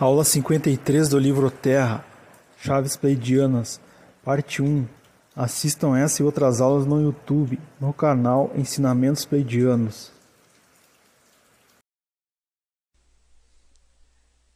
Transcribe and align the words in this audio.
Aula 0.00 0.22
53 0.22 1.08
do 1.08 1.18
livro 1.18 1.50
Terra, 1.50 2.06
Chaves 2.56 2.96
Pleidianas, 2.96 3.80
parte 4.22 4.62
1. 4.62 4.86
Assistam 5.34 5.98
essa 5.98 6.22
e 6.22 6.24
outras 6.24 6.60
aulas 6.60 6.86
no 6.86 7.02
YouTube, 7.02 7.58
no 7.80 7.92
canal 7.92 8.52
Ensinamentos 8.54 9.24
Pleidianos. 9.24 10.12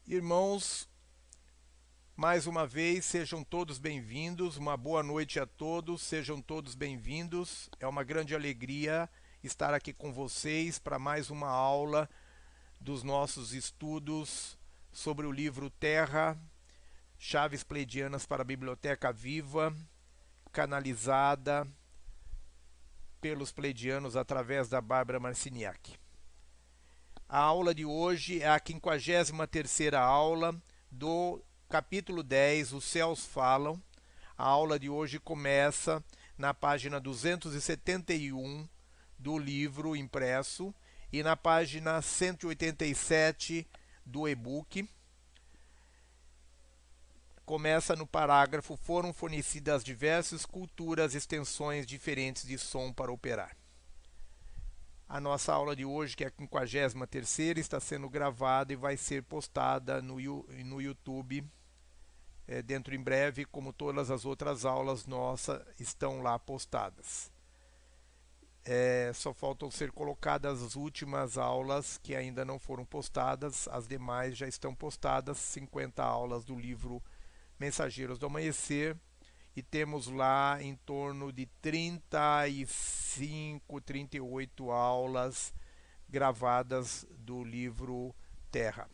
Irmãos, 0.07 0.89
mais 2.17 2.47
uma 2.47 2.65
vez, 2.65 3.05
sejam 3.05 3.43
todos 3.43 3.81
bem-vindos. 3.81 4.57
Uma 4.57 4.77
boa 4.77 5.03
noite 5.03 5.41
a 5.41 5.47
todos, 5.47 6.03
sejam 6.03 6.41
todos 6.41 6.77
bem-vindos. 6.77 7.69
É 7.81 7.87
uma 7.89 8.05
grande 8.05 8.33
alegria 8.33 9.11
estar 9.43 9.75
aqui 9.75 9.93
com 9.93 10.13
vocês 10.13 10.79
para 10.79 11.01
mais 11.01 11.31
uma 11.31 11.49
aula 11.49 12.09
dos 12.81 13.03
nossos 13.03 13.53
estudos 13.53 14.57
sobre 14.93 15.27
o 15.27 15.33
livro 15.33 15.71
Terra, 15.71 16.39
Chaves 17.19 17.65
Pleidianas 17.65 18.27
para 18.27 18.43
a 18.43 18.45
Biblioteca 18.45 19.13
Viva, 19.13 19.75
canalizada 20.53 21.67
pelos 23.21 23.53
pleidianos 23.53 24.17
através 24.17 24.69
da 24.69 24.81
Bárbara 24.81 25.19
Marciniak. 25.19 25.97
A 27.29 27.39
aula 27.39 27.75
de 27.75 27.87
hoje 27.87 28.43
é 28.43 28.49
a 28.49 28.61
53ª 28.61 29.99
aula 29.99 30.55
do 30.91 31.43
capítulo 31.69 32.23
10, 32.23 32.75
Os 32.75 32.85
Céus 32.85 33.25
Falam. 33.25 33.83
A 34.37 34.45
aula 34.45 34.79
de 34.79 34.91
hoje 34.91 35.19
começa 35.19 36.05
na 36.37 36.53
página 36.53 37.01
271 37.01 38.69
do 39.19 39.39
livro 39.39 39.97
impresso 39.97 40.75
e 41.13 41.23
na 41.23 41.37
página 41.37 42.03
187 42.03 43.67
do 44.05 44.29
e-book. 44.29 44.89
Começa 47.45 47.97
no 47.97 48.07
parágrafo: 48.07 48.77
foram 48.77 49.13
fornecidas 49.13 49.83
diversas 49.83 50.47
culturas, 50.47 51.15
extensões 51.15 51.87
diferentes 51.87 52.47
de 52.47 52.59
som 52.59 52.93
para 52.93 53.13
operar. 53.13 53.57
A 55.09 55.21
nossa 55.21 55.53
aula 55.53 55.77
de 55.77 55.85
hoje, 55.85 56.17
que 56.17 56.25
é 56.25 56.29
a 56.29 56.91
53 56.91 57.59
está 57.59 57.79
sendo 57.79 58.09
gravada 58.09 58.73
e 58.73 58.77
vai 58.77 58.97
ser 58.97 59.23
postada 59.23 60.01
no, 60.01 60.17
no 60.65 60.81
YouTube 60.81 61.45
é, 62.47 62.63
dentro 62.63 62.95
em 62.95 63.03
breve, 63.03 63.45
como 63.45 63.73
todas 63.73 64.11
as 64.11 64.25
outras 64.25 64.65
aulas 64.65 65.07
nossas 65.07 65.63
estão 65.79 66.23
lá 66.23 66.39
postadas. 66.39 67.31
É, 68.65 69.11
só 69.13 69.35
faltam 69.35 69.69
ser 69.73 69.91
colocadas 69.91 70.63
as 70.63 70.77
últimas 70.77 71.37
aulas 71.37 71.99
que 71.99 72.15
ainda 72.15 72.45
não 72.45 72.61
foram 72.61 72.85
postadas, 72.85 73.67
as 73.69 73.89
demais 73.89 74.37
já 74.37 74.47
estão 74.47 74.73
postadas, 74.73 75.37
50 75.39 76.01
aulas 76.03 76.45
do 76.45 76.55
livro 76.55 77.03
Mensageiros 77.59 78.21
do 78.21 78.27
Amanhecer, 78.27 78.97
e 79.57 79.63
temos 79.63 80.07
lá 80.07 80.63
em 80.63 80.77
torno 80.77 81.33
de 81.33 81.47
35, 81.61 83.81
38 83.81 84.71
aulas 84.71 85.53
gravadas 86.09 87.05
do 87.19 87.43
livro 87.43 88.15
Terra. 88.51 88.89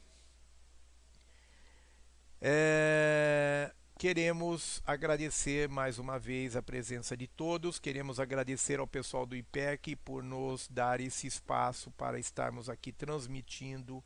É, 2.41 3.71
Queremos 3.99 4.81
agradecer 4.87 5.69
mais 5.69 5.99
uma 5.99 6.21
vez 6.21 6.55
a 6.55 6.63
presença 6.63 7.17
de 7.17 7.27
todos, 7.27 7.81
queremos 7.81 8.21
agradecer 8.21 8.79
ao 8.79 8.87
pessoal 8.87 9.27
do 9.27 9.35
IPEC 9.35 9.97
por 9.97 10.23
nos 10.23 10.69
dar 10.69 11.01
esse 11.01 11.27
espaço 11.27 11.91
para 11.91 12.17
estarmos 12.17 12.71
aqui 12.71 12.93
transmitindo 12.93 14.01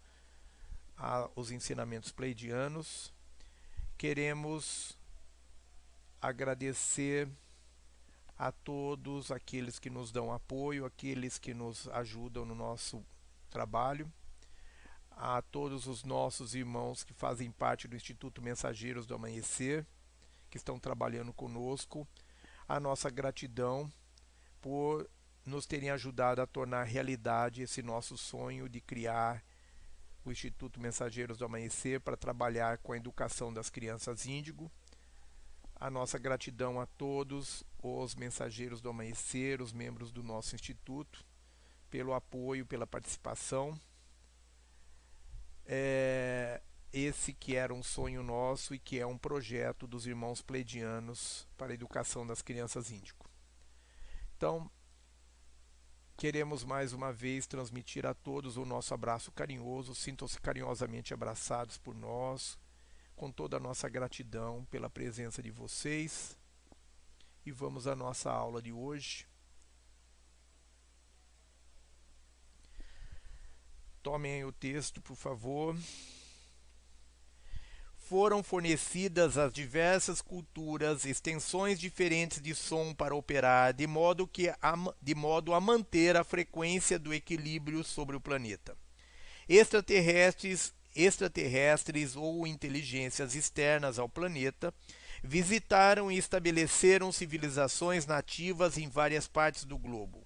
a, 0.97 1.29
os 1.37 1.51
ensinamentos 1.51 2.11
pleidianos. 2.11 3.13
Queremos 3.99 4.97
agradecer 6.23 7.29
a 8.39 8.51
todos 8.51 9.31
aqueles 9.31 9.79
que 9.79 9.91
nos 9.91 10.11
dão 10.11 10.33
apoio, 10.33 10.87
aqueles 10.87 11.37
que 11.37 11.53
nos 11.53 11.87
ajudam 11.89 12.47
no 12.47 12.55
nosso 12.55 13.05
trabalho 13.51 14.11
a 15.17 15.41
todos 15.43 15.87
os 15.87 16.05
nossos 16.05 16.55
irmãos 16.55 17.05
que 17.05 17.13
fazem 17.13 17.51
parte 17.51 17.87
do 17.87 17.97
Instituto 17.97 18.43
Mensageiros 18.43 19.07
do 19.07 19.15
Amanhecer, 19.15 19.87
que 20.51 20.57
estão 20.57 20.79
trabalhando 20.79 21.33
conosco, 21.33 22.07
a 22.69 22.79
nossa 22.79 23.11
gratidão 23.11 23.91
por 24.61 25.09
nos 25.45 25.67
terem 25.67 25.91
ajudado 25.91 26.41
a 26.41 26.47
tornar 26.47 26.85
realidade 26.85 27.63
esse 27.63 27.83
nosso 27.83 28.17
sonho 28.17 28.69
de 28.69 28.81
criar 28.81 29.43
o 30.25 30.31
Instituto 30.31 30.81
Mensageiros 30.81 31.39
do 31.39 31.45
Amanhecer 31.45 32.01
para 32.01 32.17
trabalhar 32.17 32.79
com 32.79 32.93
a 32.93 32.97
educação 32.97 33.53
das 33.53 33.69
crianças 33.69 34.27
índigo. 34.27 34.71
A 35.75 35.91
nossa 35.91 36.17
gratidão 36.19 36.81
a 36.81 36.87
todos 36.87 37.65
os 37.83 38.15
mensageiros 38.15 38.81
do 38.81 38.89
amanhecer, 38.89 39.61
os 39.61 39.73
membros 39.73 40.13
do 40.13 40.23
nosso 40.23 40.55
instituto, 40.55 41.25
pelo 41.91 42.15
apoio, 42.15 42.65
pela 42.65 42.87
participação 42.87 43.77
é, 45.67 46.61
esse 46.93 47.33
que 47.33 47.57
era 47.57 47.73
um 47.73 47.83
sonho 47.83 48.23
nosso 48.23 48.75
e 48.75 48.79
que 48.79 48.99
é 48.99 49.07
um 49.07 49.17
projeto 49.17 49.87
dos 49.87 50.07
irmãos 50.07 50.43
pleidianos 50.43 51.47
para 51.57 51.73
a 51.73 51.75
educação 51.75 52.27
das 52.27 52.43
crianças 52.43 52.91
índico. 52.91 53.31
Então, 54.37 54.71
queremos 56.17 56.65
mais 56.65 56.93
uma 56.93 57.13
vez 57.13 57.47
transmitir 57.47 58.05
a 58.05 58.13
todos 58.13 58.57
o 58.57 58.65
nosso 58.65 58.93
abraço 58.93 59.33
carinhoso, 59.33 59.95
sintam-se 59.95 60.41
carinhosamente 60.41 61.15
abraçados 61.15 61.79
por 61.79 61.95
nós, 61.95 62.59
com 63.17 63.31
toda 63.31 63.57
a 63.57 63.61
nossa 63.61 63.89
gratidão 63.89 64.65
pela 64.71 64.91
presença 64.91 65.43
de 65.43 65.51
vocês. 65.51 66.37
E 67.45 67.51
vamos 67.51 67.87
à 67.87 67.97
nossa 67.97 68.31
aula 68.31 68.61
de 68.61 68.73
hoje. 68.73 69.27
Tomem 74.03 74.45
o 74.45 74.51
texto, 74.51 75.01
por 75.01 75.15
favor. 75.15 75.77
Foram 77.97 78.43
fornecidas 78.43 79.39
às 79.39 79.53
diversas 79.53 80.21
culturas 80.21 81.05
extensões 81.05 81.79
diferentes 81.79 82.43
de 82.43 82.53
som 82.53 82.93
para 82.93 83.15
operar, 83.15 83.73
de 83.73 83.87
modo, 83.87 84.27
que 84.27 84.49
a, 84.61 84.75
de 85.01 85.15
modo 85.15 85.55
a 85.55 85.61
manter 85.61 86.17
a 86.17 86.25
frequência 86.25 86.99
do 86.99 87.15
equilíbrio 87.15 87.85
sobre 87.85 88.17
o 88.17 88.21
planeta. 88.21 88.77
Extraterrestres, 89.49 90.75
extraterrestres 90.97 92.17
ou 92.17 92.45
inteligências 92.45 93.37
externas 93.37 94.01
ao 94.01 94.09
planeta 94.09 94.75
visitaram 95.23 96.11
e 96.11 96.19
estabeleceram 96.19 97.13
civilizações 97.13 98.05
nativas 98.05 98.77
em 98.77 98.89
várias 98.89 99.29
partes 99.29 99.65
do 99.65 99.79
globo. 99.79 100.22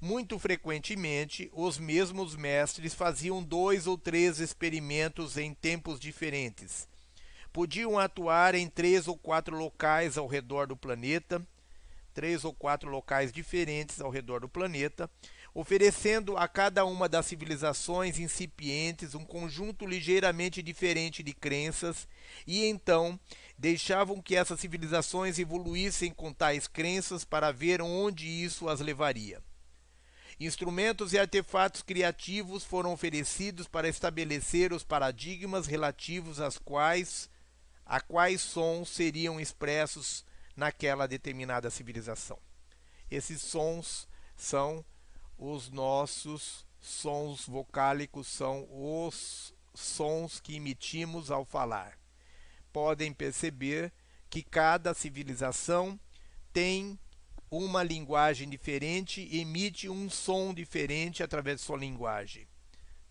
Muito 0.00 0.38
frequentemente, 0.38 1.50
os 1.54 1.78
mesmos 1.78 2.36
mestres 2.36 2.92
faziam 2.92 3.42
dois 3.42 3.86
ou 3.86 3.96
três 3.96 4.40
experimentos 4.40 5.38
em 5.38 5.54
tempos 5.54 5.98
diferentes. 5.98 6.86
Podiam 7.50 7.98
atuar 7.98 8.54
em 8.54 8.68
três 8.68 9.08
ou 9.08 9.16
quatro 9.16 9.56
locais 9.56 10.18
ao 10.18 10.26
redor 10.26 10.66
do 10.66 10.76
planeta, 10.76 11.40
três 12.12 12.44
ou 12.44 12.52
quatro 12.52 12.90
locais 12.90 13.32
diferentes 13.32 13.98
ao 13.98 14.10
redor 14.10 14.40
do 14.40 14.48
planeta, 14.50 15.10
oferecendo 15.54 16.36
a 16.36 16.46
cada 16.46 16.84
uma 16.84 17.08
das 17.08 17.24
civilizações 17.24 18.18
incipientes 18.18 19.14
um 19.14 19.24
conjunto 19.24 19.86
ligeiramente 19.86 20.62
diferente 20.62 21.22
de 21.22 21.32
crenças, 21.32 22.06
e 22.46 22.66
então 22.66 23.18
deixavam 23.56 24.20
que 24.20 24.36
essas 24.36 24.60
civilizações 24.60 25.38
evoluíssem 25.38 26.12
com 26.12 26.34
tais 26.34 26.66
crenças 26.66 27.24
para 27.24 27.50
ver 27.50 27.80
onde 27.80 28.26
isso 28.26 28.68
as 28.68 28.80
levaria. 28.80 29.42
Instrumentos 30.38 31.14
e 31.14 31.18
artefatos 31.18 31.80
criativos 31.80 32.62
foram 32.62 32.92
oferecidos 32.92 33.66
para 33.66 33.88
estabelecer 33.88 34.72
os 34.72 34.84
paradigmas 34.84 35.66
relativos 35.66 36.40
às 36.40 36.58
quais 36.58 37.30
a 37.86 38.00
quais 38.00 38.40
sons 38.40 38.88
seriam 38.88 39.40
expressos 39.40 40.24
naquela 40.56 41.06
determinada 41.06 41.70
civilização. 41.70 42.38
Esses 43.08 43.40
sons 43.40 44.08
são 44.34 44.84
os 45.38 45.70
nossos 45.70 46.66
sons 46.80 47.46
vocálicos, 47.46 48.26
são 48.26 48.66
os 48.70 49.54
sons 49.72 50.40
que 50.40 50.56
emitimos 50.56 51.30
ao 51.30 51.44
falar. 51.44 51.96
Podem 52.72 53.12
perceber 53.12 53.92
que 54.28 54.42
cada 54.42 54.92
civilização 54.92 55.98
tem 56.52 56.98
uma 57.50 57.82
linguagem 57.82 58.48
diferente 58.48 59.28
emite 59.36 59.88
um 59.88 60.10
som 60.10 60.52
diferente 60.52 61.22
através 61.22 61.60
de 61.60 61.66
sua 61.66 61.78
linguagem, 61.78 62.46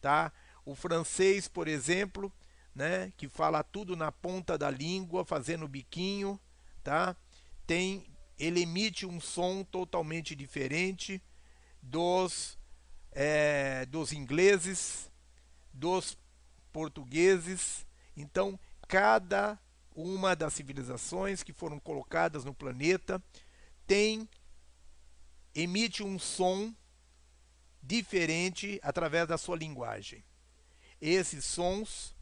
tá? 0.02 0.32
O 0.66 0.76
francês, 0.76 1.48
por 1.48 1.68
exemplo, 1.68 2.32
né, 2.74 3.14
que 3.16 3.30
fala 3.30 3.64
tudo 3.64 3.96
na 3.96 4.12
ponta 4.12 4.58
da 4.58 4.70
língua, 4.70 5.24
fazendo 5.24 5.68
biquinho, 5.68 6.40
tá? 6.84 7.16
Tem 7.66 8.06
ele 8.38 8.62
emite 8.64 9.06
um 9.06 9.22
som 9.22 9.64
totalmente 9.64 10.36
diferente 10.36 11.24
dos 11.82 12.58
é, 13.14 13.86
dos 13.86 14.12
ingleses, 14.12 15.10
dos 15.74 16.18
portugueses 16.74 17.86
Então, 18.18 18.60
cada 18.88 19.58
uma 19.96 20.36
das 20.36 20.54
civilizações 20.54 21.42
que 21.42 21.54
foram 21.54 21.80
colocadas 21.80 22.44
no 22.44 22.54
planeta 22.54 23.24
tem 23.88 24.28
emite 25.54 26.04
um 26.04 26.20
som 26.20 26.74
diferente 27.82 28.80
através 28.84 29.28
da 29.28 29.38
sua 29.38 29.56
linguagem. 29.56 30.24
Esses 31.00 31.46
sons 31.46 32.16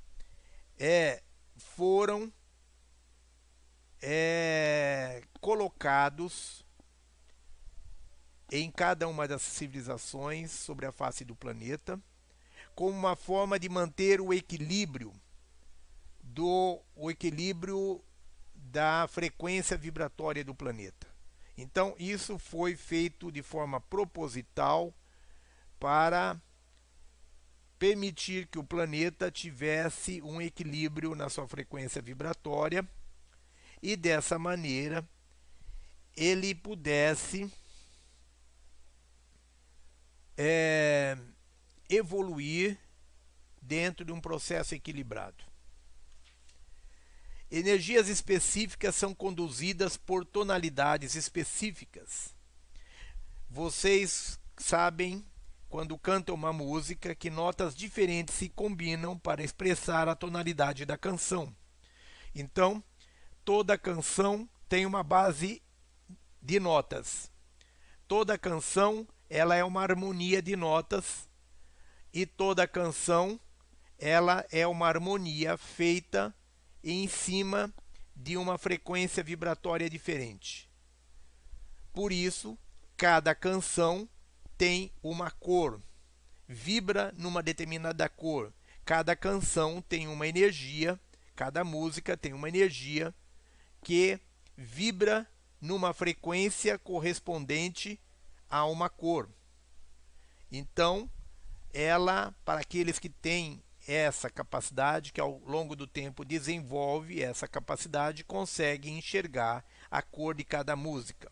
é, 0.78 1.24
foram 1.56 2.32
é, 4.02 5.24
colocados 5.40 6.66
em 8.52 8.70
cada 8.70 9.08
uma 9.08 9.28
das 9.28 9.42
civilizações 9.42 10.52
sobre 10.52 10.86
a 10.86 10.92
face 10.92 11.24
do 11.24 11.36
planeta 11.36 12.00
como 12.76 12.98
uma 12.98 13.16
forma 13.16 13.60
de 13.60 13.70
manter 13.70 14.20
o 14.20 14.34
equilíbrio 14.34 15.14
do 16.22 16.82
o 16.96 17.10
equilíbrio 17.12 18.04
da 18.56 19.08
frequência 19.08 19.78
vibratória 19.78 20.44
do 20.44 20.56
planeta. 20.56 21.13
Então, 21.58 21.96
isso 22.00 22.38
foi 22.40 22.76
feito 22.76 23.32
de 23.32 23.44
forma 23.44 23.80
proposital 23.80 24.94
para 25.80 26.40
permitir 27.78 28.48
que 28.48 28.58
o 28.58 28.64
planeta 28.64 29.30
tivesse 29.30 30.22
um 30.22 30.42
equilíbrio 30.42 31.16
na 31.16 31.30
sua 31.30 31.48
frequência 31.48 32.02
vibratória 32.02 32.88
e 33.82 33.96
dessa 33.96 34.40
maneira 34.40 35.08
ele 36.16 36.56
pudesse 36.56 37.52
é, 40.38 41.18
evoluir 41.90 42.78
dentro 43.62 44.06
de 44.06 44.12
um 44.12 44.22
processo 44.22 44.74
equilibrado. 44.74 45.53
Energias 47.56 48.08
específicas 48.08 48.96
são 48.96 49.14
conduzidas 49.14 49.96
por 49.96 50.26
tonalidades 50.26 51.14
específicas. 51.14 52.34
Vocês 53.48 54.40
sabem, 54.58 55.24
quando 55.70 55.96
cantam 55.96 56.34
uma 56.34 56.52
música, 56.52 57.14
que 57.14 57.30
notas 57.30 57.76
diferentes 57.76 58.34
se 58.34 58.50
combinam 58.50 59.20
para 59.20 59.44
expressar 59.44 60.10
a 60.10 60.16
tonalidade 60.16 60.84
da 60.84 60.98
canção. 60.98 61.56
Então, 62.34 62.84
toda 63.46 63.78
canção 63.78 64.50
tem 64.68 64.88
uma 64.88 65.04
base 65.04 65.62
de 66.42 66.60
notas. 66.60 67.32
Toda 68.08 68.36
canção 68.36 69.08
ela 69.30 69.56
é 69.56 69.64
uma 69.64 69.84
harmonia 69.84 70.42
de 70.42 70.56
notas 70.56 71.30
e 72.12 72.26
toda 72.26 72.68
canção 72.68 73.40
ela 74.00 74.44
é 74.52 74.66
uma 74.66 74.88
harmonia 74.88 75.56
feita 75.56 76.34
em 76.84 77.08
cima 77.08 77.74
de 78.16 78.38
uma 78.38 78.58
frequência 78.58 79.24
vibratória 79.24 79.90
diferente. 79.90 80.70
Por 81.94 82.12
isso, 82.12 82.58
cada 82.98 83.34
canção 83.34 84.08
tem 84.58 84.92
uma 85.02 85.32
cor, 85.32 85.82
vibra 86.48 87.14
numa 87.18 87.42
determinada 87.42 88.08
cor. 88.10 88.54
Cada 88.86 89.16
canção 89.16 89.82
tem 89.82 90.08
uma 90.08 90.28
energia, 90.28 91.00
cada 91.36 91.64
música 91.64 92.18
tem 92.18 92.34
uma 92.34 92.50
energia 92.50 93.14
que 93.82 94.20
vibra 94.58 95.28
numa 95.62 95.94
frequência 95.94 96.78
correspondente 96.78 98.00
a 98.50 98.66
uma 98.66 98.90
cor. 98.90 99.30
Então, 100.52 101.10
ela, 101.74 102.36
para 102.46 102.60
aqueles 102.60 103.00
que 103.00 103.10
têm 103.10 103.64
essa 103.88 104.30
capacidade, 104.30 105.12
que 105.12 105.22
ao 105.22 105.40
longo 105.46 105.76
do 105.76 105.88
tempo 105.88 106.24
desenvolve 106.26 107.22
essa 107.22 107.48
capacidade, 107.48 108.24
consegue 108.24 108.90
enxergar 108.90 109.66
a 109.90 110.02
cor 110.02 110.36
de 110.36 110.44
cada 110.44 110.76
música. 110.76 111.32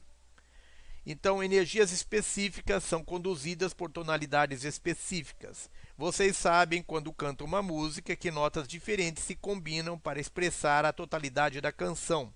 Então, 1.05 1.43
energias 1.43 1.91
específicas 1.91 2.83
são 2.83 3.03
conduzidas 3.03 3.73
por 3.73 3.91
tonalidades 3.91 4.63
específicas. 4.63 5.69
Vocês 5.97 6.37
sabem 6.37 6.83
quando 6.83 7.11
cantam 7.11 7.47
uma 7.47 7.61
música 7.61 8.15
que 8.15 8.29
notas 8.29 8.67
diferentes 8.67 9.23
se 9.23 9.35
combinam 9.35 9.97
para 9.97 10.19
expressar 10.19 10.85
a 10.85 10.93
totalidade 10.93 11.59
da 11.59 11.71
canção. 11.71 12.31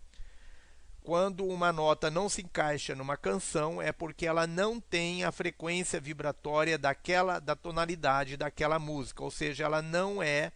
Quando 1.05 1.45
uma 1.45 1.71
nota 1.71 2.09
não 2.09 2.27
se 2.27 2.41
encaixa 2.41 2.95
numa 2.95 3.15
canção, 3.15 3.79
é 3.79 3.91
porque 3.91 4.25
ela 4.25 4.47
não 4.47 4.81
tem 4.81 5.23
a 5.23 5.31
frequência 5.31 6.01
vibratória 6.01 6.79
daquela 6.79 7.37
da 7.37 7.55
tonalidade 7.55 8.35
daquela 8.35 8.79
música, 8.79 9.23
ou 9.23 9.29
seja, 9.29 9.65
ela 9.65 9.83
não 9.83 10.23
é 10.23 10.51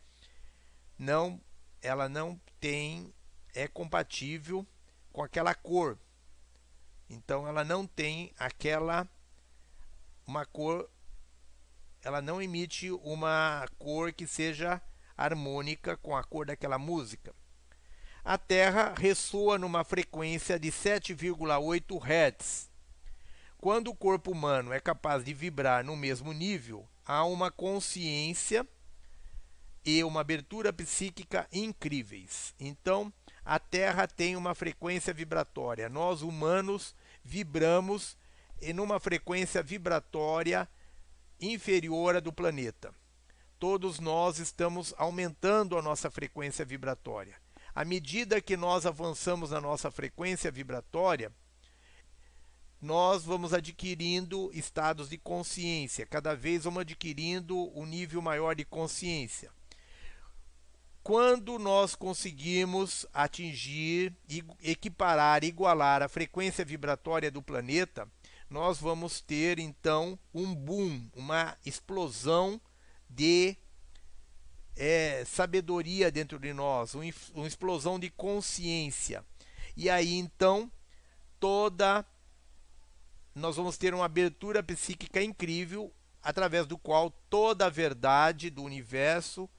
não 0.97 1.39
ela 1.83 2.09
não 2.09 2.41
tem 2.59 3.13
é 3.53 3.67
compatível 3.67 4.65
com 5.13 5.21
aquela 5.21 5.53
cor. 5.53 5.99
Então 7.07 7.47
ela 7.47 7.63
não 7.63 7.85
tem 7.85 8.33
aquela 8.39 9.07
uma 10.25 10.47
cor 10.47 10.89
ela 12.01 12.23
não 12.23 12.41
emite 12.41 12.89
uma 12.89 13.67
cor 13.77 14.11
que 14.11 14.25
seja 14.25 14.81
harmônica 15.15 15.95
com 15.97 16.17
a 16.17 16.23
cor 16.23 16.47
daquela 16.47 16.79
música 16.79 17.35
a 18.24 18.38
Terra 18.38 18.94
ressoa 18.98 19.57
numa 19.57 19.83
frequência 19.83 20.60
de 20.60 20.71
7,8 20.71 22.00
Hz. 22.04 22.69
Quando 23.57 23.89
o 23.89 23.95
corpo 23.95 24.31
humano 24.31 24.74
é 24.74 24.80
capaz 24.80 25.24
de 25.24 25.33
vibrar 25.33 25.83
no 25.83 25.95
mesmo 25.95 26.33
nível, 26.33 26.88
há 27.06 27.24
uma 27.25 27.50
consciência 27.50 28.68
e 29.86 30.04
uma 30.04 30.21
abertura 30.21 30.71
psíquica 30.71 31.48
incríveis. 31.51 32.54
Então, 32.60 33.12
a 33.44 33.57
Terra 33.57 34.07
tem 34.07 34.36
uma 34.36 34.54
frequência 34.54 35.13
vibratória. 35.13 35.89
Nós 35.89 36.21
humanos 36.21 36.95
vibramos 37.24 38.18
em 38.62 38.80
uma 38.80 39.00
frequência 39.00 39.63
vibratória 39.63 40.69
inferior 41.39 42.18
à 42.18 42.19
do 42.19 42.33
planeta. 42.33 42.94
Todos 43.57 44.00
nós 44.00 44.39
estamos 44.39 44.94
aumentando 44.98 45.77
a 45.77 45.81
nossa 45.81 46.12
frequência 46.12 46.63
vibratória 46.63 47.36
à 47.74 47.86
medida 47.86 48.42
que 48.42 48.57
nós 48.57 48.86
avançamos 48.86 49.51
na 49.51 49.62
nossa 49.62 49.92
frequência 49.92 50.51
vibratória, 50.51 51.31
nós 52.81 53.24
vamos 53.25 53.54
adquirindo 53.54 54.50
estados 54.54 55.10
de 55.10 55.18
consciência, 55.18 56.06
cada 56.06 56.36
vez 56.36 56.63
vamos 56.63 56.81
adquirindo 56.81 57.69
um 57.77 57.86
nível 57.86 58.21
maior 58.21 58.56
de 58.56 58.63
consciência. 58.63 59.51
Quando 61.04 61.57
nós 61.57 61.95
conseguimos 61.95 63.06
atingir, 63.14 64.16
equiparar, 64.61 65.44
igualar 65.44 66.04
a 66.04 66.09
frequência 66.09 66.64
vibratória 66.64 67.31
do 67.31 67.42
planeta, 67.42 68.07
nós 68.49 68.80
vamos 68.80 69.21
ter 69.21 69.59
então 69.59 70.18
um 70.33 70.54
boom, 70.54 71.09
uma 71.16 71.57
explosão 71.66 72.59
de 73.09 73.57
é, 74.76 75.23
sabedoria 75.26 76.11
dentro 76.11 76.40
de 76.40 76.54
nós, 76.54 76.94
uma 76.95 77.47
explosão 77.47 77.99
de 77.99 78.09
consciência. 78.09 79.23
E 79.76 79.90
aí 79.90 80.16
então 80.16 80.71
toda 81.40 82.06
nós 83.33 83.56
vamos 83.56 83.78
ter 83.78 83.94
uma 83.94 84.06
abertura 84.06 84.61
psíquica 84.61 85.21
incrível 85.21 85.94
através 86.21 86.68
do 86.68 86.78
qual 86.78 87.09
toda 87.30 87.66
a 87.66 87.69
verdade 87.69 88.49
do 88.49 88.64
universo 88.64 89.49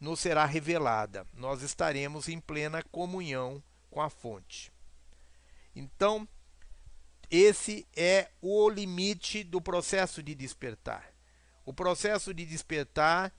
nos 0.00 0.20
será 0.20 0.44
revelada. 0.46 1.26
Nós 1.34 1.62
estaremos 1.62 2.28
em 2.28 2.40
plena 2.40 2.82
comunhão 2.82 3.62
com 3.90 4.00
a 4.00 4.08
fonte. 4.08 4.72
Então, 5.76 6.26
esse 7.30 7.86
é 7.94 8.30
o 8.40 8.68
limite 8.68 9.44
do 9.44 9.60
processo 9.60 10.22
de 10.22 10.34
despertar. 10.34 11.12
O 11.64 11.72
processo 11.72 12.34
de 12.34 12.44
despertar 12.44 13.32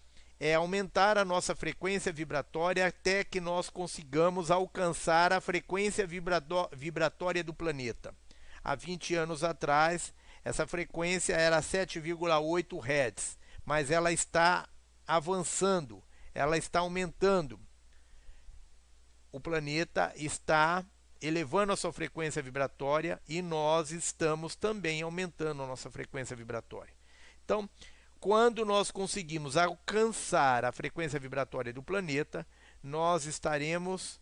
é 0.45 0.55
aumentar 0.55 1.17
a 1.17 1.23
nossa 1.23 1.55
frequência 1.55 2.11
vibratória 2.11 2.85
até 2.85 3.23
que 3.23 3.39
nós 3.39 3.69
consigamos 3.69 4.51
alcançar 4.51 5.31
a 5.31 5.39
frequência 5.39 6.05
vibratória 6.05 7.41
do 7.41 7.53
planeta. 7.53 8.13
Há 8.61 8.75
20 8.75 9.15
anos 9.15 9.41
atrás, 9.41 10.13
essa 10.43 10.67
frequência 10.67 11.33
era 11.33 11.61
7,8 11.61 12.77
Hz, 12.77 13.37
mas 13.63 13.89
ela 13.89 14.11
está 14.11 14.67
avançando, 15.07 16.03
ela 16.33 16.57
está 16.57 16.79
aumentando. 16.79 17.57
O 19.31 19.39
planeta 19.39 20.11
está 20.17 20.85
elevando 21.21 21.71
a 21.71 21.77
sua 21.77 21.93
frequência 21.93 22.41
vibratória 22.41 23.17
e 23.29 23.41
nós 23.41 23.91
estamos 23.91 24.57
também 24.57 25.03
aumentando 25.03 25.63
a 25.63 25.67
nossa 25.67 25.89
frequência 25.89 26.35
vibratória. 26.35 26.93
Então, 27.45 27.69
quando 28.23 28.65
nós 28.65 28.89
conseguimos 28.89 29.57
alcançar 29.57 30.63
a 30.63 30.71
frequência 30.71 31.19
vibratória 31.19 31.73
do 31.73 31.83
planeta, 31.83 32.47
nós 32.81 33.25
estaremos 33.25 34.17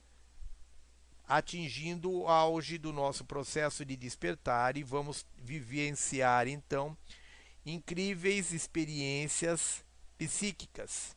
atingindo 1.27 2.11
o 2.11 2.27
auge 2.27 2.79
do 2.79 2.91
nosso 2.91 3.23
processo 3.23 3.85
de 3.85 3.95
despertar 3.95 4.75
e 4.75 4.81
vamos 4.81 5.23
vivenciar 5.37 6.47
então 6.47 6.97
incríveis 7.63 8.51
experiências 8.51 9.85
psíquicas. 10.17 11.15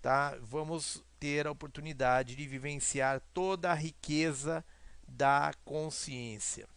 tá? 0.00 0.38
Vamos 0.42 1.02
ter 1.18 1.44
a 1.44 1.50
oportunidade 1.50 2.36
de 2.36 2.46
vivenciar 2.46 3.20
toda 3.34 3.72
a 3.72 3.74
riqueza 3.74 4.64
da 5.08 5.52
consciência. 5.64 6.68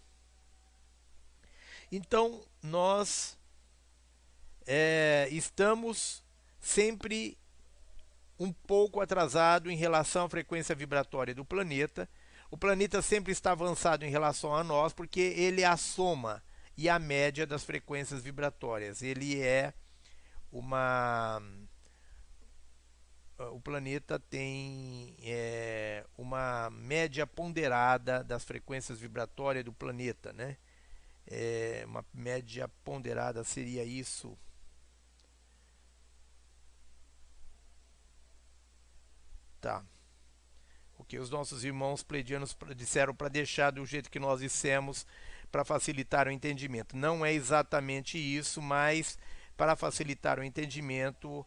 Então, 1.92 2.44
nós 2.64 3.37
é, 4.68 5.30
estamos 5.32 6.24
sempre 6.60 7.38
um 8.38 8.52
pouco 8.52 9.00
atrasado 9.00 9.72
em 9.72 9.78
relação 9.78 10.26
à 10.26 10.30
frequência 10.30 10.76
vibratória 10.76 11.34
do 11.34 11.46
planeta. 11.46 12.08
O 12.52 12.58
planeta 12.58 13.02
sempre 13.02 13.32
está 13.32 13.54
avançado 13.54 14.06
em 14.06 14.10
relação 14.10 14.54
a 14.54 14.64
nós 14.64 14.94
porque 14.94 15.20
ele 15.20 15.62
é 15.62 15.66
a 15.66 15.78
soma 15.78 16.44
e 16.76 16.88
a 16.90 17.00
média 17.00 17.48
das 17.48 17.64
frequências 17.64 18.22
vibratórias. 18.22 19.02
Ele 19.02 19.42
é 19.42 19.74
uma 20.52 21.42
o 23.52 23.60
planeta 23.60 24.20
tem 24.20 25.16
é, 25.22 26.04
uma 26.18 26.70
média 26.72 27.28
ponderada 27.28 28.24
das 28.24 28.44
frequências 28.44 29.00
vibratórias 29.00 29.64
do 29.64 29.72
planeta, 29.72 30.34
né? 30.34 30.58
É, 31.28 31.84
uma 31.86 32.04
média 32.14 32.68
ponderada 32.84 33.44
seria 33.44 33.84
isso. 33.84 34.36
Tá. 39.60 39.84
O 40.98 41.04
que 41.04 41.18
os 41.18 41.30
nossos 41.30 41.64
irmãos 41.64 42.04
pleidianos 42.04 42.56
disseram 42.76 43.14
para 43.14 43.30
deixar 43.30 43.72
do 43.72 43.86
jeito 43.86 44.10
que 44.10 44.20
nós 44.20 44.40
dissemos 44.40 45.06
para 45.52 45.64
facilitar 45.64 46.28
o 46.28 46.32
entendimento. 46.32 46.96
Não 46.96 47.26
é 47.26 47.32
exatamente 47.32 48.18
isso, 48.18 48.62
mas 48.62 49.18
para 49.56 49.76
facilitar 49.76 50.40
o 50.40 50.44
entendimento, 50.44 51.46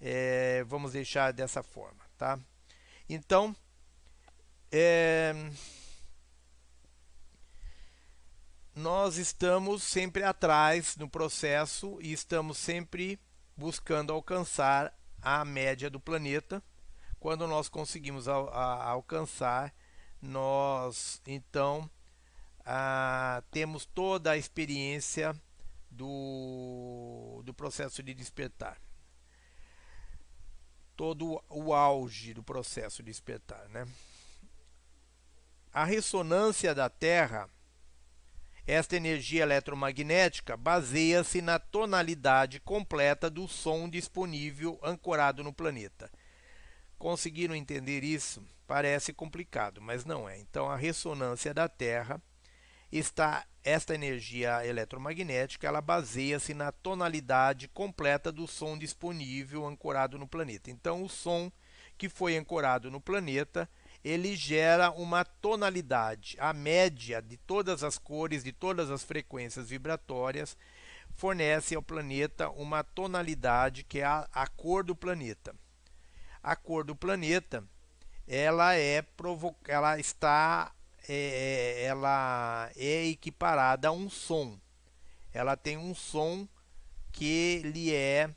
é, 0.00 0.64
vamos 0.64 0.92
deixar 0.92 1.32
dessa 1.32 1.62
forma, 1.62 2.00
tá? 2.16 2.38
Então, 3.08 3.54
é, 4.72 5.34
nós 8.74 9.16
estamos 9.16 9.82
sempre 9.82 10.22
atrás 10.22 10.96
no 10.96 11.08
processo 11.08 11.98
e 12.00 12.12
estamos 12.12 12.56
sempre 12.56 13.18
buscando 13.56 14.12
alcançar 14.12 14.94
a 15.20 15.44
média 15.44 15.90
do 15.90 16.00
planeta. 16.00 16.62
Quando 17.20 17.46
nós 17.46 17.68
conseguimos 17.68 18.26
a, 18.26 18.34
a, 18.34 18.88
alcançar, 18.88 19.74
nós 20.22 21.20
então 21.26 21.88
a, 22.64 23.42
temos 23.50 23.84
toda 23.84 24.30
a 24.30 24.38
experiência 24.38 25.38
do, 25.90 27.42
do 27.44 27.52
processo 27.52 28.02
de 28.02 28.14
despertar. 28.14 28.80
Todo 30.96 31.42
o 31.48 31.74
auge 31.74 32.32
do 32.32 32.42
processo 32.42 33.02
de 33.02 33.10
despertar. 33.10 33.68
Né? 33.68 33.86
A 35.72 35.84
ressonância 35.84 36.74
da 36.74 36.88
Terra 36.88 37.48
esta 38.66 38.96
energia 38.96 39.42
eletromagnética 39.42 40.56
baseia-se 40.56 41.42
na 41.42 41.58
tonalidade 41.58 42.60
completa 42.60 43.28
do 43.28 43.48
som 43.48 43.88
disponível 43.88 44.78
ancorado 44.82 45.42
no 45.42 45.52
planeta. 45.52 46.10
Conseguiram 47.00 47.54
entender 47.54 48.04
isso? 48.04 48.44
Parece 48.66 49.14
complicado, 49.14 49.80
mas 49.80 50.04
não 50.04 50.28
é. 50.28 50.38
Então, 50.38 50.70
a 50.70 50.76
ressonância 50.76 51.54
da 51.54 51.66
Terra 51.66 52.22
está 52.92 53.46
esta 53.64 53.94
energia 53.94 54.66
eletromagnética, 54.66 55.66
ela 55.66 55.80
baseia-se 55.80 56.52
na 56.52 56.70
tonalidade 56.70 57.68
completa 57.68 58.30
do 58.30 58.46
som 58.46 58.76
disponível 58.76 59.66
ancorado 59.66 60.18
no 60.18 60.28
planeta. 60.28 60.70
Então, 60.70 61.02
o 61.02 61.08
som 61.08 61.50
que 61.96 62.06
foi 62.06 62.36
ancorado 62.36 62.90
no 62.90 63.00
planeta 63.00 63.66
ele 64.04 64.36
gera 64.36 64.90
uma 64.90 65.24
tonalidade. 65.24 66.36
A 66.38 66.52
média 66.52 67.22
de 67.22 67.38
todas 67.38 67.82
as 67.82 67.96
cores, 67.96 68.44
de 68.44 68.52
todas 68.52 68.90
as 68.90 69.02
frequências 69.02 69.70
vibratórias, 69.70 70.54
fornece 71.14 71.74
ao 71.74 71.82
planeta 71.82 72.50
uma 72.50 72.84
tonalidade 72.84 73.84
que 73.84 74.00
é 74.00 74.04
a, 74.04 74.28
a 74.34 74.46
cor 74.46 74.84
do 74.84 74.94
planeta. 74.94 75.54
A 76.42 76.56
cor 76.56 76.84
do 76.84 76.96
planeta, 76.96 77.64
ela 78.26 78.74
é 78.74 79.04
ela 79.68 79.98
está 79.98 80.72
é, 81.08 81.14
é, 81.14 81.82
ela 81.84 82.70
é 82.76 83.06
equiparada 83.06 83.88
a 83.88 83.92
um 83.92 84.08
som. 84.08 84.58
Ela 85.32 85.56
tem 85.56 85.76
um 85.76 85.94
som 85.94 86.48
que 87.12 87.62
lhe 87.64 87.94
é, 87.94 88.30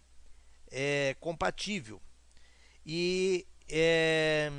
é 0.71 1.15
compatível. 1.19 2.01
E 2.85 3.45
é, 3.69 4.51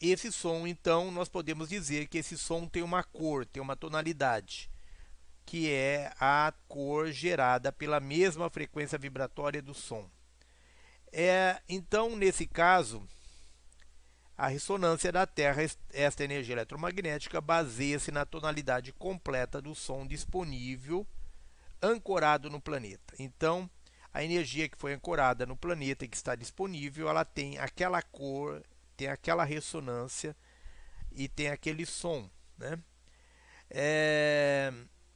esse 0.00 0.30
som, 0.30 0.66
então, 0.66 1.10
nós 1.10 1.28
podemos 1.28 1.68
dizer 1.68 2.08
que 2.08 2.18
esse 2.18 2.36
som 2.36 2.66
tem 2.66 2.82
uma 2.82 3.02
cor, 3.02 3.46
tem 3.46 3.62
uma 3.62 3.76
tonalidade, 3.76 4.70
que 5.46 5.70
é 5.70 6.12
a 6.20 6.52
cor 6.68 7.10
gerada 7.10 7.72
pela 7.72 8.00
mesma 8.00 8.48
frequência 8.50 8.98
vibratória 8.98 9.62
do 9.62 9.74
som. 9.74 10.08
É, 11.16 11.62
então, 11.68 12.16
nesse 12.16 12.44
caso, 12.44 13.06
a 14.36 14.48
ressonância 14.48 15.12
da 15.12 15.24
Terra, 15.24 15.62
esta 15.92 16.24
energia 16.24 16.54
eletromagnética, 16.54 17.40
baseia-se 17.40 18.10
na 18.10 18.26
tonalidade 18.26 18.92
completa 18.92 19.62
do 19.62 19.76
som 19.76 20.04
disponível 20.04 21.06
ancorado 21.80 22.50
no 22.50 22.60
planeta. 22.60 23.14
Então, 23.16 23.70
a 24.12 24.24
energia 24.24 24.68
que 24.68 24.76
foi 24.76 24.92
ancorada 24.92 25.46
no 25.46 25.56
planeta 25.56 26.04
e 26.04 26.08
que 26.08 26.16
está 26.16 26.34
disponível, 26.34 27.08
ela 27.08 27.24
tem 27.24 27.58
aquela 27.58 28.02
cor 28.02 28.60
tem 28.96 29.08
aquela 29.08 29.44
ressonância 29.44 30.36
e 31.12 31.28
tem 31.28 31.48
aquele 31.48 31.86
som. 31.86 32.28
Né? 32.58 32.78
É, 33.70 34.72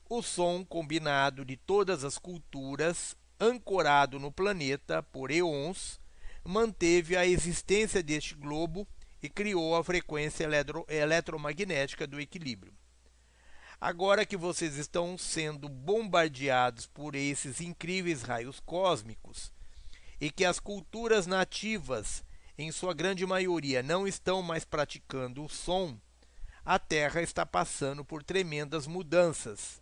o 0.09 0.23
som 0.23 0.64
combinado 0.64 1.45
de 1.45 1.57
todas 1.57 2.05
as 2.05 2.19
culturas, 2.19 3.17
ancorado 3.40 4.18
no 4.18 4.33
planeta 4.33 5.02
por 5.02 5.30
eons, 5.30 6.00
manteve 6.45 7.16
a 7.16 7.26
existência 7.26 8.02
deste 8.02 8.35
globo 8.35 8.87
e 9.23 9.28
criou 9.28 9.76
a 9.76 9.85
frequência 9.85 10.45
eletro 10.45 10.85
eletromagnética 10.88 12.07
do 12.07 12.21
equilíbrio. 12.21 12.73
Agora 13.80 14.26
que 14.26 14.37
vocês 14.37 14.76
estão 14.76 15.16
sendo 15.16 15.68
bombardeados 15.68 16.87
por 16.87 17.14
esses 17.14 17.61
incríveis 17.61 18.23
raios 18.23 18.61
cósmicos 18.61 19.52
e 20.21 20.30
que 20.30 20.45
as 20.45 20.59
culturas 20.59 21.26
nativas 21.26 22.25
em 22.59 22.73
sua 22.73 22.92
grande 22.92 23.25
maioria, 23.25 23.85
não 23.85 24.07
estão 24.07 24.42
mais 24.42 24.64
praticando 24.64 25.45
o 25.45 25.49
som, 25.49 25.97
a 26.64 26.76
Terra 26.76 27.23
está 27.23 27.47
passando 27.47 28.04
por 28.04 28.25
tremendas 28.25 28.85
mudanças. 28.85 29.80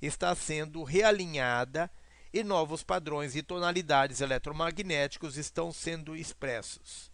Está 0.00 0.34
sendo 0.34 0.84
realinhada 0.84 1.90
e 2.32 2.42
novos 2.42 2.82
padrões 2.82 3.36
e 3.36 3.42
tonalidades 3.42 4.20
eletromagnéticos 4.20 5.36
estão 5.36 5.72
sendo 5.72 6.16
expressos. 6.16 7.10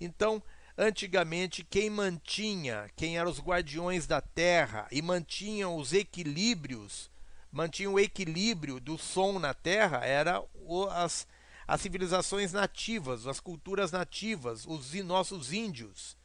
Então, 0.00 0.42
antigamente, 0.76 1.64
quem 1.64 1.90
mantinha, 1.90 2.90
quem 2.96 3.18
eram 3.18 3.30
os 3.30 3.40
guardiões 3.40 4.06
da 4.06 4.20
Terra 4.20 4.86
e 4.90 5.02
mantinham 5.02 5.76
os 5.76 5.92
equilíbrios, 5.92 7.10
mantinham 7.52 7.94
o 7.94 8.00
equilíbrio 8.00 8.80
do 8.80 8.96
som 8.96 9.38
na 9.38 9.54
Terra, 9.54 10.04
eram 10.04 10.48
as 10.90 11.26
as 11.66 11.80
civilizações 11.80 12.52
nativas, 12.52 13.26
as 13.26 13.40
culturas 13.40 13.90
nativas, 13.90 14.64
os 14.66 14.94
nossos 15.02 15.52
índios. 15.52 16.16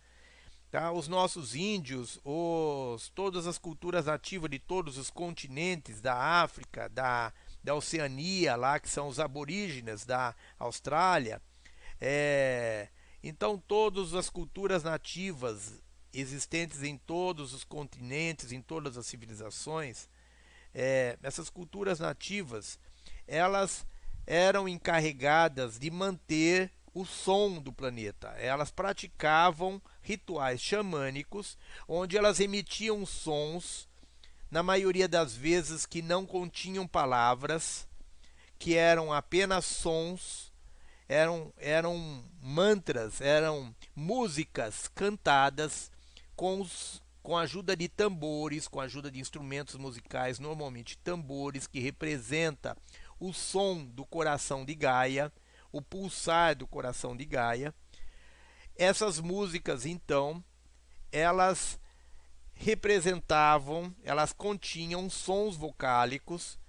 Tá? 0.69 0.91
Os 0.91 1.07
nossos 1.07 1.55
índios, 1.55 2.19
os, 2.23 3.09
todas 3.09 3.47
as 3.47 3.57
culturas 3.57 4.05
nativas 4.05 4.49
de 4.49 4.59
todos 4.59 4.97
os 4.97 5.09
continentes, 5.09 5.99
da 5.99 6.15
África, 6.15 6.87
da, 6.87 7.33
da 7.63 7.75
Oceania, 7.75 8.55
lá 8.55 8.79
que 8.79 8.89
são 8.89 9.07
os 9.07 9.19
aborígenes 9.19 10.05
da 10.05 10.35
Austrália. 10.57 11.41
É, 11.99 12.87
então, 13.23 13.57
todas 13.57 14.13
as 14.13 14.29
culturas 14.29 14.83
nativas 14.83 15.81
existentes 16.13 16.83
em 16.83 16.97
todos 16.97 17.53
os 17.53 17.63
continentes, 17.63 18.51
em 18.51 18.61
todas 18.61 18.97
as 18.97 19.05
civilizações, 19.05 20.09
é, 20.73 21.17
essas 21.21 21.49
culturas 21.49 21.99
nativas, 21.99 22.79
elas 23.27 23.85
eram 24.25 24.67
encarregadas 24.67 25.77
de 25.77 25.89
manter 25.89 26.71
o 26.93 27.05
som 27.05 27.61
do 27.61 27.71
planeta. 27.71 28.29
Elas 28.37 28.71
praticavam 28.71 29.81
rituais 30.01 30.61
xamânicos 30.61 31.57
onde 31.87 32.17
elas 32.17 32.39
emitiam 32.39 33.05
sons, 33.05 33.87
na 34.51 34.61
maioria 34.61 35.07
das 35.07 35.33
vezes 35.33 35.85
que 35.85 36.01
não 36.01 36.25
continham 36.25 36.85
palavras, 36.85 37.87
que 38.59 38.75
eram 38.75 39.13
apenas 39.13 39.63
sons, 39.63 40.51
eram, 41.07 41.53
eram 41.57 42.23
mantras, 42.41 43.21
eram 43.21 43.73
músicas 43.95 44.89
cantadas 44.93 45.89
com, 46.35 46.59
os, 46.59 47.01
com 47.23 47.37
a 47.37 47.41
ajuda 47.41 47.77
de 47.77 47.87
tambores, 47.87 48.67
com 48.67 48.81
a 48.81 48.83
ajuda 48.83 49.09
de 49.09 49.21
instrumentos 49.21 49.75
musicais, 49.75 50.37
normalmente 50.37 50.97
tambores, 50.97 51.65
que 51.65 51.79
representa 51.79 52.77
o 53.19 53.31
som 53.31 53.85
do 53.85 54.05
coração 54.05 54.65
de 54.65 54.75
Gaia, 54.75 55.31
o 55.71 55.81
pulsar 55.81 56.57
do 56.57 56.67
coração 56.67 57.15
de 57.15 57.23
Gaia. 57.23 57.73
Essas 58.75 59.19
músicas, 59.19 59.85
então, 59.85 60.43
elas 61.11 61.79
representavam, 62.61 63.93
elas 64.03 64.31
continham 64.31 65.09
sons 65.09 65.55
vocálicos 65.57 66.59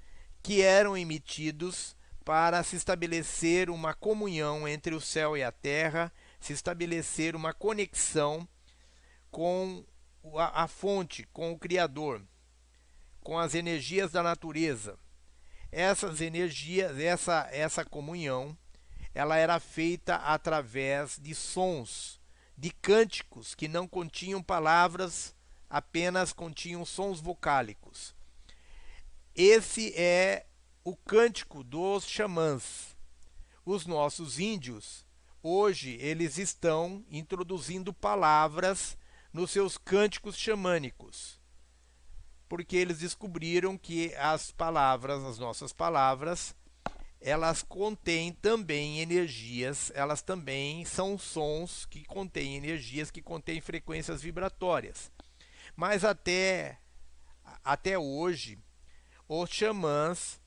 que 0.43 0.63
eram 0.63 0.97
emitidos 0.97 1.95
para 2.25 2.63
se 2.63 2.77
estabelecer 2.77 3.69
uma 3.69 3.93
comunhão 3.93 4.67
entre 4.67 4.95
o 4.95 5.01
céu 5.01 5.37
e 5.37 5.43
a 5.43 5.53
terra, 5.53 6.11
se 6.41 6.55
estabelecer 6.55 7.37
uma 7.37 7.53
conexão 7.53 8.49
com 9.31 9.85
a, 10.39 10.67
fonte, 10.67 11.29
com 11.31 11.53
o 11.53 11.59
Criador, 11.59 12.23
com 13.23 13.39
as 13.39 13.55
energias 13.55 14.11
da 14.13 14.23
natureza. 14.23 14.99
Essas 15.71 16.23
energias, 16.23 16.99
essa, 16.99 17.49
essa 17.53 17.85
comunhão, 17.85 18.57
ela 19.15 19.37
era 19.37 19.61
feita 19.61 20.17
através 20.17 21.19
de 21.21 21.35
sons, 21.35 22.19
de 22.57 22.71
cânticos 22.71 23.55
que 23.55 23.69
não 23.69 23.87
continham 23.87 24.43
palavras, 24.43 25.35
apenas 25.73 26.35
continham 26.35 26.85
sons 26.85 27.19
vocálicos. 27.19 28.15
Esse 29.35 29.95
é 29.97 30.45
o 30.85 30.95
cântico 30.95 31.65
dos 31.65 32.05
xamãs. 32.05 32.95
Os 33.65 33.87
nossos 33.87 34.39
índios, 34.39 35.07
hoje, 35.43 35.97
eles 35.99 36.37
estão 36.37 37.03
introduzindo 37.09 37.91
palavras 37.95 38.99
nos 39.33 39.51
seus 39.51 39.79
cânticos 39.79 40.37
xamânicos, 40.37 41.41
porque 42.51 42.77
eles 42.77 42.99
descobriram 42.99 43.79
que 43.79 44.15
as 44.17 44.51
palavras, 44.51 45.25
as 45.25 45.39
nossas 45.39 45.73
palavras, 45.73 46.55
elas 47.19 47.63
contêm 47.63 48.33
também 48.33 48.99
energias, 48.99 49.91
elas 49.95 50.21
também 50.21 50.85
são 50.85 51.17
sons 51.17 51.87
que 51.87 52.05
contêm 52.05 52.57
energias, 52.57 53.13
que 53.13 53.23
contêm 53.23 53.61
frequências 53.61 54.21
vibratórias. 54.21 55.12
Mas 55.83 56.05
até, 56.05 56.79
até 57.65 57.99
hoje, 57.99 58.57
os 59.29 59.51
xamãs 59.51 60.41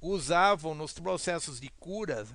usavam 0.00 0.74
nos 0.74 0.92
processos 0.94 1.60
de 1.60 1.68
cura, 1.78 2.26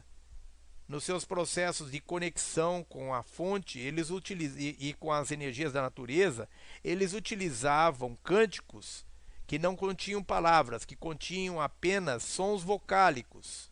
nos 0.88 1.04
seus 1.04 1.26
processos 1.26 1.92
de 1.92 2.00
conexão 2.00 2.82
com 2.86 3.14
a 3.14 3.22
fonte, 3.22 3.78
eles 3.78 4.10
utilizam 4.10 4.58
e, 4.58 4.78
e 4.80 4.94
com 4.94 5.12
as 5.12 5.32
energias 5.32 5.74
da 5.74 5.82
natureza, 5.82 6.48
eles 6.82 7.12
utilizavam 7.12 8.18
cânticos 8.24 9.06
que 9.46 9.60
não 9.60 9.76
continham 9.76 10.24
palavras, 10.24 10.86
que 10.86 10.96
continham 10.96 11.60
apenas 11.60 12.24
sons 12.24 12.64
vocálicos. 12.64 13.70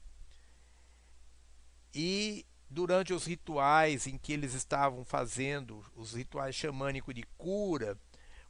E 1.95 2.45
durante 2.69 3.13
os 3.13 3.23
rituais 3.23 4.07
em 4.07 4.17
que 4.17 4.33
eles 4.33 4.53
estavam 4.53 5.05
fazendo, 5.05 5.81
os 5.95 6.15
rituais 6.15 6.53
xamânicos 6.53 7.15
de 7.15 7.23
cura, 7.37 7.97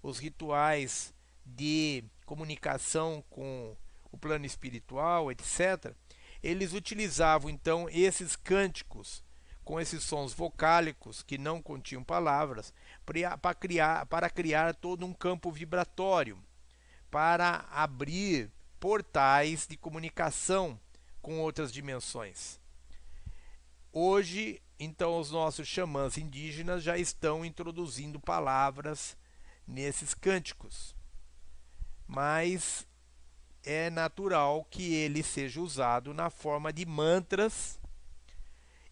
os 0.02 0.18
rituais 0.18 1.14
de 1.46 2.04
comunicação 2.26 3.24
com 3.30 3.76
o 4.12 4.18
plano 4.18 4.46
espiritual, 4.46 5.32
etc., 5.32 5.94
eles 6.42 6.74
utilizavam 6.74 7.50
então 7.50 7.90
esses 7.90 8.36
cânticos 8.36 9.24
com 9.64 9.80
esses 9.80 10.04
sons 10.04 10.34
vocálicos 10.34 11.22
que 11.22 11.38
não 11.38 11.62
continham 11.62 12.04
palavras 12.04 12.74
para 13.06 13.54
criar, 13.54 14.06
para 14.08 14.30
criar 14.30 14.74
todo 14.74 15.06
um 15.06 15.14
campo 15.14 15.52
vibratório, 15.52 16.40
para 17.12 17.68
abrir 17.72 18.50
portais 18.80 19.68
de 19.68 19.78
comunicação 19.78 20.80
com 21.22 21.40
outras 21.40 21.72
dimensões. 21.72 22.60
Hoje, 23.92 24.62
então, 24.80 25.20
os 25.20 25.30
nossos 25.30 25.68
xamãs 25.68 26.18
indígenas 26.18 26.82
já 26.82 26.98
estão 26.98 27.44
introduzindo 27.44 28.20
palavras 28.20 29.18
nesses 29.70 30.14
cânticos. 30.14 30.96
Mas 32.08 32.88
é 33.64 33.90
natural 33.90 34.66
que 34.70 34.94
ele 34.96 35.22
seja 35.22 35.62
usado 35.62 36.14
na 36.14 36.30
forma 36.30 36.74
de 36.74 36.86
mantras 36.86 37.80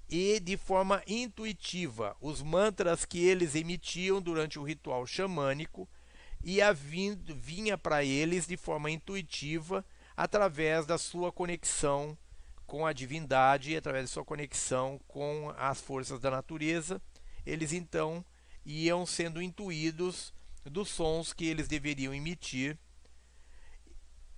e 0.09 0.39
de 0.39 0.55
forma 0.55 1.01
intuitiva. 1.07 2.15
Os 2.21 2.41
mantras 2.41 3.03
que 3.03 3.19
eles 3.19 3.55
emitiam 3.55 4.21
durante 4.21 4.59
o 4.59 4.63
ritual 4.63 5.05
xamânico 5.05 5.89
vindo, 6.75 7.35
vinha 7.35 7.77
para 7.77 8.03
eles 8.03 8.47
de 8.47 8.55
forma 8.55 8.91
intuitiva 8.91 9.83
através 10.15 10.85
da 10.85 10.97
sua 10.97 11.31
conexão 11.31 12.17
com 12.65 12.85
a 12.85 12.93
divindade, 12.93 13.75
através 13.75 14.05
da 14.05 14.13
sua 14.13 14.25
conexão 14.25 14.99
com 15.07 15.53
as 15.57 15.81
forças 15.81 16.19
da 16.19 16.29
natureza. 16.29 17.01
Eles 17.45 17.73
então 17.73 18.23
iam 18.65 19.05
sendo 19.05 19.41
intuídos 19.41 20.33
dos 20.69 20.89
sons 20.89 21.33
que 21.33 21.45
eles 21.45 21.67
deveriam 21.67 22.13
emitir 22.13 22.77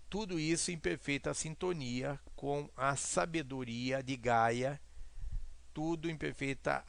tudo 0.10 0.40
isso 0.40 0.72
em 0.72 0.78
perfeita 0.78 1.34
sintonia 1.34 2.20
com 2.36 2.68
a 2.76 2.96
sabedoria 2.96 4.02
de 4.02 4.18
Gaia, 4.18 4.82
tudo 5.72 6.10
em 6.10 6.18
perfeita 6.18 6.84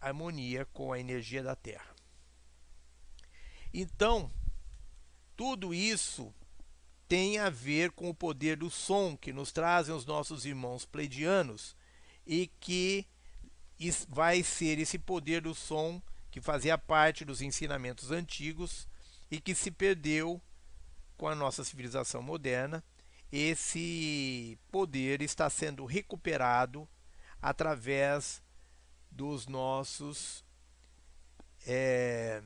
harmonia 0.00 0.64
com 0.66 0.92
a 0.92 0.98
energia 0.98 1.42
da 1.42 1.56
Terra. 1.56 1.92
Então, 3.74 4.30
tudo 5.36 5.74
isso 5.74 6.32
tem 7.08 7.38
a 7.38 7.50
ver 7.50 7.90
com 7.90 8.08
o 8.08 8.14
poder 8.14 8.56
do 8.56 8.70
som 8.70 9.16
que 9.16 9.32
nos 9.32 9.50
trazem 9.50 9.94
os 9.94 10.06
nossos 10.06 10.46
irmãos 10.46 10.84
pleidianos 10.84 11.76
e 12.24 12.46
que 12.60 13.06
vai 14.08 14.42
ser 14.44 14.78
esse 14.78 14.98
poder 14.98 15.42
do 15.42 15.54
som 15.54 16.00
que 16.32 16.40
fazia 16.40 16.78
parte 16.78 17.26
dos 17.26 17.42
ensinamentos 17.42 18.10
antigos 18.10 18.88
e 19.30 19.38
que 19.38 19.54
se 19.54 19.70
perdeu 19.70 20.40
com 21.18 21.28
a 21.28 21.34
nossa 21.34 21.62
civilização 21.62 22.22
moderna, 22.22 22.82
esse 23.30 24.58
poder 24.70 25.20
está 25.20 25.48
sendo 25.50 25.84
recuperado 25.84 26.88
através 27.40 28.42
dos 29.10 29.46
nossos 29.46 30.42
é, 31.66 32.42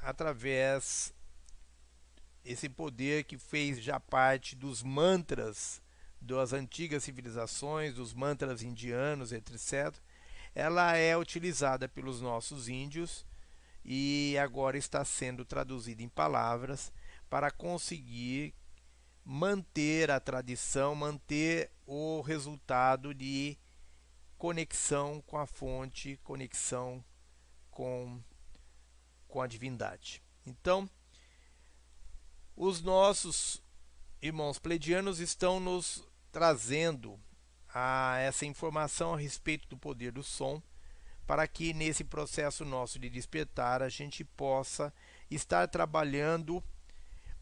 através 0.00 1.12
esse 2.42 2.66
poder 2.66 3.24
que 3.24 3.36
fez 3.36 3.82
já 3.82 4.00
parte 4.00 4.56
dos 4.56 4.82
mantras 4.82 5.82
das 6.18 6.54
antigas 6.54 7.04
civilizações, 7.04 7.94
dos 7.94 8.14
mantras 8.14 8.62
indianos, 8.62 9.32
etc. 9.32 9.94
Ela 10.58 10.96
é 10.96 11.16
utilizada 11.16 11.88
pelos 11.88 12.20
nossos 12.20 12.68
índios 12.68 13.24
e 13.84 14.36
agora 14.42 14.76
está 14.76 15.04
sendo 15.04 15.44
traduzido 15.44 16.02
em 16.02 16.08
palavras 16.08 16.92
para 17.30 17.48
conseguir 17.48 18.52
manter 19.24 20.10
a 20.10 20.18
tradição, 20.18 20.96
manter 20.96 21.70
o 21.86 22.22
resultado 22.22 23.14
de 23.14 23.56
conexão 24.36 25.22
com 25.28 25.38
a 25.38 25.46
fonte, 25.46 26.18
conexão 26.24 27.04
com, 27.70 28.20
com 29.28 29.40
a 29.40 29.46
divindade. 29.46 30.20
Então, 30.44 30.90
os 32.56 32.82
nossos 32.82 33.62
irmãos 34.20 34.58
pleidianos 34.58 35.20
estão 35.20 35.60
nos 35.60 36.04
trazendo 36.32 37.16
a 37.80 38.18
essa 38.18 38.44
informação 38.44 39.14
a 39.14 39.18
respeito 39.18 39.68
do 39.68 39.76
poder 39.76 40.10
do 40.10 40.22
som 40.22 40.60
para 41.28 41.46
que 41.46 41.74
nesse 41.74 42.02
processo 42.02 42.64
nosso 42.64 42.98
de 42.98 43.10
despertar 43.10 43.82
a 43.82 43.88
gente 43.90 44.24
possa 44.24 44.92
estar 45.30 45.68
trabalhando 45.68 46.64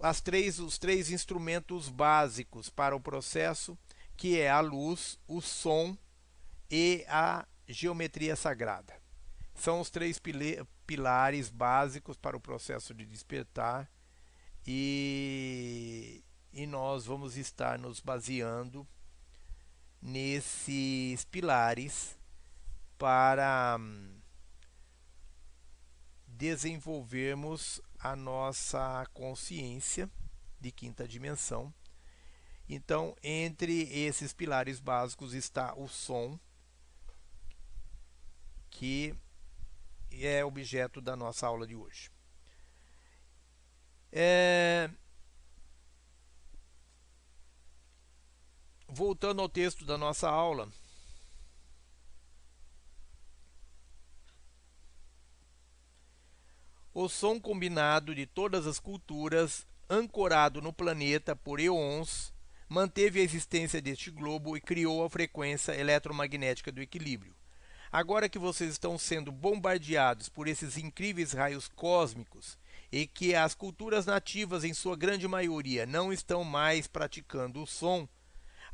as 0.00 0.20
três, 0.20 0.58
os 0.58 0.76
três 0.76 1.10
instrumentos 1.10 1.88
básicos 1.88 2.68
para 2.68 2.96
o 2.96 3.00
processo, 3.00 3.78
que 4.16 4.38
é 4.40 4.50
a 4.50 4.60
luz, 4.60 5.18
o 5.26 5.40
som 5.40 5.96
e 6.68 7.04
a 7.08 7.46
geometria 7.68 8.34
sagrada. 8.34 8.92
São 9.54 9.80
os 9.80 9.88
três 9.88 10.20
pilares 10.84 11.48
básicos 11.48 12.16
para 12.16 12.36
o 12.36 12.40
processo 12.40 12.92
de 12.92 13.06
despertar 13.06 13.88
e, 14.66 16.24
e 16.52 16.66
nós 16.66 17.06
vamos 17.06 17.36
estar 17.36 17.78
nos 17.78 18.00
baseando 18.00 18.86
nesses 20.06 21.24
pilares 21.24 22.16
para 22.96 23.76
hum, 23.76 24.20
desenvolvermos 26.28 27.82
a 27.98 28.14
nossa 28.14 29.04
consciência 29.12 30.08
de 30.60 30.70
quinta 30.70 31.08
dimensão. 31.08 31.74
Então, 32.68 33.16
entre 33.20 33.82
esses 33.92 34.32
pilares 34.32 34.78
básicos 34.78 35.34
está 35.34 35.74
o 35.74 35.88
som, 35.88 36.38
que 38.70 39.12
é 40.12 40.44
objeto 40.44 41.00
da 41.00 41.16
nossa 41.16 41.48
aula 41.48 41.66
de 41.66 41.74
hoje. 41.74 42.12
É... 44.12 44.88
voltando 48.88 49.42
ao 49.42 49.48
texto 49.48 49.84
da 49.84 49.98
nossa 49.98 50.28
aula, 50.28 50.68
o 56.94 57.08
som 57.08 57.38
combinado 57.38 58.14
de 58.14 58.24
todas 58.26 58.66
as 58.66 58.78
culturas, 58.78 59.66
ancorado 59.88 60.62
no 60.62 60.72
planeta 60.72 61.36
por 61.36 61.60
eons, 61.60 62.32
manteve 62.68 63.20
a 63.20 63.22
existência 63.22 63.80
deste 63.80 64.10
globo 64.10 64.56
e 64.56 64.60
criou 64.60 65.04
a 65.04 65.10
frequência 65.10 65.72
eletromagnética 65.72 66.72
do 66.72 66.80
equilíbrio. 66.80 67.36
Agora 67.92 68.28
que 68.28 68.38
vocês 68.38 68.72
estão 68.72 68.98
sendo 68.98 69.30
bombardeados 69.30 70.28
por 70.28 70.48
esses 70.48 70.76
incríveis 70.76 71.32
raios 71.32 71.68
cósmicos 71.68 72.58
e 72.90 73.06
que 73.06 73.34
as 73.34 73.54
culturas 73.54 74.06
nativas, 74.06 74.64
em 74.64 74.74
sua 74.74 74.96
grande 74.96 75.28
maioria, 75.28 75.86
não 75.86 76.12
estão 76.12 76.42
mais 76.42 76.86
praticando 76.86 77.62
o 77.62 77.66
som, 77.66 78.08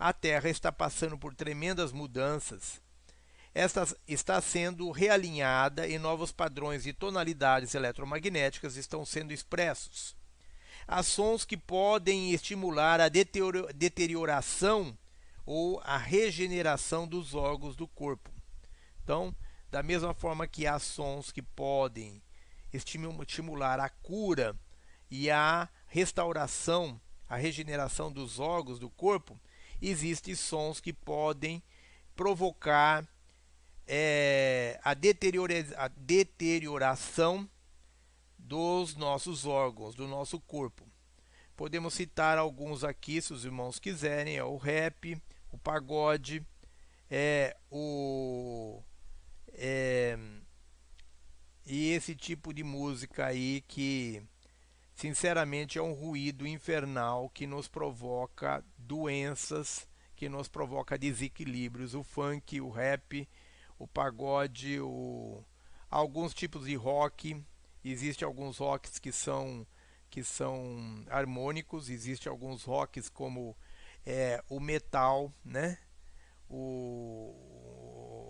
a 0.08 0.12
Terra 0.12 0.50
está 0.50 0.72
passando 0.72 1.16
por 1.16 1.34
tremendas 1.34 1.92
mudanças 1.92 2.80
esta 3.54 3.86
está 4.08 4.40
sendo 4.40 4.90
realinhada 4.90 5.86
e 5.86 5.98
novos 5.98 6.32
padrões 6.32 6.84
de 6.84 6.92
tonalidades 6.94 7.74
eletromagnéticas 7.74 8.76
estão 8.76 9.04
sendo 9.04 9.32
expressos. 9.32 10.16
Há 10.88 11.02
sons 11.02 11.44
que 11.44 11.56
podem 11.56 12.32
estimular 12.32 12.98
a 12.98 13.08
deterioração 13.08 14.96
ou 15.44 15.80
a 15.84 15.98
regeneração 15.98 17.06
dos 17.06 17.34
órgãos 17.34 17.76
do 17.76 17.86
corpo. 17.86 18.30
Então, 19.04 19.34
da 19.70 19.82
mesma 19.82 20.14
forma 20.14 20.46
que 20.46 20.66
há 20.66 20.78
sons 20.78 21.30
que 21.30 21.42
podem 21.42 22.22
estimular 22.72 23.80
a 23.80 23.88
cura 23.90 24.56
e 25.10 25.30
a 25.30 25.68
restauração, 25.86 26.98
a 27.28 27.36
regeneração 27.36 28.10
dos 28.10 28.38
órgãos 28.38 28.78
do 28.78 28.88
corpo, 28.88 29.38
existem 29.90 30.34
sons 30.34 30.80
que 30.80 30.92
podem 30.92 31.62
provocar 32.14 33.06
é, 33.86 34.78
a, 34.82 34.94
deteriora 34.94 35.54
a 35.76 35.88
deterioração 35.88 37.48
dos 38.38 38.94
nossos 38.96 39.44
órgãos, 39.44 39.94
do 39.94 40.06
nosso 40.06 40.40
corpo. 40.40 40.86
Podemos 41.56 41.94
citar 41.94 42.38
alguns 42.38 42.84
aqui, 42.84 43.20
se 43.20 43.32
os 43.32 43.44
irmãos 43.44 43.78
quiserem, 43.78 44.36
é 44.36 44.44
o 44.44 44.56
rap, 44.56 45.20
o 45.50 45.58
pagode, 45.58 46.44
é 47.10 47.56
o 47.70 48.82
é, 49.54 50.18
e 51.66 51.90
esse 51.90 52.14
tipo 52.14 52.52
de 52.52 52.64
música 52.64 53.26
aí 53.26 53.62
que 53.68 54.22
sinceramente 54.94 55.78
é 55.78 55.82
um 55.82 55.92
ruído 55.92 56.46
infernal 56.46 57.28
que 57.30 57.46
nos 57.46 57.68
provoca 57.68 58.64
doenças, 58.76 59.86
que 60.14 60.28
nos 60.28 60.48
provoca 60.48 60.98
desequilíbrios. 60.98 61.94
O 61.94 62.02
funk, 62.02 62.60
o 62.60 62.70
rap, 62.70 63.28
o 63.78 63.86
pagode, 63.86 64.80
o, 64.80 65.44
alguns 65.90 66.34
tipos 66.34 66.66
de 66.66 66.74
rock. 66.74 67.44
Existem 67.84 68.24
alguns 68.24 68.58
rocks 68.58 68.98
que 68.98 69.10
são 69.10 69.66
que 70.08 70.22
são 70.22 71.06
harmônicos, 71.08 71.88
existem 71.88 72.30
alguns 72.30 72.64
rocks 72.64 73.08
como 73.08 73.56
é, 74.04 74.44
o 74.46 74.60
metal, 74.60 75.32
né? 75.42 75.78
O, 76.50 77.34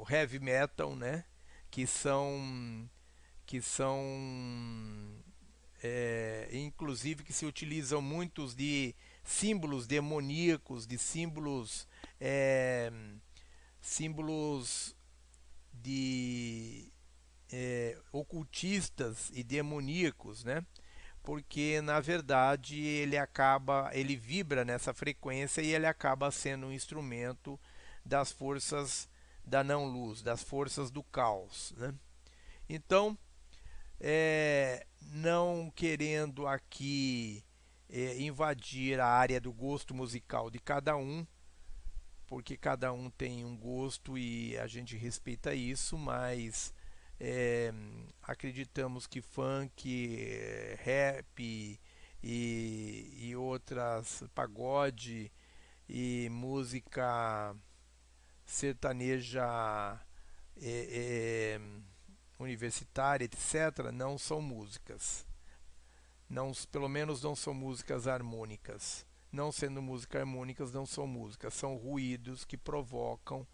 heavy 0.08 0.38
metal, 0.38 0.94
né? 0.94 1.24
Que 1.70 1.86
são 1.86 2.88
que 3.44 3.60
são 3.60 3.98
é, 5.82 6.48
inclusive 6.52 7.24
que 7.24 7.32
se 7.32 7.44
utilizam 7.44 8.00
muitos 8.00 8.54
de 8.54 8.94
símbolos 9.24 9.86
demoníacos, 9.86 10.86
de 10.86 10.96
símbolos 10.96 11.88
é, 12.20 12.92
símbolos 13.80 14.94
de 15.72 16.92
é, 17.52 17.98
ocultistas 18.12 19.30
e 19.34 19.42
demoníacos, 19.42 20.44
né? 20.44 20.64
Porque 21.22 21.80
na 21.80 22.00
verdade 22.00 22.80
ele 22.80 23.16
acaba, 23.16 23.90
ele 23.92 24.16
vibra 24.16 24.64
nessa 24.64 24.94
frequência 24.94 25.60
e 25.60 25.74
ele 25.74 25.86
acaba 25.86 26.30
sendo 26.30 26.66
um 26.66 26.72
instrumento 26.72 27.58
das 28.04 28.32
forças 28.32 29.08
da 29.44 29.64
não 29.64 29.86
luz, 29.86 30.22
das 30.22 30.42
forças 30.42 30.90
do 30.90 31.02
caos, 31.02 31.74
né? 31.76 31.94
Então, 32.68 33.18
é, 34.04 34.84
não 35.00 35.70
querendo 35.70 36.48
aqui 36.48 37.44
é, 37.88 38.20
invadir 38.20 38.98
a 38.98 39.06
área 39.06 39.40
do 39.40 39.52
gosto 39.52 39.94
musical 39.94 40.50
de 40.50 40.58
cada 40.58 40.96
um, 40.96 41.24
porque 42.26 42.56
cada 42.56 42.92
um 42.92 43.08
tem 43.08 43.44
um 43.44 43.56
gosto 43.56 44.18
e 44.18 44.58
a 44.58 44.66
gente 44.66 44.96
respeita 44.96 45.54
isso, 45.54 45.96
mas 45.96 46.74
é, 47.20 47.72
acreditamos 48.20 49.06
que 49.06 49.20
funk, 49.20 50.18
rap 50.78 51.80
e, 52.20 53.18
e 53.20 53.36
outras, 53.36 54.24
pagode 54.34 55.30
e 55.88 56.28
música 56.28 57.54
sertaneja 58.44 59.44
é, 60.56 61.58
é, 61.58 61.60
universitária, 62.42 63.24
etc., 63.24 63.90
não 63.92 64.18
são 64.18 64.40
músicas. 64.40 65.26
Não, 66.28 66.52
pelo 66.70 66.88
menos 66.88 67.22
não 67.22 67.36
são 67.36 67.52
músicas 67.52 68.06
harmônicas 68.06 69.04
não 69.32 69.50
sendo 69.50 69.80
música 69.80 70.20
harmônicas, 70.20 70.70
não 70.70 70.84
são 70.84 71.06
músicas, 71.06 71.54
são 71.54 71.76
ruídos 71.76 72.44
que 72.44 72.56
provocam 72.58 73.46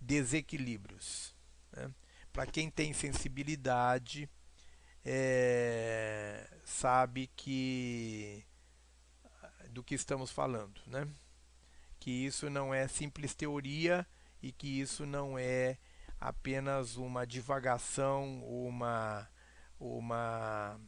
desequilíbrios. 0.00 1.34
Né? 1.72 1.92
Para 2.32 2.46
quem 2.46 2.70
tem 2.70 2.92
sensibilidade, 2.92 4.30
é, 5.04 6.48
sabe 6.64 7.28
que 7.34 8.46
do 9.70 9.82
que 9.82 9.94
estamos 9.94 10.30
falando, 10.30 10.80
né? 10.86 11.08
Que 11.98 12.10
isso 12.10 12.50
não 12.50 12.74
é 12.74 12.88
simples 12.88 13.34
teoria 13.34 14.06
e 14.42 14.50
que 14.50 14.80
isso 14.80 15.06
não 15.06 15.38
é 15.38 15.78
apenas 16.20 16.96
uma 16.96 17.26
divagação, 17.26 18.44
uma 18.44 19.28
uma 19.78 20.78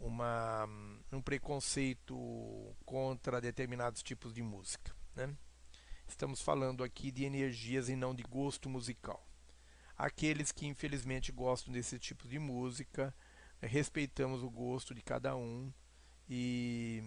uma, 0.00 0.66
um 1.12 1.20
preconceito 1.20 2.74
contra 2.86 3.40
determinados 3.40 4.02
tipos 4.02 4.32
de 4.32 4.42
música. 4.42 4.96
Né? 5.14 5.36
Estamos 6.08 6.40
falando 6.40 6.82
aqui 6.82 7.10
de 7.10 7.24
energias 7.24 7.88
e 7.88 7.94
não 7.94 8.14
de 8.14 8.22
gosto 8.22 8.68
musical. 8.68 9.24
Aqueles 9.96 10.50
que 10.50 10.66
infelizmente 10.66 11.30
gostam 11.30 11.72
desse 11.72 11.98
tipo 11.98 12.26
de 12.26 12.38
música, 12.38 13.14
respeitamos 13.60 14.42
o 14.42 14.48
gosto 14.48 14.94
de 14.94 15.02
cada 15.02 15.36
um 15.36 15.70
e 16.26 17.02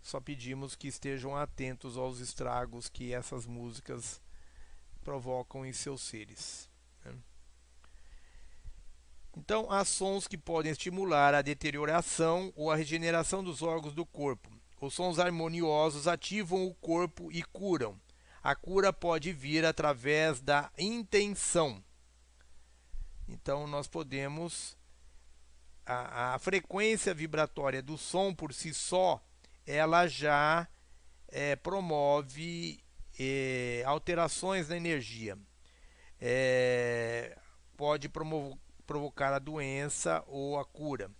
só 0.00 0.20
pedimos 0.20 0.76
que 0.76 0.86
estejam 0.86 1.36
atentos 1.36 1.96
aos 1.96 2.20
estragos 2.20 2.88
que 2.88 3.12
essas 3.12 3.44
músicas 3.44 4.22
provocam 5.08 5.64
em 5.64 5.72
seus 5.72 6.02
seres. 6.02 6.68
Né? 7.02 7.14
Então, 9.34 9.66
há 9.72 9.82
sons 9.82 10.28
que 10.28 10.36
podem 10.36 10.70
estimular 10.70 11.34
a 11.34 11.40
deterioração 11.40 12.52
ou 12.54 12.70
a 12.70 12.76
regeneração 12.76 13.42
dos 13.42 13.62
órgãos 13.62 13.94
do 13.94 14.04
corpo. 14.04 14.50
Os 14.78 14.92
sons 14.92 15.18
harmoniosos 15.18 16.06
ativam 16.06 16.66
o 16.66 16.74
corpo 16.74 17.32
e 17.32 17.42
curam. 17.42 17.98
A 18.42 18.54
cura 18.54 18.92
pode 18.92 19.32
vir 19.32 19.64
através 19.64 20.42
da 20.42 20.70
intenção. 20.76 21.82
Então, 23.26 23.66
nós 23.66 23.88
podemos. 23.88 24.76
A, 25.86 26.34
a 26.34 26.38
frequência 26.38 27.14
vibratória 27.14 27.80
do 27.80 27.96
som 27.96 28.34
por 28.34 28.52
si 28.52 28.74
só, 28.74 29.24
ela 29.66 30.06
já 30.06 30.68
é, 31.28 31.56
promove 31.56 32.84
é, 33.18 33.82
alterações 33.84 34.68
na 34.68 34.76
energia. 34.76 35.36
É, 36.20 37.36
pode 37.76 38.08
provocar 38.86 39.32
a 39.32 39.38
doença 39.38 40.22
ou 40.26 40.58
a 40.58 40.64
cura. 40.64 41.10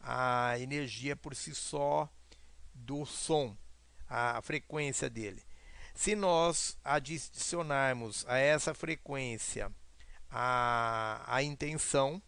A 0.00 0.58
energia 0.58 1.16
por 1.16 1.34
si 1.34 1.54
só 1.54 2.08
do 2.74 3.04
som, 3.04 3.56
a 4.08 4.40
frequência 4.42 5.08
dele. 5.08 5.42
Se 5.94 6.14
nós 6.14 6.78
adicionarmos 6.84 8.24
a 8.28 8.38
essa 8.38 8.74
frequência 8.74 9.72
a, 10.30 11.24
a 11.26 11.42
intenção, 11.42 12.22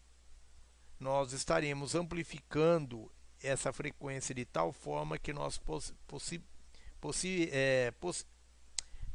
nós 0.99 1.31
estaremos 1.31 1.95
amplificando 1.95 3.11
essa 3.41 3.71
frequência 3.71 4.33
de 4.35 4.43
tal 4.43 4.73
forma 4.73 5.17
que 5.17 5.31
nós, 5.31 5.57
possi 5.57 6.43
possi 6.99 7.49
é, 7.53 7.93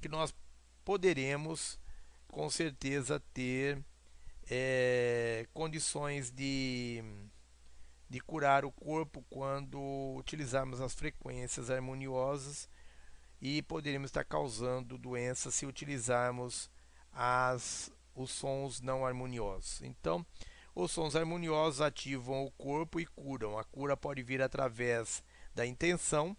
que 0.04 0.08
nós 0.10 0.34
poderemos 0.84 1.80
com 2.28 2.50
certeza 2.50 3.18
ter 3.32 3.82
é, 4.50 5.46
condições 5.54 6.30
de, 6.30 7.02
de 8.10 8.20
curar 8.20 8.66
o 8.66 8.70
corpo 8.70 9.24
quando 9.30 9.80
utilizarmos 10.18 10.78
as 10.82 10.92
frequências 10.92 11.70
harmoniosas 11.70 12.68
e 13.40 13.62
poderíamos 13.62 14.10
estar 14.10 14.24
causando 14.24 14.98
doença 14.98 15.50
se 15.50 15.64
utilizarmos 15.64 16.70
as, 17.10 17.90
os 18.14 18.30
sons 18.30 18.82
não 18.82 19.06
harmoniosos. 19.06 19.80
Então, 19.80 20.26
os 20.74 20.92
sons 20.92 21.16
harmoniosos 21.16 21.80
ativam 21.80 22.44
o 22.44 22.50
corpo 22.50 23.00
e 23.00 23.06
curam. 23.06 23.58
A 23.58 23.64
cura 23.64 23.96
pode 23.96 24.22
vir 24.22 24.42
através 24.42 25.24
da 25.54 25.64
intenção, 25.64 26.36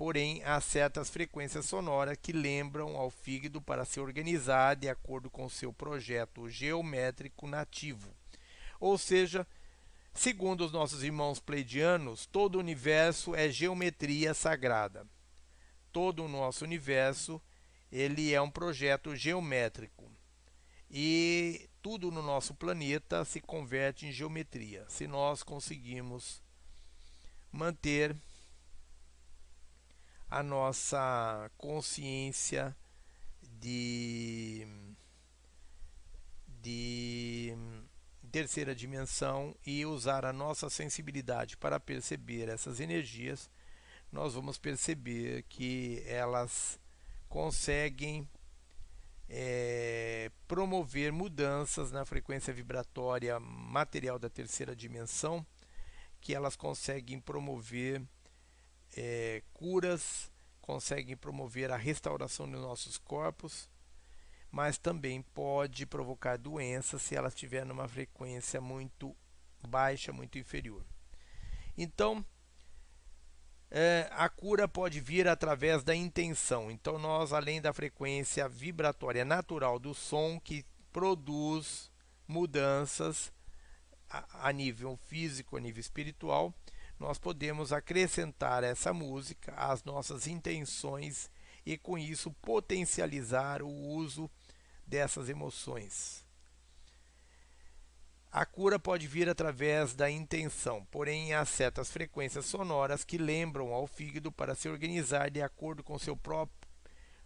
porém 0.00 0.42
há 0.44 0.58
certas 0.62 1.10
frequências 1.10 1.66
sonoras 1.66 2.16
que 2.16 2.32
lembram 2.32 2.96
ao 2.96 3.10
fígado 3.10 3.60
para 3.60 3.84
se 3.84 4.00
organizar 4.00 4.74
de 4.74 4.88
acordo 4.88 5.28
com 5.28 5.46
seu 5.46 5.74
projeto 5.74 6.48
geométrico 6.48 7.46
nativo. 7.46 8.10
Ou 8.80 8.96
seja, 8.96 9.46
segundo 10.14 10.64
os 10.64 10.72
nossos 10.72 11.02
irmãos 11.02 11.38
pleidianos, 11.38 12.24
todo 12.24 12.54
o 12.54 12.60
universo 12.60 13.34
é 13.34 13.50
geometria 13.50 14.32
sagrada 14.32 15.06
todo 15.92 16.24
o 16.24 16.28
nosso 16.28 16.64
universo 16.64 17.40
ele 17.90 18.32
é 18.32 18.40
um 18.40 18.50
projeto 18.50 19.14
geométrico 19.16 20.10
e 20.88 21.68
tudo 21.82 22.10
no 22.10 22.22
nosso 22.22 22.54
planeta 22.54 23.24
se 23.24 23.40
converte 23.40 24.06
em 24.06 24.12
geometria. 24.12 24.84
Se 24.88 25.06
nós 25.06 25.42
conseguimos 25.42 26.42
manter 27.50 28.16
a 30.30 30.42
nossa 30.42 31.50
consciência 31.58 32.76
de, 33.42 34.66
de 36.62 37.56
terceira 38.30 38.74
dimensão 38.74 39.54
e 39.66 39.84
usar 39.84 40.24
a 40.24 40.32
nossa 40.32 40.70
sensibilidade 40.70 41.56
para 41.56 41.80
perceber 41.80 42.48
essas 42.48 42.78
energias, 42.78 43.50
nós 44.12 44.34
vamos 44.34 44.56
perceber 44.56 45.42
que 45.48 46.02
elas 46.06 46.78
conseguem 47.28 48.28
é, 49.28 50.30
promover 50.46 51.12
mudanças 51.12 51.90
na 51.90 52.04
frequência 52.04 52.52
vibratória 52.52 53.38
material 53.40 54.18
da 54.18 54.28
terceira 54.28 54.74
dimensão, 54.74 55.44
que 56.20 56.34
elas 56.34 56.56
conseguem 56.56 57.20
promover 57.20 58.02
é, 58.96 59.42
curas, 59.52 60.30
conseguem 60.60 61.16
promover 61.16 61.70
a 61.70 61.76
restauração 61.76 62.50
dos 62.50 62.60
nossos 62.60 62.98
corpos, 62.98 63.68
mas 64.50 64.78
também 64.78 65.22
pode 65.22 65.86
provocar 65.86 66.36
doenças 66.36 67.02
se 67.02 67.14
elas 67.14 67.32
estiverem 67.32 67.68
numa 67.68 67.88
frequência 67.88 68.60
muito 68.60 69.16
baixa, 69.68 70.12
muito 70.12 70.38
inferior. 70.38 70.84
Então, 71.76 72.24
é, 73.70 74.08
a 74.12 74.28
cura 74.28 74.66
pode 74.66 75.00
vir 75.00 75.28
através 75.28 75.84
da 75.84 75.94
intenção. 75.94 76.70
Então, 76.70 76.98
nós, 76.98 77.32
além 77.32 77.60
da 77.60 77.72
frequência 77.72 78.48
vibratória 78.48 79.24
natural 79.24 79.78
do 79.78 79.94
som, 79.94 80.40
que 80.40 80.64
produz 80.92 81.90
mudanças 82.26 83.32
a, 84.08 84.48
a 84.48 84.52
nível 84.52 84.96
físico, 85.06 85.56
a 85.56 85.60
nível 85.60 85.80
espiritual, 85.80 86.52
nós 87.00 87.18
podemos 87.18 87.72
acrescentar 87.72 88.62
essa 88.62 88.92
música 88.92 89.54
às 89.56 89.82
nossas 89.82 90.26
intenções 90.26 91.30
e, 91.64 91.78
com 91.78 91.96
isso, 91.96 92.30
potencializar 92.42 93.62
o 93.62 93.70
uso 93.70 94.30
dessas 94.86 95.30
emoções. 95.30 96.26
A 98.30 98.44
cura 98.44 98.78
pode 98.78 99.08
vir 99.08 99.30
através 99.30 99.94
da 99.94 100.10
intenção, 100.10 100.86
porém 100.90 101.32
há 101.32 101.44
certas 101.46 101.90
frequências 101.90 102.44
sonoras 102.44 103.02
que 103.02 103.16
lembram 103.16 103.72
ao 103.72 103.86
fígado 103.86 104.30
para 104.30 104.54
se 104.54 104.68
organizar 104.68 105.30
de 105.30 105.40
acordo 105.40 105.82
com 105.82 105.98
seu 105.98 106.16
próprio 106.16 106.68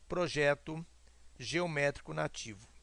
projeto 0.08 0.86
geométrico 1.36 2.14
nativo. 2.14 2.73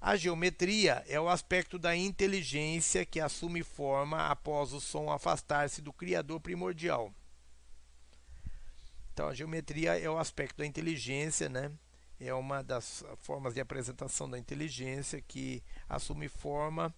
A 0.00 0.16
geometria 0.16 1.04
é 1.08 1.18
o 1.18 1.28
aspecto 1.28 1.78
da 1.78 1.96
inteligência 1.96 3.04
que 3.04 3.18
assume 3.18 3.62
forma 3.62 4.28
após 4.28 4.72
o 4.72 4.80
som 4.80 5.10
afastar-se 5.10 5.80
do 5.80 5.92
Criador 5.92 6.40
primordial. 6.40 7.12
Então, 9.12 9.28
a 9.28 9.34
geometria 9.34 9.98
é 9.98 10.08
o 10.10 10.18
aspecto 10.18 10.58
da 10.58 10.66
inteligência, 10.66 11.48
né? 11.48 11.72
É 12.20 12.32
uma 12.34 12.62
das 12.62 13.02
formas 13.16 13.54
de 13.54 13.60
apresentação 13.60 14.28
da 14.28 14.38
inteligência 14.38 15.20
que 15.22 15.62
assume 15.88 16.28
forma 16.28 16.94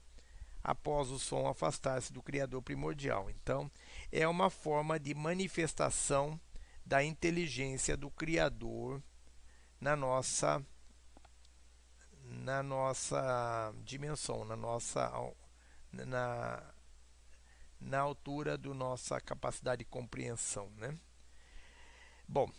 após 0.63 1.11
o 1.11 1.19
som 1.19 1.47
afastar-se 1.47 2.13
do 2.13 2.23
Criador 2.23 2.61
primordial. 2.61 3.31
Então, 3.31 3.71
é 4.11 4.27
uma 4.27 4.51
forma 4.51 4.99
de 4.99 5.15
manifestação 5.15 6.39
da 6.85 7.03
inteligência 7.05 7.97
do 7.97 8.11
Criador 8.11 9.03
na 9.81 9.95
nossa 9.95 10.65
na 12.29 12.63
nossa 12.63 13.73
dimensão, 13.85 14.45
na 14.45 14.57
nossa 14.57 15.11
na, 15.93 16.63
na 17.81 18.01
altura 18.01 18.59
da 18.59 18.73
nossa 18.75 19.21
capacidade 19.21 19.81
de 19.81 19.91
compreensão, 19.91 20.71
né? 20.77 20.97
Bom, 22.27 22.51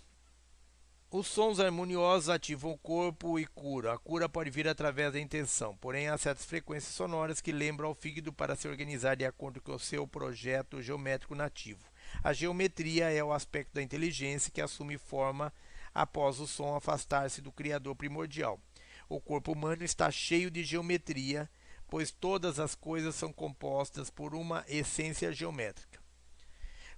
os 1.11 1.27
sons 1.27 1.59
harmoniosos 1.59 2.29
ativam 2.29 2.71
o 2.71 2.77
corpo 2.77 3.39
e 3.39 3.45
cura. 3.45 3.93
A 3.93 3.97
cura 3.97 4.29
pode 4.29 4.49
vir 4.49 4.67
através 4.67 5.13
da 5.13 5.19
intenção, 5.19 5.75
porém 5.77 6.07
há 6.07 6.17
certas 6.17 6.45
frequências 6.45 6.93
sonoras 6.93 7.41
que 7.41 7.51
lembram 7.51 7.89
ao 7.89 7.95
fígado 7.95 8.31
para 8.31 8.55
se 8.55 8.67
organizar 8.67 9.15
de 9.15 9.25
acordo 9.25 9.61
com 9.61 9.73
o 9.73 9.79
seu 9.79 10.07
projeto 10.07 10.81
geométrico 10.81 11.33
nativo. 11.33 11.83
A 12.23 12.33
geometria 12.33 13.11
é 13.11 13.23
o 13.23 13.33
aspecto 13.33 13.73
da 13.73 13.81
inteligência 13.81 14.51
que 14.51 14.61
assume 14.61 14.97
forma 14.97 15.53
após 15.93 16.39
o 16.39 16.47
som 16.47 16.75
afastar-se 16.75 17.41
do 17.41 17.51
Criador 17.51 17.95
primordial. 17.95 18.59
O 19.09 19.19
corpo 19.19 19.53
humano 19.53 19.83
está 19.83 20.11
cheio 20.11 20.51
de 20.51 20.63
geometria, 20.63 21.49
pois 21.89 22.11
todas 22.11 22.59
as 22.59 22.75
coisas 22.75 23.15
são 23.15 23.33
compostas 23.33 24.11
por 24.11 24.35
uma 24.35 24.63
essência 24.67 25.33
geométrica. 25.33 25.99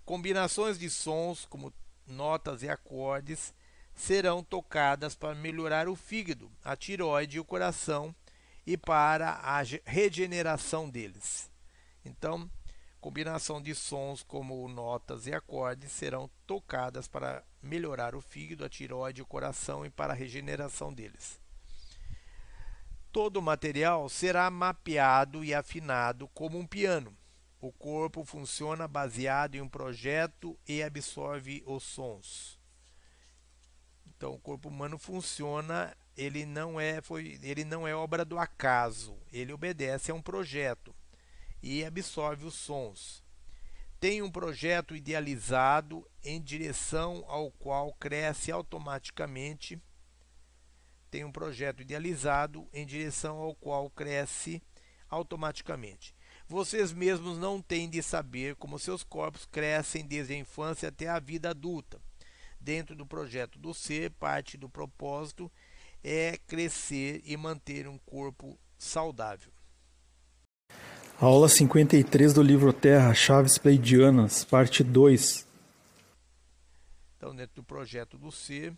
Combinações 0.04 0.78
de 0.78 0.89
sons, 0.89 1.45
como 1.45 1.74
notas 2.06 2.63
e 2.63 2.69
acordes, 2.69 3.54
serão 3.95 4.43
tocadas 4.43 5.15
para 5.15 5.34
melhorar 5.34 5.88
o 5.88 5.95
fígado, 5.95 6.52
a 6.65 6.76
tiroide 6.76 7.38
e 7.38 7.39
o 7.39 7.45
coração 7.45 8.13
e 8.67 8.76
para 8.76 9.30
a 9.30 9.63
regeneração 9.86 10.89
deles. 10.89 11.50
Então, 12.04 12.52
combinação 13.00 13.62
de 13.62 13.74
sons 13.74 14.21
como 14.21 14.67
notas 14.67 15.28
e 15.28 15.34
acordes 15.34 15.93
serão 15.93 16.30
tocadas 16.45 17.08
para 17.08 17.41
melhorar 17.62 18.15
o 18.15 18.21
fígado, 18.21 18.65
a 18.65 18.69
tiroide 18.69 19.21
e 19.21 19.24
o 19.24 19.26
coração 19.26 19.86
e 19.86 19.89
para 19.89 20.12
a 20.12 20.15
regeneração 20.15 20.93
deles. 20.93 21.40
Todo 23.12 23.38
o 23.38 23.41
material 23.41 24.08
será 24.08 24.50
mapeado 24.50 25.43
e 25.43 25.54
afinado 25.54 26.28
como 26.30 26.58
um 26.58 26.65
piano. 26.65 27.15
O 27.60 27.71
corpo 27.71 28.24
funciona 28.24 28.88
baseado 28.88 29.56
em 29.56 29.62
um 29.62 29.67
projeto 29.67 30.58
e 30.67 30.82
absorve 30.82 31.62
os 31.65 31.84
sons. 31.84 32.60
Então, 34.08 34.34
o 34.34 34.39
corpo 34.39 34.69
humano 34.69 34.97
funciona, 34.97 35.95
ele 36.15 36.45
não 36.45 36.80
é, 36.80 37.02
foi, 37.02 37.39
ele 37.43 37.65
não 37.65 37.88
é 37.88 37.93
obra 37.93 38.24
do 38.24 38.39
acaso, 38.39 39.17
ele 39.32 39.52
obedece 39.52 40.12
a 40.12 40.13
um 40.13 40.21
projeto 40.21 40.95
e 41.62 41.84
absorve 41.84 42.45
os 42.45 42.56
sons. 42.56 43.24
Tem 44.00 44.21
um 44.21 44.32
projeto 44.32 44.95
idealizado 44.95 46.08
em 46.24 46.41
direção 46.41 47.24
ao 47.28 47.52
qual 47.52 47.93
cresce 47.93 48.52
automaticamente. 48.52 49.80
Tem 51.12 51.24
um 51.24 51.32
projeto 51.32 51.82
idealizado 51.82 52.67
em 52.74 52.86
direção 52.86 53.38
ao 53.38 53.54
qual 53.54 53.88
cresce 53.91 54.63
automaticamente. 55.08 56.15
Vocês 56.47 56.91
mesmos 56.91 57.38
não 57.38 57.62
têm 57.62 57.88
de 57.88 58.02
saber 58.02 58.56
como 58.56 58.80
seus 58.80 59.04
corpos 59.04 59.45
crescem 59.45 60.04
desde 60.04 60.34
a 60.34 60.38
infância 60.38 60.89
até 60.89 61.08
a 61.08 61.19
vida 61.19 61.52
adulta 61.52 62.02
dentro 62.62 62.95
do 62.95 63.06
projeto 63.06 63.58
do 63.58 63.74
ser, 63.74 64.12
parte 64.12 64.58
do 64.58 64.69
propósito 64.69 65.52
é 66.04 66.38
crescer 66.47 67.21
e 67.26 67.36
manter 67.36 67.88
um 67.88 67.97
corpo 67.97 68.58
saudável. 68.78 69.52
Aula 71.19 71.47
53 71.47 72.34
do 72.34 72.41
livro 72.41 72.74
Terra, 72.74 73.13
Chaves 73.13 73.58
Pleidianas, 73.58 74.43
parte 74.43 74.84
2. 74.84 75.47
Então, 77.17 77.36
dentro 77.36 77.58
do 77.58 77.63
projeto 77.63 78.17
do 78.17 78.32
ser, 78.32 78.74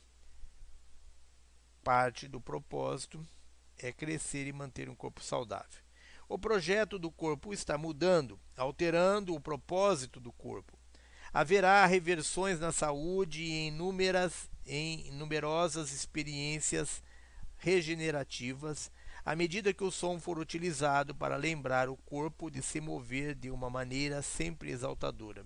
parte 1.83 2.27
do 2.27 2.39
propósito 2.39 3.25
é 3.77 3.91
crescer 3.91 4.47
e 4.47 4.53
manter 4.53 4.89
um 4.89 4.95
corpo 4.95 5.23
saudável. 5.23 5.81
O 6.29 6.39
projeto 6.39 6.97
do 6.97 7.11
corpo 7.11 7.53
está 7.53 7.77
mudando, 7.77 8.39
alterando 8.55 9.35
o 9.35 9.41
propósito 9.41 10.19
do 10.19 10.31
corpo 10.31 10.77
haverá 11.33 11.83
reversões 11.87 12.59
na 12.59 12.71
saúde 12.71 13.41
e 13.41 13.67
inúmeras, 13.67 14.49
em 14.65 15.11
numerosas 15.11 15.91
experiências 15.91 17.01
regenerativas 17.57 18.91
à 19.25 19.35
medida 19.35 19.73
que 19.73 19.83
o 19.83 19.91
som 19.91 20.19
for 20.19 20.37
utilizado 20.37 21.15
para 21.15 21.37
lembrar 21.37 21.89
o 21.89 21.97
corpo 21.97 22.51
de 22.51 22.61
se 22.61 22.79
mover 22.79 23.33
de 23.35 23.49
uma 23.49 23.69
maneira 23.69 24.21
sempre 24.21 24.69
exaltadora. 24.69 25.45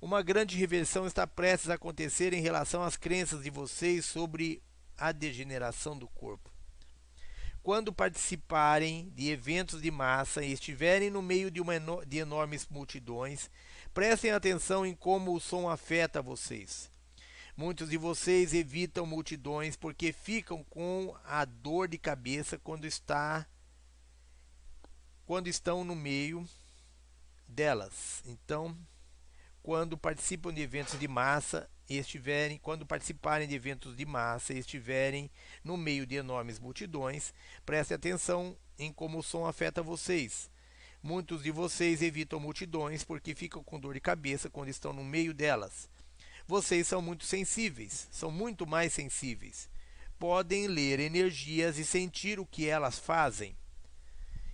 Uma 0.00 0.22
grande 0.22 0.56
reversão 0.56 1.06
está 1.06 1.26
prestes 1.26 1.68
a 1.68 1.74
acontecer 1.74 2.32
em 2.32 2.40
relação 2.40 2.82
às 2.82 2.96
crenças 2.96 3.42
de 3.42 3.50
vocês 3.50 4.04
sobre 4.04 4.62
a 5.00 5.10
degeneração 5.10 5.98
do 5.98 6.06
corpo. 6.06 6.50
Quando 7.62 7.92
participarem 7.92 9.10
de 9.16 9.30
eventos 9.30 9.82
de 9.82 9.90
massa 9.90 10.44
e 10.44 10.52
estiverem 10.52 11.10
no 11.10 11.22
meio 11.22 11.50
de, 11.50 11.60
uma 11.60 11.74
de 12.06 12.18
enormes 12.18 12.66
multidões, 12.68 13.50
prestem 13.92 14.30
atenção 14.30 14.84
em 14.84 14.94
como 14.94 15.34
o 15.34 15.40
som 15.40 15.68
afeta 15.68 16.22
vocês. 16.22 16.90
Muitos 17.56 17.90
de 17.90 17.96
vocês 17.96 18.54
evitam 18.54 19.04
multidões 19.04 19.76
porque 19.76 20.12
ficam 20.12 20.64
com 20.64 21.14
a 21.24 21.44
dor 21.44 21.88
de 21.88 21.98
cabeça 21.98 22.58
quando 22.58 22.86
está 22.86 23.46
quando 25.26 25.46
estão 25.46 25.84
no 25.84 25.94
meio 25.94 26.48
delas. 27.46 28.22
Então, 28.26 28.76
quando 29.62 29.96
participam 29.96 30.52
de 30.52 30.60
eventos 30.60 30.98
de 30.98 31.06
massa 31.06 31.70
e 31.90 31.98
estiverem, 31.98 32.56
quando 32.56 32.86
participarem 32.86 33.48
de 33.48 33.56
eventos 33.56 33.96
de 33.96 34.06
massa 34.06 34.54
e 34.54 34.58
estiverem 34.58 35.28
no 35.64 35.76
meio 35.76 36.06
de 36.06 36.14
enormes 36.14 36.60
multidões, 36.60 37.34
prestem 37.66 37.96
atenção 37.96 38.56
em 38.78 38.92
como 38.92 39.18
o 39.18 39.22
som 39.24 39.44
afeta 39.44 39.82
vocês. 39.82 40.48
Muitos 41.02 41.42
de 41.42 41.50
vocês 41.50 42.00
evitam 42.00 42.38
multidões 42.38 43.02
porque 43.02 43.34
ficam 43.34 43.64
com 43.64 43.80
dor 43.80 43.94
de 43.94 44.00
cabeça 44.00 44.48
quando 44.48 44.68
estão 44.68 44.92
no 44.92 45.02
meio 45.02 45.34
delas. 45.34 45.90
Vocês 46.46 46.86
são 46.86 47.02
muito 47.02 47.24
sensíveis, 47.24 48.06
são 48.12 48.30
muito 48.30 48.64
mais 48.64 48.92
sensíveis. 48.92 49.68
Podem 50.16 50.68
ler 50.68 51.00
energias 51.00 51.76
e 51.76 51.84
sentir 51.84 52.38
o 52.38 52.46
que 52.46 52.68
elas 52.68 53.00
fazem. 53.00 53.56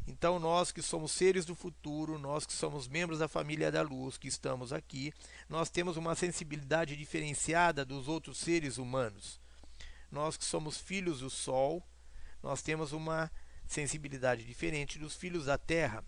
Então, 0.06 0.38
nós 0.38 0.70
que 0.70 0.80
somos 0.80 1.10
seres 1.10 1.44
do 1.44 1.54
futuro, 1.54 2.18
nós 2.18 2.46
que 2.46 2.52
somos 2.52 2.86
membros 2.86 3.18
da 3.18 3.26
família 3.26 3.72
da 3.72 3.82
luz, 3.82 4.16
que 4.16 4.28
estamos 4.28 4.72
aqui, 4.72 5.12
nós 5.48 5.68
temos 5.68 5.96
uma 5.96 6.14
sensibilidade 6.14 6.96
diferenciada 6.96 7.84
dos 7.84 8.06
outros 8.06 8.38
seres 8.38 8.78
humanos. 8.78 9.40
Nós 10.10 10.36
que 10.36 10.44
somos 10.44 10.78
filhos 10.78 11.20
do 11.20 11.28
Sol, 11.28 11.82
nós 12.40 12.62
temos 12.62 12.92
uma 12.92 13.30
sensibilidade 13.66 14.44
diferente 14.44 14.98
dos 14.98 15.16
filhos 15.16 15.46
da 15.46 15.58
Terra. 15.58 16.04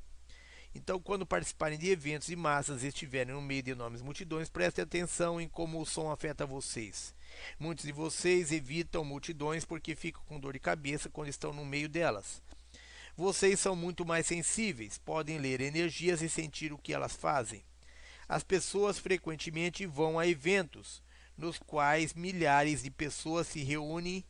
Então, 0.74 1.00
quando 1.00 1.26
participarem 1.26 1.78
de 1.78 1.90
eventos 1.90 2.28
e 2.28 2.37
massas 2.37 2.84
e 2.84 2.88
estiverem 2.88 3.34
no 3.34 3.42
meio 3.42 3.62
de 3.62 3.72
enormes 3.72 4.00
multidões, 4.00 4.48
prestem 4.48 4.84
atenção 4.84 5.40
em 5.40 5.48
como 5.48 5.80
o 5.80 5.87
som 5.87 6.11
afeta 6.11 6.46
vocês. 6.46 7.12
Muitos 7.58 7.84
de 7.84 7.90
vocês 7.90 8.52
evitam 8.52 9.04
multidões 9.04 9.64
porque 9.64 9.96
ficam 9.96 10.22
com 10.26 10.38
dor 10.38 10.52
de 10.52 10.61
cabeça 10.61 11.08
quando 11.08 11.28
estão 11.28 11.52
no 11.52 11.64
meio 11.64 11.88
delas. 11.88 12.40
Vocês 13.18 13.59
são 13.59 13.74
muito 13.74 14.07
mais 14.07 14.28
sensíveis, 14.28 14.96
podem 14.96 15.38
ler 15.38 15.61
energias 15.61 16.22
e 16.22 16.28
sentir 16.28 16.72
o 16.72 16.78
que 16.78 16.94
elas 16.94 17.16
fazem. 17.16 17.64
As 18.28 18.44
pessoas 18.44 18.96
frequentemente 18.96 19.85
vão 19.87 20.20
a 20.20 20.26
eventos 20.28 21.02
nos 21.37 21.59
quais 21.59 22.14
milhares 22.14 22.81
de 22.81 22.92
pessoas 22.92 23.48
se 23.48 23.64
reúnem 23.64 24.24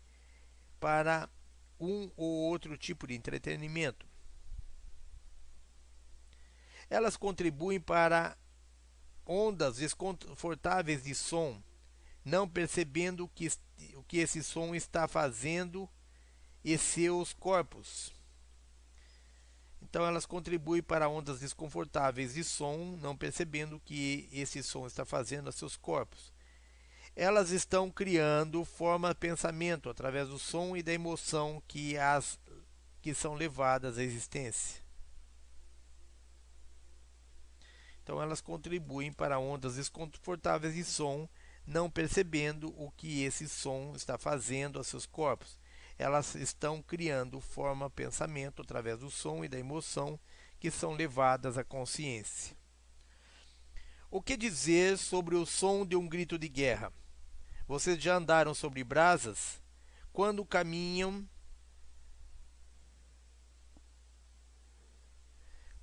para 0.81 1.29
um 1.79 2.11
ou 2.17 2.49
outro 2.49 2.79
tipo 2.79 3.07
de 3.07 3.15
entretenimento. 3.15 4.07
Elas 6.89 7.15
contribuem 7.15 7.79
para 7.79 8.39
ondas 9.27 9.77
desconfortáveis 9.77 11.05
de 11.05 11.15
som, 11.15 11.63
não 12.25 12.49
percebendo 12.49 13.25
o 13.25 13.29
que, 13.29 13.49
o 13.97 14.03
que 14.05 14.17
esse 14.17 14.43
som 14.43 14.75
está 14.75 15.07
fazendo 15.07 15.87
e 16.65 16.79
seus 16.79 17.35
corpos. 17.35 18.17
Então 19.89 20.05
elas 20.05 20.27
contribuem 20.27 20.83
para 20.83 21.09
ondas 21.09 21.41
desconfortáveis 21.41 22.35
de 22.35 22.45
som, 22.45 22.99
não 23.01 23.17
percebendo 23.17 23.77
o 23.77 23.81
que 23.81 24.29
esse 24.33 24.63
som 24.63 24.87
está 24.87 25.05
fazendo 25.05 25.49
a 25.49 25.53
seus 25.53 25.77
corpos. 25.77 26.33
Elas 27.17 27.51
estão 27.51 27.91
criando 27.91 28.65
forma 28.65 29.15
pensamento 29.15 29.89
através 29.89 30.29
do 30.29 30.39
som 30.39 30.77
e 30.77 30.83
da 30.83 30.93
emoção 30.93 31.63
que 31.67 31.97
as 31.97 32.39
que 33.01 33.15
são 33.15 33.35
levadas 33.35 33.97
à 33.97 34.03
existência. 34.03 34.83
Então 38.03 38.21
elas 38.21 38.41
contribuem 38.41 39.13
para 39.13 39.39
ondas 39.39 39.77
desconfortáveis 39.77 40.75
de 40.75 40.85
som, 40.85 41.29
não 41.67 41.91
percebendo 41.91 42.75
o 42.77 42.91
que 42.91 43.23
esse 43.23 43.49
som 43.49 43.95
está 43.95 44.19
fazendo 44.19 44.79
a 44.79 44.85
seus 44.85 45.07
corpos 45.07 45.58
elas 45.99 46.37
estão 46.37 46.81
criando 46.81 47.41
forma 47.41 47.91
pensamento 47.91 48.63
através 48.63 49.01
do 49.01 49.11
som 49.11 49.45
e 49.45 49.49
da 49.49 49.59
emoção 49.59 50.19
que 50.61 50.71
são 50.71 50.93
levadas 50.93 51.59
à 51.59 51.65
consciência. 51.65 52.57
O 54.11 54.23
que 54.23 54.37
dizer 54.37 54.97
sobre 54.97 55.35
o 55.35 55.45
som 55.45 55.85
de 55.85 55.97
um 55.97 56.09
grito 56.09 56.39
de 56.39 56.49
guerra? 56.49 56.93
Vocês 57.67 58.01
já 58.03 58.17
andaram 58.17 58.55
sobre 58.55 58.83
brasas? 58.85 59.61
Quando 60.13 60.45
caminham 60.45 61.29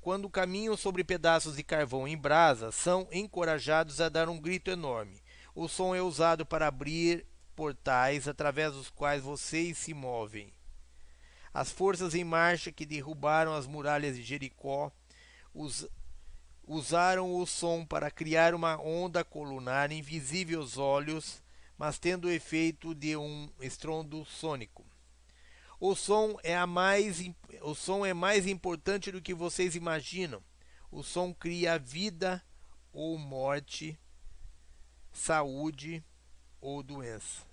Quando 0.01 0.29
caminham 0.29 0.77
sobre 0.77 1.03
pedaços 1.03 1.55
de 1.55 1.63
carvão 1.63 2.07
em 2.07 2.15
brasa, 2.15 2.71
são 2.71 3.07
encorajados 3.11 3.99
a 3.99 4.07
dar 4.07 4.29
um 4.29 4.39
grito 4.39 4.69
enorme. 4.69 5.19
O 5.55 5.67
som 5.67 5.95
é 5.95 6.01
usado 6.01 6.45
para 6.45 6.67
abrir 6.67 7.25
portais 7.55 8.27
através 8.27 8.73
dos 8.73 8.89
quais 8.89 9.23
vocês 9.23 9.77
se 9.77 9.93
movem. 9.93 10.53
As 11.53 11.71
forças 11.71 12.13
em 12.13 12.23
marcha 12.23 12.71
que 12.71 12.85
derrubaram 12.85 13.53
as 13.53 13.65
muralhas 13.65 14.17
de 14.17 14.23
Jericó 14.23 14.91
us, 15.53 15.87
usaram 16.67 17.33
o 17.33 17.45
som 17.45 17.85
para 17.85 18.11
criar 18.11 18.53
uma 18.53 18.79
onda 18.81 19.23
colunar 19.23 19.91
invisível 19.91 20.59
aos 20.59 20.77
olhos, 20.77 21.41
mas 21.77 21.97
tendo 21.97 22.27
o 22.27 22.31
efeito 22.31 22.93
de 22.93 23.15
um 23.15 23.49
estrondo 23.61 24.25
sônico. 24.25 24.85
O 25.79 25.95
som 25.95 26.37
é 26.43 26.55
a 26.55 26.65
mais 26.65 27.21
o 27.61 27.75
som 27.75 28.05
é 28.05 28.13
mais 28.13 28.47
importante 28.47 29.11
do 29.11 29.21
que 29.21 29.33
vocês 29.33 29.75
imaginam. 29.75 30.41
O 30.91 31.03
som 31.03 31.33
cria 31.33 31.77
vida 31.77 32.43
ou 32.91 33.17
morte, 33.17 33.99
saúde, 35.11 36.03
ou 36.61 36.81
doença. 36.81 37.43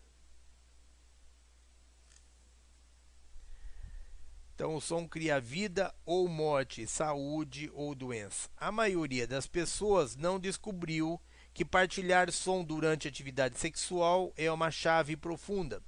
Então, 4.55 4.77
o 4.77 4.81
som 4.81 5.09
cria 5.09 5.41
vida 5.41 5.93
ou 6.05 6.29
morte, 6.29 6.87
saúde 6.87 7.71
ou 7.75 7.95
doença. 7.95 8.49
A 8.57 8.71
maioria 8.71 9.27
das 9.27 9.47
pessoas 9.47 10.15
não 10.15 10.39
descobriu 10.39 11.21
que 11.53 11.65
partilhar 11.65 12.31
som 12.31 12.63
durante 12.63 13.09
atividade 13.09 13.59
sexual 13.59 14.33
é 14.37 14.51
uma 14.53 14.71
chave 14.71 15.17
profunda. 15.17 15.83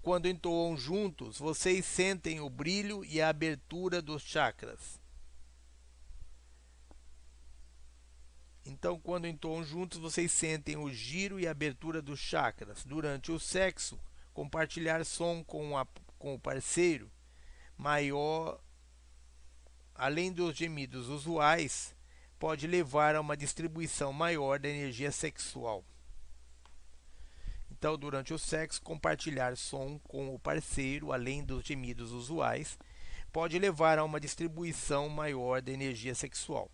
Quando 0.00 0.28
entoam 0.28 0.76
juntos, 0.76 1.38
vocês 1.38 1.84
sentem 1.84 2.40
o 2.40 2.48
brilho 2.48 3.04
e 3.04 3.20
a 3.20 3.28
abertura 3.28 4.00
dos 4.00 4.22
chakras. 4.22 4.95
Então, 8.68 8.98
quando 8.98 9.28
entoam 9.28 9.62
juntos, 9.62 9.96
vocês 9.96 10.32
sentem 10.32 10.76
o 10.76 10.92
giro 10.92 11.38
e 11.38 11.46
abertura 11.46 12.02
dos 12.02 12.18
chakras. 12.18 12.84
Durante 12.84 13.30
o 13.30 13.38
sexo, 13.38 13.98
compartilhar 14.34 15.04
som 15.04 15.44
com, 15.44 15.78
a, 15.78 15.86
com 16.18 16.34
o 16.34 16.38
parceiro 16.38 17.08
maior, 17.78 18.60
além 19.94 20.32
dos 20.32 20.56
gemidos 20.56 21.08
usuais, 21.08 21.94
pode 22.40 22.66
levar 22.66 23.14
a 23.14 23.20
uma 23.20 23.36
distribuição 23.36 24.12
maior 24.12 24.58
da 24.58 24.68
energia 24.68 25.12
sexual. 25.12 25.84
Então, 27.70 27.96
durante 27.96 28.34
o 28.34 28.38
sexo, 28.38 28.82
compartilhar 28.82 29.56
som 29.56 29.96
com 30.00 30.34
o 30.34 30.40
parceiro, 30.40 31.12
além 31.12 31.44
dos 31.44 31.64
gemidos 31.64 32.10
usuais, 32.10 32.76
pode 33.32 33.60
levar 33.60 33.96
a 33.96 34.04
uma 34.04 34.18
distribuição 34.18 35.08
maior 35.08 35.62
da 35.62 35.70
energia 35.70 36.16
sexual. 36.16 36.68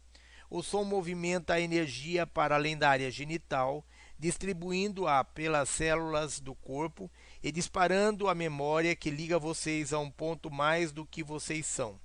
O 0.54 0.62
som 0.62 0.84
movimenta 0.84 1.54
a 1.54 1.60
energia 1.62 2.26
para 2.26 2.56
além 2.56 2.76
da 2.76 2.90
área 2.90 3.10
genital, 3.10 3.82
distribuindo-a 4.18 5.24
pelas 5.24 5.66
células 5.70 6.40
do 6.40 6.54
corpo 6.54 7.10
e 7.42 7.50
disparando 7.50 8.28
a 8.28 8.34
memória 8.34 8.94
que 8.94 9.08
liga 9.08 9.38
vocês 9.38 9.94
a 9.94 9.98
um 9.98 10.10
ponto 10.10 10.50
mais 10.50 10.92
do 10.92 11.06
que 11.06 11.22
vocês 11.22 11.64
são. 11.64 11.98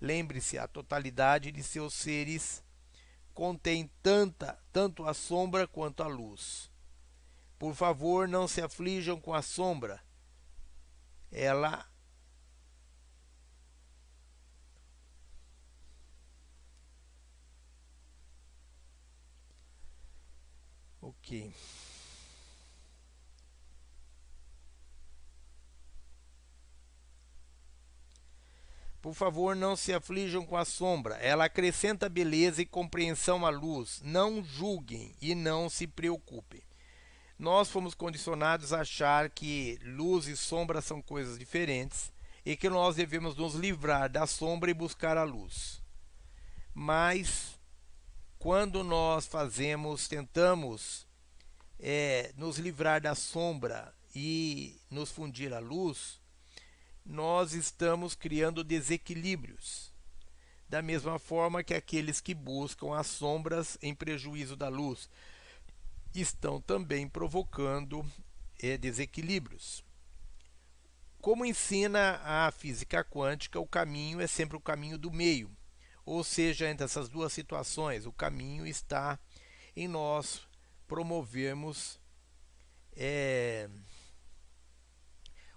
Lembre-se, 0.00 0.58
a 0.58 0.66
totalidade 0.66 1.52
de 1.52 1.62
seus 1.62 1.94
seres 1.94 2.64
contém 3.32 3.88
tanta, 4.02 4.58
tanto 4.72 5.06
a 5.06 5.14
sombra 5.14 5.64
quanto 5.64 6.02
a 6.02 6.08
luz. 6.08 6.72
Por 7.60 7.76
favor, 7.76 8.26
não 8.26 8.48
se 8.48 8.60
aflijam 8.60 9.20
com 9.20 9.32
a 9.32 9.40
sombra. 9.40 10.02
Ela 11.30 11.86
Ok. 21.34 21.52
Por 29.02 29.12
favor, 29.12 29.54
não 29.54 29.76
se 29.76 29.92
aflijam 29.92 30.46
com 30.46 30.56
a 30.56 30.64
sombra. 30.64 31.16
Ela 31.16 31.44
acrescenta 31.44 32.08
beleza 32.08 32.62
e 32.62 32.66
compreensão 32.66 33.44
à 33.44 33.50
luz. 33.50 34.00
Não 34.02 34.42
julguem 34.42 35.14
e 35.20 35.34
não 35.34 35.68
se 35.68 35.86
preocupem. 35.86 36.62
Nós 37.38 37.68
fomos 37.68 37.94
condicionados 37.94 38.72
a 38.72 38.80
achar 38.80 39.28
que 39.28 39.78
luz 39.82 40.26
e 40.26 40.36
sombra 40.36 40.80
são 40.80 41.02
coisas 41.02 41.38
diferentes 41.38 42.10
e 42.46 42.56
que 42.56 42.70
nós 42.70 42.96
devemos 42.96 43.36
nos 43.36 43.54
livrar 43.54 44.08
da 44.08 44.26
sombra 44.26 44.70
e 44.70 44.74
buscar 44.74 45.18
a 45.18 45.24
luz. 45.24 45.82
Mas 46.72 47.58
quando 48.38 48.82
nós 48.82 49.26
fazemos, 49.26 50.08
tentamos 50.08 51.03
é, 51.78 52.32
nos 52.36 52.58
livrar 52.58 53.00
da 53.00 53.14
sombra 53.14 53.94
e 54.14 54.80
nos 54.90 55.10
fundir 55.10 55.52
à 55.52 55.58
luz, 55.58 56.20
nós 57.04 57.52
estamos 57.52 58.14
criando 58.14 58.64
desequilíbrios. 58.64 59.92
Da 60.68 60.80
mesma 60.80 61.18
forma 61.18 61.62
que 61.62 61.74
aqueles 61.74 62.20
que 62.20 62.34
buscam 62.34 62.94
as 62.96 63.06
sombras 63.06 63.76
em 63.82 63.94
prejuízo 63.94 64.56
da 64.56 64.68
luz 64.68 65.08
estão 66.14 66.60
também 66.60 67.08
provocando 67.08 68.04
é, 68.62 68.78
desequilíbrios. 68.78 69.84
Como 71.20 71.44
ensina 71.44 72.20
a 72.22 72.50
física 72.50 73.02
quântica, 73.02 73.58
o 73.58 73.66
caminho 73.66 74.20
é 74.20 74.26
sempre 74.26 74.56
o 74.56 74.60
caminho 74.60 74.98
do 74.98 75.10
meio. 75.10 75.50
Ou 76.04 76.22
seja, 76.22 76.68
entre 76.68 76.84
essas 76.84 77.08
duas 77.08 77.32
situações, 77.32 78.04
o 78.04 78.12
caminho 78.12 78.66
está 78.66 79.18
em 79.74 79.88
nós 79.88 80.46
promovermos 80.86 81.98
é, 82.96 83.68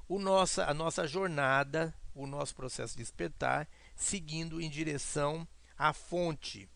o 0.08 0.20
nossa, 0.20 0.66
a 0.66 0.74
nossa 0.74 1.06
jornada, 1.06 1.94
o 2.14 2.26
nosso 2.26 2.56
processo 2.56 2.94
de 2.94 3.04
despertar, 3.04 3.68
seguindo 3.96 4.62
em 4.62 4.70
direção 4.70 5.48
à 5.78 5.94
fonte 5.94 6.70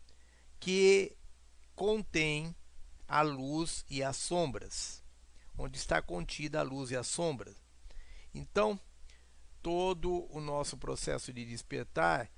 que 0.59 1.17
contém 1.75 2.55
a 3.07 3.21
luz 3.21 3.83
e 3.89 4.03
as 4.03 4.15
sombras, 4.15 5.03
onde 5.57 5.77
está 5.77 6.01
contida 6.01 6.59
a 6.59 6.63
luz 6.63 6.91
e 6.91 6.95
as 6.95 7.07
sombras. 7.07 7.55
Então, 8.33 8.79
todo 9.61 10.27
o 10.29 10.39
nosso 10.39 10.77
processo 10.77 11.33
de 11.33 11.43
despertar 11.45 12.29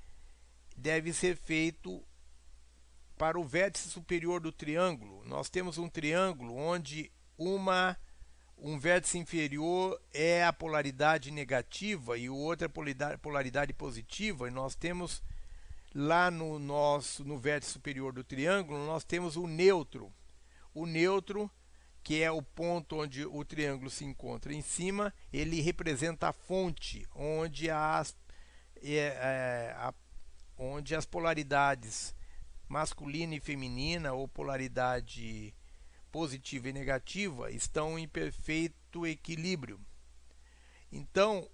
deve 0.75 1.13
ser 1.13 1.35
feito 1.35 2.03
para 3.17 3.39
o 3.39 3.43
vértice 3.43 3.89
superior 3.89 4.39
do 4.39 4.51
triângulo. 4.51 5.23
Nós 5.25 5.49
temos 5.49 5.77
um 5.77 5.87
triângulo 5.89 6.55
onde 6.55 7.11
uma 7.37 7.97
um 8.57 8.79
vértice 8.79 9.17
inferior 9.17 9.99
é 10.13 10.45
a 10.45 10.53
polaridade 10.53 11.31
negativa 11.31 12.17
e 12.17 12.29
o 12.29 12.35
outro 12.35 12.65
é 12.65 13.13
a 13.13 13.17
polaridade, 13.17 13.73
positiva, 13.73 14.47
e 14.47 14.51
nós 14.51 14.73
temos 14.73 15.21
lá 15.93 16.31
no 16.31 16.57
nosso 16.59 17.25
no 17.25 17.37
vértice 17.37 17.73
superior 17.73 18.13
do 18.13 18.23
triângulo, 18.23 18.85
nós 18.85 19.03
temos 19.03 19.35
o 19.35 19.47
neutro 19.47 20.13
o 20.73 20.85
neutro, 20.85 21.49
que 22.03 22.21
é 22.21 22.31
o 22.31 22.41
ponto 22.41 23.01
onde 23.01 23.25
o 23.25 23.45
triângulo 23.45 23.89
se 23.89 24.03
encontra 24.03 24.53
em 24.53 24.61
cima, 24.61 25.13
ele 25.31 25.61
representa 25.61 26.29
a 26.29 26.33
fonte, 26.33 27.07
onde 27.15 27.69
as, 27.69 28.15
é, 28.81 28.97
é, 28.97 29.75
a, 29.77 29.93
onde 30.57 30.95
as 30.95 31.05
polaridades 31.05 32.13
masculina 32.67 33.35
e 33.35 33.39
feminina, 33.39 34.13
ou 34.13 34.27
polaridade 34.27 35.53
positiva 36.11 36.69
e 36.69 36.73
negativa, 36.73 37.51
estão 37.51 37.97
em 37.97 38.07
perfeito 38.07 39.05
equilíbrio. 39.05 39.79
Então, 40.91 41.49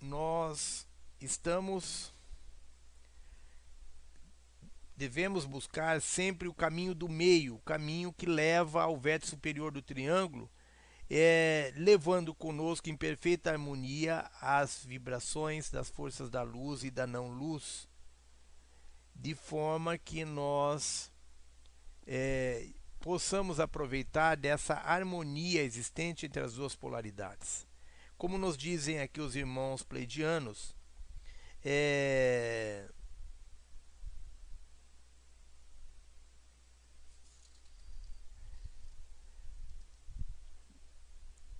nós 0.00 0.86
estamos 1.20 2.14
devemos 4.96 5.44
buscar 5.44 6.00
sempre 6.00 6.46
o 6.46 6.54
caminho 6.54 6.94
do 6.94 7.08
meio, 7.08 7.56
o 7.56 7.62
caminho 7.62 8.12
que 8.12 8.26
leva 8.26 8.82
ao 8.82 8.96
vértice 8.96 9.30
superior 9.30 9.72
do 9.72 9.82
triângulo, 9.82 10.48
é, 11.10 11.72
levando 11.76 12.34
conosco 12.34 12.88
em 12.88 12.96
perfeita 12.96 13.50
harmonia 13.50 14.30
as 14.40 14.84
vibrações 14.84 15.70
das 15.70 15.90
forças 15.90 16.30
da 16.30 16.42
luz 16.42 16.84
e 16.84 16.90
da 16.90 17.06
não 17.06 17.28
luz, 17.28 17.88
de 19.14 19.34
forma 19.34 19.96
que 19.96 20.24
nós 20.24 21.10
é, 22.06 22.68
possamos 23.00 23.60
aproveitar 23.60 24.36
dessa 24.36 24.74
harmonia 24.74 25.62
existente 25.62 26.26
entre 26.26 26.42
as 26.42 26.54
duas 26.54 26.74
polaridades. 26.74 27.66
Como 28.16 28.38
nos 28.38 28.56
dizem 28.56 29.00
aqui 29.00 29.20
os 29.20 29.36
irmãos 29.36 29.82
pleidianos, 29.82 30.74
é, 31.62 32.88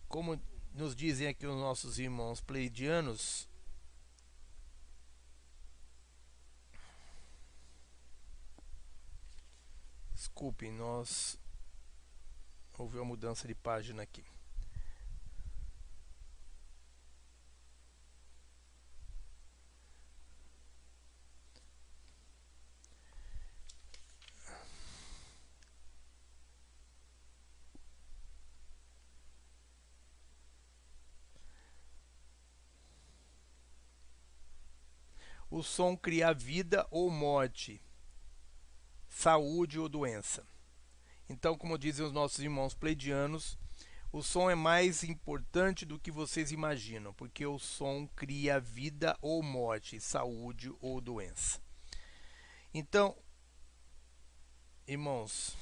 como 0.08 0.40
nos 0.72 0.94
dizem 0.94 1.26
aqui 1.26 1.46
os 1.46 1.56
nossos 1.56 1.98
irmãos 1.98 2.40
pleidianos, 2.40 3.48
desculpem, 10.24 10.72
nós 10.72 11.38
houve 12.78 12.96
uma 12.96 13.04
mudança 13.04 13.46
de 13.46 13.54
página 13.54 14.02
aqui. 14.02 14.24
o 35.50 35.62
som 35.62 35.96
cria 35.96 36.34
vida 36.34 36.84
ou 36.90 37.08
morte, 37.08 37.80
saúde 39.14 39.78
ou 39.78 39.88
doença. 39.88 40.44
Então, 41.28 41.56
como 41.56 41.78
dizem 41.78 42.04
os 42.04 42.12
nossos 42.12 42.40
irmãos 42.40 42.74
pleidianos, 42.74 43.56
o 44.12 44.22
som 44.22 44.50
é 44.50 44.54
mais 44.54 45.02
importante 45.04 45.86
do 45.86 45.98
que 45.98 46.10
vocês 46.10 46.50
imaginam, 46.50 47.14
porque 47.14 47.46
o 47.46 47.58
som 47.58 48.06
cria 48.08 48.60
vida 48.60 49.16
ou 49.22 49.42
morte, 49.42 50.00
saúde 50.00 50.72
ou 50.80 51.00
doença. 51.00 51.60
Então, 52.72 53.16
irmãos, 54.86 55.56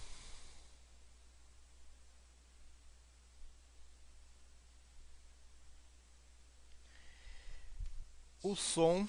o 8.42 8.56
som 8.56 9.06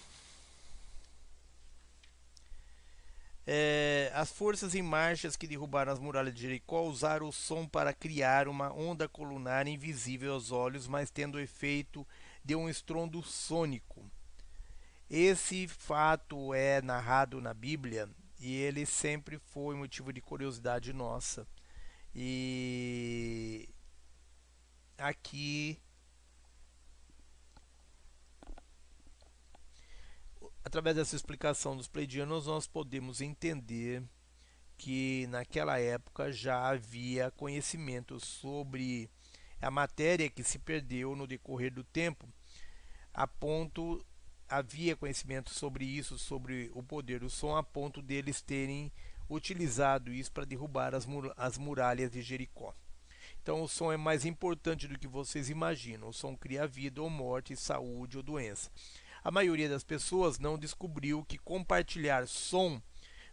É, 3.45 3.82
as 4.23 4.31
forças 4.31 4.73
em 4.73 4.81
marchas 4.81 5.35
que 5.35 5.45
derrubaram 5.45 5.91
as 5.91 5.99
muralhas 5.99 6.33
de 6.33 6.43
Jericó 6.43 6.83
usaram 6.83 7.27
o 7.27 7.33
som 7.33 7.67
para 7.67 7.93
criar 7.93 8.47
uma 8.47 8.71
onda 8.71 9.05
colunar 9.05 9.67
invisível 9.67 10.31
aos 10.31 10.49
olhos, 10.49 10.87
mas 10.87 11.11
tendo 11.11 11.35
o 11.35 11.41
efeito 11.41 12.07
de 12.41 12.55
um 12.55 12.69
estrondo 12.69 13.21
sônico. 13.21 14.09
Esse 15.09 15.67
fato 15.67 16.53
é 16.53 16.81
narrado 16.81 17.41
na 17.41 17.53
Bíblia 17.53 18.09
e 18.39 18.55
ele 18.55 18.85
sempre 18.85 19.37
foi 19.37 19.75
motivo 19.75 20.13
de 20.13 20.21
curiosidade 20.21 20.93
nossa. 20.93 21.45
E 22.15 23.67
aqui 24.97 25.81
através 30.63 30.95
dessa 30.95 31.15
explicação 31.15 31.75
dos 31.75 31.87
pleidianos, 31.87 32.47
nós 32.47 32.67
podemos 32.67 33.21
entender 33.21 34.03
que 34.77 35.27
naquela 35.27 35.79
época 35.79 36.31
já 36.31 36.69
havia 36.69 37.31
conhecimento 37.31 38.19
sobre 38.19 39.09
a 39.61 39.69
matéria 39.69 40.29
que 40.29 40.43
se 40.43 40.59
perdeu 40.59 41.15
no 41.15 41.27
decorrer 41.27 41.71
do 41.71 41.83
tempo, 41.83 42.27
a 43.13 43.27
ponto 43.27 44.05
havia 44.49 44.95
conhecimento 44.95 45.51
sobre 45.51 45.85
isso, 45.85 46.17
sobre 46.17 46.71
o 46.73 46.83
poder 46.83 47.19
do 47.19 47.29
som, 47.29 47.55
a 47.55 47.63
ponto 47.63 48.01
deles 48.01 48.41
terem 48.41 48.91
utilizado 49.29 50.11
isso 50.13 50.31
para 50.31 50.45
derrubar 50.45 50.93
as, 50.93 51.05
mur 51.05 51.33
as 51.37 51.57
muralhas 51.57 52.11
de 52.11 52.21
Jericó. 52.21 52.75
Então 53.41 53.61
o 53.61 53.67
som 53.67 53.91
é 53.91 53.97
mais 53.97 54.25
importante 54.25 54.87
do 54.87 54.97
que 54.97 55.07
vocês 55.07 55.49
imaginam. 55.49 56.09
O 56.09 56.13
som 56.13 56.35
cria 56.35 56.67
vida 56.67 57.01
ou 57.01 57.09
morte, 57.09 57.55
saúde 57.55 58.17
ou 58.17 58.23
doença 58.23 58.69
a 59.23 59.31
maioria 59.31 59.69
das 59.69 59.83
pessoas 59.83 60.39
não 60.39 60.57
descobriu 60.57 61.23
que 61.25 61.37
compartilhar 61.37 62.27
som 62.27 62.81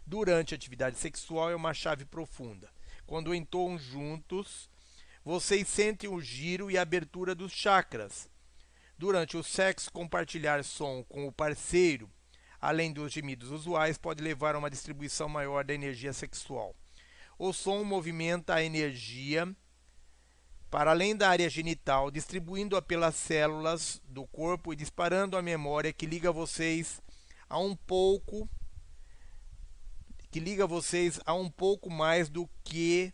durante 0.05 0.53
a 0.53 0.57
atividade 0.57 0.97
sexual 0.97 1.49
é 1.49 1.55
uma 1.55 1.73
chave 1.73 2.05
profunda. 2.05 2.69
Quando 3.05 3.35
entoam 3.35 3.77
juntos, 3.77 4.69
vocês 5.23 5.67
sentem 5.67 6.09
o 6.09 6.21
giro 6.21 6.71
e 6.71 6.77
a 6.77 6.81
abertura 6.81 7.35
dos 7.35 7.51
chakras, 7.51 8.29
Durante 9.01 9.35
o 9.35 9.43
sexo, 9.43 9.91
compartilhar 9.91 10.63
som 10.63 11.03
com 11.09 11.25
o 11.25 11.31
parceiro, 11.31 12.07
além 12.59 12.93
dos 12.93 13.11
gemidos 13.11 13.49
usuais, 13.49 13.97
pode 13.97 14.21
levar 14.21 14.53
a 14.53 14.59
uma 14.59 14.69
distribuição 14.69 15.27
maior 15.27 15.63
da 15.63 15.73
energia 15.73 16.13
sexual. 16.13 16.75
O 17.35 17.51
som 17.51 17.83
movimenta 17.83 18.53
a 18.53 18.63
energia 18.63 19.51
para 20.71 20.91
além 20.91 21.13
da 21.17 21.29
área 21.29 21.49
genital, 21.49 22.09
distribuindo-a 22.09 22.81
pelas 22.81 23.15
células 23.15 24.01
do 24.07 24.25
corpo 24.25 24.71
e 24.71 24.75
disparando 24.75 25.35
a 25.35 25.41
memória 25.41 25.91
que 25.91 26.05
liga 26.05 26.31
vocês 26.31 27.01
a 27.49 27.59
um 27.59 27.75
pouco 27.75 28.49
que 30.31 30.39
liga 30.39 30.65
vocês 30.65 31.19
a 31.25 31.33
um 31.33 31.49
pouco 31.49 31.89
mais 31.89 32.29
do 32.29 32.49
que 32.63 33.13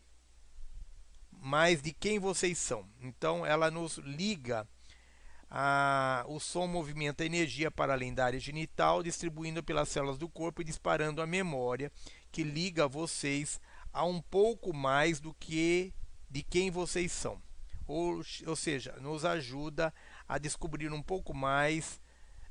mais 1.32 1.82
de 1.82 1.92
quem 1.92 2.20
vocês 2.20 2.60
são. 2.60 2.88
Então 3.02 3.44
ela 3.44 3.72
nos 3.72 3.98
liga 3.98 4.68
a, 5.50 6.24
o 6.28 6.40
som 6.40 6.68
movimenta 6.68 7.24
a 7.24 7.26
energia 7.26 7.72
para 7.72 7.94
além 7.94 8.14
da 8.14 8.26
área 8.26 8.40
genital, 8.40 9.02
distribuindo 9.02 9.64
pelas 9.64 9.90
células 9.90 10.20
do 10.20 10.30
corpo 10.30 10.62
e 10.62 10.66
disparando 10.66 11.24
a 11.24 11.26
memória 11.26 11.92
que 12.32 12.44
liga 12.44 12.88
vocês 12.88 13.60
a 13.92 14.06
um 14.06 14.22
pouco 14.22 14.72
mais 14.76 15.20
do 15.20 15.34
que 15.34 15.92
de 16.30 16.44
quem 16.44 16.70
vocês 16.70 17.12
são. 17.12 17.47
Ou, 17.88 18.22
ou 18.46 18.56
seja, 18.56 18.96
nos 19.00 19.24
ajuda 19.24 19.94
a 20.28 20.38
descobrir 20.38 20.92
um 20.92 21.02
pouco 21.02 21.34
mais, 21.34 22.02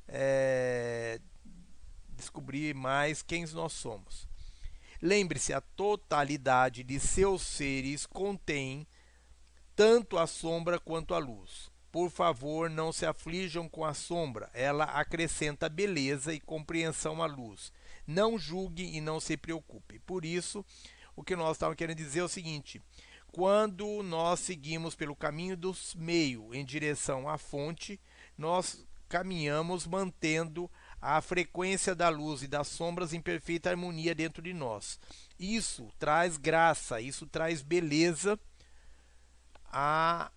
é, 0.09 1.21
descobrir 2.09 2.75
mais 2.75 3.23
quem 3.23 3.45
nós 3.53 3.73
somos. 3.73 4.27
Lembre-se, 5.01 5.53
a 5.53 5.61
totalidade 5.61 6.83
de 6.83 6.99
seus 6.99 7.43
seres 7.43 8.07
contém 8.07 8.87
tanto 9.75 10.17
a 10.17 10.27
sombra 10.27 10.81
quanto 10.81 11.15
a 11.15 11.19
luz. 11.19 11.71
Por 11.93 12.11
favor, 12.11 12.69
não 12.69 12.93
se 12.93 13.07
aflijam 13.07 13.69
com 13.69 13.85
a 13.85 13.95
sombra, 13.95 14.51
ela 14.53 14.85
acrescenta 14.85 15.69
beleza 15.69 16.33
e 16.33 16.41
compreensão 16.41 17.23
à 17.23 17.27
luz. 17.27 17.73
Não 18.07 18.39
julgue 18.39 18.85
e 18.97 19.01
não 19.01 19.21
se 19.21 19.37
preocupe. 19.37 19.99
Por 20.01 20.25
isso, 20.25 20.65
o 21.15 21.23
que 21.23 21.35
nós 21.35 21.57
estamos 21.57 21.77
querendo 21.77 21.97
dizer 21.97 22.21
é 22.21 22.25
o 22.25 22.29
seguinte: 22.29 22.83
quando 23.33 24.03
nós 24.03 24.41
seguimos 24.41 24.95
pelo 24.95 25.15
caminho 25.15 25.57
do 25.57 25.75
meio 25.97 26.55
em 26.55 26.65
direção 26.65 27.29
à 27.29 27.37
fonte, 27.37 28.01
nós 28.37 28.87
caminhamos 29.09 29.87
mantendo 29.87 30.71
a 31.01 31.21
frequência 31.21 31.95
da 31.95 32.09
luz 32.09 32.43
e 32.43 32.49
das 32.49 32.69
sombras 32.69 33.13
em 33.13 33.21
perfeita 33.21 33.71
harmonia 33.71 34.15
dentro 34.15 34.43
de 34.43 34.53
nós. 34.53 34.99
Isso 35.39 35.93
traz 35.99 36.37
graça, 36.37 37.01
isso 37.01 37.27
traz 37.27 37.63
beleza 37.63 38.39
à, 39.67 40.33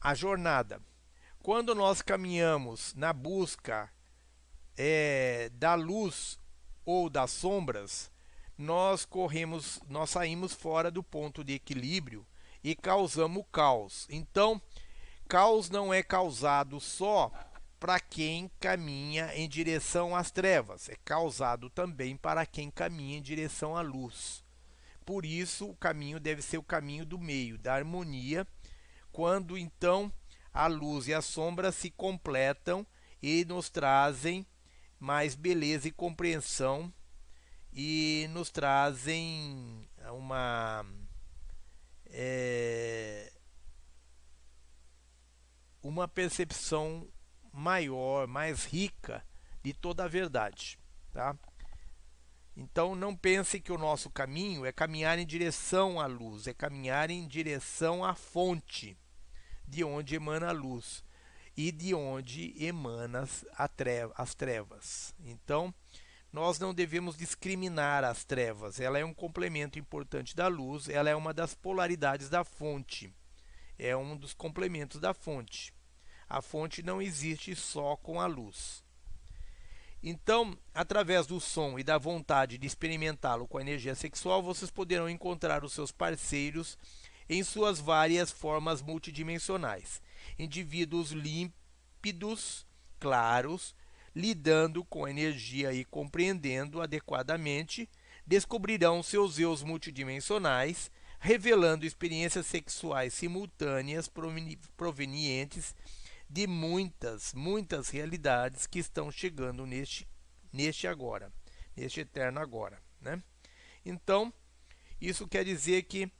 à 0.00 0.14
jornada. 0.14 0.80
Quando 1.42 1.74
nós 1.74 2.00
caminhamos 2.00 2.94
na 2.94 3.12
busca 3.12 3.90
é, 4.76 5.50
da 5.54 5.74
luz 5.74 6.38
ou 6.84 7.10
das 7.10 7.30
sombras, 7.32 8.10
nós 8.56 9.04
corremos, 9.04 9.80
nós 9.88 10.10
saímos 10.10 10.52
fora 10.54 10.90
do 10.90 11.02
ponto 11.02 11.42
de 11.42 11.54
equilíbrio 11.54 12.26
e 12.64 12.74
causamos 12.74 13.44
caos. 13.52 14.06
Então, 14.10 14.60
caos 15.28 15.68
não 15.68 15.92
é 15.92 16.02
causado 16.02 16.80
só 16.80 17.30
para 17.78 18.00
quem 18.00 18.50
caminha 18.58 19.30
em 19.36 19.46
direção 19.46 20.16
às 20.16 20.30
trevas, 20.30 20.88
é 20.88 20.96
causado 21.04 21.68
também 21.68 22.16
para 22.16 22.46
quem 22.46 22.70
caminha 22.70 23.18
em 23.18 23.22
direção 23.22 23.76
à 23.76 23.82
luz. 23.82 24.42
Por 25.04 25.26
isso, 25.26 25.68
o 25.68 25.76
caminho 25.76 26.18
deve 26.18 26.40
ser 26.40 26.56
o 26.56 26.62
caminho 26.62 27.04
do 27.04 27.18
meio, 27.18 27.58
da 27.58 27.74
harmonia, 27.74 28.46
quando 29.12 29.58
então 29.58 30.10
a 30.52 30.66
luz 30.66 31.08
e 31.08 31.12
a 31.12 31.20
sombra 31.20 31.70
se 31.70 31.90
completam 31.90 32.86
e 33.22 33.44
nos 33.44 33.68
trazem 33.68 34.46
mais 34.98 35.34
beleza 35.34 35.88
e 35.88 35.92
compreensão 35.92 36.90
e 37.70 38.26
nos 38.30 38.50
trazem 38.50 39.86
uma 40.10 40.86
é, 42.16 43.32
uma 45.82 46.06
percepção 46.06 47.08
maior, 47.52 48.28
mais 48.28 48.64
rica 48.64 49.26
de 49.62 49.72
toda 49.74 50.04
a 50.04 50.08
verdade, 50.08 50.78
tá? 51.12 51.36
Então 52.56 52.94
não 52.94 53.16
pense 53.16 53.60
que 53.60 53.72
o 53.72 53.78
nosso 53.78 54.08
caminho 54.08 54.64
é 54.64 54.70
caminhar 54.70 55.18
em 55.18 55.26
direção 55.26 56.00
à 56.00 56.06
luz, 56.06 56.46
é 56.46 56.54
caminhar 56.54 57.10
em 57.10 57.26
direção 57.26 58.04
à 58.04 58.14
fonte 58.14 58.96
de 59.66 59.82
onde 59.82 60.14
emana 60.14 60.50
a 60.50 60.52
luz 60.52 61.02
e 61.56 61.72
de 61.72 61.94
onde 61.94 62.54
emana 62.64 63.28
as 64.16 64.34
trevas. 64.34 65.12
Então, 65.18 65.74
nós 66.34 66.58
não 66.58 66.74
devemos 66.74 67.16
discriminar 67.16 68.02
as 68.02 68.24
trevas. 68.24 68.80
Ela 68.80 68.98
é 68.98 69.04
um 69.04 69.14
complemento 69.14 69.78
importante 69.78 70.34
da 70.34 70.48
luz, 70.48 70.88
ela 70.88 71.08
é 71.08 71.14
uma 71.14 71.32
das 71.32 71.54
polaridades 71.54 72.28
da 72.28 72.42
fonte. 72.42 73.14
É 73.78 73.96
um 73.96 74.16
dos 74.16 74.34
complementos 74.34 75.00
da 75.00 75.14
fonte. 75.14 75.72
A 76.28 76.42
fonte 76.42 76.82
não 76.82 77.00
existe 77.00 77.54
só 77.54 77.94
com 77.94 78.20
a 78.20 78.26
luz. 78.26 78.82
Então, 80.02 80.58
através 80.74 81.24
do 81.24 81.38
som 81.38 81.78
e 81.78 81.84
da 81.84 81.98
vontade 81.98 82.58
de 82.58 82.66
experimentá-lo 82.66 83.46
com 83.46 83.58
a 83.58 83.62
energia 83.62 83.94
sexual, 83.94 84.42
vocês 84.42 84.72
poderão 84.72 85.08
encontrar 85.08 85.62
os 85.62 85.72
seus 85.72 85.92
parceiros 85.92 86.76
em 87.28 87.44
suas 87.44 87.78
várias 87.78 88.32
formas 88.32 88.82
multidimensionais. 88.82 90.02
Indivíduos 90.36 91.12
límpidos, 91.12 92.66
claros, 92.98 93.72
lidando 94.14 94.84
com 94.84 95.04
a 95.04 95.10
energia 95.10 95.72
e 95.72 95.84
compreendendo 95.84 96.80
adequadamente, 96.80 97.88
descobrirão 98.26 99.02
seus 99.02 99.38
eus 99.38 99.62
multidimensionais, 99.62 100.90
revelando 101.18 101.86
experiências 101.86 102.46
sexuais 102.46 103.14
simultâneas 103.14 104.10
provenientes 104.76 105.74
de 106.28 106.46
muitas, 106.46 107.32
muitas 107.34 107.88
realidades 107.88 108.66
que 108.66 108.78
estão 108.78 109.10
chegando 109.10 109.66
neste, 109.66 110.06
neste 110.52 110.86
agora, 110.86 111.32
neste 111.76 112.00
eterno 112.00 112.40
agora. 112.40 112.80
Né? 113.00 113.22
Então, 113.84 114.32
isso 115.00 115.28
quer 115.28 115.44
dizer 115.44 115.82
que 115.82 116.10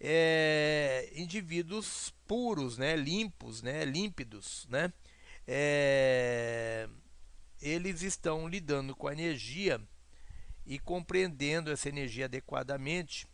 é, 0.00 1.10
indivíduos 1.14 2.12
puros, 2.26 2.76
né, 2.76 2.96
limpos, 2.96 3.62
né, 3.62 3.84
límpidos, 3.84 4.66
né, 4.68 4.92
é, 5.46 6.88
eles 7.62 8.02
estão 8.02 8.48
lidando 8.48 8.94
com 8.94 9.06
a 9.06 9.12
energia 9.12 9.80
e 10.66 10.78
compreendendo 10.78 11.70
essa 11.70 11.88
energia 11.88 12.24
adequadamente. 12.24 13.26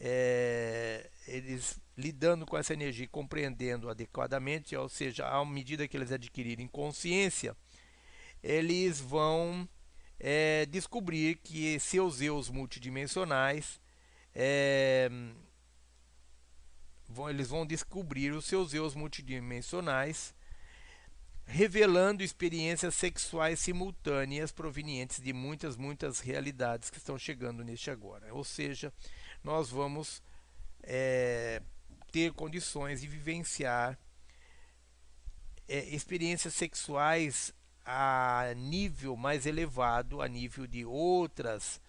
É, 0.00 1.10
eles 1.26 1.80
lidando 1.96 2.46
com 2.46 2.56
essa 2.56 2.72
energia 2.72 3.04
e 3.04 3.08
compreendendo 3.08 3.90
adequadamente, 3.90 4.76
ou 4.76 4.88
seja, 4.88 5.26
à 5.26 5.44
medida 5.44 5.88
que 5.88 5.96
eles 5.96 6.12
adquirirem 6.12 6.68
consciência, 6.68 7.56
eles 8.40 9.00
vão 9.00 9.68
é, 10.20 10.64
descobrir 10.66 11.36
que 11.38 11.80
seus 11.80 12.20
eus 12.20 12.48
multidimensionais 12.48 13.80
é, 14.32 15.10
vão, 17.08 17.28
eles 17.28 17.48
vão 17.48 17.66
descobrir 17.66 18.32
os 18.32 18.44
seus 18.44 18.72
eus 18.72 18.94
multidimensionais, 18.94 20.32
revelando 21.48 22.22
experiências 22.22 22.94
sexuais 22.94 23.58
simultâneas 23.58 24.52
provenientes 24.52 25.18
de 25.18 25.32
muitas, 25.32 25.76
muitas 25.78 26.20
realidades 26.20 26.90
que 26.90 26.98
estão 26.98 27.18
chegando 27.18 27.64
neste 27.64 27.90
agora. 27.90 28.32
Ou 28.34 28.44
seja, 28.44 28.92
nós 29.42 29.70
vamos 29.70 30.22
é, 30.82 31.62
ter 32.12 32.34
condições 32.34 33.00
de 33.00 33.08
vivenciar 33.08 33.98
é, 35.66 35.84
experiências 35.86 36.52
sexuais 36.52 37.54
a 37.82 38.52
nível 38.54 39.16
mais 39.16 39.46
elevado, 39.46 40.20
a 40.20 40.28
nível 40.28 40.66
de 40.66 40.84
outras 40.84 41.80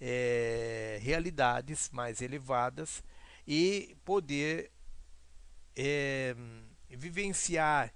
é, 0.00 0.98
realidades 1.00 1.88
mais 1.90 2.20
elevadas 2.20 3.00
e 3.46 3.96
poder 4.04 4.72
é, 5.76 6.34
vivenciar 6.90 7.94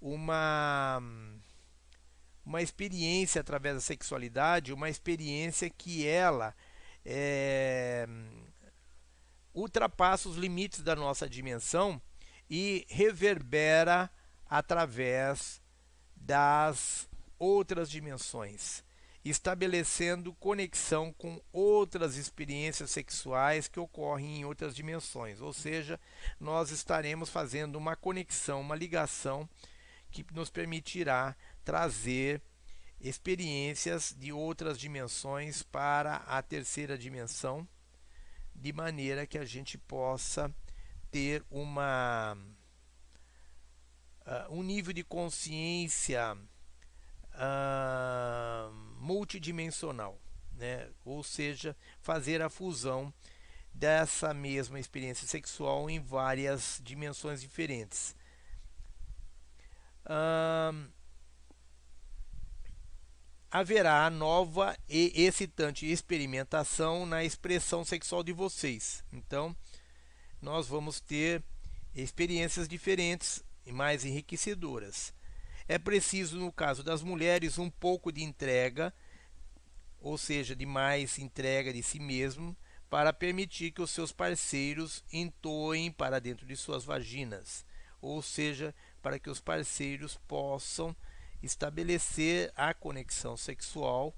uma 0.00 1.02
uma 2.44 2.62
experiência 2.62 3.40
através 3.40 3.74
da 3.76 3.80
sexualidade, 3.80 4.72
uma 4.72 4.88
experiência 4.88 5.70
que 5.70 6.06
ela 6.06 6.54
é, 7.04 8.08
ultrapassa 9.54 10.28
os 10.28 10.36
limites 10.36 10.82
da 10.82 10.96
nossa 10.96 11.28
dimensão 11.28 12.00
e 12.48 12.86
reverbera 12.88 14.10
através 14.48 15.62
das 16.16 17.08
outras 17.38 17.88
dimensões 17.88 18.82
estabelecendo 19.24 20.32
conexão 20.34 21.12
com 21.12 21.40
outras 21.52 22.16
experiências 22.16 22.90
sexuais 22.90 23.68
que 23.68 23.78
ocorrem 23.78 24.38
em 24.40 24.44
outras 24.44 24.74
dimensões. 24.74 25.40
Ou 25.40 25.52
seja, 25.52 26.00
nós 26.38 26.70
estaremos 26.70 27.28
fazendo 27.28 27.76
uma 27.76 27.94
conexão, 27.94 28.60
uma 28.60 28.74
ligação 28.74 29.48
que 30.10 30.24
nos 30.32 30.50
permitirá 30.50 31.36
trazer 31.64 32.42
experiências 33.00 34.14
de 34.18 34.32
outras 34.32 34.78
dimensões 34.78 35.62
para 35.62 36.16
a 36.16 36.42
terceira 36.42 36.98
dimensão, 36.98 37.66
de 38.54 38.72
maneira 38.72 39.26
que 39.26 39.38
a 39.38 39.44
gente 39.44 39.78
possa 39.78 40.54
ter 41.10 41.44
uma 41.50 42.36
uh, 44.26 44.54
um 44.54 44.62
nível 44.62 44.92
de 44.92 45.02
consciência 45.02 46.36
uh, 47.34 48.72
multidimensional, 48.98 50.20
né? 50.52 50.88
ou 51.04 51.22
seja, 51.22 51.76
fazer 52.00 52.42
a 52.42 52.50
fusão 52.50 53.12
dessa 53.72 54.34
mesma 54.34 54.78
experiência 54.78 55.26
sexual 55.26 55.88
em 55.88 56.00
várias 56.00 56.80
dimensões 56.82 57.40
diferentes. 57.40 58.14
Uh, 60.04 60.90
haverá 63.50 64.08
nova 64.08 64.76
e 64.88 65.12
excitante 65.16 65.90
experimentação 65.90 67.04
na 67.04 67.24
expressão 67.24 67.84
sexual 67.84 68.22
de 68.22 68.32
vocês. 68.32 69.04
Então, 69.12 69.54
nós 70.40 70.68
vamos 70.68 71.00
ter 71.00 71.42
experiências 71.94 72.68
diferentes 72.68 73.42
e 73.66 73.72
mais 73.72 74.04
enriquecedoras. 74.04 75.12
É 75.66 75.78
preciso, 75.78 76.38
no 76.38 76.52
caso 76.52 76.82
das 76.82 77.02
mulheres, 77.02 77.58
um 77.58 77.70
pouco 77.70 78.12
de 78.12 78.22
entrega, 78.22 78.92
ou 80.00 80.16
seja, 80.16 80.54
de 80.56 80.66
mais 80.66 81.18
entrega 81.18 81.72
de 81.72 81.82
si 81.82 81.98
mesmo, 81.98 82.56
para 82.88 83.12
permitir 83.12 83.70
que 83.70 83.82
os 83.82 83.90
seus 83.90 84.12
parceiros 84.12 85.04
entoem 85.12 85.92
para 85.92 86.18
dentro 86.18 86.44
de 86.44 86.56
suas 86.56 86.84
vaginas, 86.84 87.64
ou 88.00 88.20
seja, 88.20 88.74
para 89.02 89.18
que 89.18 89.30
os 89.30 89.40
parceiros 89.40 90.16
possam 90.28 90.94
estabelecer 91.42 92.52
a 92.54 92.74
conexão 92.74 93.36
sexual 93.36 94.14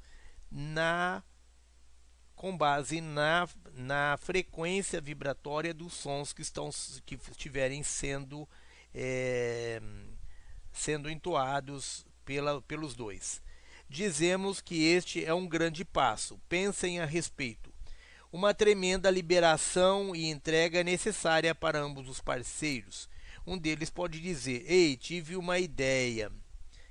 na 0.50 1.22
com 2.34 2.56
base 2.56 3.00
na, 3.00 3.48
na 3.74 4.16
frequência 4.20 5.00
vibratória 5.00 5.72
dos 5.72 5.92
sons 5.92 6.32
que 6.32 6.42
estão 6.42 6.70
que 7.06 7.14
estiverem 7.30 7.82
sendo 7.82 8.48
é, 8.92 9.80
sendo 10.72 11.08
entoados 11.08 12.04
pela, 12.24 12.60
pelos 12.62 12.94
dois. 12.94 13.40
Dizemos 13.88 14.60
que 14.60 14.84
este 14.84 15.24
é 15.24 15.34
um 15.34 15.46
grande 15.46 15.84
passo. 15.84 16.40
Pensem 16.48 16.98
a 16.98 17.04
respeito. 17.04 17.72
Uma 18.32 18.54
tremenda 18.54 19.10
liberação 19.10 20.16
e 20.16 20.30
entrega 20.30 20.82
necessária 20.82 21.54
para 21.54 21.78
ambos 21.78 22.08
os 22.08 22.20
parceiros. 22.20 23.08
Um 23.46 23.58
deles 23.58 23.90
pode 23.90 24.20
dizer: 24.20 24.64
Ei, 24.70 24.96
tive 24.96 25.36
uma 25.36 25.58
ideia. 25.58 26.30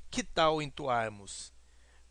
Que 0.10 0.24
tal 0.24 0.62
entoarmos? 0.62 1.54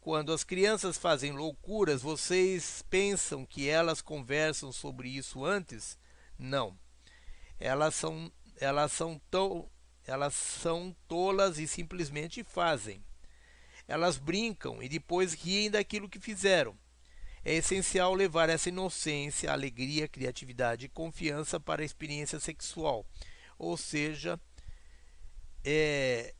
Quando 0.00 0.32
as 0.32 0.42
crianças 0.42 0.96
fazem 0.96 1.32
loucuras, 1.32 2.00
vocês 2.00 2.82
pensam 2.88 3.44
que 3.44 3.68
elas 3.68 4.00
conversam 4.00 4.72
sobre 4.72 5.10
isso 5.10 5.44
antes? 5.44 5.98
Não. 6.38 6.78
Elas 7.58 7.94
são, 7.94 8.32
elas 8.56 8.92
são, 8.92 9.20
elas 10.06 10.34
são 10.34 10.96
tolas 11.06 11.58
e 11.58 11.68
simplesmente 11.68 12.42
fazem. 12.42 13.04
Elas 13.86 14.16
brincam 14.16 14.82
e 14.82 14.88
depois 14.88 15.34
riem 15.34 15.70
daquilo 15.70 16.08
que 16.08 16.18
fizeram. 16.18 16.74
É 17.44 17.54
essencial 17.54 18.14
levar 18.14 18.48
essa 18.48 18.70
inocência, 18.70 19.52
alegria, 19.52 20.08
criatividade 20.08 20.86
e 20.86 20.90
confiança 20.90 21.60
para 21.60 21.82
a 21.82 21.84
experiência 21.84 22.40
sexual. 22.40 23.04
Ou 23.60 23.76
seja, 23.76 24.40
é, 25.62 26.34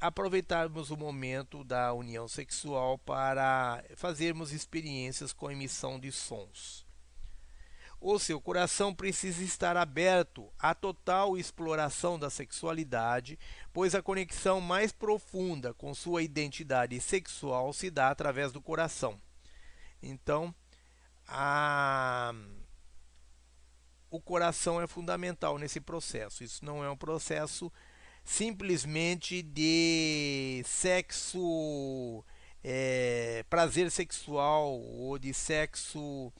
aproveitarmos 0.00 0.90
o 0.90 0.96
momento 0.96 1.62
da 1.62 1.94
união 1.94 2.26
sexual 2.26 2.98
para 2.98 3.84
fazermos 3.94 4.50
experiências 4.50 5.32
com 5.32 5.48
emissão 5.48 6.00
de 6.00 6.10
sons. 6.10 6.84
O 8.00 8.18
seu 8.18 8.40
coração 8.40 8.92
precisa 8.92 9.44
estar 9.44 9.76
aberto 9.76 10.52
à 10.58 10.74
total 10.74 11.38
exploração 11.38 12.18
da 12.18 12.28
sexualidade, 12.28 13.38
pois 13.72 13.94
a 13.94 14.02
conexão 14.02 14.60
mais 14.60 14.90
profunda 14.90 15.72
com 15.72 15.94
sua 15.94 16.20
identidade 16.20 17.00
sexual 17.00 17.72
se 17.72 17.92
dá 17.92 18.08
através 18.08 18.50
do 18.50 18.60
coração. 18.60 19.22
Então, 20.02 20.52
a... 21.28 22.34
o 24.10 24.20
coração 24.20 24.80
é 24.80 24.86
fundamental 24.86 25.58
nesse 25.58 25.80
processo. 25.80 26.42
Isso 26.42 26.64
não 26.64 26.82
é 26.82 26.90
um 26.90 26.96
processo 26.96 27.72
simplesmente 28.24 29.42
de 29.42 30.62
sexo, 30.66 32.24
é, 32.62 33.44
prazer 33.48 33.90
sexual 33.90 34.80
ou 34.80 35.18
de 35.18 35.32
sexo 35.32 36.32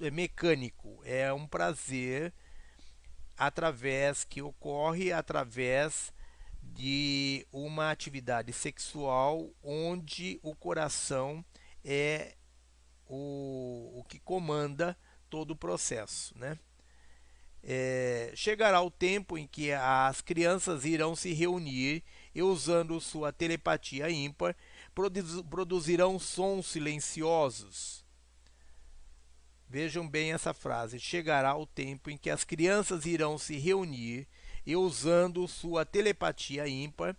é, 0.00 0.10
mecânico. 0.10 1.00
É 1.04 1.32
um 1.32 1.46
prazer 1.46 2.32
através 3.36 4.24
que 4.24 4.40
ocorre 4.40 5.12
através 5.12 6.12
de 6.62 7.46
uma 7.52 7.90
atividade 7.90 8.52
sexual 8.52 9.50
onde 9.62 10.38
o 10.42 10.54
coração 10.54 11.44
é 11.84 12.36
o, 13.08 13.98
o 13.98 14.04
que 14.04 14.20
comanda 14.20 14.96
todo 15.28 15.50
o 15.50 15.56
processo, 15.56 16.36
né? 16.38 16.58
É, 17.64 18.32
chegará 18.34 18.82
o 18.82 18.90
tempo 18.90 19.38
em 19.38 19.46
que 19.46 19.70
as 19.70 20.20
crianças 20.20 20.84
irão 20.84 21.14
se 21.14 21.32
reunir 21.32 22.02
e, 22.34 22.42
usando 22.42 23.00
sua 23.00 23.32
telepatia 23.32 24.10
ímpar, 24.10 24.56
produzirão 25.48 26.18
sons 26.18 26.66
silenciosos. 26.66 28.04
Vejam 29.68 30.08
bem 30.08 30.32
essa 30.32 30.52
frase: 30.52 30.98
chegará 30.98 31.56
o 31.56 31.64
tempo 31.64 32.10
em 32.10 32.16
que 32.16 32.30
as 32.30 32.42
crianças 32.42 33.06
irão 33.06 33.38
se 33.38 33.56
reunir 33.56 34.26
e, 34.66 34.74
usando 34.74 35.46
sua 35.46 35.84
telepatia 35.84 36.66
ímpar, 36.66 37.16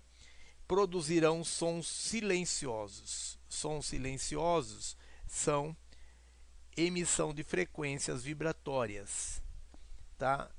produzirão 0.68 1.42
sons 1.44 1.88
silenciosos. 1.88 3.40
Sons 3.48 3.86
silenciosos 3.86 4.98
são 5.26 5.76
emissão 6.76 7.34
de 7.34 7.44
frequências 7.44 8.24
vibratórias 8.24 9.43
tá? 10.24 10.50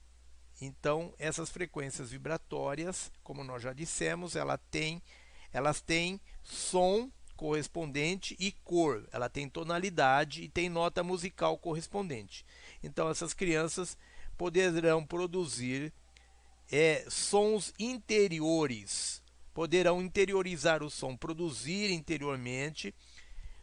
Então, 0.61 1.15
essas 1.19 1.49
frequências 1.49 2.11
vibratórias, 2.11 3.11
como 3.23 3.43
nós 3.43 3.63
já 3.63 3.73
dissemos, 3.73 4.37
ela 4.37 4.59
tem, 4.59 5.03
elas 5.55 5.81
têm 5.81 6.21
som 6.43 7.11
correspondente 7.35 8.37
e 8.39 8.53
cor. 8.53 9.09
Ela 9.11 9.31
tem 9.31 9.49
tonalidade 9.49 10.43
e 10.43 10.51
tem 10.51 10.69
nota 10.69 11.03
musical 11.03 11.57
correspondente. 11.57 12.45
Então, 12.83 13.09
essas 13.09 13.33
crianças 13.33 13.97
poderão 14.37 15.03
produzir 15.03 15.91
é, 16.71 17.07
sons 17.09 17.73
interiores, 17.79 19.23
poderão 19.55 20.03
interiorizar 20.03 20.83
o 20.83 20.91
som, 20.91 21.17
produzir 21.17 21.91
interiormente 21.91 22.95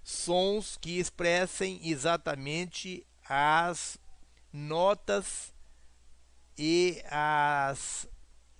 sons 0.03 0.79
que 0.81 0.97
expressem 0.97 1.79
exatamente 1.87 3.05
as 3.29 3.99
notas 4.51 5.53
e 6.63 7.01
as, 7.09 8.07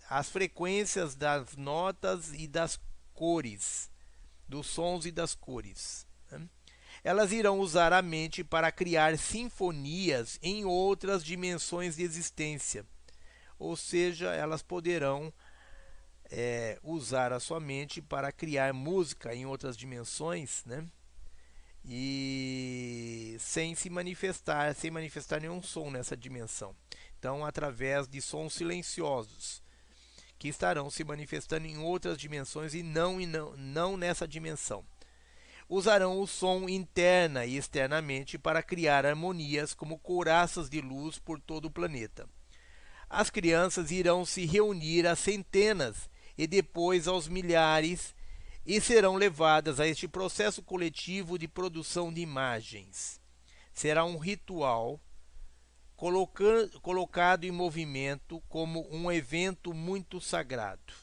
as 0.09 0.27
frequências 0.27 1.13
das 1.13 1.55
notas 1.55 2.33
e 2.33 2.47
das 2.47 2.79
cores, 3.13 3.91
dos 4.47 4.65
sons 4.65 5.05
e 5.05 5.11
das 5.11 5.35
cores. 5.35 6.07
Né? 6.31 6.49
Elas 7.03 7.31
irão 7.31 7.59
usar 7.59 7.93
a 7.93 8.01
mente 8.01 8.43
para 8.43 8.71
criar 8.71 9.15
sinfonias 9.19 10.39
em 10.41 10.65
outras 10.65 11.23
dimensões 11.23 11.95
de 11.95 12.01
existência, 12.01 12.83
ou 13.59 13.77
seja, 13.77 14.33
elas 14.33 14.63
poderão 14.63 15.31
é, 16.31 16.79
usar 16.81 17.31
a 17.31 17.39
sua 17.39 17.59
mente 17.59 18.01
para 18.01 18.31
criar 18.31 18.73
música 18.73 19.35
em 19.35 19.45
outras 19.45 19.77
dimensões, 19.77 20.63
né? 20.65 20.87
E 21.85 23.37
sem 23.39 23.75
se 23.75 23.91
manifestar, 23.91 24.73
sem 24.73 24.89
manifestar 24.89 25.39
nenhum 25.39 25.61
som 25.61 25.91
nessa 25.91 26.17
dimensão. 26.17 26.75
Então, 27.21 27.45
através 27.45 28.07
de 28.07 28.19
sons 28.19 28.51
silenciosos 28.51 29.61
que 30.39 30.47
estarão 30.47 30.89
se 30.89 31.03
manifestando 31.03 31.67
em 31.67 31.77
outras 31.77 32.17
dimensões 32.17 32.73
e 32.73 32.81
não, 32.81 33.21
e 33.21 33.27
não, 33.27 33.55
não 33.55 33.95
nessa 33.95 34.27
dimensão. 34.27 34.83
Usarão 35.69 36.19
o 36.19 36.25
som 36.25 36.67
interna 36.67 37.45
e 37.45 37.57
externamente 37.57 38.39
para 38.39 38.63
criar 38.63 39.05
harmonias 39.05 39.71
como 39.75 39.99
couraças 39.99 40.67
de 40.67 40.81
luz 40.81 41.19
por 41.19 41.39
todo 41.39 41.65
o 41.65 41.71
planeta. 41.71 42.27
As 43.07 43.29
crianças 43.29 43.91
irão 43.91 44.25
se 44.25 44.47
reunir 44.47 45.05
a 45.05 45.15
centenas 45.15 46.09
e 46.35 46.47
depois 46.47 47.07
aos 47.07 47.27
milhares 47.27 48.15
e 48.65 48.81
serão 48.81 49.15
levadas 49.15 49.79
a 49.79 49.85
este 49.85 50.07
processo 50.07 50.63
coletivo 50.63 51.37
de 51.37 51.47
produção 51.47 52.11
de 52.11 52.19
imagens. 52.19 53.21
Será 53.71 54.03
um 54.05 54.17
ritual 54.17 54.99
colocado 56.81 57.43
em 57.43 57.51
movimento 57.51 58.41
como 58.49 58.87
um 58.91 59.11
evento 59.11 59.71
muito 59.71 60.19
sagrado. 60.19 60.93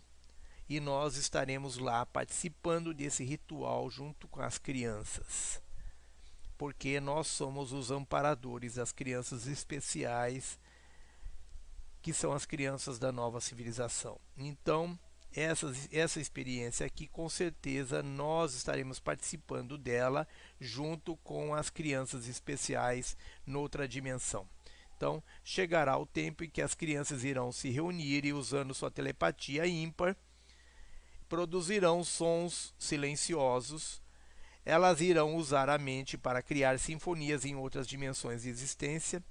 e 0.68 0.80
nós 0.80 1.16
estaremos 1.16 1.78
lá 1.78 2.05
participando 2.05 2.92
desse 2.92 3.24
ritual 3.24 3.88
junto 3.88 4.28
com 4.28 4.42
as 4.42 4.59
crianças. 4.59 5.62
Porque 6.59 7.01
nós 7.01 7.26
somos 7.28 7.72
os 7.72 7.90
amparadores 7.90 8.74
das 8.74 8.92
crianças 8.92 9.46
especiais, 9.46 10.59
que 12.03 12.12
são 12.12 12.32
as 12.32 12.44
crianças 12.44 12.99
da 12.99 13.11
nova 13.11 13.40
civilização. 13.40 14.20
Então, 14.36 14.99
essa, 15.32 15.72
essa 15.90 16.20
experiência 16.20 16.84
aqui, 16.84 17.07
com 17.07 17.28
certeza, 17.30 18.03
nós 18.03 18.55
estaremos 18.55 19.01
participando 19.01 19.78
dela 19.78 20.28
junto 20.61 21.16
com 21.18 21.55
as 21.55 21.70
crianças 21.70 22.28
especiais 22.28 23.16
noutra 23.46 23.88
dimensão. 23.88 24.46
Então, 24.99 25.22
chegará 25.44 25.96
o 25.96 26.05
tempo 26.05 26.42
em 26.42 26.51
que 26.51 26.61
as 26.61 26.74
crianças 26.74 27.22
irão 27.22 27.53
se 27.53 27.70
reunir 27.70 28.24
e, 28.24 28.32
usando 28.32 28.74
sua 28.74 28.90
telepatia 28.90 29.64
ímpar, 29.64 30.16
produzirão 31.28 32.03
sons 32.03 32.74
silenciosos. 32.76 34.03
Elas 34.64 35.01
irão 35.01 35.36
usar 35.36 35.70
a 35.70 35.78
mente 35.78 36.18
para 36.18 36.42
criar 36.42 36.80
sinfonias 36.80 37.44
em 37.44 37.55
outras 37.55 37.86
dimensões 37.86 38.42
de 38.42 38.49
existência. 38.49 39.22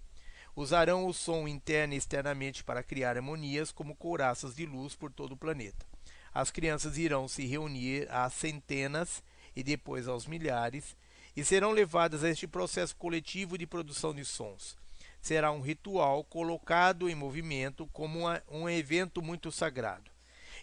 Usarão 0.56 1.06
o 1.06 1.14
som 1.14 1.50
interno 1.50 1.94
e 1.94 1.98
externamente 1.98 2.64
para 2.64 2.82
criar 2.82 3.18
harmonias 3.18 3.70
como 3.70 3.94
couraças 3.94 4.56
de 4.56 4.66
luz 4.66 4.96
por 4.96 5.12
todo 5.12 5.34
o 5.34 5.38
planeta. 5.38 5.86
As 6.34 6.50
crianças 6.50 6.98
irão 6.98 7.28
se 7.28 7.46
reunir 7.46 8.08
a 8.10 8.30
centenas 8.30 9.22
e 9.54 9.62
depois 9.62 10.08
aos 10.08 10.28
milhares 10.28 10.96
e 11.36 11.44
serão 11.44 11.72
levadas 11.72 12.24
a 12.24 12.30
este 12.30 12.48
processo 12.48 12.96
coletivo 12.96 13.58
de 13.58 13.68
produção 13.68 14.16
de 14.16 14.24
sons 14.24 14.78
será 15.28 15.52
um 15.52 15.60
ritual 15.60 16.24
colocado 16.24 17.10
em 17.10 17.14
movimento 17.14 17.86
como 17.88 18.20
uma, 18.20 18.42
um 18.50 18.70
evento 18.70 19.22
muito 19.22 19.52
sagrado. 19.52 20.10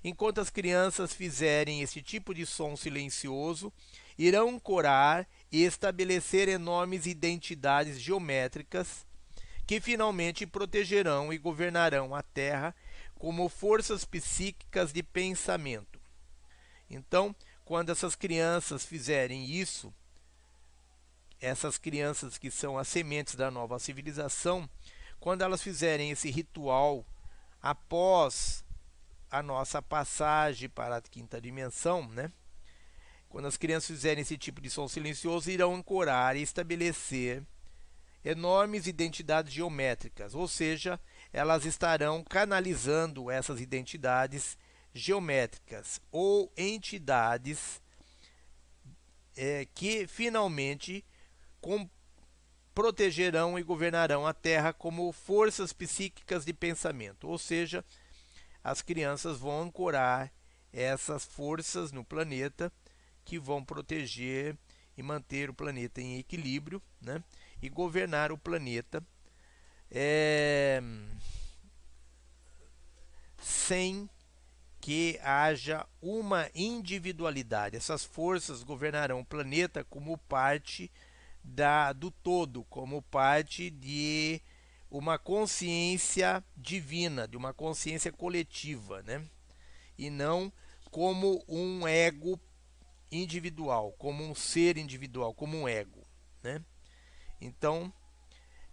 Enquanto 0.02 0.40
as 0.40 0.48
crianças 0.48 1.12
fizerem 1.12 1.82
esse 1.82 2.00
tipo 2.00 2.34
de 2.34 2.46
som 2.46 2.74
silencioso, 2.74 3.70
irão 4.18 4.58
corar 4.58 5.28
e 5.52 5.64
estabelecer 5.64 6.48
enormes 6.48 7.04
identidades 7.04 8.00
geométricas 8.00 9.06
que 9.66 9.82
finalmente 9.82 10.46
protegerão 10.46 11.30
e 11.30 11.36
governarão 11.36 12.14
a 12.14 12.22
Terra 12.22 12.74
como 13.18 13.50
forças 13.50 14.06
psíquicas 14.06 14.94
de 14.94 15.02
pensamento. 15.02 16.00
Então, 16.88 17.36
quando 17.66 17.92
essas 17.92 18.16
crianças 18.16 18.86
fizerem 18.86 19.44
isso, 19.44 19.92
essas 21.44 21.76
crianças 21.78 22.38
que 22.38 22.50
são 22.50 22.78
as 22.78 22.88
sementes 22.88 23.34
da 23.34 23.50
nova 23.50 23.78
civilização, 23.78 24.68
quando 25.20 25.42
elas 25.42 25.62
fizerem 25.62 26.10
esse 26.10 26.30
ritual 26.30 27.06
após 27.60 28.64
a 29.30 29.42
nossa 29.42 29.82
passagem 29.82 30.68
para 30.68 30.96
a 30.96 31.02
quinta 31.02 31.40
dimensão, 31.40 32.08
né? 32.08 32.30
Quando 33.28 33.46
as 33.46 33.56
crianças 33.56 33.88
fizerem 33.88 34.22
esse 34.22 34.38
tipo 34.38 34.60
de 34.60 34.70
som 34.70 34.86
silencioso, 34.86 35.50
irão 35.50 35.74
ancorar 35.74 36.36
e 36.36 36.42
estabelecer 36.42 37.42
enormes 38.24 38.86
identidades 38.86 39.52
geométricas, 39.52 40.34
ou 40.34 40.48
seja, 40.48 40.98
elas 41.32 41.64
estarão 41.64 42.24
canalizando 42.24 43.30
essas 43.30 43.60
identidades 43.60 44.56
geométricas 44.94 46.00
ou 46.10 46.50
entidades 46.56 47.82
é, 49.36 49.66
que 49.74 50.06
finalmente 50.06 51.04
com, 51.64 51.88
protegerão 52.74 53.58
e 53.58 53.62
governarão 53.62 54.26
a 54.26 54.34
Terra 54.34 54.70
como 54.74 55.10
forças 55.12 55.72
psíquicas 55.72 56.44
de 56.44 56.52
pensamento, 56.52 57.26
ou 57.26 57.38
seja, 57.38 57.82
as 58.62 58.82
crianças 58.82 59.38
vão 59.38 59.62
ancorar 59.62 60.30
essas 60.70 61.24
forças 61.24 61.90
no 61.90 62.04
planeta 62.04 62.70
que 63.24 63.38
vão 63.38 63.64
proteger 63.64 64.54
e 64.94 65.02
manter 65.02 65.48
o 65.48 65.54
planeta 65.54 66.02
em 66.02 66.18
equilíbrio 66.18 66.82
né? 67.00 67.24
e 67.62 67.70
governar 67.70 68.30
o 68.30 68.36
planeta 68.36 69.02
é, 69.90 70.82
sem 73.40 74.06
que 74.82 75.18
haja 75.22 75.86
uma 76.02 76.50
individualidade. 76.54 77.74
Essas 77.74 78.04
forças 78.04 78.62
governarão 78.62 79.20
o 79.20 79.24
planeta 79.24 79.82
como 79.82 80.18
parte 80.18 80.92
da, 81.44 81.92
do 81.92 82.10
todo, 82.10 82.64
como 82.64 83.02
parte 83.02 83.68
de 83.68 84.40
uma 84.90 85.18
consciência 85.18 86.42
divina, 86.56 87.28
de 87.28 87.36
uma 87.36 87.52
consciência 87.52 88.10
coletiva, 88.10 89.02
né? 89.02 89.22
e 89.98 90.08
não 90.08 90.52
como 90.90 91.44
um 91.46 91.86
ego 91.86 92.40
individual, 93.12 93.92
como 93.98 94.24
um 94.24 94.34
ser 94.34 94.78
individual, 94.78 95.34
como 95.34 95.58
um 95.58 95.68
ego. 95.68 96.06
Né? 96.42 96.64
Então, 97.40 97.92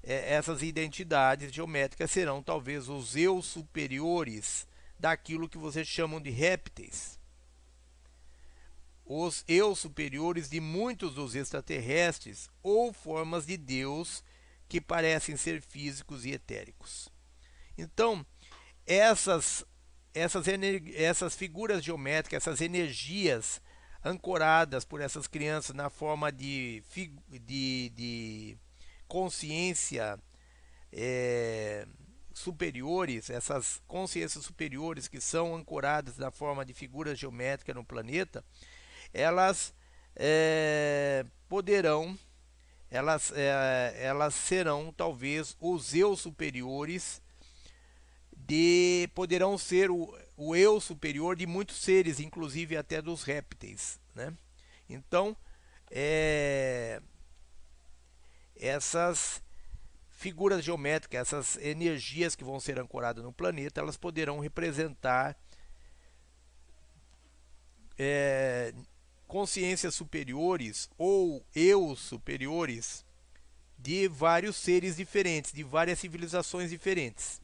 é, 0.02 0.34
essas 0.34 0.64
identidades 0.64 1.52
geométricas 1.52 2.10
serão 2.10 2.42
talvez 2.42 2.88
os 2.88 3.16
eu 3.16 3.42
superiores 3.42 4.68
daquilo 4.98 5.50
que 5.50 5.58
vocês 5.58 5.88
chamam 5.88 6.22
de 6.22 6.30
répteis 6.30 7.21
os 9.14 9.44
eu 9.48 9.76
superiores 9.76 10.50
de 10.50 10.60
muitos 10.60 11.16
dos 11.16 11.36
extraterrestres 11.36 12.50
ou 12.64 12.94
formas 12.94 13.46
de 13.46 13.58
Deus 13.58 14.24
que 14.70 14.80
parecem 14.80 15.36
ser 15.36 15.62
físicos 15.62 16.26
e 16.26 16.32
etéricos. 16.32 17.10
Então, 17.78 18.26
essas 18.86 19.66
essas, 20.14 20.46
essas 20.94 21.36
figuras 21.36 21.84
geométricas, 21.84 22.46
essas 22.46 22.62
energias 22.62 23.62
ancoradas 24.04 24.84
por 24.84 25.02
essas 25.02 25.28
crianças 25.28 25.76
na 25.76 25.90
forma 25.90 26.32
de, 26.32 26.84
de, 27.28 27.90
de 27.90 28.58
consciência 29.08 30.20
é, 30.92 31.88
superiores, 32.34 33.30
essas 33.30 33.82
consciências 33.88 34.44
superiores 34.44 35.08
que 35.08 35.22
são 35.22 35.56
ancoradas 35.56 36.18
na 36.18 36.32
forma 36.32 36.66
de 36.66 36.74
figuras 36.74 37.18
geométricas 37.18 37.76
no 37.76 37.86
planeta, 37.86 38.44
elas 39.14 39.74
é, 40.16 41.26
poderão, 41.48 42.18
elas, 42.90 43.32
é, 43.36 43.96
elas 44.00 44.34
serão 44.36 44.94
talvez 44.96 45.56
os 45.60 45.94
eu 45.94 46.16
superiores 46.16 47.22
de 48.36 49.10
poderão 49.14 49.58
ser 49.58 49.90
o, 49.92 50.14
o 50.36 50.56
eu 50.56 50.80
superior 50.82 51.36
de 51.36 51.46
muitos 51.46 51.78
seres, 51.78 52.20
inclusive 52.20 52.76
até 52.76 53.02
dos 53.02 53.24
répteis, 53.24 54.00
né? 54.16 54.34
Então, 54.90 55.38
é, 55.90 57.02
essas 58.56 59.42
figuras 60.10 60.64
geométricas, 60.64 61.22
essas 61.22 61.58
energias 61.58 62.36
que 62.36 62.44
vão 62.44 62.60
ser 62.60 62.80
ancoradas 62.80 63.24
no 63.24 63.34
planeta, 63.34 63.82
elas 63.82 63.98
poderão 63.98 64.40
representar 64.40 65.36
é, 67.98 68.74
consciências 69.32 69.96
superiores 69.96 70.90
ou 70.98 71.42
eu 71.56 71.96
superiores 71.96 73.06
de 73.80 74.06
vários 74.10 74.58
seres 74.58 74.98
diferentes, 74.98 75.54
de 75.54 75.64
várias 75.64 76.00
civilizações 76.00 76.70
diferentes, 76.70 77.42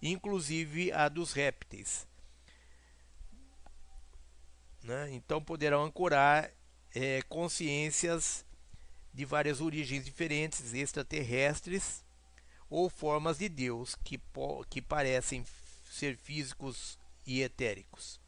inclusive 0.00 0.92
a 0.92 1.08
dos 1.08 1.32
répteis. 1.32 2.06
Né? 4.84 5.10
Então 5.14 5.42
poderão 5.42 5.82
ancorar 5.82 6.48
é, 6.94 7.20
consciências 7.22 8.46
de 9.12 9.24
várias 9.24 9.60
origens 9.60 10.04
diferentes, 10.04 10.74
extraterrestres 10.74 12.04
ou 12.70 12.88
formas 12.88 13.38
de 13.38 13.48
Deus 13.48 13.96
que, 13.96 14.20
que 14.70 14.80
parecem 14.80 15.44
ser 15.90 16.16
físicos 16.16 17.00
e 17.26 17.42
etéricos. 17.42 18.20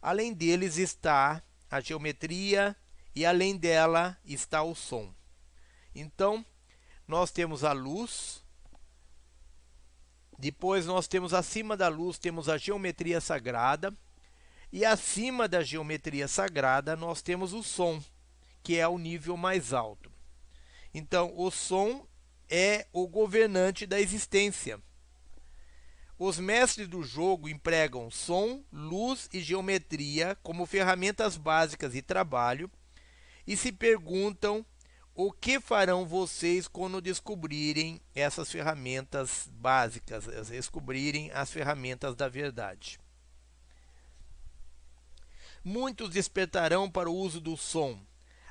Além 0.00 0.32
deles 0.32 0.78
está 0.78 1.42
a 1.72 1.80
geometria 1.80 2.76
e 3.14 3.24
além 3.24 3.56
dela 3.56 4.18
está 4.26 4.62
o 4.62 4.74
som. 4.74 5.10
Então, 5.94 6.44
nós 7.08 7.30
temos 7.30 7.64
a 7.64 7.72
luz, 7.72 8.44
depois 10.38 10.84
nós 10.84 11.08
temos 11.08 11.32
acima 11.32 11.74
da 11.74 11.88
luz 11.88 12.18
temos 12.18 12.46
a 12.50 12.58
geometria 12.58 13.22
sagrada 13.22 13.96
e 14.70 14.84
acima 14.84 15.48
da 15.48 15.62
geometria 15.62 16.28
sagrada 16.28 16.94
nós 16.94 17.22
temos 17.22 17.54
o 17.54 17.62
som, 17.62 18.04
que 18.62 18.76
é 18.78 18.86
o 18.86 18.98
nível 18.98 19.34
mais 19.38 19.72
alto. 19.72 20.12
Então, 20.92 21.32
o 21.34 21.50
som 21.50 22.06
é 22.50 22.86
o 22.92 23.08
governante 23.08 23.86
da 23.86 23.98
existência. 23.98 24.78
Os 26.24 26.38
mestres 26.38 26.86
do 26.86 27.02
jogo 27.02 27.48
empregam 27.48 28.08
som, 28.08 28.62
luz 28.72 29.28
e 29.32 29.40
geometria 29.40 30.38
como 30.40 30.66
ferramentas 30.66 31.36
básicas 31.36 31.94
de 31.94 32.00
trabalho 32.00 32.70
e 33.44 33.56
se 33.56 33.72
perguntam 33.72 34.64
o 35.16 35.32
que 35.32 35.58
farão 35.58 36.06
vocês 36.06 36.68
quando 36.68 37.00
descobrirem 37.00 38.00
essas 38.14 38.52
ferramentas 38.52 39.50
básicas, 39.50 40.26
descobrirem 40.46 41.32
as 41.32 41.50
ferramentas 41.50 42.14
da 42.14 42.28
verdade. 42.28 43.00
muitos 45.64 46.10
despertarão 46.10 46.88
para 46.88 47.10
o 47.10 47.16
uso 47.16 47.40
do 47.40 47.56
som. 47.56 47.98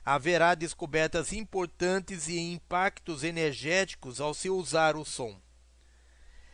Haverá 0.03 0.55
descobertas 0.55 1.31
importantes 1.31 2.27
e 2.27 2.37
impactos 2.37 3.23
energéticos 3.23 4.19
ao 4.19 4.33
se 4.33 4.49
usar 4.49 4.97
o 4.97 5.05
som. 5.05 5.39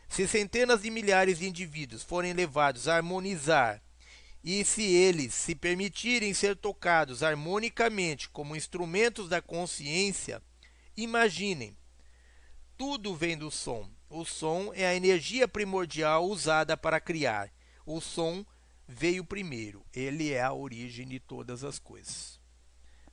Se 0.08 0.26
centenas 0.26 0.82
de 0.82 0.90
milhares 0.90 1.38
de 1.38 1.48
indivíduos 1.48 2.02
forem 2.02 2.32
levados 2.32 2.88
a 2.88 2.96
harmonizar 2.96 3.82
e 4.42 4.64
se 4.64 4.82
eles 4.82 5.34
se 5.34 5.54
permitirem 5.54 6.32
ser 6.32 6.56
tocados 6.56 7.22
harmonicamente 7.22 8.28
como 8.28 8.56
instrumentos 8.56 9.28
da 9.28 9.42
consciência, 9.42 10.42
imaginem, 10.96 11.76
tudo 12.76 13.14
vem 13.14 13.36
do 13.36 13.50
som. 13.50 13.90
O 14.08 14.24
som 14.24 14.72
é 14.74 14.86
a 14.86 14.94
energia 14.94 15.46
primordial 15.46 16.26
usada 16.26 16.76
para 16.76 17.00
criar. 17.00 17.52
O 17.84 18.00
som 18.00 18.44
veio 18.86 19.24
primeiro. 19.24 19.84
Ele 19.92 20.32
é 20.32 20.42
a 20.42 20.52
origem 20.52 21.06
de 21.06 21.20
todas 21.20 21.62
as 21.62 21.78
coisas. 21.78 22.40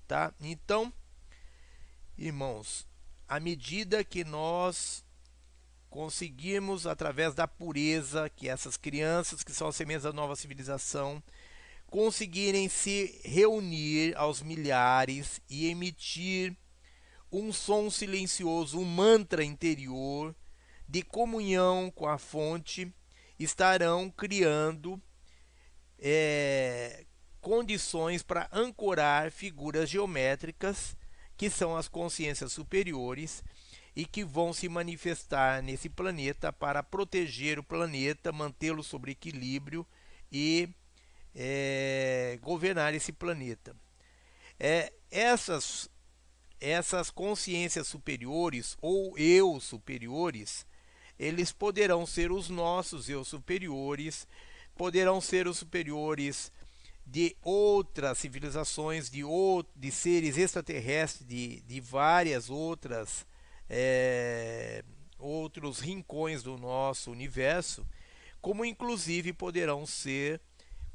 Tá? 0.07 0.33
Então, 0.39 0.93
irmãos, 2.17 2.87
à 3.27 3.39
medida 3.39 4.03
que 4.03 4.23
nós 4.23 5.04
conseguirmos, 5.95 6.85
através 6.85 7.33
da 7.33 7.47
pureza, 7.47 8.29
que 8.29 8.49
essas 8.49 8.75
crianças 8.75 9.45
que 9.45 9.53
são 9.53 9.69
as 9.69 9.77
sementes 9.77 10.03
da 10.03 10.11
nova 10.11 10.35
civilização, 10.35 11.23
conseguirem 11.87 12.67
se 12.67 13.21
reunir 13.23 14.13
aos 14.17 14.41
milhares 14.41 15.39
e 15.49 15.67
emitir 15.67 16.53
um 17.31 17.53
som 17.53 17.89
silencioso, 17.89 18.77
um 18.77 18.83
mantra 18.83 19.41
interior 19.41 20.35
de 20.85 21.01
comunhão 21.01 21.89
com 21.89 22.09
a 22.09 22.17
fonte, 22.17 22.93
estarão 23.39 24.09
criando 24.09 25.01
é, 25.97 27.05
condições 27.39 28.21
para 28.21 28.49
ancorar 28.51 29.31
figuras 29.31 29.89
geométricas 29.89 30.97
que 31.37 31.49
são 31.49 31.73
as 31.73 31.87
consciências 31.87 32.51
superiores 32.51 33.41
e 33.95 34.05
que 34.05 34.23
vão 34.25 34.51
se 34.51 34.67
manifestar 34.67 35.63
nesse 35.63 35.87
planeta 35.87 36.51
para 36.51 36.83
proteger 36.83 37.57
o 37.57 37.63
planeta, 37.63 38.31
mantê-lo 38.31 38.83
sobre 38.83 39.11
equilíbrio 39.11 39.85
e 40.31 40.67
é, 41.33 42.37
governar 42.41 42.93
esse 42.93 43.13
planeta. 43.13 43.75
É, 44.59 44.91
essas, 45.09 45.89
essas 46.59 47.09
consciências 47.09 47.87
superiores 47.87 48.77
ou 48.81 49.17
eu 49.17 49.59
superiores, 49.61 50.65
eles 51.17 51.53
poderão 51.53 52.05
ser 52.05 52.31
os 52.31 52.49
nossos 52.49 53.09
eu 53.09 53.23
superiores, 53.23 54.27
poderão 54.75 55.21
ser 55.21 55.47
os 55.47 55.57
superiores 55.57 56.51
de 57.05 57.35
outras 57.41 58.17
civilizações, 58.17 59.09
de, 59.09 59.23
ou, 59.23 59.65
de 59.75 59.91
seres 59.91 60.37
extraterrestres, 60.37 61.25
de, 61.25 61.61
de 61.61 61.79
várias 61.79 62.49
outras 62.49 63.25
é, 63.69 64.83
outros 65.17 65.79
rincões 65.79 66.43
do 66.43 66.57
nosso 66.57 67.11
universo, 67.11 67.85
como 68.41 68.65
inclusive 68.65 69.33
poderão 69.33 69.85
ser 69.85 70.39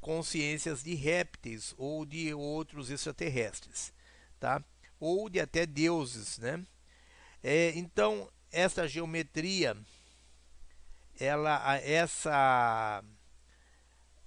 consciências 0.00 0.82
de 0.82 0.94
répteis 0.94 1.74
ou 1.76 2.06
de 2.06 2.32
outros 2.32 2.90
extraterrestres, 2.90 3.92
tá? 4.38 4.62
Ou 4.98 5.28
de 5.28 5.40
até 5.40 5.66
deuses, 5.66 6.38
né? 6.38 6.64
É, 7.42 7.72
então 7.74 8.30
essa 8.52 8.86
geometria, 8.86 9.76
ela, 11.18 11.76
essa 11.78 13.02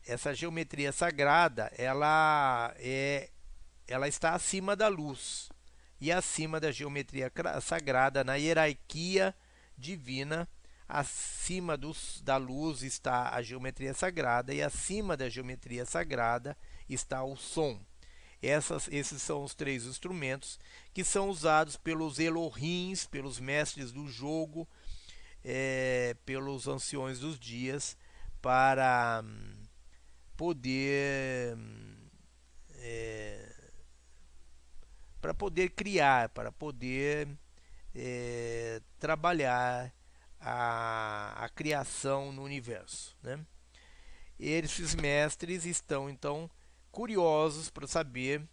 essa 0.06 0.34
geometria 0.34 0.91
sagrada, 0.91 1.72
ela 1.78 2.74
é, 2.78 3.30
ela 3.88 4.08
está 4.08 4.34
acima 4.34 4.76
da 4.76 4.89
luz 4.89 5.50
e 6.00 6.12
acima 6.12 6.60
da 6.60 6.72
geometria 6.72 7.32
sagrada, 7.62 8.24
na 8.24 8.36
hierarquia 8.36 9.36
divina, 9.78 10.48
acima 10.88 11.76
dos, 11.78 12.22
da 12.22 12.38
luz 12.38 12.84
está 12.84 13.34
a 13.34 13.41
geometria 13.41 13.94
sagrada 13.94 14.54
e 14.54 14.62
acima 14.62 15.16
da 15.18 15.30
geometria 15.30 15.86
sagrada 15.86 16.58
está 16.89 17.24
o 17.24 17.36
som. 17.36 17.80
Essas, 18.41 18.89
esses 18.91 19.22
são 19.22 19.44
os 19.44 19.56
três 19.56 19.86
instrumentos 19.86 20.60
que 20.94 21.04
são 21.04 21.30
usados 21.30 21.78
pelos 21.78 22.20
Elohims, 22.20 23.06
pelos 23.06 23.39
mestres 23.39 23.91
do 23.91 24.06
jogo, 24.08 24.68
é, 25.44 26.16
pelos 26.26 26.68
anciões 26.68 27.20
dos 27.20 27.39
dias, 27.39 27.98
para 28.41 29.24
hum, 29.24 29.64
poder 30.36 31.58
é, 32.76 33.43
para 35.24 35.34
poder 35.34 35.69
criar, 35.69 36.28
para 36.28 36.51
poder 36.51 37.30
é, 37.95 38.82
trabalhar 38.99 39.89
a, 40.38 41.45
a 41.45 41.47
criação 41.47 42.34
no 42.34 42.43
universo. 42.43 43.15
Né? 43.24 43.39
Esses 44.38 44.93
mestres 44.93 45.63
estão 45.63 46.09
então 46.09 46.51
curiosos 46.91 47.69
para 47.69 47.88
saber 47.88 48.45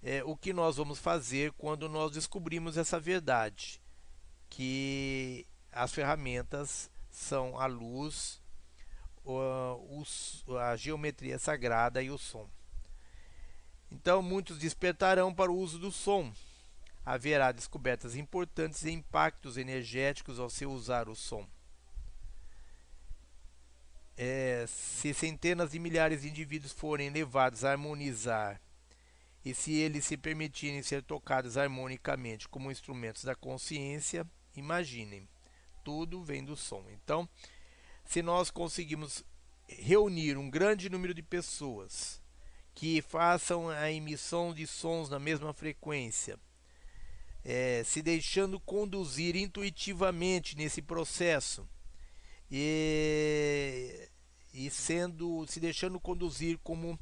é, 0.00 0.22
o 0.22 0.36
que 0.36 0.52
nós 0.52 0.76
vamos 0.76 1.00
fazer 1.00 1.50
quando 1.58 1.88
nós 1.88 2.12
descobrimos 2.12 2.76
essa 2.76 3.00
verdade, 3.00 3.82
que 4.48 5.48
as 5.72 5.92
ferramentas 5.92 6.88
são 7.10 7.58
a 7.58 7.66
luz, 7.66 8.40
a 10.60 10.76
geometria 10.76 11.40
sagrada 11.40 12.00
e 12.00 12.08
o 12.08 12.16
som. 12.16 12.48
Então 13.90 14.22
muitos 14.22 14.58
despertarão 14.58 15.34
para 15.34 15.50
o 15.50 15.56
uso 15.56 15.78
do 15.78 15.90
som. 15.90 16.32
Haverá 17.04 17.52
descobertas 17.52 18.14
importantes 18.14 18.84
e 18.84 18.90
impactos 18.90 19.56
energéticos 19.56 20.38
ao 20.38 20.50
se 20.50 20.66
usar 20.66 21.08
o 21.08 21.14
som. 21.14 21.46
É, 24.16 24.64
se 24.66 25.14
centenas 25.14 25.70
de 25.70 25.78
milhares 25.78 26.22
de 26.22 26.28
indivíduos 26.28 26.72
forem 26.72 27.08
levados 27.08 27.64
a 27.64 27.70
harmonizar 27.70 28.60
e 29.44 29.54
se 29.54 29.72
eles 29.72 30.04
se 30.04 30.16
permitirem 30.16 30.82
ser 30.82 31.02
tocados 31.02 31.56
harmonicamente 31.56 32.48
como 32.48 32.70
instrumentos 32.70 33.24
da 33.24 33.34
consciência, 33.34 34.26
imaginem, 34.54 35.28
tudo 35.84 36.22
vem 36.22 36.44
do 36.44 36.56
som. 36.56 36.84
Então, 36.90 37.28
se 38.04 38.20
nós 38.20 38.50
conseguimos 38.50 39.24
reunir 39.66 40.36
um 40.36 40.50
grande 40.50 40.90
número 40.90 41.14
de 41.14 41.22
pessoas 41.22 42.17
que 42.78 43.02
façam 43.02 43.68
a 43.68 43.90
emissão 43.90 44.54
de 44.54 44.64
sons 44.64 45.08
na 45.08 45.18
mesma 45.18 45.52
frequência, 45.52 46.38
é, 47.44 47.82
se 47.84 48.00
deixando 48.00 48.60
conduzir 48.60 49.34
intuitivamente 49.34 50.56
nesse 50.56 50.80
processo 50.80 51.68
e, 52.48 54.08
e 54.54 54.70
sendo 54.70 55.44
se 55.48 55.58
deixando 55.58 55.98
conduzir 55.98 56.56
como 56.62 56.96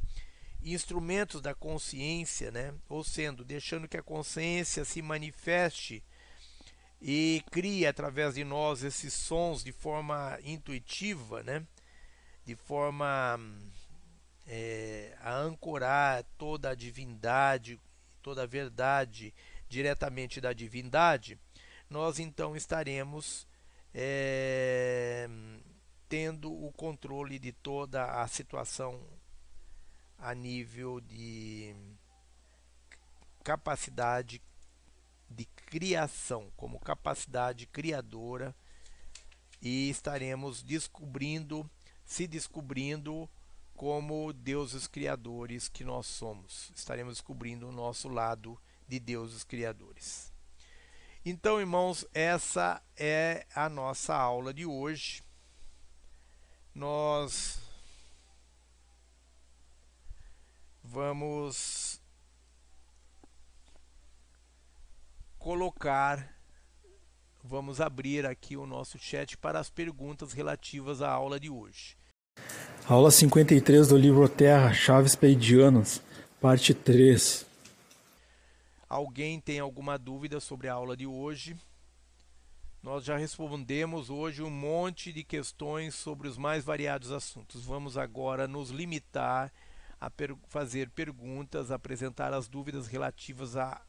instrumentos 0.64 1.42
da 1.42 1.54
consciência, 1.54 2.50
né? 2.50 2.72
ou 2.88 3.04
sendo 3.04 3.44
deixando 3.44 3.86
que 3.86 3.98
a 3.98 4.02
consciência 4.02 4.82
se 4.82 5.02
manifeste 5.02 6.02
e 7.02 7.44
crie 7.50 7.86
através 7.86 8.36
de 8.36 8.44
nós 8.44 8.82
esses 8.82 9.12
sons 9.12 9.62
de 9.62 9.72
forma 9.72 10.38
intuitiva, 10.42 11.42
né? 11.42 11.62
de 12.46 12.56
forma 12.56 13.38
é, 14.46 15.16
a 15.20 15.34
ancorar 15.34 16.24
toda 16.38 16.70
a 16.70 16.74
divindade, 16.74 17.80
toda 18.22 18.44
a 18.44 18.46
verdade 18.46 19.34
diretamente 19.68 20.40
da 20.40 20.52
divindade, 20.52 21.38
nós 21.90 22.18
então 22.18 22.56
estaremos 22.56 23.46
é, 23.92 25.28
tendo 26.08 26.52
o 26.52 26.72
controle 26.72 27.38
de 27.38 27.52
toda 27.52 28.22
a 28.22 28.28
situação 28.28 29.00
a 30.18 30.34
nível 30.34 31.00
de 31.00 31.74
capacidade 33.42 34.40
de 35.28 35.44
criação, 35.44 36.50
como 36.56 36.78
capacidade 36.78 37.66
criadora, 37.66 38.54
e 39.60 39.90
estaremos 39.90 40.62
descobrindo, 40.62 41.68
se 42.04 42.26
descobrindo 42.26 43.28
como 43.76 44.32
deuses 44.32 44.88
criadores 44.88 45.68
que 45.68 45.84
nós 45.84 46.06
somos. 46.06 46.72
Estaremos 46.74 47.14
descobrindo 47.14 47.68
o 47.68 47.72
nosso 47.72 48.08
lado 48.08 48.58
de 48.88 48.98
deuses 48.98 49.44
criadores. 49.44 50.32
Então, 51.24 51.60
irmãos, 51.60 52.06
essa 52.14 52.82
é 52.96 53.46
a 53.54 53.68
nossa 53.68 54.14
aula 54.14 54.54
de 54.54 54.64
hoje. 54.64 55.22
Nós 56.74 57.60
vamos 60.82 62.00
colocar, 65.38 66.34
vamos 67.42 67.80
abrir 67.80 68.24
aqui 68.24 68.56
o 68.56 68.66
nosso 68.66 68.98
chat 68.98 69.36
para 69.36 69.60
as 69.60 69.68
perguntas 69.68 70.32
relativas 70.32 71.02
à 71.02 71.10
aula 71.10 71.38
de 71.38 71.50
hoje. 71.50 71.96
Aula 72.88 73.10
53 73.10 73.88
do 73.88 73.98
livro 73.98 74.28
Terra, 74.28 74.72
Chaves 74.72 75.16
Pleidianas, 75.16 76.00
parte 76.40 76.72
3. 76.72 77.44
Alguém 78.88 79.40
tem 79.40 79.58
alguma 79.58 79.98
dúvida 79.98 80.38
sobre 80.38 80.68
a 80.68 80.74
aula 80.74 80.96
de 80.96 81.04
hoje? 81.04 81.56
Nós 82.80 83.04
já 83.04 83.16
respondemos 83.16 84.08
hoje 84.08 84.40
um 84.40 84.50
monte 84.50 85.12
de 85.12 85.24
questões 85.24 85.96
sobre 85.96 86.28
os 86.28 86.38
mais 86.38 86.62
variados 86.62 87.10
assuntos. 87.10 87.64
Vamos 87.64 87.98
agora 87.98 88.46
nos 88.46 88.70
limitar 88.70 89.52
a 90.00 90.08
per 90.08 90.36
fazer 90.46 90.88
perguntas, 90.90 91.72
apresentar 91.72 92.32
as 92.32 92.46
dúvidas 92.46 92.86
relativas 92.86 93.56
a, 93.56 93.82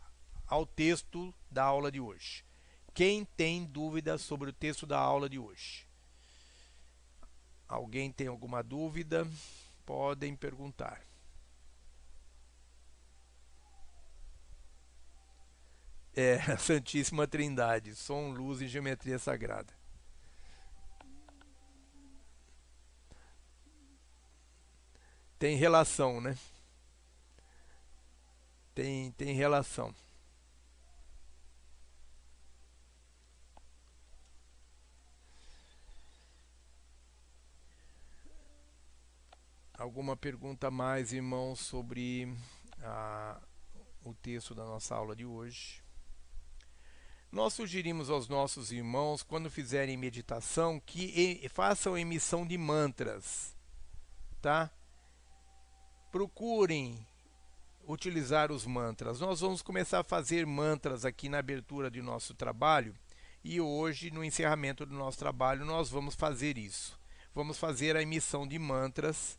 ao 0.48 0.66
texto 0.66 1.32
da 1.52 1.64
aula 1.64 1.92
de 1.92 2.00
hoje. 2.00 2.44
Quem 2.96 3.26
tem 3.38 3.64
dúvidas 3.64 4.22
sobre 4.22 4.50
o 4.50 4.54
texto 4.54 4.88
da 4.88 4.98
aula 4.98 5.30
de 5.30 5.38
hoje? 5.38 5.87
Alguém 7.68 8.12
tem 8.12 8.28
alguma 8.28 8.64
dúvida? 8.64 9.28
Podem 9.86 10.36
perguntar. 10.36 11.02
É, 16.16 16.40
Santíssima 16.58 17.28
Trindade, 17.28 17.94
som, 17.96 18.32
luz 18.32 18.62
e 18.62 18.68
geometria 18.68 19.20
sagrada. 19.20 19.72
Tem 25.38 25.56
relação, 25.56 26.20
né? 26.20 26.36
Tem, 28.74 29.12
tem 29.12 29.36
relação. 29.36 29.94
Alguma 39.78 40.18
pergunta 40.18 40.72
mais, 40.72 41.14
irmãos, 41.14 41.60
sobre 41.60 42.36
a, 42.82 43.40
o 44.04 44.12
texto 44.12 44.56
da 44.56 44.66
nossa 44.66 44.96
aula 44.96 45.16
de 45.16 45.24
hoje? 45.24 45.84
Nós 47.32 47.54
sugerimos 47.54 48.10
aos 48.10 48.28
nossos 48.28 48.72
irmãos, 48.72 49.22
quando 49.22 49.52
fizerem 49.52 49.96
meditação, 49.96 50.80
que 50.80 51.48
façam 51.54 51.96
emissão 51.96 52.44
de 52.44 52.58
mantras, 52.58 53.56
tá? 54.42 54.72
Procurem 56.12 57.06
utilizar 57.88 58.52
os 58.52 58.66
mantras. 58.66 59.20
Nós 59.20 59.42
vamos 59.42 59.62
começar 59.62 60.00
a 60.00 60.04
fazer 60.04 60.44
mantras 60.48 61.06
aqui 61.06 61.30
na 61.30 61.38
abertura 61.38 61.92
de 61.92 62.02
nosso 62.02 62.34
trabalho 62.34 62.96
e 63.44 63.62
hoje, 63.62 64.10
no 64.10 64.24
encerramento 64.24 64.88
do 64.88 64.96
nosso 64.96 65.20
trabalho, 65.20 65.64
nós 65.66 65.88
vamos 65.88 66.16
fazer 66.16 66.58
isso. 66.58 67.00
Vamos 67.32 67.60
fazer 67.60 67.96
a 67.96 68.02
emissão 68.02 68.48
de 68.48 68.58
mantras 68.58 69.38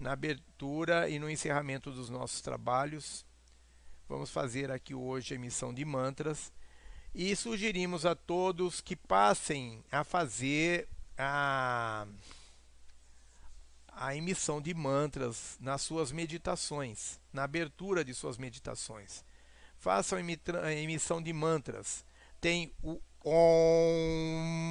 na 0.00 0.12
abertura 0.12 1.08
e 1.08 1.18
no 1.18 1.30
encerramento 1.30 1.92
dos 1.92 2.08
nossos 2.08 2.40
trabalhos. 2.40 3.24
Vamos 4.08 4.30
fazer 4.30 4.70
aqui 4.70 4.94
hoje 4.94 5.34
a 5.34 5.36
emissão 5.36 5.72
de 5.72 5.84
mantras 5.84 6.50
e 7.14 7.36
sugerimos 7.36 8.06
a 8.06 8.14
todos 8.14 8.80
que 8.80 8.96
passem 8.96 9.84
a 9.92 10.02
fazer 10.02 10.88
a, 11.18 12.06
a 13.88 14.16
emissão 14.16 14.60
de 14.60 14.72
mantras 14.72 15.58
nas 15.60 15.82
suas 15.82 16.10
meditações, 16.10 17.20
na 17.32 17.44
abertura 17.44 18.04
de 18.04 18.14
suas 18.14 18.38
meditações. 18.38 19.22
Façam 19.78 20.18
a 20.18 20.72
emissão 20.72 21.22
de 21.22 21.32
mantras. 21.32 22.04
Tem 22.40 22.72
o 22.82 23.00
Om 23.22 24.70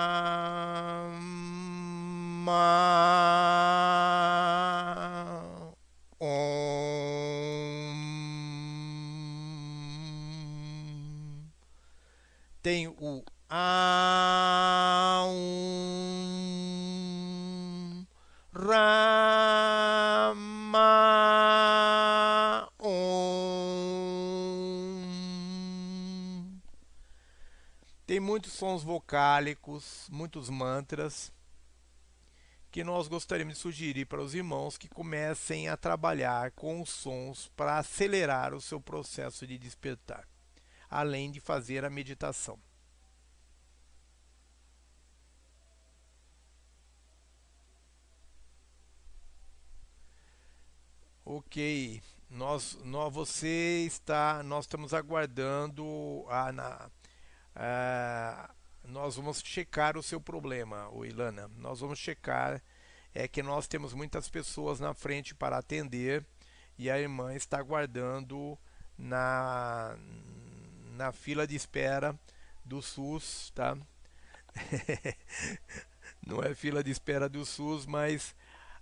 tem 12.61 12.87
o 12.87 13.23
Aum 13.49 13.81
Rama 18.53 19.51
Om. 22.79 23.31
Tem 28.05 28.19
muitos 28.19 28.53
sons 29.11 29.11
vocálicos, 29.11 30.07
muitos 30.09 30.49
mantras 30.49 31.33
que 32.71 32.81
nós 32.81 33.09
gostaríamos 33.09 33.55
de 33.55 33.59
sugerir 33.59 34.05
para 34.05 34.21
os 34.21 34.33
irmãos 34.33 34.77
que 34.77 34.87
comecem 34.87 35.67
a 35.67 35.75
trabalhar 35.75 36.51
com 36.51 36.81
os 36.81 36.89
sons 36.89 37.51
para 37.53 37.77
acelerar 37.77 38.53
o 38.53 38.61
seu 38.61 38.79
processo 38.79 39.45
de 39.45 39.57
despertar 39.57 40.25
além 40.89 41.29
de 41.29 41.41
fazer 41.41 41.83
a 41.83 41.89
meditação. 41.89 42.57
Ok, 51.25 52.01
nós, 52.29 52.77
nós, 52.83 53.13
você 53.13 53.85
está, 53.85 54.41
nós 54.43 54.65
estamos 54.65 54.93
aguardando 54.93 56.25
a, 56.29 56.51
na, 56.51 56.91
a, 57.55 58.49
nós 58.83 59.15
vamos 59.15 59.41
checar 59.43 59.97
o 59.97 60.03
seu 60.03 60.19
problema, 60.19 60.89
o 60.89 61.05
Ilana. 61.05 61.49
Nós 61.57 61.79
vamos 61.79 61.99
checar 61.99 62.61
é 63.13 63.27
que 63.27 63.43
nós 63.43 63.67
temos 63.67 63.93
muitas 63.93 64.29
pessoas 64.29 64.79
na 64.79 64.93
frente 64.93 65.35
para 65.35 65.57
atender 65.57 66.25
e 66.77 66.89
a 66.89 66.97
irmã 66.97 67.33
está 67.35 67.59
aguardando 67.59 68.57
na 68.97 69.97
na 70.95 71.11
fila 71.11 71.47
de 71.47 71.55
espera 71.55 72.17
do 72.63 72.81
SUS, 72.81 73.51
tá? 73.55 73.77
Não 76.25 76.43
é 76.43 76.53
fila 76.53 76.83
de 76.83 76.91
espera 76.91 77.27
do 77.27 77.45
SUS, 77.45 77.85
mas 77.85 78.35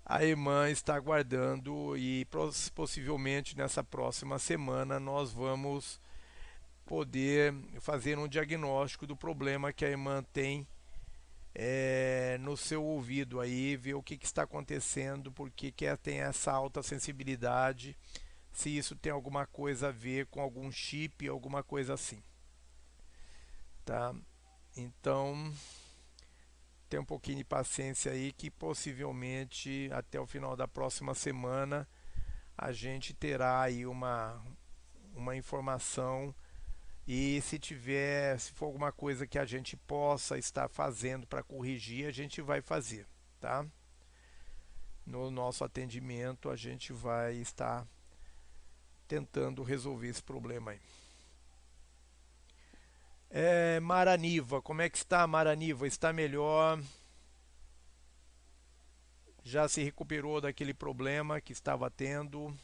a 0.06 0.24
irmã 0.24 0.70
está 0.70 0.96
aguardando 0.96 1.96
e 1.96 2.28
possivelmente 2.76 3.56
nessa 3.56 3.84
próxima 3.84 4.38
semana 4.38 5.00
nós 5.00 5.32
vamos 5.32 6.00
poder 6.90 7.54
fazer 7.80 8.18
um 8.18 8.28
diagnóstico 8.28 9.06
do 9.06 9.16
problema 9.16 9.72
que 9.72 9.86
a 9.86 9.90
irmã 9.90 10.24
tem 10.34 10.68
é, 11.54 12.36
no 12.40 12.58
seu 12.58 12.84
ouvido 12.84 13.40
aí, 13.40 13.78
ver 13.78 13.94
o 13.94 14.02
que, 14.02 14.18
que 14.18 14.26
está 14.26 14.42
acontecendo, 14.42 15.32
porque 15.32 15.72
que 15.72 15.86
tem 15.98 16.22
essa 16.22 16.52
alta 16.52 16.82
sensibilidade 16.82 17.96
se 18.52 18.76
isso 18.76 18.96
tem 18.96 19.12
alguma 19.12 19.46
coisa 19.46 19.90
a 19.90 19.92
ver 19.92 20.26
com 20.26 20.42
algum 20.42 20.72
chip, 20.72 21.28
alguma 21.28 21.62
coisa 21.62 21.94
assim. 21.94 22.24
Tá? 23.86 24.16
Então, 24.76 25.54
tem 26.90 27.00
um 27.00 27.06
pouquinho 27.06 27.38
de 27.38 27.44
paciência 27.44 28.12
aí 28.14 28.32
que 28.32 28.50
possivelmente 28.50 29.92
até 29.94 30.20
o 30.20 30.26
final 30.26 30.56
da 30.56 30.68
próxima 30.68 31.14
semana 31.14 31.88
a 32.58 32.72
gente 32.72 33.14
terá 33.14 33.62
aí 33.62 33.86
uma, 33.86 34.44
uma 35.14 35.36
informação 35.36 36.34
e 37.12 37.42
se 37.42 37.58
tiver, 37.58 38.40
se 38.40 38.52
for 38.52 38.68
alguma 38.68 38.92
coisa 38.92 39.26
que 39.26 39.40
a 39.40 39.44
gente 39.44 39.76
possa 39.76 40.38
estar 40.38 40.70
fazendo 40.70 41.26
para 41.26 41.42
corrigir, 41.42 42.06
a 42.06 42.12
gente 42.12 42.40
vai 42.40 42.62
fazer, 42.62 43.08
tá? 43.40 43.66
No 45.08 45.32
nosso 45.32 45.64
atendimento 45.64 46.52
a 46.52 46.56
gente 46.56 46.94
vai 46.94 47.38
estar 47.38 47.84
tentando 49.08 49.64
resolver 49.64 50.08
esse 50.08 50.22
problema 50.22 50.70
aí. 50.70 50.80
É, 53.32 53.80
Maraniva, 53.80 54.62
como 54.62 54.84
é 54.84 54.88
que 54.88 55.00
está 55.00 55.26
Maraniva? 55.26 55.88
Está 55.88 56.14
melhor? 56.14 56.80
Já 59.44 59.68
se 59.68 59.82
recuperou 59.82 60.40
daquele 60.40 60.76
problema 60.76 61.42
que 61.42 61.54
estava 61.54 61.90
tendo? 61.90 62.56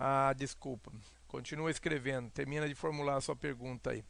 Ah, 0.00 0.32
desculpa. 0.32 0.92
Continua 1.26 1.72
escrevendo. 1.72 2.30
Termina 2.30 2.68
de 2.68 2.74
formular 2.74 3.16
a 3.16 3.20
sua 3.20 3.34
pergunta 3.34 3.90
aí. 3.90 4.04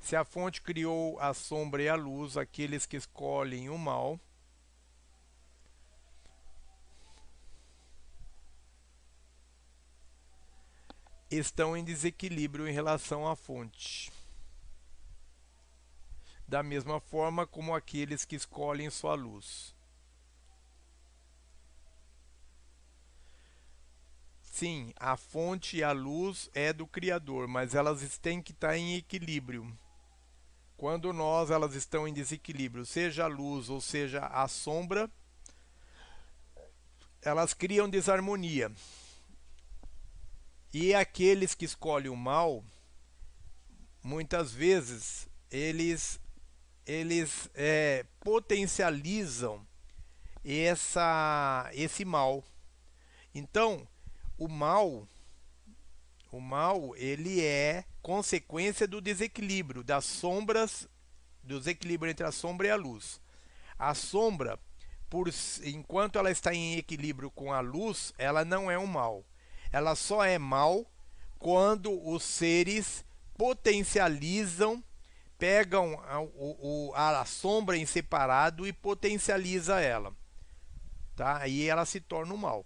Se 0.00 0.16
a 0.16 0.24
fonte 0.24 0.62
criou 0.62 1.20
a 1.20 1.34
sombra 1.34 1.82
e 1.82 1.88
a 1.88 1.94
luz, 1.94 2.38
aqueles 2.38 2.86
que 2.86 2.96
escolhem 2.96 3.68
o 3.68 3.76
mal. 3.76 4.18
estão 11.28 11.76
em 11.76 11.84
desequilíbrio 11.84 12.68
em 12.68 12.72
relação 12.72 13.28
à 13.28 13.34
fonte. 13.34 14.12
Da 16.46 16.62
mesma 16.62 17.00
forma 17.00 17.46
como 17.46 17.74
aqueles 17.74 18.24
que 18.24 18.36
escolhem 18.36 18.88
sua 18.90 19.14
luz. 19.14 19.75
Sim, 24.56 24.94
a 24.98 25.18
fonte 25.18 25.76
e 25.76 25.84
a 25.84 25.92
luz 25.92 26.48
é 26.54 26.72
do 26.72 26.86
Criador, 26.86 27.46
mas 27.46 27.74
elas 27.74 28.16
têm 28.16 28.40
que 28.40 28.52
estar 28.52 28.74
em 28.74 28.94
equilíbrio. 28.94 29.70
Quando 30.78 31.12
nós 31.12 31.50
elas 31.50 31.74
estão 31.74 32.08
em 32.08 32.14
desequilíbrio, 32.14 32.86
seja 32.86 33.24
a 33.24 33.26
luz 33.26 33.68
ou 33.68 33.82
seja 33.82 34.20
a 34.20 34.48
sombra, 34.48 35.10
elas 37.20 37.52
criam 37.52 37.86
desarmonia. 37.86 38.72
E 40.72 40.94
aqueles 40.94 41.54
que 41.54 41.66
escolhem 41.66 42.08
o 42.08 42.16
mal, 42.16 42.64
muitas 44.02 44.54
vezes 44.54 45.28
eles 45.50 46.18
eles 46.86 47.50
é, 47.54 48.06
potencializam 48.20 49.60
essa 50.42 51.68
esse 51.74 52.06
mal. 52.06 52.42
Então, 53.34 53.86
o 54.38 54.48
mal 54.48 55.08
o 56.30 56.40
mal 56.40 56.94
ele 56.96 57.42
é 57.42 57.84
consequência 58.02 58.86
do 58.86 59.00
desequilíbrio 59.00 59.82
das 59.82 60.04
sombras 60.04 60.88
do 61.42 61.58
desequilíbrio 61.58 62.10
entre 62.10 62.26
a 62.26 62.32
sombra 62.32 62.66
e 62.66 62.70
a 62.70 62.76
luz. 62.76 63.20
A 63.78 63.94
sombra 63.94 64.58
por 65.08 65.30
enquanto 65.64 66.18
ela 66.18 66.30
está 66.30 66.52
em 66.52 66.76
equilíbrio 66.76 67.30
com 67.30 67.52
a 67.52 67.60
luz 67.60 68.12
ela 68.18 68.44
não 68.44 68.70
é 68.70 68.78
um 68.78 68.86
mal. 68.86 69.24
Ela 69.72 69.94
só 69.94 70.24
é 70.24 70.38
mal 70.38 70.84
quando 71.38 71.92
os 72.06 72.22
seres 72.22 73.04
potencializam 73.36 74.82
pegam 75.38 76.00
a, 76.06 76.20
o, 76.20 76.92
a, 76.94 77.20
a 77.20 77.24
sombra 77.24 77.76
em 77.76 77.86
separado 77.86 78.66
e 78.66 78.72
potencializa 78.72 79.80
ela 79.80 80.14
tá? 81.14 81.38
Aí 81.38 81.68
ela 81.68 81.84
se 81.84 82.00
torna 82.00 82.32
um 82.34 82.36
mal 82.36 82.64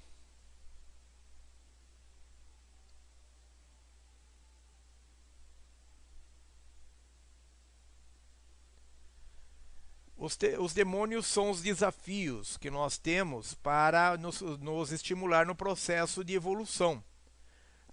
Os, 10.20 10.36
te, 10.36 10.58
os 10.58 10.74
demônios 10.74 11.26
são 11.26 11.48
os 11.48 11.62
desafios 11.62 12.58
que 12.58 12.70
nós 12.70 12.98
temos 12.98 13.54
para 13.54 14.18
nos, 14.18 14.42
nos 14.42 14.92
estimular 14.92 15.46
no 15.46 15.54
processo 15.54 16.22
de 16.22 16.34
evolução. 16.34 17.02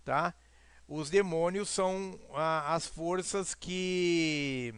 Tá? 0.03 0.35
Os 0.85 1.09
demônios 1.09 1.69
são 1.69 2.19
ah, 2.33 2.75
as 2.75 2.85
forças 2.85 3.55
que 3.55 4.73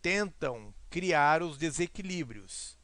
tentam 0.00 0.74
criar 0.88 1.42
os 1.42 1.58
desequilíbrios. 1.58 2.78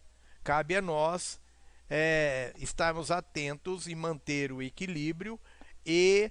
Cabe 0.44 0.76
a 0.76 0.82
nós 0.82 1.40
é, 1.88 2.52
estarmos 2.58 3.10
atentos 3.10 3.86
e 3.88 3.94
manter 3.94 4.52
o 4.52 4.60
equilíbrio 4.60 5.40
e 5.86 6.30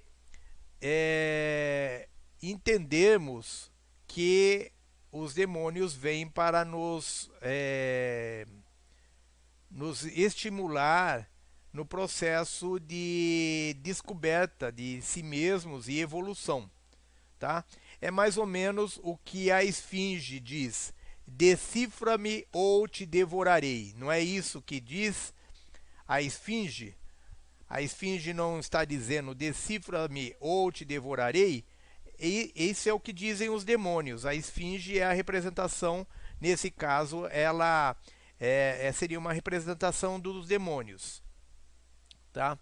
é, 0.79 2.07
entendermos 2.43 3.71
que 4.07 4.71
os 5.17 5.33
demônios 5.33 5.93
vêm 5.93 6.27
para 6.27 6.65
nos, 6.65 7.31
é, 7.41 8.45
nos 9.71 10.03
estimular 10.03 11.29
no 11.71 11.85
processo 11.85 12.79
de 12.81 13.77
descoberta 13.79 14.71
de 14.71 15.01
si 15.01 15.23
mesmos 15.23 15.87
e 15.87 15.99
evolução. 15.99 16.69
Tá? 17.39 17.63
É 18.01 18.11
mais 18.11 18.37
ou 18.37 18.45
menos 18.45 18.99
o 19.03 19.17
que 19.17 19.49
a 19.51 19.63
esfinge 19.63 20.37
diz: 20.37 20.93
decifra-me 21.25 22.45
ou 22.51 22.85
te 22.85 23.05
devorarei. 23.05 23.93
Não 23.97 24.11
é 24.11 24.19
isso 24.19 24.61
que 24.61 24.81
diz 24.81 25.33
a 26.05 26.21
esfinge? 26.21 26.93
A 27.69 27.81
esfinge 27.81 28.33
não 28.33 28.59
está 28.59 28.83
dizendo 28.83 29.33
decifra-me 29.33 30.35
ou 30.41 30.71
te 30.73 30.83
devorarei, 30.83 31.63
e 32.19 32.51
esse 32.55 32.89
é 32.89 32.93
o 32.93 32.99
que 32.99 33.13
dizem 33.13 33.49
os 33.49 33.63
demônios. 33.63 34.25
A 34.25 34.33
esfinge 34.33 34.99
é 34.99 35.03
a 35.03 35.13
representação, 35.13 36.05
nesse 36.39 36.71
caso, 36.71 37.25
ela 37.27 37.95
é, 38.39 38.87
é, 38.87 38.91
seria 38.91 39.19
uma 39.19 39.33
representação 39.33 40.19
dos 40.19 40.47
demônios. 40.47 41.23
Tá? 42.31 42.57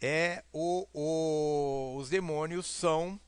É 0.00 0.44
o, 0.52 0.86
o, 0.92 1.96
os 1.96 2.08
demônios 2.08 2.66
são 2.66 3.20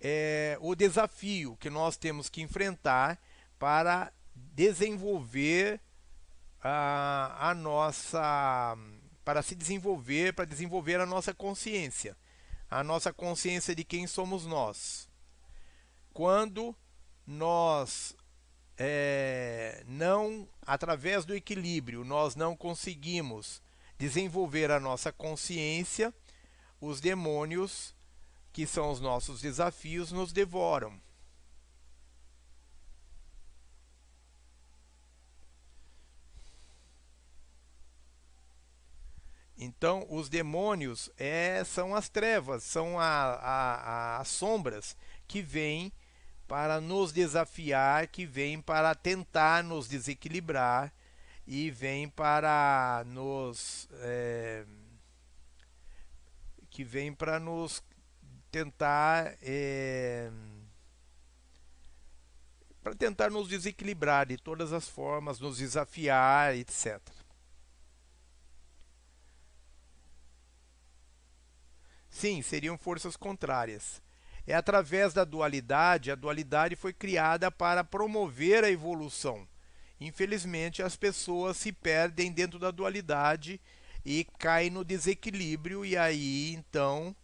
é, 0.00 0.56
o 0.60 0.74
desafio 0.74 1.56
que 1.56 1.70
nós 1.70 1.96
temos 1.96 2.28
que 2.28 2.42
enfrentar 2.42 3.18
para 3.58 4.12
desenvolver 4.34 5.80
a, 6.62 7.50
a 7.50 7.54
nossa 7.54 8.76
para 9.24 9.42
se 9.42 9.56
desenvolver, 9.56 10.32
para 10.34 10.44
desenvolver 10.44 11.00
a 11.00 11.06
nossa 11.06 11.34
consciência 11.34 12.16
a 12.70 12.82
nossa 12.82 13.12
consciência 13.12 13.74
de 13.74 13.84
quem 13.84 14.06
somos 14.06 14.46
nós. 14.46 15.08
Quando 16.12 16.74
nós 17.26 18.16
é, 18.78 19.82
não, 19.86 20.48
através 20.66 21.24
do 21.24 21.34
equilíbrio, 21.34 22.04
nós 22.04 22.36
não 22.36 22.56
conseguimos 22.56 23.62
desenvolver 23.98 24.70
a 24.70 24.78
nossa 24.78 25.10
consciência, 25.10 26.12
os 26.80 27.00
demônios, 27.00 27.94
que 28.52 28.66
são 28.66 28.90
os 28.90 29.00
nossos 29.00 29.40
desafios, 29.40 30.12
nos 30.12 30.32
devoram. 30.32 31.00
Então, 39.58 40.06
os 40.10 40.28
demônios 40.28 41.10
é, 41.16 41.64
são 41.64 41.94
as 41.94 42.08
trevas, 42.08 42.62
são 42.62 43.00
a, 43.00 43.04
a, 43.04 43.74
a, 43.74 44.20
as 44.20 44.28
sombras 44.28 44.96
que 45.26 45.40
vêm 45.40 45.90
para 46.46 46.80
nos 46.80 47.12
desafiar, 47.12 48.06
que 48.06 48.26
vêm 48.26 48.60
para 48.60 48.94
tentar 48.94 49.64
nos 49.64 49.88
desequilibrar 49.88 50.92
e 51.46 51.70
vêm 51.70 52.08
para 52.08 53.02
nos. 53.06 53.88
É, 54.00 54.64
que 56.68 56.84
vem 56.84 57.12
para 57.14 57.40
nos 57.40 57.82
tentar. 58.50 59.36
É, 59.40 60.30
para 62.82 62.94
tentar 62.94 63.30
nos 63.30 63.48
desequilibrar 63.48 64.26
de 64.26 64.36
todas 64.36 64.72
as 64.72 64.86
formas, 64.86 65.40
nos 65.40 65.56
desafiar, 65.58 66.54
etc. 66.54 67.00
Sim, 72.16 72.40
seriam 72.40 72.78
forças 72.78 73.14
contrárias. 73.14 74.00
É 74.46 74.54
através 74.54 75.12
da 75.12 75.22
dualidade, 75.22 76.10
a 76.10 76.14
dualidade 76.14 76.74
foi 76.74 76.94
criada 76.94 77.50
para 77.50 77.84
promover 77.84 78.64
a 78.64 78.70
evolução. 78.70 79.46
Infelizmente, 80.00 80.82
as 80.82 80.96
pessoas 80.96 81.58
se 81.58 81.70
perdem 81.72 82.32
dentro 82.32 82.58
da 82.58 82.70
dualidade 82.70 83.60
e 84.02 84.24
caem 84.38 84.70
no 84.70 84.82
desequilíbrio, 84.82 85.84
e 85.84 85.94
aí 85.94 86.54
então 86.54 87.14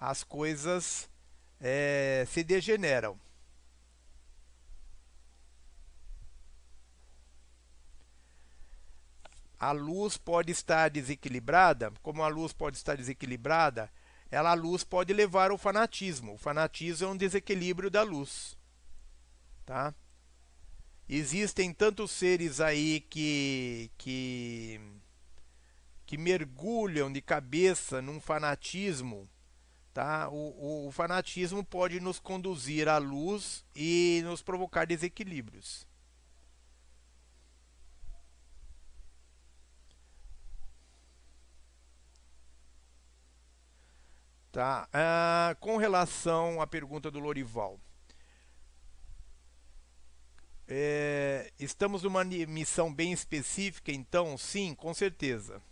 as 0.00 0.24
coisas 0.24 1.10
é, 1.60 2.24
se 2.26 2.42
degeneram. 2.42 3.20
A 9.60 9.72
luz 9.72 10.16
pode 10.16 10.52
estar 10.52 10.88
desequilibrada, 10.88 11.92
como 12.02 12.22
a 12.22 12.28
luz 12.28 12.54
pode 12.54 12.78
estar 12.78 12.96
desequilibrada, 12.96 13.90
ela 14.30 14.50
a 14.50 14.54
luz 14.54 14.84
pode 14.84 15.12
levar 15.12 15.50
ao 15.50 15.58
fanatismo. 15.58 16.34
O 16.34 16.38
fanatismo 16.38 17.06
é 17.06 17.10
um 17.10 17.16
desequilíbrio 17.16 17.90
da 17.90 18.02
luz. 18.02 18.56
Tá? 19.64 19.94
Existem 21.08 21.72
tantos 21.72 22.10
seres 22.10 22.60
aí 22.60 23.00
que 23.00 23.90
que 23.96 24.80
que 26.04 26.18
mergulham 26.18 27.12
de 27.12 27.20
cabeça 27.20 28.00
num 28.00 28.18
fanatismo, 28.20 29.28
tá? 29.92 30.28
O, 30.30 30.34
o, 30.34 30.88
o 30.88 30.90
fanatismo 30.90 31.62
pode 31.64 32.00
nos 32.00 32.18
conduzir 32.18 32.88
à 32.88 32.96
luz 32.98 33.64
e 33.74 34.22
nos 34.24 34.42
provocar 34.42 34.86
desequilíbrios. 34.86 35.87
Tá? 44.50 44.88
Ah, 44.92 45.56
com 45.60 45.76
relação 45.76 46.60
à 46.60 46.66
pergunta 46.66 47.10
do 47.10 47.18
Lorival. 47.18 47.78
É, 50.66 51.50
estamos 51.58 52.02
numa 52.02 52.24
missão 52.24 52.92
bem 52.92 53.12
específica, 53.12 53.90
então? 53.90 54.36
Sim, 54.36 54.74
com 54.74 54.92
certeza. 54.92 55.62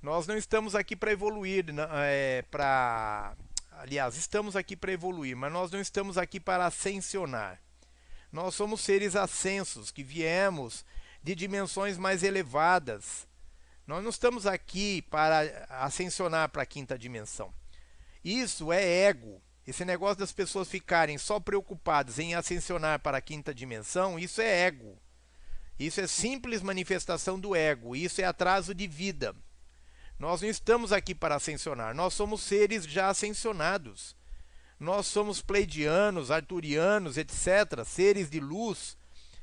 Nós 0.00 0.26
não 0.26 0.36
estamos 0.36 0.74
aqui 0.74 0.96
para 0.96 1.12
evoluir, 1.12 1.66
é, 2.04 2.42
para 2.50 3.36
aliás, 3.72 4.16
estamos 4.16 4.56
aqui 4.56 4.76
para 4.76 4.92
evoluir, 4.92 5.36
mas 5.36 5.52
nós 5.52 5.70
não 5.70 5.80
estamos 5.80 6.16
aqui 6.16 6.40
para 6.40 6.66
ascensionar. 6.66 7.60
Nós 8.32 8.54
somos 8.54 8.80
seres 8.80 9.14
ascensos 9.14 9.90
que 9.90 10.02
viemos 10.02 10.84
de 11.22 11.34
dimensões 11.34 11.98
mais 11.98 12.22
elevadas. 12.22 13.26
Nós 13.86 14.02
não 14.02 14.10
estamos 14.10 14.46
aqui 14.46 15.02
para 15.02 15.66
ascensionar 15.68 16.48
para 16.50 16.62
a 16.62 16.66
quinta 16.66 16.98
dimensão. 16.98 17.52
Isso 18.24 18.72
é 18.72 18.82
ego. 18.82 19.42
Esse 19.66 19.84
negócio 19.84 20.18
das 20.18 20.32
pessoas 20.32 20.68
ficarem 20.68 21.18
só 21.18 21.38
preocupadas 21.38 22.18
em 22.18 22.34
ascensionar 22.34 23.00
para 23.00 23.18
a 23.18 23.20
quinta 23.20 23.54
dimensão, 23.54 24.18
isso 24.18 24.40
é 24.40 24.66
ego. 24.66 24.98
Isso 25.78 26.00
é 26.00 26.06
simples 26.06 26.62
manifestação 26.62 27.38
do 27.38 27.54
ego. 27.54 27.94
Isso 27.96 28.20
é 28.20 28.24
atraso 28.24 28.74
de 28.74 28.86
vida. 28.86 29.34
Nós 30.18 30.42
não 30.42 30.48
estamos 30.48 30.92
aqui 30.92 31.14
para 31.14 31.34
ascensionar, 31.34 31.94
nós 31.94 32.14
somos 32.14 32.42
seres 32.42 32.84
já 32.84 33.08
ascensionados. 33.08 34.14
Nós 34.78 35.06
somos 35.06 35.40
pleidianos, 35.40 36.30
arturianos, 36.30 37.16
etc., 37.16 37.84
seres 37.84 38.28
de 38.28 38.40
luz 38.40 38.96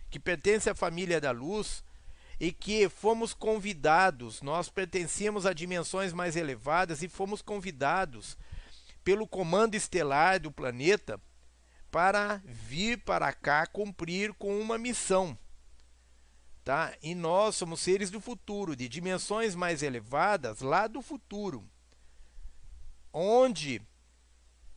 que 0.09 0.19
pertencem 0.19 0.71
à 0.71 0.75
família 0.75 1.21
da 1.21 1.31
luz 1.31 1.83
e 2.39 2.51
que 2.53 2.87
fomos 2.87 3.33
convidados, 3.33 4.41
nós 4.41 4.69
pertencíamos 4.69 5.45
a 5.45 5.53
dimensões 5.53 6.13
mais 6.13 6.35
elevadas 6.35 7.03
e 7.03 7.09
fomos 7.09 7.41
convidados 7.41 8.37
pelo 9.03 9.27
comando 9.27 9.75
estelar 9.75 10.39
do 10.39 10.51
planeta 10.51 11.19
para 11.91 12.41
vir 12.45 12.99
para 12.99 13.33
cá 13.33 13.65
cumprir 13.65 14.33
com 14.33 14.59
uma 14.59 14.77
missão. 14.77 15.37
Tá? 16.63 16.95
E 17.01 17.15
nós 17.15 17.55
somos 17.55 17.81
seres 17.81 18.09
do 18.09 18.21
futuro, 18.21 18.75
de 18.75 18.87
dimensões 18.87 19.55
mais 19.55 19.81
elevadas, 19.81 20.61
lá 20.61 20.87
do 20.87 21.01
futuro, 21.01 21.67
onde 23.11 23.81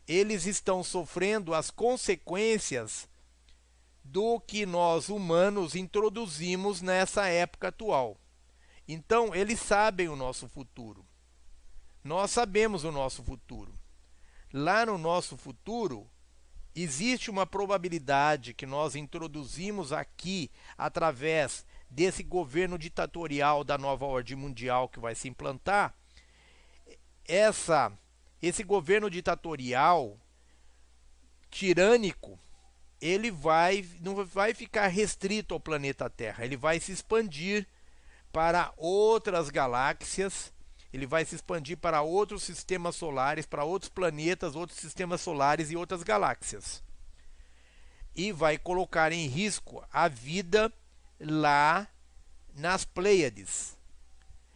eles 0.09 0.47
estão 0.47 0.83
sofrendo 0.83 1.55
as 1.55 1.71
consequências 1.71 3.09
do 4.05 4.41
que 4.41 4.67
nós 4.67 5.09
humanos 5.09 5.75
introduzimos 5.75 6.83
nessa 6.83 7.27
época 7.27 7.69
atual. 7.69 8.19
Então, 8.87 9.35
eles 9.35 9.61
sabem 9.61 10.09
o 10.09 10.17
nosso 10.17 10.49
futuro. 10.49 11.05
Nós 12.03 12.31
sabemos 12.31 12.85
o 12.85 12.93
nosso 12.93 13.23
futuro. 13.23 13.73
Lá 14.53 14.85
no 14.85 14.99
nosso 14.99 15.37
futuro, 15.37 16.11
existe 16.75 17.31
uma 17.31 17.47
probabilidade 17.47 18.53
que 18.55 18.67
nós 18.67 18.95
introduzimos 18.97 19.93
aqui 19.93 20.51
através 20.77 21.65
desse 21.89 22.23
governo 22.23 22.79
ditatorial 22.79 23.63
da 23.63 23.79
nova 23.79 24.05
ordem 24.07 24.37
mundial 24.37 24.89
que 24.89 24.99
vai 24.99 25.15
se 25.15 25.29
implantar, 25.29 25.95
essa 27.27 27.93
esse 28.41 28.65
governo 28.65 29.09
ditatorial 29.09 30.19
tirânico, 31.49 32.37
ele 33.03 33.33
vai 33.33 33.85
não 34.01 34.25
vai 34.25 34.55
ficar 34.55 34.87
restrito 34.87 35.53
ao 35.53 35.61
planeta 35.61 36.09
Terra, 36.09 36.45
ele 36.45 36.57
vai 36.57 36.79
se 36.79 36.93
expandir 36.93 37.67
para 38.33 38.73
outras 38.77 39.51
galáxias, 39.51 40.53
ele 40.93 41.05
vai 41.05 41.25
se 41.25 41.35
expandir 41.35 41.77
para 41.77 42.01
outros 42.01 42.45
sistemas 42.45 42.95
solares, 42.95 43.45
para 43.45 43.65
outros 43.65 43.89
planetas, 43.89 44.55
outros 44.55 44.79
sistemas 44.79 45.21
solares 45.21 45.71
e 45.73 45.77
outras 45.77 46.05
galáxias. 46.05 46.83
E 48.15 48.31
vai 48.31 48.57
colocar 48.57 49.11
em 49.11 49.27
risco 49.27 49.85
a 49.93 50.07
vida 50.07 50.73
lá 51.19 51.89
nas 52.55 52.85
Pleiades. 52.85 53.77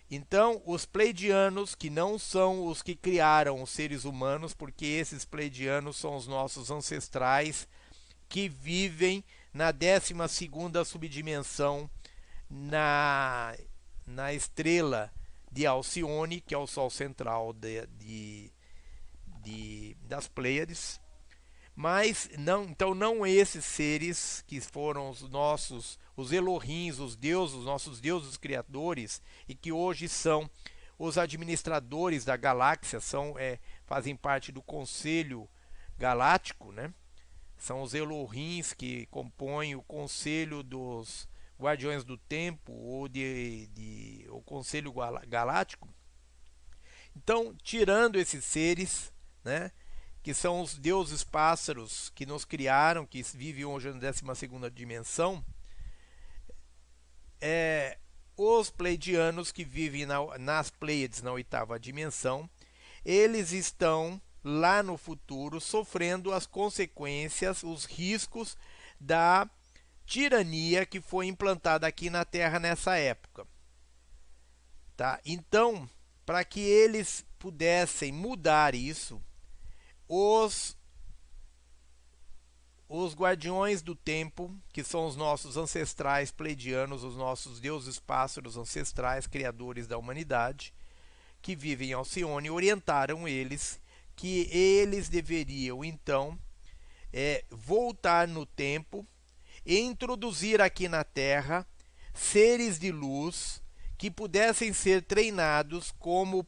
Então, 0.08 0.62
os 0.64 0.86
Pleidianos, 0.86 1.74
que 1.74 1.90
não 1.90 2.16
são 2.16 2.66
os 2.66 2.80
que 2.80 2.94
criaram 2.94 3.60
os 3.60 3.70
seres 3.70 4.04
humanos, 4.04 4.54
porque 4.54 4.86
esses 4.86 5.24
Pleidianos 5.24 5.96
são 5.96 6.14
os 6.14 6.28
nossos 6.28 6.70
ancestrais 6.70 7.66
que 8.28 8.48
vivem 8.48 9.24
na 9.52 9.72
12 9.72 10.14
subdimensão 10.84 11.90
na, 12.48 13.56
na 14.06 14.32
estrela 14.32 15.12
de 15.50 15.66
Alcione, 15.66 16.40
que 16.40 16.54
é 16.54 16.58
o 16.58 16.66
Sol 16.66 16.90
central 16.90 17.52
de, 17.52 17.86
de, 17.86 18.52
de 19.42 19.96
das 20.02 20.28
Pleiades. 20.28 21.00
Mas 21.74 22.30
não, 22.38 22.64
então 22.64 22.94
não 22.94 23.26
esses 23.26 23.64
seres 23.64 24.42
que 24.46 24.60
foram 24.60 25.10
os 25.10 25.22
nossos, 25.22 25.98
os 26.16 26.32
Elohims, 26.32 26.98
os 26.98 27.16
deuses, 27.16 27.54
os 27.54 27.64
nossos 27.66 28.00
deuses 28.00 28.36
criadores 28.36 29.20
e 29.46 29.54
que 29.54 29.70
hoje 29.70 30.08
são 30.08 30.48
os 30.98 31.18
administradores 31.18 32.24
da 32.24 32.36
galáxia, 32.36 32.98
são 32.98 33.38
é, 33.38 33.58
fazem 33.84 34.16
parte 34.16 34.50
do 34.50 34.62
Conselho 34.62 35.46
Galáctico, 35.98 36.72
né? 36.72 36.92
São 37.58 37.82
os 37.82 37.94
Elohims 37.94 38.72
que 38.72 39.06
compõem 39.06 39.74
o 39.74 39.82
Conselho 39.82 40.62
dos 40.62 41.28
Guardiões 41.58 42.04
do 42.04 42.18
Tempo 42.18 42.72
ou 42.72 43.08
de, 43.08 43.66
de 43.68 44.26
o 44.28 44.42
Conselho 44.42 44.92
Galáctico. 45.26 45.88
Então, 47.16 47.54
tirando 47.62 48.16
esses 48.16 48.44
seres, 48.44 49.12
né? 49.42 49.70
que 50.22 50.34
são 50.34 50.60
os 50.60 50.76
deuses 50.76 51.22
pássaros 51.22 52.10
que 52.14 52.26
nos 52.26 52.44
criaram, 52.44 53.06
que 53.06 53.22
vivem 53.22 53.64
hoje 53.64 53.92
na 53.92 53.98
12 53.98 54.70
dimensão, 54.74 55.42
é, 57.40 57.96
os 58.36 58.68
pleidianos 58.68 59.52
que 59.52 59.64
vivem 59.64 60.04
na, 60.04 60.36
nas 60.38 60.68
Pleiades, 60.68 61.22
na 61.22 61.32
oitava 61.32 61.78
dimensão, 61.78 62.50
eles 63.04 63.52
estão 63.52 64.20
lá 64.46 64.80
no 64.80 64.96
futuro 64.96 65.60
sofrendo 65.60 66.32
as 66.32 66.46
consequências, 66.46 67.64
os 67.64 67.84
riscos 67.84 68.56
da 69.00 69.50
tirania 70.06 70.86
que 70.86 71.00
foi 71.00 71.26
implantada 71.26 71.84
aqui 71.84 72.08
na 72.08 72.24
Terra 72.24 72.60
nessa 72.60 72.96
época. 72.96 73.44
Tá? 74.96 75.20
Então, 75.26 75.90
para 76.24 76.44
que 76.44 76.60
eles 76.60 77.26
pudessem 77.40 78.12
mudar 78.12 78.76
isso, 78.76 79.20
os 80.08 80.76
os 82.88 83.16
guardiões 83.16 83.82
do 83.82 83.96
tempo, 83.96 84.54
que 84.72 84.84
são 84.84 85.08
os 85.08 85.16
nossos 85.16 85.56
ancestrais 85.56 86.30
pleidianos, 86.30 87.02
os 87.02 87.16
nossos 87.16 87.58
deuses 87.58 87.98
pássaros 87.98 88.56
ancestrais, 88.56 89.26
criadores 89.26 89.88
da 89.88 89.98
humanidade, 89.98 90.72
que 91.42 91.56
vivem 91.56 91.90
em 91.90 91.94
Alcione, 91.94 92.48
orientaram 92.48 93.26
eles 93.26 93.80
que 94.16 94.48
eles 94.50 95.08
deveriam 95.08 95.84
então 95.84 96.38
é, 97.12 97.44
voltar 97.50 98.26
no 98.26 98.46
tempo 98.46 99.06
e 99.64 99.78
introduzir 99.78 100.60
aqui 100.60 100.88
na 100.88 101.04
Terra 101.04 101.66
seres 102.14 102.78
de 102.78 102.90
luz 102.90 103.62
que 103.98 104.10
pudessem 104.10 104.72
ser 104.72 105.02
treinados 105.02 105.92
como 105.98 106.46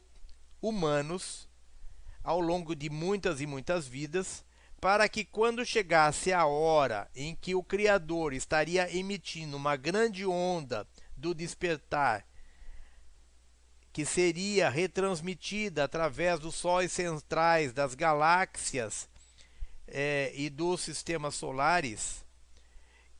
humanos 0.61 1.47
ao 2.23 2.39
longo 2.39 2.75
de 2.75 2.89
muitas 2.89 3.41
e 3.41 3.47
muitas 3.47 3.87
vidas, 3.87 4.45
para 4.79 5.07
que 5.09 5.25
quando 5.25 5.65
chegasse 5.65 6.31
a 6.31 6.45
hora 6.45 7.09
em 7.15 7.35
que 7.35 7.55
o 7.55 7.63
Criador 7.63 8.33
estaria 8.33 8.93
emitindo 8.95 9.57
uma 9.57 9.75
grande 9.75 10.25
onda 10.25 10.87
do 11.15 11.33
despertar, 11.33 12.25
que 13.99 14.05
seria 14.05 14.69
retransmitida 14.69 15.83
através 15.83 16.39
dos 16.39 16.55
sóis 16.55 16.89
centrais 16.89 17.73
das 17.73 17.95
galáxias 17.95 19.09
é, 19.85 20.31
e 20.33 20.49
dos 20.49 20.79
sistemas 20.79 21.35
solares, 21.35 22.23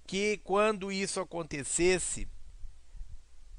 que 0.07 0.37
quando 0.37 0.89
isso 0.89 1.19
acontecesse, 1.19 2.29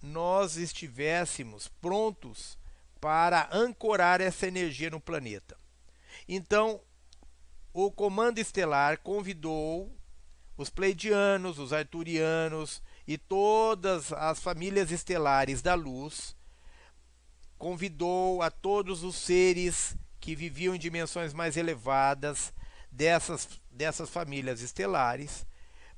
nós 0.03 0.57
estivéssemos 0.57 1.69
prontos 1.69 2.59
para 2.99 3.51
ancorar 3.53 4.23
essa 4.23 4.47
energia 4.47 4.89
no 4.89 4.99
planeta. 4.99 5.59
Então, 6.27 6.81
o 7.71 7.93
comando 7.93 8.39
estelar 8.39 8.97
convidou 8.97 9.95
os 10.57 10.71
pleidianos, 10.71 11.59
os 11.59 11.75
arturianos 11.75 12.83
e 13.07 13.19
todas 13.19 14.11
as 14.11 14.41
famílias 14.41 14.91
estelares 14.91 15.61
da 15.61 15.75
luz, 15.75 16.35
convidou 17.61 18.41
a 18.41 18.51
todos 18.51 19.05
os 19.05 19.15
seres 19.17 19.95
que 20.19 20.35
viviam 20.35 20.75
em 20.75 20.79
dimensões 20.79 21.35
mais 21.35 21.59
elevadas 21.59 22.55
dessas, 22.91 23.47
dessas 23.71 24.09
famílias 24.09 24.63
estelares 24.63 25.47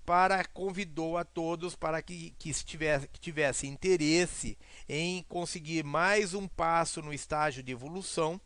para 0.05 0.45
convidou 0.45 1.17
a 1.17 1.25
todos 1.25 1.77
para 1.77 2.03
que, 2.03 2.35
que, 2.37 2.51
estivesse, 2.51 3.07
que 3.07 3.21
tivesse 3.21 3.69
interesse 3.69 4.59
em 4.89 5.23
conseguir 5.29 5.85
mais 5.85 6.35
um 6.35 6.49
passo 6.49 7.01
no 7.01 7.15
estágio 7.15 7.63
de 7.63 7.71
evolução 7.71 8.41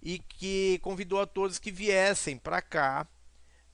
e 0.00 0.20
que 0.20 0.78
convidou 0.82 1.20
a 1.20 1.26
todos 1.26 1.58
que 1.58 1.72
viessem 1.72 2.38
para 2.38 2.62
cá 2.62 3.08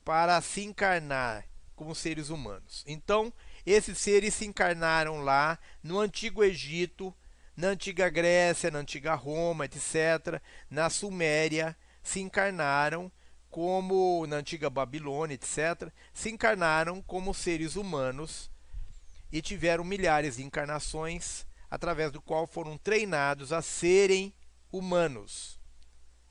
para 0.03 0.41
se 0.41 0.63
encarnar 0.63 1.45
como 1.75 1.95
seres 1.95 2.31
humanos. 2.31 2.83
Então, 2.87 3.31
esses 3.67 3.99
seres 3.99 4.33
se 4.33 4.47
encarnaram 4.47 5.21
lá 5.21 5.59
no 5.83 6.01
antigo 6.01 6.43
Egito, 6.43 7.15
na 7.57 7.69
antiga 7.69 8.09
Grécia, 8.11 8.71
na 8.71 8.81
antiga 8.81 9.15
Roma, 9.15 9.65
etc., 9.65 10.41
na 10.71 10.91
Suméria, 10.91 11.77
se 12.03 12.21
encarnaram 12.21 13.11
como 13.51 14.27
na 14.27 14.37
antiga 14.37 14.69
Babilônia, 14.69 15.35
etc., 15.35 15.91
se 16.13 16.31
encarnaram 16.31 17.01
como 17.01 17.33
seres 17.33 17.75
humanos 17.75 18.51
e 19.33 19.41
tiveram 19.41 19.83
milhares 19.83 20.37
de 20.37 20.45
encarnações, 20.45 21.47
através 21.71 22.13
do 22.13 22.21
qual 22.21 22.47
foram 22.47 22.77
treinados 22.77 23.53
a 23.53 23.63
serem 23.63 24.35
humanos. 24.71 25.59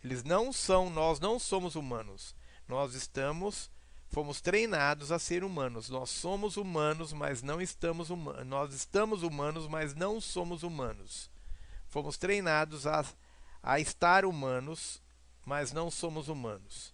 Eles 0.03 0.23
não 0.23 0.53
são, 0.53 0.89
nós 0.89 1.19
não 1.19 1.39
somos 1.39 1.75
humanos. 1.75 2.35
Nós 2.67 2.93
estamos 2.93 3.71
fomos 4.15 4.39
treinados 4.39 5.11
a 5.11 5.19
ser 5.19 5.43
humanos. 5.43 5.89
Nós 5.89 6.09
somos 6.09 6.55
humanos, 6.55 7.11
mas 7.11 7.41
não 7.43 7.59
estamos 7.59 8.09
humanos. 8.09 8.47
Nós 8.47 8.73
estamos 8.73 9.23
humanos, 9.23 9.67
mas 9.67 9.93
não 9.93 10.21
somos 10.21 10.63
humanos. 10.63 11.29
Fomos 11.89 12.15
treinados 12.15 12.87
a, 12.87 13.03
a 13.61 13.77
estar 13.77 14.23
humanos, 14.23 15.01
mas 15.45 15.73
não 15.73 15.91
somos 15.91 16.29
humanos. 16.29 16.93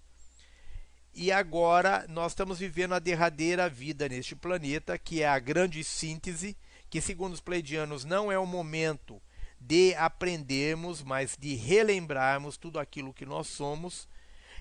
E 1.13 1.31
agora 1.31 2.07
nós 2.09 2.31
estamos 2.31 2.57
vivendo 2.57 2.95
a 2.95 2.99
derradeira 2.99 3.69
vida 3.69 4.09
neste 4.09 4.35
planeta, 4.35 4.97
que 4.97 5.21
é 5.21 5.27
a 5.27 5.37
grande 5.37 5.83
síntese, 5.83 6.57
que 6.89 6.99
segundo 6.99 7.33
os 7.33 7.39
pleidianos 7.39 8.03
não 8.03 8.31
é 8.31 8.39
o 8.39 8.47
momento 8.47 9.21
de 9.59 9.93
aprendermos, 9.93 11.03
mas 11.03 11.37
de 11.39 11.53
relembrarmos 11.53 12.57
tudo 12.57 12.79
aquilo 12.79 13.13
que 13.13 13.27
nós 13.27 13.45
somos 13.45 14.09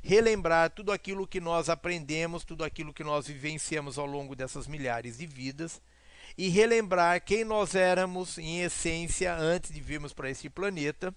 relembrar 0.02 0.70
tudo 0.70 0.92
aquilo 0.92 1.26
que 1.26 1.40
nós 1.40 1.68
aprendemos, 1.68 2.44
tudo 2.44 2.64
aquilo 2.64 2.92
que 2.92 3.04
nós 3.04 3.26
vivenciamos 3.26 3.98
ao 3.98 4.06
longo 4.06 4.34
dessas 4.34 4.66
milhares 4.66 5.18
de 5.18 5.26
vidas 5.26 5.80
e 6.36 6.48
relembrar 6.48 7.22
quem 7.22 7.44
nós 7.44 7.74
éramos 7.74 8.38
em 8.38 8.60
essência 8.60 9.34
antes 9.34 9.72
de 9.72 9.80
virmos 9.80 10.12
para 10.12 10.30
este 10.30 10.48
planeta 10.48 11.14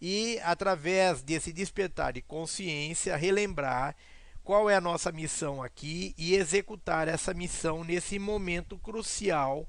e 0.00 0.38
através 0.42 1.22
desse 1.22 1.52
despertar 1.52 2.12
de 2.12 2.22
consciência 2.22 3.16
relembrar 3.16 3.96
qual 4.44 4.70
é 4.70 4.76
a 4.76 4.80
nossa 4.80 5.10
missão 5.10 5.62
aqui 5.62 6.14
e 6.16 6.34
executar 6.34 7.08
essa 7.08 7.34
missão 7.34 7.82
nesse 7.82 8.18
momento 8.18 8.78
crucial 8.78 9.68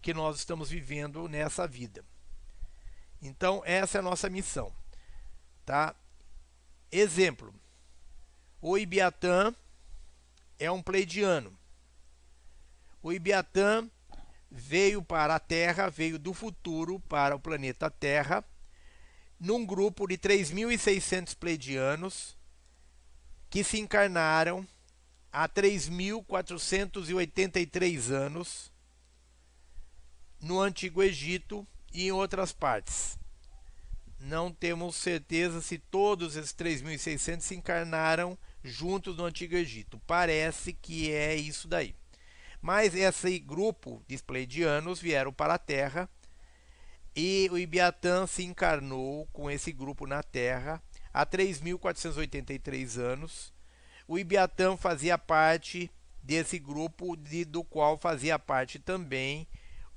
que 0.00 0.14
nós 0.14 0.36
estamos 0.38 0.70
vivendo 0.70 1.28
nessa 1.28 1.66
vida. 1.66 2.04
Então, 3.20 3.62
essa 3.64 3.98
é 3.98 4.00
a 4.00 4.02
nossa 4.02 4.30
missão, 4.30 4.72
tá? 5.64 5.94
Exemplo: 6.90 7.52
o 8.68 8.76
Ibiatã 8.76 9.54
é 10.58 10.68
um 10.68 10.82
pleidiano. 10.82 11.56
O 13.00 13.12
Ibiatã 13.12 13.88
veio 14.50 15.00
para 15.00 15.36
a 15.36 15.38
Terra, 15.38 15.88
veio 15.88 16.18
do 16.18 16.34
futuro 16.34 16.98
para 17.08 17.36
o 17.36 17.38
planeta 17.38 17.88
Terra, 17.88 18.44
num 19.38 19.64
grupo 19.64 20.08
de 20.08 20.18
3.600 20.18 21.36
pleidianos 21.36 22.36
que 23.48 23.62
se 23.62 23.78
encarnaram 23.78 24.66
há 25.30 25.48
3.483 25.48 28.10
anos 28.10 28.72
no 30.40 30.60
Antigo 30.60 31.04
Egito 31.04 31.64
e 31.92 32.08
em 32.08 32.10
outras 32.10 32.52
partes 32.52 33.16
não 34.18 34.50
temos 34.50 34.96
certeza 34.96 35.60
se 35.60 35.78
todos 35.78 36.36
esses 36.36 36.52
3.600 36.52 37.40
se 37.40 37.54
encarnaram 37.54 38.38
juntos 38.66 39.16
no 39.16 39.24
Antigo 39.24 39.54
Egito. 39.54 40.00
Parece 40.06 40.72
que 40.72 41.12
é 41.12 41.34
isso 41.34 41.68
daí. 41.68 41.94
Mas 42.60 42.94
esse 42.94 43.38
grupo 43.38 44.02
de 44.08 44.14
Spleidianos 44.14 45.00
vieram 45.00 45.32
para 45.32 45.54
a 45.54 45.58
Terra 45.58 46.08
e 47.14 47.48
o 47.50 47.58
Ibiatã 47.58 48.26
se 48.26 48.44
encarnou 48.44 49.26
com 49.32 49.50
esse 49.50 49.72
grupo 49.72 50.06
na 50.06 50.22
Terra 50.22 50.82
há 51.12 51.24
3.483 51.24 52.98
anos. 52.98 53.52
O 54.08 54.18
Ibiatã 54.18 54.76
fazia 54.76 55.16
parte 55.16 55.90
desse 56.22 56.58
grupo 56.58 57.16
de, 57.16 57.44
do 57.44 57.62
qual 57.62 57.96
fazia 57.96 58.38
parte 58.38 58.78
também 58.78 59.46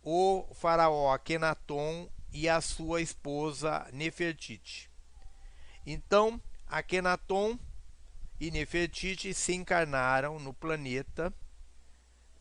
o 0.03 0.47
faraó 0.53 1.11
Akenaton 1.11 2.09
e 2.31 2.47
a 2.47 2.61
sua 2.61 3.01
esposa 3.01 3.87
Nefertiti. 3.91 4.89
Então, 5.85 6.39
Akhenaton 6.67 7.57
e 8.39 8.51
Nefertiti 8.51 9.33
se 9.33 9.53
encarnaram 9.53 10.39
no 10.39 10.53
planeta 10.53 11.33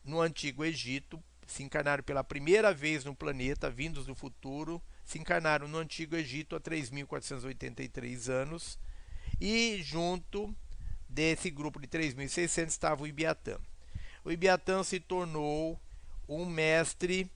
no 0.03 0.21
Antigo 0.21 0.63
Egito, 0.63 1.21
se 1.45 1.63
encarnaram 1.63 2.03
pela 2.03 2.23
primeira 2.23 2.73
vez 2.73 3.03
no 3.03 3.15
planeta, 3.15 3.69
vindos 3.69 4.05
do 4.05 4.15
futuro, 4.15 4.81
se 5.03 5.19
encarnaram 5.19 5.67
no 5.67 5.77
Antigo 5.77 6.15
Egito 6.15 6.55
há 6.55 6.59
3.483 6.59 8.29
anos, 8.29 8.79
e 9.39 9.81
junto 9.83 10.55
desse 11.07 11.49
grupo 11.49 11.79
de 11.79 11.87
3.600 11.87 12.67
estava 12.67 13.03
o 13.03 13.07
Ibiatã. 13.07 13.57
O 14.23 14.31
Ibiatã 14.31 14.83
se 14.83 14.99
tornou 14.99 15.79
um 16.27 16.45
mestre 16.45 17.29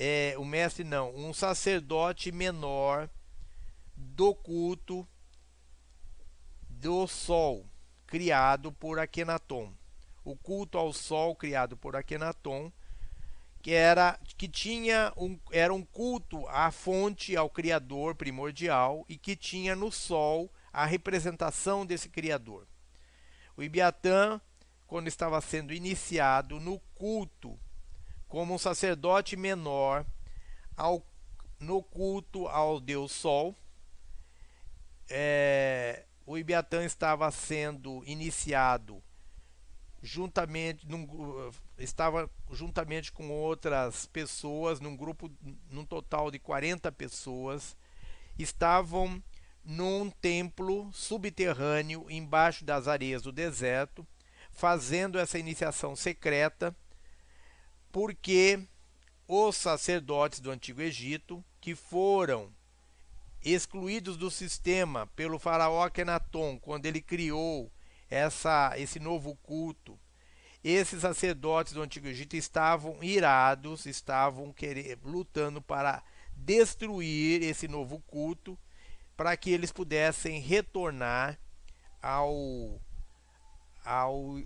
é, 0.00 0.34
o 0.38 0.44
mestre 0.44 0.84
não, 0.84 1.12
um 1.16 1.34
sacerdote 1.34 2.30
menor 2.30 3.10
do 3.96 4.32
culto 4.32 5.06
do 6.68 7.08
sol, 7.08 7.66
criado 8.08 8.72
por 8.72 8.98
Akenaton. 8.98 9.72
O 10.24 10.34
culto 10.34 10.76
ao 10.76 10.92
sol 10.92 11.36
criado 11.36 11.76
por 11.76 11.94
Akenaton, 11.94 12.72
que 13.62 13.72
era 13.72 14.18
que 14.36 14.48
tinha 14.48 15.12
um 15.16 15.38
era 15.52 15.72
um 15.72 15.84
culto 15.84 16.44
à 16.48 16.72
fonte, 16.72 17.36
ao 17.36 17.48
criador 17.48 18.16
primordial 18.16 19.04
e 19.08 19.16
que 19.16 19.36
tinha 19.36 19.76
no 19.76 19.92
sol 19.92 20.50
a 20.72 20.84
representação 20.84 21.86
desse 21.86 22.08
criador. 22.08 22.66
O 23.56 23.62
Ibiatã, 23.62 24.40
quando 24.86 25.06
estava 25.06 25.40
sendo 25.40 25.72
iniciado 25.72 26.58
no 26.58 26.80
culto 26.96 27.58
como 28.28 28.54
um 28.54 28.58
sacerdote 28.58 29.36
menor 29.36 30.04
ao, 30.76 31.04
no 31.58 31.82
culto 31.82 32.46
ao 32.46 32.78
deus 32.78 33.10
Sol. 33.10 33.56
É, 35.08 36.04
o 36.28 36.36
Ibiatã 36.36 36.84
estava 36.84 37.30
sendo 37.30 38.02
iniciado 38.04 39.02
juntamente 40.02 40.86
num, 40.86 41.08
estava 41.78 42.30
juntamente 42.52 43.10
com 43.10 43.30
outras 43.30 44.04
pessoas 44.06 44.78
num 44.78 44.94
grupo 44.94 45.30
num 45.70 45.86
total 45.86 46.30
de 46.30 46.38
40 46.38 46.92
pessoas 46.92 47.74
estavam 48.38 49.22
num 49.64 50.10
templo 50.10 50.92
subterrâneo 50.92 52.06
embaixo 52.10 52.62
das 52.62 52.86
areias 52.86 53.22
do 53.22 53.32
deserto 53.32 54.06
fazendo 54.50 55.18
essa 55.18 55.38
iniciação 55.38 55.96
secreta 55.96 56.76
porque 57.90 58.60
os 59.26 59.56
sacerdotes 59.56 60.40
do 60.40 60.50
Antigo 60.50 60.80
Egito, 60.80 61.44
que 61.60 61.74
foram 61.74 62.50
excluídos 63.42 64.16
do 64.16 64.30
sistema 64.30 65.06
pelo 65.08 65.38
faraó 65.38 65.82
Akenaton, 65.82 66.58
quando 66.58 66.86
ele 66.86 67.00
criou 67.00 67.70
essa, 68.10 68.72
esse 68.76 68.98
novo 68.98 69.36
culto, 69.36 69.98
esses 70.62 71.02
sacerdotes 71.02 71.72
do 71.72 71.82
Antigo 71.82 72.08
Egito 72.08 72.36
estavam 72.36 73.02
irados, 73.02 73.86
estavam 73.86 74.52
querer, 74.52 74.98
lutando 75.04 75.62
para 75.62 76.02
destruir 76.34 77.42
esse 77.42 77.68
novo 77.68 78.00
culto, 78.06 78.58
para 79.16 79.36
que 79.36 79.50
eles 79.50 79.72
pudessem 79.72 80.40
retornar 80.40 81.38
ao, 82.02 82.80
ao, 83.84 84.40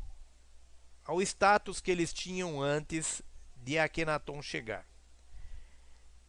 ao 1.05 1.23
status 1.23 1.81
que 1.81 1.91
eles 1.91 2.13
tinham 2.13 2.61
antes 2.61 3.23
de 3.57 3.79
Akhenaton 3.79 4.41
chegar. 4.43 4.92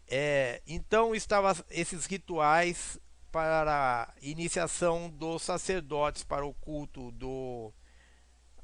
É, 0.08 0.62
então 0.68 1.16
estavam 1.16 1.56
esses 1.70 2.06
rituais 2.06 3.00
para 3.32 4.04
a 4.04 4.14
iniciação 4.22 5.10
dos 5.10 5.42
sacerdotes 5.42 6.24
para 6.24 6.46
o 6.46 6.54
culto 6.54 7.12
do 7.12 7.74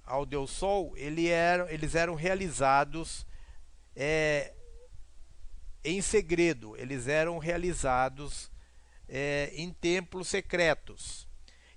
ao 0.10 0.26
Deus 0.26 0.49
Sol, 0.49 0.94
ele 0.98 1.28
era, 1.28 1.72
eles 1.72 1.94
eram 1.94 2.16
realizados 2.16 3.28
é, 3.95 4.53
em 5.84 6.02
segredo, 6.02 6.76
eles 6.78 7.07
eram 7.07 7.38
realizados 7.38 8.52
é, 9.07 9.52
em 9.53 9.72
templos 9.72 10.28
secretos. 10.28 11.28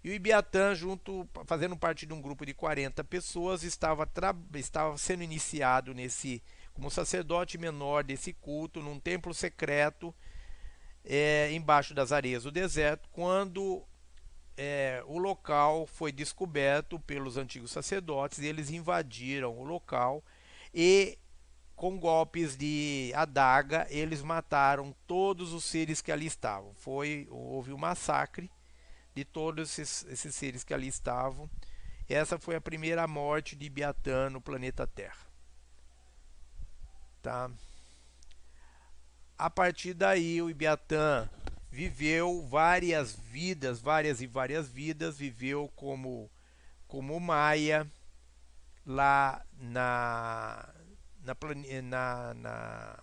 E 0.03 0.11
o 0.11 0.15
Ibiatã, 0.15 0.75
junto, 0.75 1.29
fazendo 1.47 1.77
parte 1.77 2.07
de 2.07 2.13
um 2.13 2.21
grupo 2.21 2.45
de 2.45 2.55
40 2.55 3.05
pessoas, 3.05 3.63
estava, 3.63 4.09
estava 4.55 4.97
sendo 4.99 5.23
iniciado 5.23 5.95
nesse 5.95 6.43
como 6.74 6.90
sacerdote 6.90 7.59
menor 7.59 8.05
desse 8.05 8.32
culto 8.32 8.81
num 8.81 8.99
templo 8.99 9.32
secreto 9.35 10.15
é, 11.05 11.53
embaixo 11.53 11.94
das 11.94 12.12
areias 12.12 12.44
do 12.44 12.51
deserto, 12.51 13.09
quando 13.11 13.85
é, 14.57 15.03
o 15.07 15.19
local 15.19 15.86
foi 15.86 16.12
descoberto 16.12 16.99
pelos 17.01 17.36
antigos 17.36 17.70
sacerdotes 17.70 18.39
eles 18.39 18.70
invadiram 18.70 19.59
o 19.59 19.65
local 19.65 20.23
e 20.73 21.19
com 21.74 21.99
golpes 21.99 22.57
de 22.57 23.12
adaga, 23.15 23.86
eles 23.90 24.23
mataram 24.23 24.94
todos 25.07 25.53
os 25.53 25.65
seres 25.65 26.01
que 26.01 26.12
ali 26.12 26.27
estavam. 26.27 26.73
Foi 26.74 27.27
houve 27.28 27.73
um 27.73 27.78
massacre 27.78 28.49
de 29.15 29.24
todos 29.24 29.78
esses, 29.78 30.07
esses 30.09 30.35
seres 30.35 30.62
que 30.62 30.73
ali 30.73 30.86
estavam. 30.86 31.51
Essa 32.09 32.39
foi 32.39 32.55
a 32.55 32.61
primeira 32.61 33.07
morte 33.09 33.57
de 33.57 33.66
Ibiatã 33.66 34.31
no 34.31 34.40
planeta 34.40 34.86
Terra. 34.86 35.32
Tá? 37.23 37.51
A 39.39 39.49
partir 39.49 39.94
daí, 39.94 40.43
o 40.43 40.51
Ibiatã 40.51 41.28
viveu 41.70 42.47
várias 42.49 43.15
vidas, 43.15 43.81
várias 43.81 44.20
e 44.20 44.27
várias 44.27 44.69
vidas, 44.69 45.16
viveu 45.16 45.70
como 45.74 46.31
como 46.86 47.19
Maia 47.19 47.90
lá 48.85 49.43
na 49.59 50.69
na, 51.24 51.36
na, 51.82 52.35
na, 52.35 52.99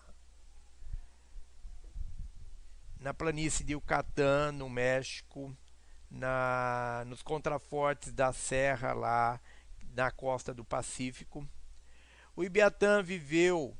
na 2.99 3.13
planície 3.13 3.65
de 3.65 3.73
Yucatán, 3.73 4.51
no 4.51 4.69
México, 4.69 5.55
na, 6.11 7.03
nos 7.07 7.23
contrafortes 7.23 8.11
da 8.11 8.33
serra 8.33 8.93
lá 8.93 9.39
na 9.95 10.11
costa 10.11 10.53
do 10.53 10.65
Pacífico. 10.65 11.47
O 12.35 12.43
Ibiatã 12.43 13.01
viveu 13.01 13.75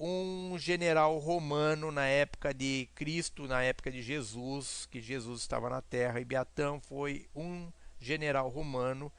um 0.00 0.58
general 0.58 1.18
romano 1.18 1.92
na 1.92 2.06
época 2.06 2.54
de 2.54 2.88
Cristo, 2.94 3.46
na 3.46 3.62
época 3.62 3.92
de 3.92 4.00
Jesus, 4.00 4.88
que 4.90 4.98
Jesus 4.98 5.42
estava 5.42 5.68
na 5.68 5.82
terra. 5.82 6.20
Ibiatã 6.20 6.80
foi 6.80 7.28
um 7.36 7.70
general 8.00 8.48
romano 8.48 9.12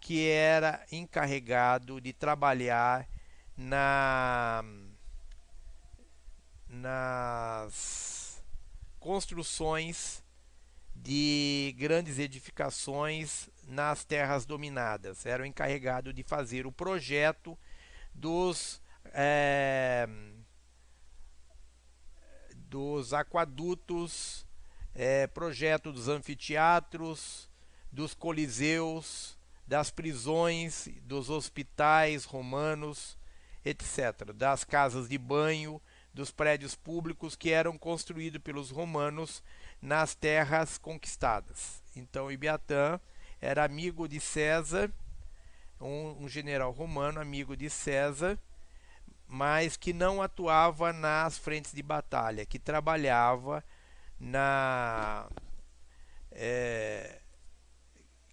que 0.00 0.26
era 0.26 0.82
encarregado 0.90 2.00
de 2.00 2.14
trabalhar 2.14 3.06
na 3.54 4.64
nas 6.66 8.42
construções 8.98 10.24
de 10.94 11.74
grandes 11.76 12.18
edificações 12.18 13.50
nas 13.68 14.04
terras 14.04 14.46
dominadas. 14.46 15.26
Era 15.26 15.42
o 15.42 15.46
encarregado 15.46 16.14
de 16.14 16.22
fazer 16.22 16.66
o 16.66 16.72
projeto 16.72 17.58
dos 18.14 18.80
é, 19.14 20.08
dos 22.66 23.14
aquadutos, 23.14 24.44
é, 24.94 25.28
projeto 25.28 25.92
dos 25.92 26.08
anfiteatros, 26.08 27.48
dos 27.92 28.12
coliseus, 28.12 29.38
das 29.66 29.90
prisões, 29.90 30.88
dos 31.02 31.30
hospitais 31.30 32.24
romanos, 32.24 33.16
etc., 33.64 34.32
das 34.34 34.64
casas 34.64 35.08
de 35.08 35.16
banho, 35.16 35.80
dos 36.12 36.30
prédios 36.30 36.74
públicos 36.74 37.36
que 37.36 37.50
eram 37.50 37.78
construídos 37.78 38.42
pelos 38.42 38.70
romanos 38.70 39.42
nas 39.80 40.14
terras 40.14 40.76
conquistadas. 40.76 41.82
Então, 41.94 42.30
Ibiatã 42.30 43.00
era 43.40 43.64
amigo 43.64 44.08
de 44.08 44.20
César, 44.20 44.92
um, 45.80 46.24
um 46.24 46.28
general 46.28 46.72
romano, 46.72 47.20
amigo 47.20 47.56
de 47.56 47.70
César, 47.70 48.38
mas 49.34 49.76
que 49.76 49.92
não 49.92 50.22
atuava 50.22 50.92
nas 50.92 51.36
frentes 51.36 51.72
de 51.72 51.82
batalha, 51.82 52.46
que 52.46 52.56
trabalhava 52.56 53.64
na 54.16 55.28
é, 56.30 57.20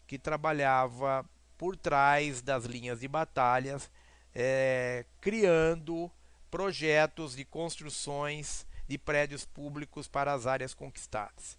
que 0.05 0.19
trabalhava 0.19 1.27
por 1.57 1.75
trás 1.75 2.43
das 2.43 2.65
linhas 2.65 2.99
de 2.99 3.07
batalhas, 3.07 3.89
é, 4.31 5.03
criando 5.19 6.11
projetos 6.51 7.35
de 7.35 7.45
construções 7.45 8.67
de 8.87 8.99
prédios 8.99 9.43
públicos 9.43 10.07
para 10.07 10.31
as 10.31 10.45
áreas 10.45 10.75
conquistadas. 10.75 11.57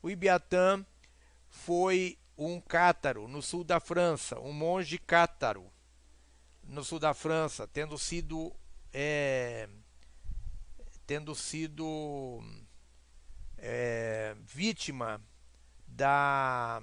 O 0.00 0.08
Ibiatã 0.08 0.86
foi 1.48 2.16
um 2.38 2.60
cátaro 2.60 3.26
no 3.26 3.42
sul 3.42 3.64
da 3.64 3.80
França, 3.80 4.38
um 4.38 4.52
monge 4.52 4.98
cátaro 4.98 5.66
no 6.62 6.84
sul 6.84 7.00
da 7.00 7.12
França, 7.12 7.66
tendo 7.66 7.98
sido 7.98 8.54
é, 8.96 9.68
tendo 11.04 11.34
sido 11.34 12.40
é, 13.58 14.36
vítima 14.40 15.20
da, 15.88 16.80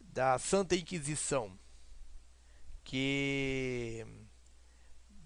da 0.00 0.36
Santa 0.36 0.74
Inquisição, 0.74 1.56
que 2.82 4.04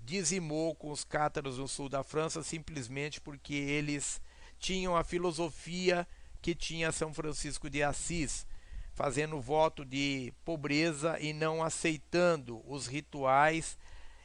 dizimou 0.05 0.75
com 0.75 0.91
os 0.91 1.03
cátaros 1.03 1.57
no 1.59 1.67
sul 1.67 1.89
da 1.89 2.03
França 2.03 2.43
simplesmente 2.43 3.21
porque 3.21 3.55
eles 3.55 4.21
tinham 4.59 4.97
a 4.97 5.03
filosofia 5.03 6.07
que 6.43 6.55
tinha 6.55 6.93
São 6.93 7.15
Francisco 7.15 7.71
de 7.71 7.83
Assis, 7.83 8.47
fazendo 8.93 9.41
voto 9.41 9.85
de 9.85 10.33
pobreza 10.45 11.19
e 11.21 11.33
não 11.33 11.63
aceitando 11.63 12.63
os 12.71 12.87
rituais 12.87 13.79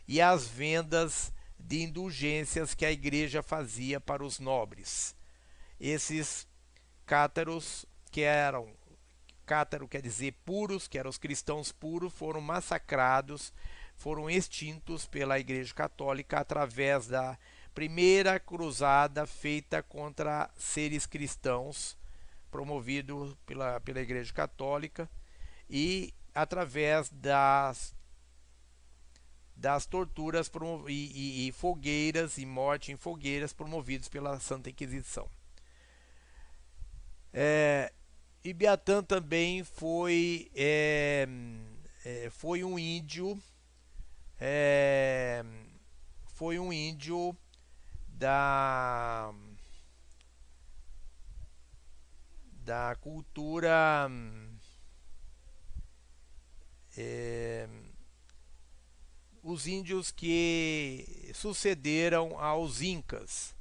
e 0.07 0.21
as 0.21 0.47
vendas 0.47 1.31
de 1.57 1.81
indulgências 1.83 2.73
que 2.73 2.85
a 2.85 2.91
igreja 2.91 3.41
fazia 3.41 3.99
para 3.99 4.23
os 4.23 4.39
nobres. 4.39 5.15
Esses 5.79 6.47
cátaros, 7.05 7.85
que 8.11 8.21
eram 8.21 8.69
cátaro 9.45 9.87
quer 9.87 10.01
dizer 10.01 10.33
puros, 10.45 10.87
que 10.87 10.97
eram 10.97 11.09
os 11.09 11.17
cristãos 11.17 11.71
puros, 11.71 12.13
foram 12.13 12.41
massacrados, 12.41 13.53
foram 13.95 14.29
extintos 14.29 15.05
pela 15.05 15.39
Igreja 15.39 15.73
Católica 15.73 16.39
através 16.39 17.07
da 17.07 17.37
primeira 17.73 18.39
cruzada 18.39 19.25
feita 19.25 19.81
contra 19.81 20.49
seres 20.55 21.05
cristãos, 21.05 21.97
promovido 22.51 23.37
pela, 23.45 23.79
pela 23.79 24.01
Igreja 24.01 24.33
Católica, 24.33 25.09
e 25.69 26.13
através 26.33 27.09
das 27.09 27.95
das 29.55 29.85
torturas 29.85 30.51
e, 30.87 30.91
e, 30.91 31.47
e, 31.47 31.51
fogueiras 31.51 32.37
e 32.37 32.45
morte 32.45 32.91
em 32.91 32.97
fogueiras 32.97 33.53
promovidos 33.53 34.09
pela 34.09 34.39
Santa 34.39 34.69
Inquisição. 34.69 35.29
É, 37.31 37.91
Ibiatã 38.43 39.01
também 39.01 39.63
foi, 39.63 40.51
é, 40.53 41.27
é, 42.03 42.29
foi 42.29 42.63
um 42.63 42.77
índio, 42.77 43.41
é, 44.39 45.43
foi 46.25 46.59
um 46.59 46.73
índio 46.73 47.35
da 48.07 49.33
da 52.65 52.95
cultura 52.95 54.09
é, 56.97 57.67
os 59.43 59.67
índios 59.67 60.09
que 60.09 61.31
sucederam 61.33 62.39
aos 62.39 62.81
Incas. 62.81 63.53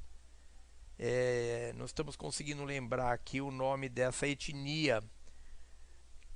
É, 0.96 1.72
nós 1.76 1.90
estamos 1.90 2.14
conseguindo 2.14 2.64
lembrar 2.64 3.12
aqui 3.12 3.40
o 3.40 3.50
nome 3.50 3.88
dessa 3.88 4.28
etnia 4.28 5.02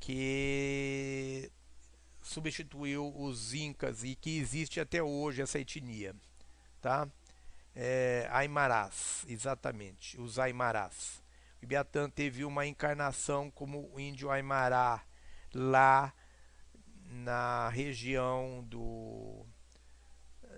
que 0.01 1.51
substituiu 2.21 3.15
os 3.17 3.55
Incas 3.55 4.03
e 4.03 4.17
que 4.17 4.39
existe 4.39 4.81
até 4.81 5.01
hoje 5.01 5.43
essa 5.43 5.61
etnia, 5.61 6.15
tá? 6.83 7.09
É, 7.73 8.27
Aimarás, 8.33 9.25
exatamente, 9.29 10.21
os 10.21 10.39
Aimarás. 10.39 11.23
O 11.63 11.65
Ibiatã 11.65 12.11
teve 12.11 12.45
uma 12.45 12.67
encarnação 12.67 13.51
como 13.51 13.89
o 13.95 14.01
índio 14.01 14.31
Aimará 14.31 15.05
lá 15.55 16.13
na 17.09 17.69
região 17.69 18.65
do 18.69 19.45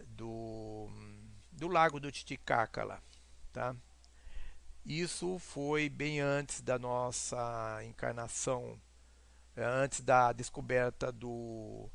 do, 0.09 0.89
do 1.53 1.69
lago 1.69 2.01
do 2.01 2.11
Titicaca 2.11 2.83
lá, 2.85 3.01
tá? 3.53 3.75
Isso 4.85 5.39
foi 5.39 5.89
bem 5.89 6.21
antes 6.21 6.61
da 6.61 6.79
nossa 6.79 7.81
encarnação, 7.85 8.81
é, 9.55 9.63
antes 9.63 10.01
da 10.01 10.33
descoberta 10.33 11.13
do, 11.13 11.89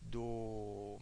do 0.00 0.98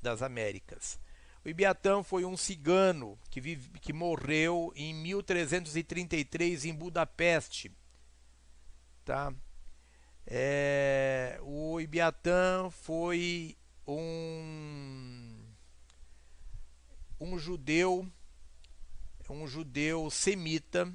das 0.00 0.20
Américas. 0.20 1.00
O 1.44 1.48
Ibiatã 1.48 2.02
foi 2.02 2.24
um 2.24 2.36
cigano 2.36 3.18
que, 3.30 3.40
vive, 3.40 3.70
que 3.80 3.92
morreu 3.92 4.72
em 4.76 4.94
1333 4.94 6.66
em 6.66 6.74
Budapeste. 6.74 7.72
Tá? 9.04 9.32
É, 10.26 11.38
o 11.42 11.78
Ibiatã 11.80 12.70
foi 12.70 13.56
um, 13.86 15.38
um 17.20 17.38
judeu, 17.38 18.10
um 19.28 19.46
judeu 19.46 20.10
semita 20.10 20.90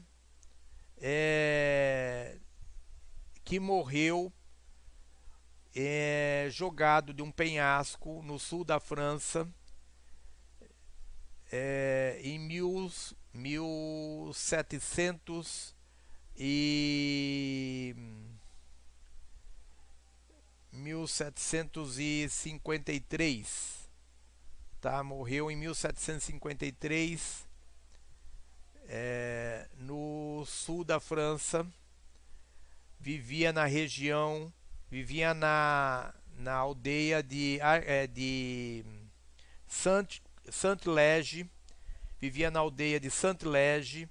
é, 0.97 2.39
que 3.43 3.59
morreu 3.59 4.33
é, 5.75 6.47
jogado 6.49 7.13
de 7.13 7.21
um 7.21 7.31
penhasco 7.31 8.23
no 8.23 8.39
sul 8.39 8.63
da 8.63 8.79
França, 8.79 9.47
é, 11.51 12.19
em 12.23 12.39
mil, 12.39 12.91
1700 13.33 15.75
e 16.35 17.95
1753 20.79 23.79
tá? 24.79 25.03
Morreu 25.03 25.51
em 25.51 25.55
1753 25.55 27.47
é, 28.87 29.67
no 29.77 30.43
sul 30.47 30.83
da 30.83 30.99
França. 30.99 31.65
Vivia 32.99 33.53
na 33.53 33.65
região 33.65 34.51
vivia 34.89 35.33
na, 35.33 36.13
na 36.37 36.55
aldeia 36.55 37.21
de, 37.21 37.59
é, 37.61 38.07
de 38.07 38.83
Saint, 39.67 40.19
Saint 40.49 40.85
Lege. 40.85 41.49
Vivia 42.19 42.51
na 42.51 42.59
aldeia 42.59 42.99
de 42.99 43.11
Saint 43.11 43.43
Lege 43.43 44.09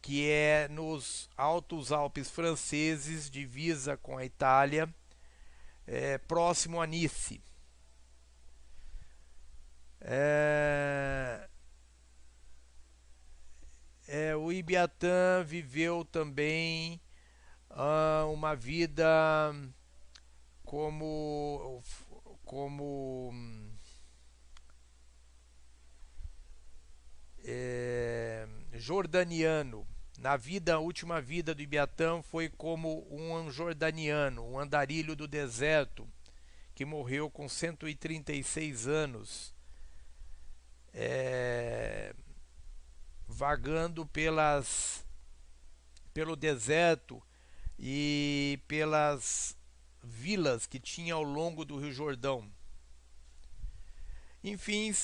que 0.00 0.28
é 0.28 0.68
nos 0.68 1.30
Altos 1.34 1.90
Alpes 1.90 2.28
franceses, 2.28 3.30
divisa 3.30 3.96
com 3.96 4.18
a 4.18 4.24
Itália, 4.26 4.86
é, 5.86 6.18
próximo 6.18 6.80
a 6.80 6.86
Nice. 6.86 7.42
É, 10.00 11.48
é, 14.06 14.36
o 14.36 14.52
Ibiatã 14.52 15.42
viveu 15.44 16.04
também 16.04 17.00
ah, 17.70 18.26
uma 18.26 18.54
vida 18.54 19.04
como 20.62 21.82
como 22.44 23.32
é, 27.42 28.46
jordaniano 28.74 29.86
na 30.18 30.36
vida, 30.36 30.74
a 30.74 30.78
última 30.78 31.20
vida 31.20 31.54
do 31.54 31.62
Ibiatã 31.62 32.22
foi 32.22 32.48
como 32.48 33.06
um 33.10 33.50
jordaniano, 33.50 34.44
um 34.44 34.58
andarilho 34.58 35.16
do 35.16 35.26
deserto, 35.26 36.08
que 36.74 36.84
morreu 36.84 37.30
com 37.30 37.48
136 37.48 38.86
anos, 38.86 39.54
é, 40.92 42.14
vagando 43.26 44.06
pelas, 44.06 45.04
pelo 46.12 46.36
deserto 46.36 47.22
e 47.78 48.60
pelas 48.68 49.56
vilas 50.02 50.66
que 50.66 50.78
tinha 50.78 51.14
ao 51.14 51.22
longo 51.22 51.64
do 51.64 51.78
Rio 51.78 51.92
Jordão. 51.92 52.48
Enfim, 54.42 54.94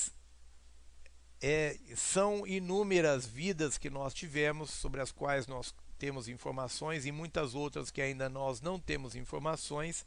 é, 1.41 1.77
são 1.95 2.45
inúmeras 2.45 3.25
vidas 3.25 3.77
que 3.77 3.89
nós 3.89 4.13
tivemos, 4.13 4.69
sobre 4.69 5.01
as 5.01 5.11
quais 5.11 5.47
nós 5.47 5.73
temos 5.97 6.27
informações, 6.27 7.05
e 7.05 7.11
muitas 7.11 7.55
outras 7.55 7.89
que 7.89 8.01
ainda 8.01 8.29
nós 8.29 8.61
não 8.61 8.79
temos 8.79 9.15
informações, 9.15 10.05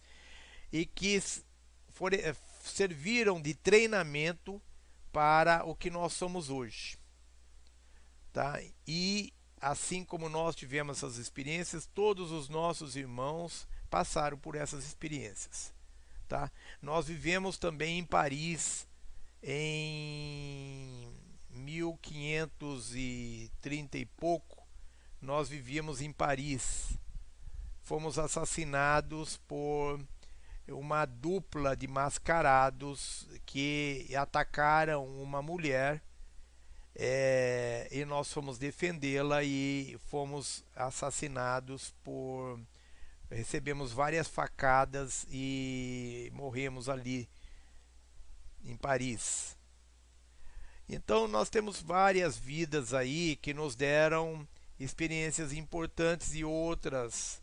e 0.73 0.87
que 0.87 1.21
for, 1.89 2.15
é, 2.15 2.35
serviram 2.63 3.41
de 3.41 3.55
treinamento 3.55 4.63
para 5.13 5.65
o 5.65 5.75
que 5.75 5.91
nós 5.91 6.13
somos 6.13 6.51
hoje. 6.51 6.99
Tá? 8.33 8.61
E 8.87 9.33
assim 9.61 10.05
como 10.05 10.29
nós 10.29 10.55
tivemos 10.55 10.99
essas 10.99 11.17
experiências, 11.17 11.89
todos 11.95 12.31
os 12.31 12.49
nossos 12.49 12.97
irmãos 12.97 13.67
passaram 13.89 14.39
por 14.39 14.55
essas 14.55 14.85
experiências. 14.85 15.73
Tá? 16.29 16.51
Nós 16.83 17.07
vivemos 17.07 17.57
também 17.59 17.99
em 17.99 18.05
Paris 18.05 18.87
em 19.43 21.13
1530 21.55 23.99
e 23.99 24.07
pouco, 24.07 24.65
nós 25.21 25.49
vivíamos 25.49 26.01
em 26.01 26.13
Paris. 26.13 26.97
Fomos 27.83 28.19
assassinados 28.19 29.37
por 29.49 30.01
uma 30.69 31.05
dupla 31.05 31.77
de 31.77 31.87
mascarados 31.87 33.29
que 33.45 34.09
atacaram 34.17 35.07
uma 35.23 35.43
mulher 35.43 36.03
é, 36.95 37.89
e 37.91 38.05
nós 38.05 38.33
fomos 38.33 38.57
defendê-la 38.57 39.43
e 39.43 39.99
fomos 40.07 40.65
assassinados 40.77 41.93
por 42.05 42.61
recebemos 43.31 43.93
várias 43.93 44.29
facadas 44.29 45.27
e 45.29 46.31
morremos 46.33 46.89
ali 46.89 47.29
em 48.65 48.77
Paris. 48.77 49.57
Então 50.89 51.27
nós 51.27 51.49
temos 51.49 51.81
várias 51.81 52.37
vidas 52.37 52.93
aí 52.93 53.37
que 53.37 53.55
nos 53.55 53.75
deram 53.75 54.47
experiências 54.79 55.53
importantes 55.53 56.35
e 56.35 56.45
outras 56.45 57.43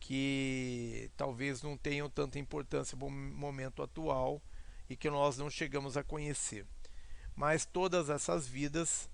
que 0.00 1.10
talvez 1.16 1.62
não 1.62 1.76
tenham 1.76 2.08
tanta 2.08 2.38
importância 2.38 2.96
no 2.96 3.10
momento 3.10 3.82
atual 3.82 4.40
e 4.88 4.96
que 4.96 5.10
nós 5.10 5.36
não 5.36 5.50
chegamos 5.50 5.96
a 5.96 6.04
conhecer. 6.04 6.66
Mas 7.34 7.66
todas 7.66 8.08
essas 8.08 8.46
vidas 8.46 9.10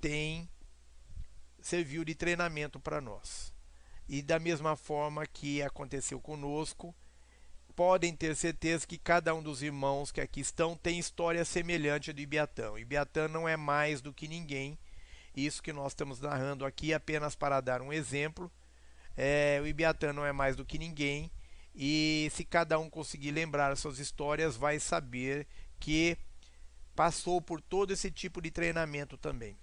têm 0.00 0.48
serviu 1.60 2.04
de 2.04 2.14
treinamento 2.14 2.78
para 2.78 3.00
nós. 3.00 3.52
E 4.08 4.22
da 4.22 4.38
mesma 4.38 4.76
forma 4.76 5.26
que 5.26 5.62
aconteceu 5.62 6.20
conosco, 6.20 6.94
podem 7.76 8.16
ter 8.16 8.34
certeza 8.34 8.86
que 8.86 8.96
cada 8.96 9.34
um 9.34 9.42
dos 9.42 9.62
irmãos 9.62 10.10
que 10.10 10.20
aqui 10.20 10.40
estão 10.40 10.74
tem 10.74 10.98
história 10.98 11.44
semelhante 11.44 12.10
à 12.10 12.12
do 12.14 12.20
Ibiatã. 12.20 12.78
Ibiatã 12.78 13.28
não 13.28 13.46
é 13.46 13.54
mais 13.54 14.00
do 14.00 14.14
que 14.14 14.26
ninguém. 14.26 14.78
Isso 15.36 15.62
que 15.62 15.74
nós 15.74 15.92
estamos 15.92 16.18
narrando 16.18 16.64
aqui 16.64 16.94
apenas 16.94 17.36
para 17.36 17.60
dar 17.60 17.82
um 17.82 17.92
exemplo. 17.92 18.50
É, 19.14 19.60
o 19.62 19.66
Ibiatã 19.66 20.10
não 20.10 20.24
é 20.24 20.32
mais 20.32 20.56
do 20.56 20.64
que 20.64 20.78
ninguém. 20.78 21.30
E 21.74 22.30
se 22.32 22.42
cada 22.42 22.78
um 22.78 22.88
conseguir 22.88 23.32
lembrar 23.32 23.76
suas 23.76 23.98
histórias, 23.98 24.56
vai 24.56 24.80
saber 24.80 25.46
que 25.78 26.16
passou 26.94 27.42
por 27.42 27.60
todo 27.60 27.92
esse 27.92 28.10
tipo 28.10 28.40
de 28.40 28.50
treinamento 28.50 29.18
também. 29.18 29.54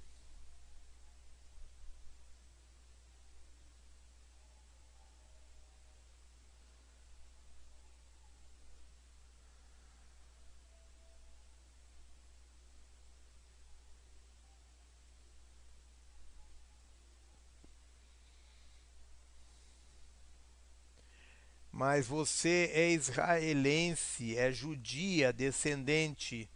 Mas 21.84 22.08
você 22.08 22.72
é 22.74 22.92
israelense, 22.92 24.38
é 24.38 24.50
judia, 24.54 25.34
descendente 25.34 26.50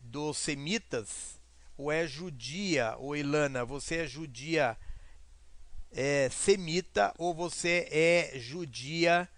dos 0.00 0.38
semitas, 0.38 1.38
ou 1.76 1.92
é 1.92 2.06
judia, 2.06 2.96
ou 2.96 3.14
Ilana, 3.14 3.66
você 3.66 3.96
é 3.96 4.06
judia 4.06 4.74
é, 5.92 6.30
semita, 6.30 7.12
ou 7.18 7.34
você 7.34 7.86
é 7.90 8.38
judia 8.38 9.28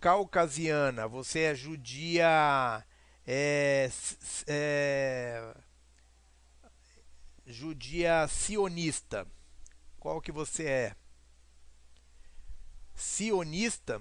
caucasiana, 0.00 1.08
você 1.08 1.40
é 1.40 1.54
judia 1.56 2.86
é, 3.26 3.90
é, 4.46 5.54
judia 7.44 8.28
sionista. 8.28 9.26
Qual 9.98 10.20
que 10.20 10.30
você 10.30 10.64
é? 10.64 10.96
Sionista 12.94 14.00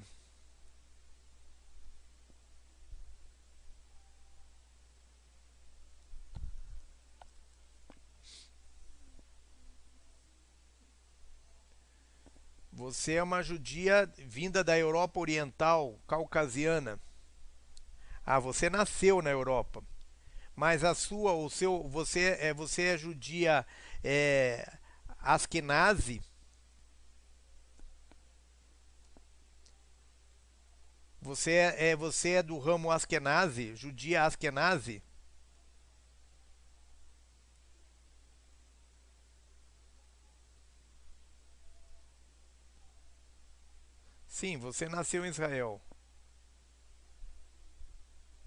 Você 12.84 13.14
é 13.14 13.23
uma 13.23 13.41
judia 13.41 14.11
vinda 14.18 14.61
da 14.61 14.77
Europa 14.77 15.18
Oriental, 15.18 15.97
caucasiana. 16.05 16.99
Ah, 18.26 18.39
você 18.39 18.69
nasceu 18.69 19.22
na 19.22 19.30
Europa. 19.30 19.81
Mas 20.53 20.84
a 20.84 20.93
sua, 20.93 21.31
o 21.31 21.49
seu, 21.49 21.88
você 21.88 22.38
é, 22.41 22.53
você 22.53 22.88
é 22.88 22.97
judia 22.97 23.65
é, 24.03 24.69
Askenazi. 25.18 26.22
Você 31.22 31.51
é, 31.51 31.91
é, 31.91 31.95
você 31.95 32.31
é 32.31 32.43
do 32.43 32.60
ramo 32.60 32.91
Askenazi, 32.91 33.77
judia 33.77 34.26
Askenazi? 34.26 35.01
Sim, 44.34 44.57
você 44.57 44.89
nasceu 44.89 45.23
em 45.23 45.30
Israel. 45.30 45.80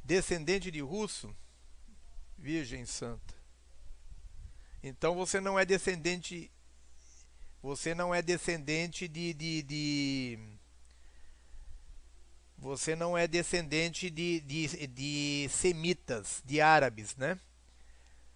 Descendente 0.03 0.69
de 0.69 0.81
russo? 0.81 1.33
Virgem 2.37 2.85
Santa. 2.85 3.33
Então 4.83 5.15
você 5.15 5.41
não 5.41 5.57
é 5.57 5.65
descendente. 5.65 6.51
Você 7.63 7.95
não 7.95 8.13
é 8.13 8.21
descendente 8.21 9.07
de, 9.07 9.33
de, 9.33 9.63
de 9.63 10.39
você 12.59 12.97
não 12.97 13.17
é 13.17 13.29
descendente 13.29 14.11
de, 14.11 14.41
de, 14.41 14.89
de 14.89 15.49
semitas, 15.49 16.43
de 16.45 16.61
árabes, 16.61 17.15
né? 17.15 17.39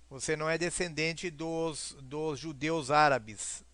Você 0.09 0.36
não 0.36 0.48
é 0.48 0.56
descendente 0.56 1.28
dos, 1.31 1.97
dos 2.01 2.39
judeus 2.39 2.93
árabes. 2.93 3.64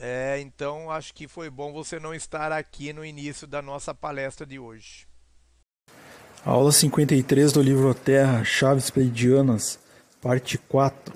É, 0.00 0.38
então 0.38 0.90
acho 0.92 1.12
que 1.12 1.26
foi 1.26 1.50
bom 1.50 1.72
você 1.72 1.98
não 1.98 2.14
estar 2.14 2.52
aqui 2.52 2.92
no 2.92 3.04
início 3.04 3.48
da 3.48 3.60
nossa 3.60 3.92
palestra 3.92 4.46
de 4.46 4.56
hoje. 4.56 5.08
Aula 6.44 6.70
53 6.70 7.52
do 7.52 7.60
livro 7.60 7.92
Terra, 7.94 8.44
Chaves 8.44 8.90
Pleidianas, 8.90 9.78
parte 10.22 10.56
4. 10.56 11.12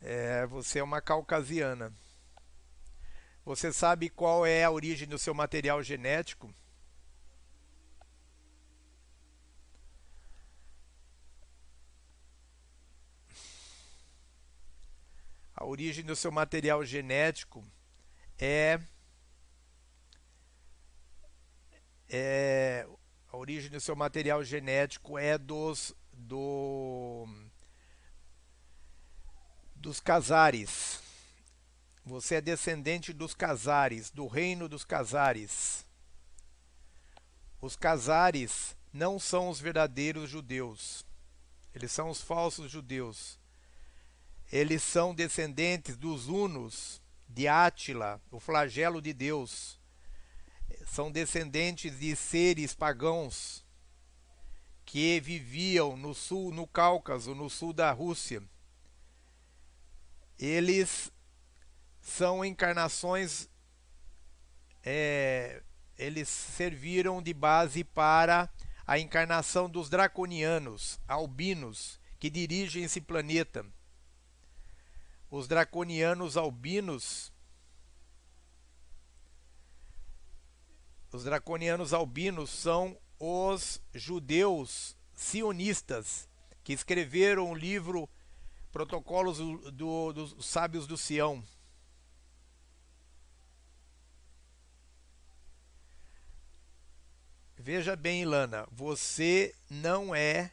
É, 0.00 0.46
você 0.46 0.78
é 0.78 0.82
uma 0.82 1.02
caucasiana. 1.02 1.92
Você 3.44 3.70
sabe 3.70 4.08
qual 4.08 4.46
é 4.46 4.64
a 4.64 4.70
origem 4.70 5.06
do 5.06 5.18
seu 5.18 5.34
material 5.34 5.82
genético? 5.82 6.50
A 15.56 15.64
origem 15.64 16.04
do 16.04 16.16
seu 16.16 16.32
material 16.32 16.84
genético 16.84 17.64
é, 18.38 18.80
é 22.08 22.86
a 23.28 23.36
origem 23.36 23.70
do 23.70 23.80
seu 23.80 23.94
material 23.94 24.42
genético 24.42 25.18
é 25.18 25.38
dos 25.38 25.94
do 26.12 27.26
dos 29.76 30.00
casares. 30.00 31.00
Você 32.04 32.36
é 32.36 32.40
descendente 32.40 33.12
dos 33.12 33.34
casares, 33.34 34.10
do 34.10 34.26
reino 34.26 34.68
dos 34.68 34.84
casares. 34.84 35.86
Os 37.60 37.76
casares 37.76 38.76
não 38.92 39.18
são 39.18 39.48
os 39.48 39.60
verdadeiros 39.60 40.30
judeus. 40.30 41.04
Eles 41.74 41.90
são 41.90 42.10
os 42.10 42.20
falsos 42.20 42.70
judeus. 42.70 43.38
Eles 44.54 44.84
são 44.84 45.12
descendentes 45.12 45.96
dos 45.96 46.28
Hunos, 46.28 47.02
de 47.28 47.48
Átila, 47.48 48.22
o 48.30 48.38
flagelo 48.38 49.02
de 49.02 49.12
Deus. 49.12 49.80
São 50.86 51.10
descendentes 51.10 51.98
de 51.98 52.14
seres 52.14 52.72
pagãos 52.72 53.64
que 54.84 55.18
viviam 55.18 55.96
no 55.96 56.14
sul, 56.14 56.52
no 56.52 56.68
Cáucaso, 56.68 57.34
no 57.34 57.50
sul 57.50 57.72
da 57.72 57.90
Rússia. 57.90 58.44
Eles 60.38 61.10
são 62.00 62.44
encarnações. 62.44 63.48
É, 64.84 65.64
eles 65.98 66.28
serviram 66.28 67.20
de 67.20 67.34
base 67.34 67.82
para 67.82 68.48
a 68.86 69.00
encarnação 69.00 69.68
dos 69.68 69.90
draconianos, 69.90 71.00
albinos, 71.08 71.98
que 72.20 72.30
dirigem 72.30 72.84
esse 72.84 73.00
planeta. 73.00 73.66
Os 75.36 75.48
draconianos 75.48 76.36
albinos. 76.36 77.32
Os 81.10 81.24
draconianos 81.24 81.92
albinos 81.92 82.50
são 82.50 82.96
os 83.18 83.82
judeus 83.92 84.96
sionistas 85.12 86.28
que 86.62 86.72
escreveram 86.72 87.50
o 87.50 87.54
livro 87.54 88.08
Protocolos 88.70 89.38
do, 89.38 89.72
do, 89.72 90.12
dos 90.12 90.46
Sábios 90.46 90.86
do 90.86 90.96
Sião. 90.96 91.42
Veja 97.56 97.96
bem, 97.96 98.22
Ilana, 98.22 98.68
você 98.70 99.52
não 99.68 100.14
é 100.14 100.52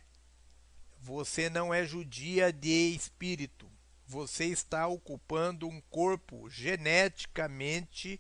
você 1.00 1.52
não 1.52 1.72
é 1.72 1.86
judia 1.86 2.52
de 2.52 2.96
espírito. 2.96 3.71
Você 4.12 4.44
está 4.44 4.88
ocupando 4.88 5.70
um 5.70 5.80
corpo 5.90 6.50
geneticamente 6.50 8.20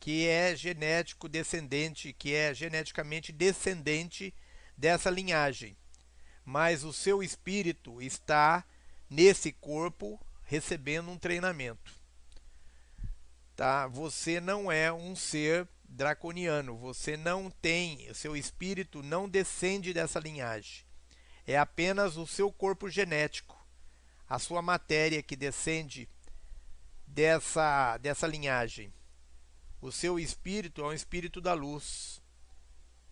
que 0.00 0.26
é 0.26 0.56
genético 0.56 1.28
descendente, 1.28 2.12
que 2.12 2.34
é 2.34 2.52
geneticamente 2.52 3.30
descendente 3.30 4.34
dessa 4.76 5.08
linhagem. 5.08 5.76
Mas 6.44 6.82
o 6.82 6.92
seu 6.92 7.22
espírito 7.22 8.02
está 8.02 8.64
nesse 9.08 9.52
corpo 9.52 10.20
recebendo 10.42 11.08
um 11.08 11.16
treinamento. 11.16 11.94
Tá? 13.54 13.86
Você 13.86 14.40
não 14.40 14.72
é 14.72 14.92
um 14.92 15.14
ser 15.14 15.68
draconiano. 15.84 16.76
Você 16.78 17.16
não 17.16 17.48
tem, 17.48 18.10
o 18.10 18.14
seu 18.14 18.36
espírito 18.36 19.04
não 19.04 19.28
descende 19.28 19.92
dessa 19.92 20.18
linhagem. 20.18 20.84
É 21.46 21.56
apenas 21.56 22.16
o 22.16 22.26
seu 22.26 22.50
corpo 22.50 22.90
genético, 22.90 23.57
a 24.28 24.38
sua 24.38 24.60
matéria 24.60 25.22
que 25.22 25.34
descende 25.34 26.08
dessa, 27.06 27.96
dessa 27.98 28.26
linhagem. 28.26 28.92
O 29.80 29.90
seu 29.90 30.18
espírito 30.18 30.82
é 30.82 30.86
um 30.86 30.92
espírito 30.92 31.40
da 31.40 31.54
luz, 31.54 32.20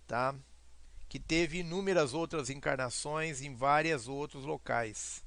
tá? 0.07 0.35
Que 1.09 1.19
teve 1.19 1.59
inúmeras 1.59 2.13
outras 2.13 2.51
encarnações 2.51 3.41
em 3.41 3.55
vários 3.55 4.09
outros 4.09 4.45
locais. 4.45 5.25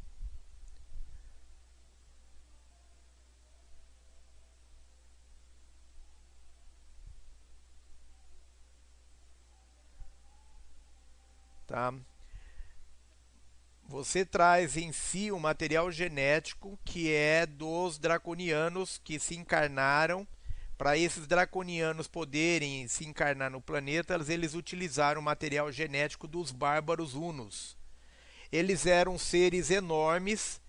Tá? 11.66 11.94
Você 13.90 14.24
traz 14.24 14.78
em 14.78 14.92
si 14.92 15.32
um 15.32 15.40
material 15.40 15.92
genético 15.92 16.78
que 16.86 17.12
é 17.12 17.48
dos 17.48 17.98
draconianos 17.98 19.02
que 19.04 19.18
se 19.18 19.36
encarnaram. 19.36 20.28
Para 20.78 20.96
esses 20.96 21.26
draconianos 21.26 22.08
poderem 22.08 22.88
se 22.88 23.04
encarnar 23.04 23.50
no 23.50 23.60
planeta, 23.60 24.14
eles 24.28 24.54
utilizaram 24.54 25.20
o 25.20 25.24
material 25.24 25.72
genético 25.72 26.28
dos 26.28 26.52
bárbaros 26.52 27.16
hunos. 27.16 27.76
Eles 28.52 28.86
eram 28.86 29.18
seres 29.18 29.72
enormes, 29.72 30.62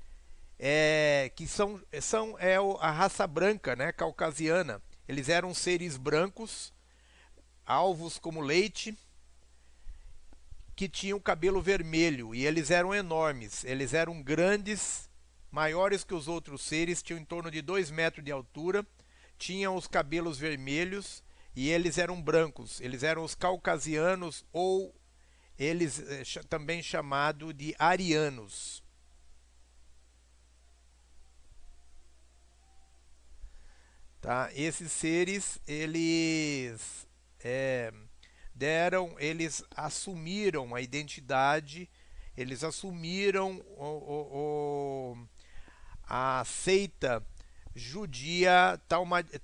é, 0.58 1.30
que 1.36 1.46
são, 1.46 1.78
são 2.00 2.38
é 2.38 2.56
a 2.80 2.90
raça 2.90 3.26
branca, 3.26 3.76
né, 3.76 3.92
caucasiana. 3.92 4.80
Eles 5.06 5.28
eram 5.28 5.52
seres 5.52 5.98
brancos, 5.98 6.72
alvos 7.66 8.18
como 8.18 8.40
leite, 8.40 8.96
que 10.80 10.88
tinham 10.88 11.20
cabelo 11.20 11.60
vermelho 11.60 12.34
e 12.34 12.46
eles 12.46 12.70
eram 12.70 12.94
enormes, 12.94 13.64
eles 13.64 13.92
eram 13.92 14.22
grandes, 14.22 15.10
maiores 15.50 16.02
que 16.02 16.14
os 16.14 16.26
outros 16.26 16.62
seres, 16.62 17.02
tinham 17.02 17.20
em 17.20 17.24
torno 17.26 17.50
de 17.50 17.60
2 17.60 17.90
metros 17.90 18.24
de 18.24 18.32
altura, 18.32 18.86
tinham 19.36 19.76
os 19.76 19.86
cabelos 19.86 20.38
vermelhos 20.38 21.22
e 21.54 21.68
eles 21.68 21.98
eram 21.98 22.22
brancos, 22.22 22.80
eles 22.80 23.02
eram 23.02 23.22
os 23.22 23.34
caucasianos 23.34 24.42
ou 24.54 24.98
eles 25.58 25.98
eh, 25.98 26.42
também 26.48 26.82
chamado 26.82 27.52
de 27.52 27.74
arianos. 27.78 28.82
Tá? 34.18 34.48
Esses 34.54 34.90
seres, 34.90 35.60
eles 35.66 37.06
é, 37.44 37.92
deram, 38.60 39.16
eles 39.18 39.64
assumiram 39.74 40.74
a 40.74 40.82
identidade, 40.82 41.88
eles 42.36 42.62
assumiram 42.62 43.56
o, 43.78 43.84
o, 43.84 45.14
o, 45.14 45.18
a 46.06 46.44
seita 46.44 47.24
judia 47.74 48.78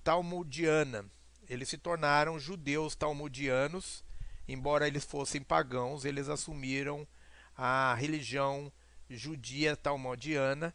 talmudiana. 0.04 1.06
Eles 1.48 1.70
se 1.70 1.78
tornaram 1.78 2.38
judeus 2.38 2.94
talmudianos, 2.94 4.04
embora 4.46 4.86
eles 4.86 5.04
fossem 5.06 5.40
pagãos, 5.40 6.04
eles 6.04 6.28
assumiram 6.28 7.08
a 7.56 7.94
religião 7.94 8.70
judia 9.08 9.74
talmudiana 9.74 10.74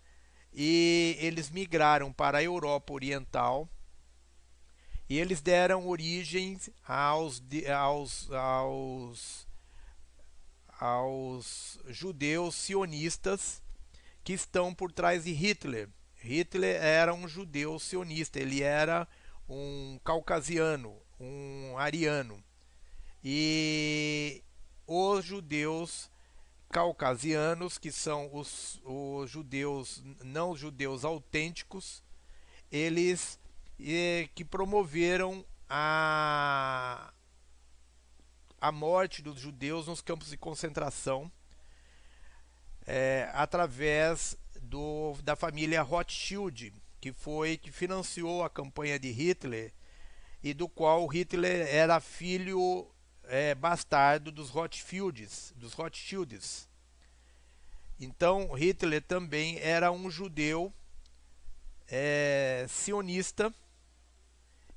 e 0.51 1.15
eles 1.19 1.51
migraram 1.51 2.11
para 2.11 2.39
a 2.39 2.43
Europa 2.43 2.91
Oriental 2.91 3.69
e 5.11 5.19
eles 5.19 5.41
deram 5.41 5.89
origem 5.89 6.57
aos, 6.87 7.43
aos, 7.77 8.31
aos, 8.31 9.47
aos 10.79 11.79
judeus 11.89 12.55
sionistas 12.55 13.61
que 14.23 14.31
estão 14.31 14.73
por 14.73 14.89
trás 14.89 15.25
de 15.25 15.33
Hitler. 15.33 15.89
Hitler 16.15 16.81
era 16.81 17.13
um 17.13 17.27
judeu 17.27 17.77
sionista, 17.77 18.39
ele 18.39 18.63
era 18.63 19.05
um 19.49 19.99
caucasiano, 20.01 20.95
um 21.19 21.77
ariano. 21.77 22.41
E 23.21 24.41
os 24.87 25.25
judeus 25.25 26.09
caucasianos, 26.69 27.77
que 27.77 27.91
são 27.91 28.33
os, 28.33 28.79
os 28.85 29.29
judeus 29.29 30.01
não 30.23 30.55
judeus 30.55 31.03
autênticos, 31.03 32.01
eles 32.71 33.40
que 34.35 34.45
promoveram 34.45 35.45
a, 35.69 37.13
a 38.59 38.71
morte 38.71 39.21
dos 39.21 39.39
judeus 39.39 39.87
nos 39.87 40.01
campos 40.01 40.29
de 40.29 40.37
concentração 40.37 41.31
é, 42.85 43.29
através 43.33 44.37
do, 44.61 45.13
da 45.23 45.35
família 45.35 45.81
Rothschild, 45.81 46.73
que 46.99 47.11
foi 47.11 47.57
que 47.57 47.71
financiou 47.71 48.43
a 48.43 48.49
campanha 48.49 48.99
de 48.99 49.11
Hitler 49.11 49.73
e 50.43 50.53
do 50.53 50.67
qual 50.67 51.05
Hitler 51.07 51.67
era 51.67 51.99
filho 51.99 52.87
é, 53.23 53.55
bastardo 53.55 54.31
dos 54.31 54.49
Rothschilds, 54.49 55.53
dos 55.55 55.73
Rothschilds. 55.73 56.67
Então 57.99 58.51
Hitler 58.53 59.01
também 59.01 59.57
era 59.59 59.91
um 59.91 60.09
judeu 60.09 60.73
é, 61.87 62.65
sionista 62.67 63.53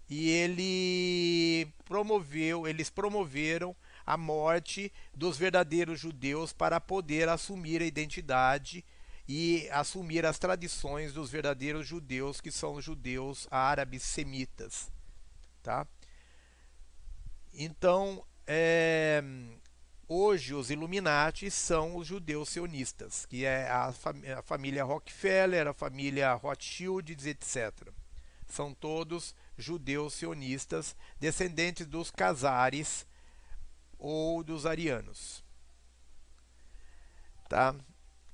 e 0.09 0.29
ele 0.31 1.73
promoveu, 1.85 2.67
eles 2.67 2.91
promoveram 2.91 3.75
a 4.07 4.17
morte 4.17 4.93
dos 5.15 5.39
verdadeiros 5.39 5.99
judeus 5.99 6.53
para 6.53 6.81
poder 6.81 7.29
assumir 7.29 7.81
a 7.81 7.87
identidade 7.87 8.85
e 9.27 9.69
assumir 9.71 10.27
as 10.27 10.39
tradições 10.39 11.13
dos 11.15 11.31
verdadeiros 11.31 11.87
judeus, 11.87 12.41
que 12.41 12.51
são 12.51 12.75
os 12.75 12.85
judeus 12.85 13.49
árabes 13.51 14.03
semitas. 14.03 14.93
Tá? 15.63 15.87
Então, 17.55 18.23
é, 18.47 19.23
hoje 20.07 20.53
os 20.53 20.71
Illuminati 20.71 21.51
são 21.51 21.97
os 21.97 22.07
judeus 22.07 22.51
sionistas, 22.51 23.25
que 23.25 23.47
é 23.47 23.71
a, 23.71 23.91
fam 23.93 24.15
a 24.37 24.43
família 24.43 24.85
Rockefeller, 24.85 25.69
a 25.69 25.73
família 25.73 26.35
Rothschild, 26.35 27.11
etc. 27.11 27.73
São 28.55 28.73
todos 28.73 29.35
judeus 29.59 30.15
sionistas, 30.15 30.95
descendentes 31.19 31.89
dos 31.89 32.09
Casares 32.09 33.05
ou 33.99 34.45
dos 34.45 34.65
arianos. 34.65 35.43
Tá? 37.49 37.75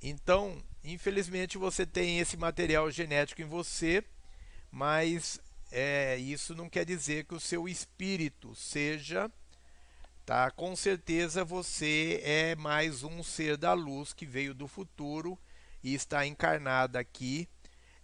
Então, 0.03 0.63
infelizmente 0.85 1.57
você 1.57 1.87
tem 1.87 2.19
esse 2.19 2.37
material 2.37 2.91
genético 2.91 3.41
em 3.41 3.47
você, 3.47 4.05
mas 4.71 5.41
é, 5.73 6.19
isso 6.19 6.55
não 6.55 6.69
quer 6.69 6.85
dizer 6.85 7.25
que 7.25 7.35
o 7.35 7.41
seu 7.41 7.67
espírito 7.67 8.55
seja, 8.55 9.33
tá? 10.27 10.51
Com 10.51 10.77
certeza 10.77 11.47
você 11.47 12.21
é 12.23 12.55
mais 12.57 13.03
um 13.03 13.23
ser 13.23 13.57
da 13.57 13.73
luz 13.73 14.13
que 14.13 14.27
veio 14.27 14.53
do 14.53 14.69
futuro 14.69 15.39
e 15.83 15.95
está 15.95 16.27
encarnado 16.27 16.99
aqui 16.99 17.49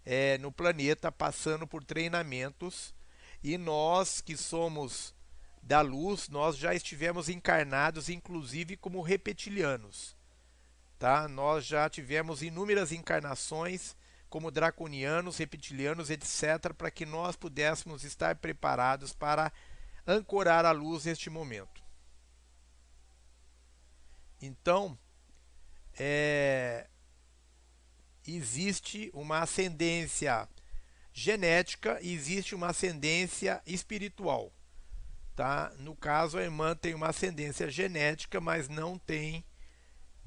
é, 0.07 0.39
no 0.39 0.53
planeta, 0.53 1.11
passando 1.11 1.67
por 1.67 1.85
treinamentos. 1.85 2.95
E 3.43 3.59
nós 3.59 4.21
que 4.21 4.37
somos 4.37 5.15
da 5.63 5.81
luz, 5.81 6.29
nós 6.29 6.57
já 6.57 6.73
estivemos 6.73 7.29
encarnados, 7.29 8.09
inclusive 8.09 8.77
como 8.77 9.03
reptilianos. 9.03 10.17
Tá? 10.99 11.27
Nós 11.27 11.67
já 11.67 11.91
tivemos 11.91 12.41
inúmeras 12.41 12.93
encarnações 12.93 13.97
como 14.31 14.51
draconianos, 14.51 15.39
reptilianos, 15.39 16.09
etc., 16.11 16.73
para 16.77 16.91
que 16.91 17.05
nós 17.05 17.37
pudéssemos 17.37 18.05
estar 18.05 18.37
preparados 18.37 19.13
para 19.13 19.53
ancorar 20.07 20.65
a 20.65 20.73
luz 20.73 21.05
neste 21.05 21.29
momento. 21.29 21.83
Então, 24.41 24.99
é, 25.99 26.87
existe 28.27 29.11
uma 29.15 29.41
ascendência 29.41 30.49
genética 31.13 31.99
e 32.03 32.13
existe 32.13 32.55
uma 32.55 32.69
ascendência 32.69 33.63
espiritual. 33.67 34.53
Tá? 35.35 35.73
No 35.79 35.95
caso, 35.95 36.39
a 36.39 36.43
irmã 36.43 36.75
tem 36.75 36.95
uma 36.95 37.09
ascendência 37.09 37.71
genética, 37.71 38.41
mas 38.41 38.69
não 38.69 38.99
tem 38.99 39.45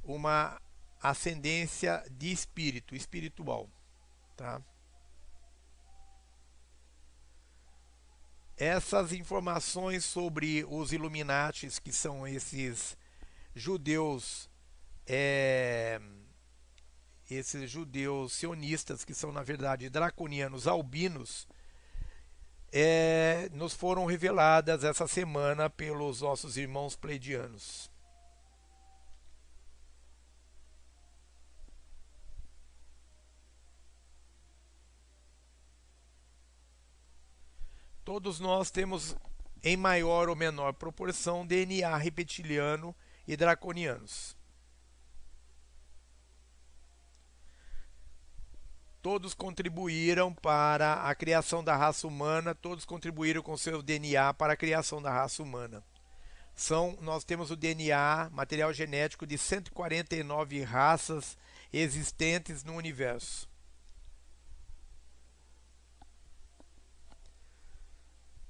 uma 0.03 0.61
ascendência 1.01 2.05
de 2.11 2.31
espírito, 2.31 2.95
espiritual. 2.95 3.69
Tá? 4.35 4.61
Essas 8.57 9.13
informações 9.13 10.03
sobre 10.03 10.65
os 10.65 10.91
Illuminatis, 10.91 11.79
que 11.79 11.93
são 11.93 12.27
esses 12.27 12.97
judeus, 13.55 14.49
é, 15.07 15.99
esses 17.29 17.69
judeus 17.69 18.33
sionistas, 18.33 19.05
que 19.05 19.13
são 19.13 19.31
na 19.31 19.43
verdade 19.43 19.89
draconianos 19.89 20.67
albinos, 20.67 21.47
é, 22.71 23.49
nos 23.53 23.73
foram 23.73 24.05
reveladas 24.05 24.83
essa 24.83 25.07
semana 25.07 25.69
pelos 25.69 26.21
nossos 26.21 26.57
irmãos 26.57 26.95
pleidianos. 26.95 27.89
Todos 38.03 38.39
nós 38.39 38.71
temos, 38.71 39.15
em 39.63 39.77
maior 39.77 40.29
ou 40.29 40.35
menor 40.35 40.73
proporção, 40.73 41.45
DNA 41.45 41.95
reptiliano 41.95 42.95
e 43.27 43.37
draconianos. 43.37 44.38
Todos 49.01 49.33
contribuíram 49.33 50.33
para 50.33 51.03
a 51.03 51.15
criação 51.15 51.63
da 51.63 51.75
raça 51.75 52.07
humana, 52.07 52.53
todos 52.53 52.85
contribuíram 52.85 53.41
com 53.41 53.55
seu 53.55 53.81
DNA 53.81 54.33
para 54.33 54.53
a 54.53 54.57
criação 54.57 55.01
da 55.01 55.11
raça 55.11 55.41
humana. 55.41 55.83
São, 56.55 56.97
nós 57.01 57.23
temos 57.23 57.51
o 57.51 57.55
DNA, 57.55 58.29
material 58.31 58.73
genético 58.73 59.25
de 59.25 59.37
149 59.37 60.61
raças 60.63 61.37
existentes 61.71 62.63
no 62.63 62.73
universo. 62.73 63.47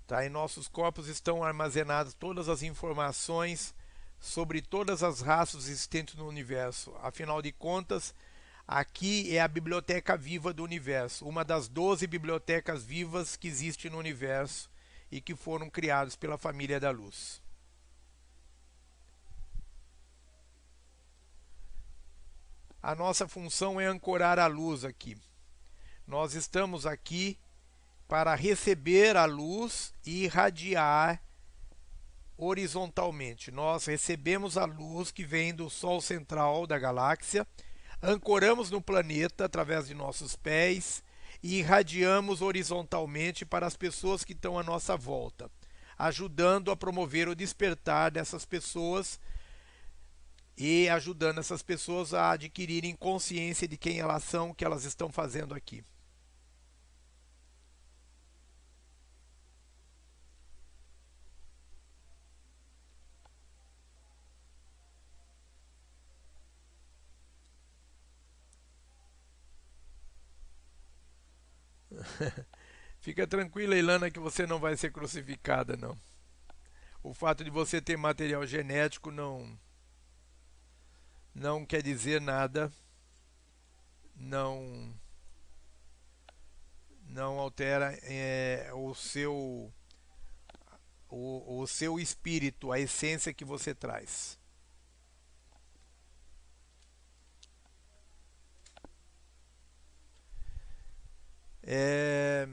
Tá? 0.07 0.25
Em 0.25 0.29
nossos 0.29 0.67
corpos 0.67 1.07
estão 1.07 1.43
armazenadas 1.43 2.15
todas 2.15 2.49
as 2.49 2.63
informações 2.63 3.75
sobre 4.19 4.59
todas 4.59 5.03
as 5.03 5.21
raças 5.21 5.67
existentes 5.67 6.15
no 6.15 6.27
universo. 6.27 6.91
Afinal 7.03 7.43
de 7.43 7.51
contas, 7.51 8.15
Aqui 8.71 9.35
é 9.35 9.41
a 9.41 9.47
biblioteca 9.47 10.15
viva 10.15 10.53
do 10.53 10.63
universo, 10.63 11.25
uma 11.25 11.43
das 11.43 11.67
12 11.67 12.05
bibliotecas 12.05 12.83
vivas 12.83 13.35
que 13.35 13.47
existe 13.47 13.89
no 13.89 13.97
universo 13.97 14.69
e 15.11 15.19
que 15.19 15.35
foram 15.35 15.71
criados 15.71 16.15
pela 16.15 16.37
família 16.37 16.79
da 16.79 16.91
luz. 16.91 17.41
A 22.79 22.93
nossa 22.93 23.27
função 23.27 23.81
é 23.81 23.87
ancorar 23.87 24.37
a 24.37 24.45
luz 24.45 24.85
aqui. 24.85 25.17
Nós 26.05 26.35
estamos 26.35 26.85
aqui 26.85 27.39
para 28.07 28.35
receber 28.35 29.17
a 29.17 29.25
luz 29.25 29.95
e 30.05 30.25
irradiar 30.25 31.19
horizontalmente. 32.37 33.49
Nós 33.49 33.85
recebemos 33.85 34.59
a 34.59 34.65
luz 34.65 35.09
que 35.09 35.25
vem 35.25 35.55
do 35.55 35.71
Sol 35.71 35.99
central 35.99 36.67
da 36.67 36.77
galáxia 36.77 37.47
ancoramos 38.01 38.71
no 38.71 38.81
planeta 38.81 39.45
através 39.45 39.87
de 39.87 39.93
nossos 39.93 40.35
pés 40.35 41.03
e 41.41 41.59
irradiamos 41.59 42.41
horizontalmente 42.41 43.45
para 43.45 43.65
as 43.65 43.75
pessoas 43.75 44.23
que 44.23 44.33
estão 44.33 44.57
à 44.57 44.63
nossa 44.63 44.95
volta, 44.95 45.49
ajudando 45.97 46.71
a 46.71 46.77
promover 46.77 47.27
o 47.27 47.35
despertar 47.35 48.11
dessas 48.11 48.45
pessoas 48.45 49.19
e 50.57 50.89
ajudando 50.89 51.39
essas 51.39 51.61
pessoas 51.61 52.13
a 52.13 52.31
adquirirem 52.31 52.95
consciência 52.95 53.67
de 53.67 53.77
quem 53.77 53.99
elas 53.99 54.23
são, 54.23 54.49
o 54.49 54.53
que 54.53 54.65
elas 54.65 54.83
estão 54.83 55.09
fazendo 55.09 55.53
aqui. 55.53 55.83
Fica 72.99 73.25
tranquila, 73.25 73.75
Ilana, 73.75 74.11
que 74.11 74.19
você 74.19 74.45
não 74.45 74.59
vai 74.59 74.75
ser 74.75 74.91
crucificada, 74.91 75.77
não. 75.77 75.97
O 77.01 77.13
fato 77.13 77.43
de 77.43 77.49
você 77.49 77.81
ter 77.81 77.97
material 77.97 78.45
genético 78.45 79.11
não 79.11 79.57
não 81.33 81.65
quer 81.65 81.81
dizer 81.81 82.19
nada. 82.19 82.71
Não 84.15 84.93
não 87.05 87.39
altera 87.39 87.97
é, 88.03 88.69
o 88.73 88.93
seu 88.93 89.73
o, 91.09 91.61
o 91.61 91.67
seu 91.67 91.99
espírito, 91.99 92.71
a 92.71 92.79
essência 92.79 93.33
que 93.33 93.43
você 93.43 93.73
traz. 93.73 94.38
É... 101.71 102.47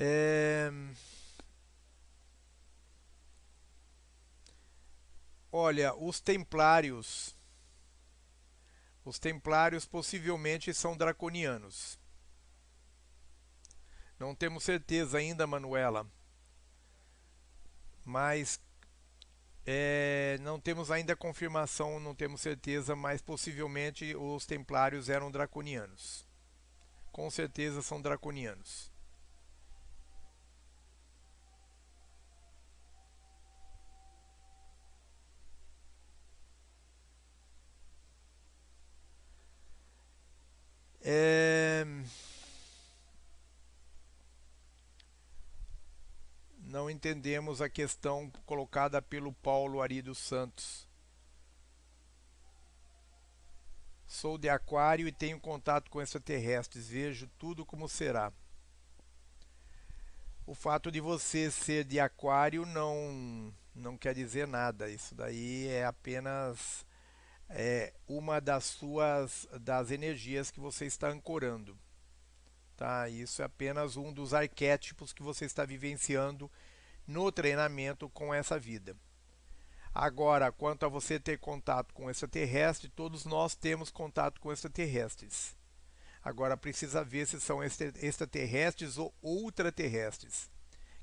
É... 0.00 0.70
Olha, 5.50 5.92
os 5.94 6.20
templários. 6.20 7.34
Os 9.04 9.18
templários 9.18 9.84
possivelmente 9.84 10.72
são 10.72 10.96
draconianos. 10.96 11.98
Não 14.20 14.34
temos 14.34 14.62
certeza 14.62 15.18
ainda, 15.18 15.46
Manuela. 15.46 16.06
Mas 18.04 18.60
é, 19.66 20.38
não 20.42 20.60
temos 20.60 20.90
ainda 20.90 21.16
confirmação, 21.16 21.98
não 21.98 22.14
temos 22.14 22.40
certeza, 22.40 22.94
mas 22.94 23.20
possivelmente 23.20 24.14
os 24.14 24.46
templários 24.46 25.08
eram 25.08 25.30
draconianos. 25.30 26.24
Com 27.10 27.30
certeza 27.30 27.82
são 27.82 28.00
draconianos. 28.00 28.92
É... 41.10 41.86
Não 46.58 46.90
entendemos 46.90 47.62
a 47.62 47.68
questão 47.70 48.30
colocada 48.44 49.00
pelo 49.00 49.32
Paulo 49.32 49.80
Ari 49.80 50.02
dos 50.02 50.18
Santos. 50.18 50.86
Sou 54.06 54.36
de 54.36 54.50
Aquário 54.50 55.08
e 55.08 55.12
tenho 55.12 55.40
contato 55.40 55.90
com 55.90 56.02
extraterrestres. 56.02 56.88
Vejo 56.88 57.26
tudo 57.38 57.64
como 57.64 57.88
será. 57.88 58.30
O 60.46 60.54
fato 60.54 60.92
de 60.92 61.00
você 61.00 61.50
ser 61.50 61.84
de 61.84 61.98
Aquário 61.98 62.66
não 62.66 63.50
não 63.74 63.96
quer 63.96 64.14
dizer 64.14 64.46
nada. 64.46 64.90
Isso 64.90 65.14
daí 65.14 65.68
é 65.68 65.86
apenas 65.86 66.84
é 67.48 67.94
uma 68.06 68.40
das 68.40 68.64
suas 68.64 69.48
das 69.60 69.90
energias 69.90 70.50
que 70.50 70.60
você 70.60 70.84
está 70.86 71.08
ancorando. 71.08 71.78
Tá? 72.76 73.08
Isso 73.08 73.42
é 73.42 73.44
apenas 73.44 73.96
um 73.96 74.12
dos 74.12 74.34
arquétipos 74.34 75.12
que 75.12 75.22
você 75.22 75.44
está 75.44 75.64
vivenciando 75.64 76.50
no 77.06 77.32
treinamento 77.32 78.08
com 78.10 78.32
essa 78.32 78.58
vida. 78.58 78.96
Agora, 79.94 80.52
quanto 80.52 80.84
a 80.86 80.88
você 80.88 81.18
ter 81.18 81.38
contato 81.38 81.92
com 81.92 82.10
extraterrestre, 82.10 82.88
todos 82.88 83.24
nós 83.24 83.56
temos 83.56 83.90
contato 83.90 84.40
com 84.40 84.52
extraterrestres. 84.52 85.56
Agora 86.22 86.56
precisa 86.56 87.02
ver 87.02 87.26
se 87.26 87.40
são 87.40 87.60
extraterrestres 87.64 88.98
ou 88.98 89.14
ultraterrestres. 89.22 90.50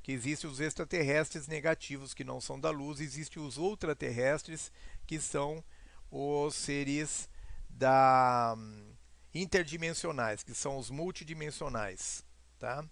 Que 0.04 0.12
existem 0.12 0.50
os 0.50 0.60
extraterrestres 0.60 1.48
negativos 1.48 2.14
que 2.14 2.24
não 2.24 2.40
são 2.40 2.60
da 2.60 2.70
luz, 2.70 3.00
existem 3.00 3.42
os 3.42 3.58
ultraterrestres 3.58 4.72
que 5.08 5.20
são 5.20 5.64
os 6.12 6.56
seres 6.56 7.30
da 7.70 8.56
interdimensionais, 9.34 10.44
que 10.44 10.54
são 10.54 10.78
os 10.78 10.90
multidimensionais, 10.90 12.24
tá? 12.58 12.86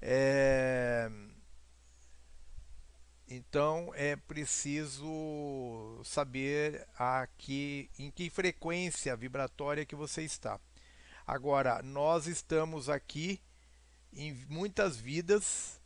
É... 0.00 1.10
Então 3.28 3.92
é 3.94 4.16
preciso 4.16 6.00
saber 6.04 6.86
aqui 6.98 7.90
em 7.98 8.10
que 8.10 8.28
frequência 8.28 9.16
vibratória 9.16 9.86
que 9.86 9.94
você 9.94 10.22
está. 10.22 10.60
Agora, 11.26 11.82
nós 11.82 12.26
estamos 12.26 12.88
aqui 12.88 13.40
em 14.12 14.34
muitas 14.48 14.96
vidas 14.96 15.80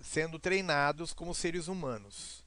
sendo 0.00 0.38
treinados 0.38 1.12
como 1.12 1.34
seres 1.34 1.68
humanos. 1.68 2.45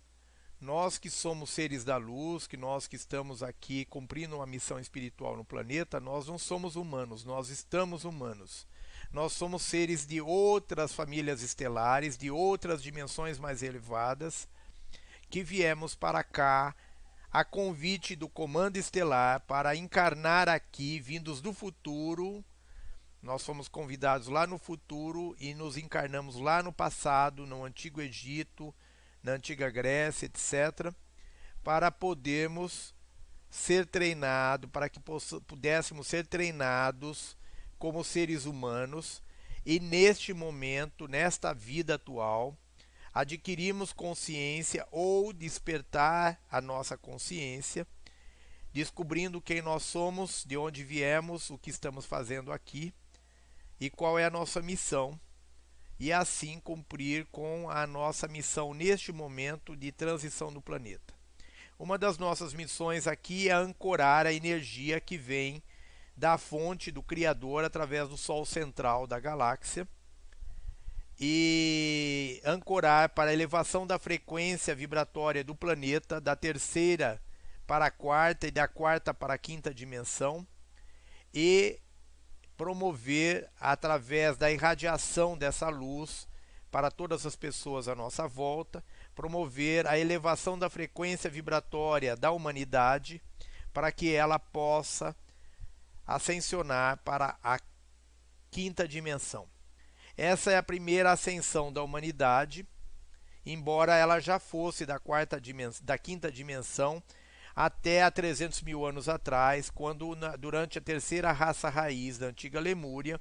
Nós 0.61 0.97
que 0.97 1.09
somos 1.09 1.51
seres 1.51 1.85
da 1.85 1.95
luz, 1.95 2.45
que 2.45 2.57
nós 2.57 2.85
que 2.85 2.97
estamos 2.97 3.41
aqui 3.41 3.85
cumprindo 3.85 4.35
uma 4.35 4.45
missão 4.45 4.77
espiritual 4.77 5.37
no 5.37 5.45
planeta, 5.45 6.01
nós 6.01 6.27
não 6.27 6.37
somos 6.37 6.75
humanos, 6.75 7.23
nós 7.23 7.47
estamos 7.49 8.03
humanos. 8.03 8.67
Nós 9.13 9.31
somos 9.31 9.63
seres 9.63 10.05
de 10.05 10.19
outras 10.19 10.91
famílias 10.91 11.41
estelares, 11.41 12.17
de 12.17 12.29
outras 12.29 12.83
dimensões 12.83 13.39
mais 13.39 13.63
elevadas, 13.63 14.49
que 15.29 15.43
viemos 15.43 15.95
para 15.95 16.25
cá 16.25 16.75
a 17.31 17.45
convite 17.45 18.13
do 18.13 18.27
comando 18.27 18.75
estelar 18.75 19.39
para 19.41 19.77
encarnar 19.77 20.49
aqui, 20.49 20.99
vindos 20.99 21.39
do 21.39 21.53
futuro. 21.53 22.43
Nós 23.21 23.45
fomos 23.45 23.69
convidados 23.69 24.27
lá 24.27 24.45
no 24.45 24.57
futuro 24.57 25.33
e 25.39 25.53
nos 25.53 25.77
encarnamos 25.77 26.35
lá 26.35 26.61
no 26.61 26.73
passado, 26.73 27.45
no 27.45 27.63
Antigo 27.63 28.01
Egito, 28.01 28.75
na 29.23 29.33
antiga 29.33 29.69
Grécia, 29.69 30.25
etc., 30.25 30.93
para 31.63 31.91
podermos 31.91 32.93
ser 33.49 33.85
treinados, 33.85 34.69
para 34.69 34.89
que 34.89 34.99
pudéssemos 34.99 36.07
ser 36.07 36.25
treinados 36.25 37.37
como 37.77 38.03
seres 38.03 38.45
humanos 38.45 39.21
e 39.65 39.79
neste 39.79 40.33
momento, 40.33 41.07
nesta 41.07 41.53
vida 41.53 41.95
atual, 41.95 42.57
adquirimos 43.13 43.91
consciência 43.91 44.87
ou 44.91 45.33
despertar 45.33 46.41
a 46.49 46.61
nossa 46.61 46.97
consciência, 46.97 47.85
descobrindo 48.71 49.41
quem 49.41 49.61
nós 49.61 49.83
somos, 49.83 50.45
de 50.45 50.55
onde 50.57 50.83
viemos, 50.83 51.49
o 51.49 51.57
que 51.57 51.69
estamos 51.69 52.05
fazendo 52.05 52.51
aqui 52.51 52.93
e 53.79 53.89
qual 53.89 54.17
é 54.17 54.25
a 54.25 54.29
nossa 54.29 54.61
missão 54.61 55.19
e 55.99 56.13
assim 56.13 56.59
cumprir 56.59 57.25
com 57.31 57.69
a 57.69 57.85
nossa 57.85 58.27
missão 58.27 58.73
neste 58.73 59.11
momento 59.11 59.75
de 59.75 59.91
transição 59.91 60.51
do 60.51 60.61
planeta. 60.61 61.13
Uma 61.77 61.97
das 61.97 62.17
nossas 62.17 62.53
missões 62.53 63.05
aqui 63.05 63.49
é 63.49 63.53
ancorar 63.53 64.25
a 64.25 64.33
energia 64.33 64.99
que 64.99 65.17
vem 65.17 65.61
da 66.15 66.37
fonte 66.37 66.91
do 66.91 67.03
Criador 67.03 67.63
através 67.63 68.07
do 68.07 68.17
Sol 68.17 68.45
central 68.45 69.07
da 69.07 69.19
galáxia 69.19 69.87
e 71.19 72.41
ancorar 72.45 73.09
para 73.09 73.29
a 73.29 73.33
elevação 73.33 73.85
da 73.85 73.99
frequência 73.99 74.73
vibratória 74.73 75.43
do 75.43 75.53
planeta 75.53 76.19
da 76.21 76.35
terceira 76.35 77.21
para 77.67 77.85
a 77.85 77.91
quarta 77.91 78.47
e 78.47 78.51
da 78.51 78.67
quarta 78.67 79.13
para 79.13 79.33
a 79.33 79.37
quinta 79.37 79.73
dimensão 79.73 80.47
e 81.33 81.79
promover 82.59 83.49
através 83.57 84.35
da 84.35 84.51
irradiação 84.51 85.37
dessa 85.37 85.69
luz 85.69 86.27
para 86.69 86.91
todas 86.91 87.25
as 87.25 87.33
pessoas 87.33 87.87
à 87.87 87.95
nossa 87.95 88.27
volta, 88.27 88.83
promover 89.15 89.87
a 89.87 89.97
elevação 89.97 90.59
da 90.59 90.69
frequência 90.69 91.29
vibratória 91.29 92.17
da 92.17 92.31
humanidade 92.31 93.21
para 93.71 93.93
que 93.93 94.13
ela 94.13 94.37
possa 94.37 95.15
ascensionar 96.05 96.97
para 96.97 97.37
a 97.41 97.57
quinta 98.51 98.85
dimensão. 98.85 99.47
Essa 100.17 100.51
é 100.51 100.57
a 100.57 100.63
primeira 100.63 101.13
ascensão 101.13 101.71
da 101.71 101.81
humanidade, 101.81 102.67
embora 103.45 103.95
ela 103.95 104.19
já 104.19 104.37
fosse 104.37 104.85
da 104.85 104.99
quarta 104.99 105.39
dimensão, 105.39 105.85
da 105.85 105.97
quinta 105.97 106.29
dimensão 106.29 107.01
até 107.59 108.03
há 108.03 108.09
300 108.09 108.61
mil 108.61 108.85
anos 108.85 109.09
atrás, 109.09 109.69
quando 109.69 110.15
na, 110.15 110.37
durante 110.37 110.77
a 110.77 110.81
terceira 110.81 111.29
raça 111.33 111.67
raiz 111.67 112.17
da 112.17 112.27
antiga 112.27 112.57
Lemúria, 112.57 113.19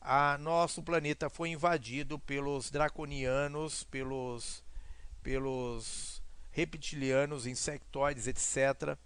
a 0.00 0.38
nosso 0.38 0.80
planeta 0.80 1.28
foi 1.28 1.48
invadido 1.48 2.16
pelos 2.16 2.70
draconianos, 2.70 3.82
pelos, 3.82 4.62
pelos 5.20 6.22
reptilianos, 6.52 7.44
insectoides, 7.44 8.28
etc., 8.28 8.96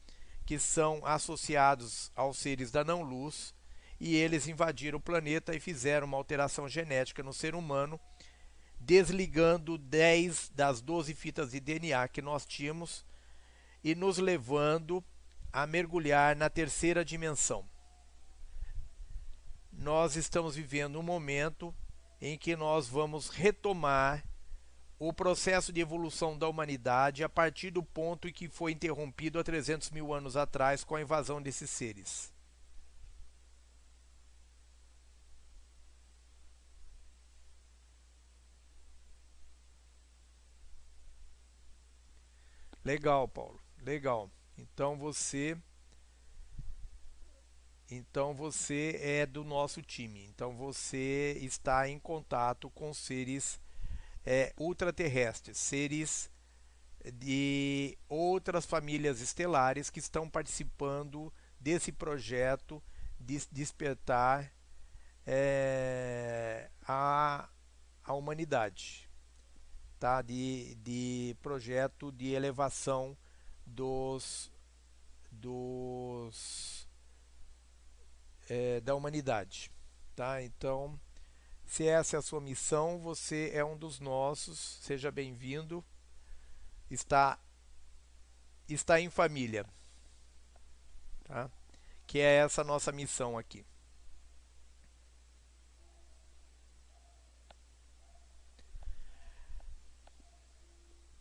que 0.45 0.59
são 0.59 1.01
associados 1.07 2.13
aos 2.15 2.37
seres 2.37 2.71
da 2.71 2.85
não-luz, 2.85 3.55
e 3.99 4.15
eles 4.15 4.47
invadiram 4.47 4.99
o 4.99 5.03
planeta 5.03 5.57
e 5.57 5.59
fizeram 5.59 6.07
uma 6.07 6.19
alteração 6.19 6.69
genética 6.69 7.23
no 7.23 7.33
ser 7.33 7.55
humano, 7.55 7.99
desligando 8.79 9.79
10 9.79 10.51
das 10.51 10.83
12 10.83 11.15
fitas 11.15 11.53
de 11.53 11.61
DNA 11.61 12.07
que 12.09 12.21
nós 12.21 12.45
tínhamos 12.45 13.07
e 13.85 13.95
nos 13.95 14.17
levando 14.19 15.05
a 15.53 15.67
mergulhar 15.67 16.35
na 16.35 16.51
terceira 16.51 17.05
dimensão. 17.05 17.69
nós 19.71 20.17
estamos 20.17 20.57
vivendo 20.57 20.99
um 20.99 21.03
momento 21.03 21.75
em 22.21 22.39
que 22.39 22.57
nós 22.57 22.89
vamos 22.89 23.29
retomar 23.29 24.25
o 24.99 25.13
processo 25.13 25.73
de 25.73 25.81
evolução 25.81 26.39
da 26.39 26.49
humanidade 26.49 27.23
a 27.25 27.29
partir 27.29 27.71
do 27.71 27.83
ponto 27.83 28.29
em 28.29 28.33
que 28.33 28.49
foi 28.49 28.73
interrompido 28.73 29.39
há 29.39 29.45
300 29.45 29.91
mil 29.91 30.15
anos 30.15 30.37
atrás 30.37 30.85
com 30.85 30.95
a 30.95 31.03
invasão 31.03 31.43
desses 31.43 31.69
seres. 31.71 32.33
Legal, 42.85 43.27
Paulo. 43.29 43.64
Legal. 43.85 44.31
Então 44.57 44.97
você 44.97 45.59
então 47.91 48.35
você 48.35 48.99
é 49.03 49.27
do 49.27 49.45
nosso 49.45 49.83
time. 49.83 50.25
Então 50.25 50.57
você 50.57 51.37
está 51.43 51.87
em 51.87 51.99
contato 51.99 52.71
com 52.71 52.95
seres 52.95 53.61
é, 54.25 54.55
ultraterrestres, 54.57 55.59
seres 55.59 56.31
de 57.13 57.99
outras 58.09 58.65
famílias 58.65 59.21
estelares 59.21 59.91
que 59.91 59.99
estão 59.99 60.31
participando 60.31 61.31
desse 61.61 61.93
projeto 61.93 62.83
de 63.21 63.47
despertar 63.53 64.51
é, 65.27 66.71
a, 66.89 67.51
a 68.03 68.15
humanidade, 68.15 69.11
tá? 70.01 70.23
de, 70.23 70.75
de 70.77 71.37
projeto 71.43 72.11
de 72.11 72.33
elevação 72.33 73.15
dos, 73.67 74.51
dos 75.31 76.89
é, 78.49 78.81
da 78.81 78.95
humanidade. 78.95 79.71
Tá? 80.15 80.43
Então, 80.43 80.99
se 81.67 81.87
essa 81.87 82.17
é 82.17 82.19
a 82.19 82.23
sua 82.23 82.41
missão, 82.41 82.99
você 82.99 83.51
é 83.53 83.65
um 83.65 83.77
dos 83.77 84.01
nossos, 84.01 84.79
seja 84.83 85.11
bem-vindo. 85.11 85.85
Está 86.91 87.39
está 88.69 89.01
em 89.01 89.11
família. 89.11 89.67
Tá? 91.25 91.51
Que 92.07 92.19
é 92.21 92.37
essa 92.37 92.63
nossa 92.63 92.93
missão 92.93 93.37
aqui. 93.37 93.65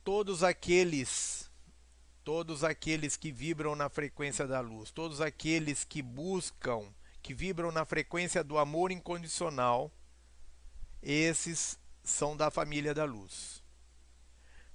Todos 0.04 0.44
aqueles 0.44 1.50
todos 2.24 2.64
aqueles 2.64 3.18
que 3.18 3.32
vibram 3.32 3.76
na 3.76 3.90
frequência 3.90 4.48
da 4.48 4.60
luz, 4.60 4.92
todos 4.92 5.20
aqueles 5.20 5.84
que 5.84 6.02
buscam, 6.02 6.84
que 7.22 7.34
vibram 7.34 7.72
na 7.72 7.86
frequência 7.86 8.44
do 8.44 8.58
amor 8.58 8.92
incondicional, 8.92 9.92
esses 11.02 11.78
são 12.04 12.36
da 12.36 12.50
família 12.50 12.94
da 12.94 13.04
luz. 13.04 13.62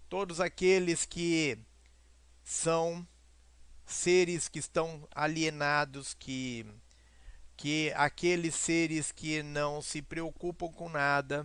Todos 0.08 0.40
aqueles 0.40 1.04
que 1.04 1.58
são 2.44 3.06
seres 3.84 4.48
que 4.48 4.58
estão 4.58 5.06
alienados, 5.14 6.14
que 6.14 6.66
que 7.56 7.92
aqueles 7.96 8.54
seres 8.54 9.10
que 9.10 9.42
não 9.42 9.82
se 9.82 10.00
preocupam 10.00 10.68
com 10.68 10.88
nada, 10.88 11.44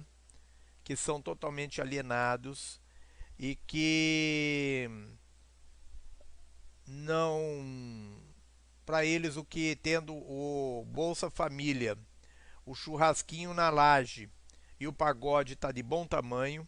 que 0.83 0.95
são 0.95 1.19
totalmente 1.19 1.81
alienados 1.81 2.79
e 3.39 3.55
que 3.65 4.87
não 6.85 8.21
para 8.85 9.05
eles 9.05 9.37
o 9.37 9.45
que 9.45 9.75
tendo 9.77 10.13
o 10.13 10.85
Bolsa 10.87 11.29
Família, 11.29 11.97
o 12.65 12.75
churrasquinho 12.75 13.53
na 13.53 13.69
laje 13.69 14.29
e 14.79 14.87
o 14.87 14.93
pagode 14.93 15.53
está 15.53 15.71
de 15.71 15.81
bom 15.81 16.05
tamanho, 16.05 16.67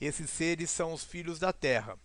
esses 0.00 0.30
seres 0.30 0.70
são 0.70 0.92
os 0.92 1.02
filhos 1.02 1.38
da 1.38 1.52
Terra. 1.52 1.98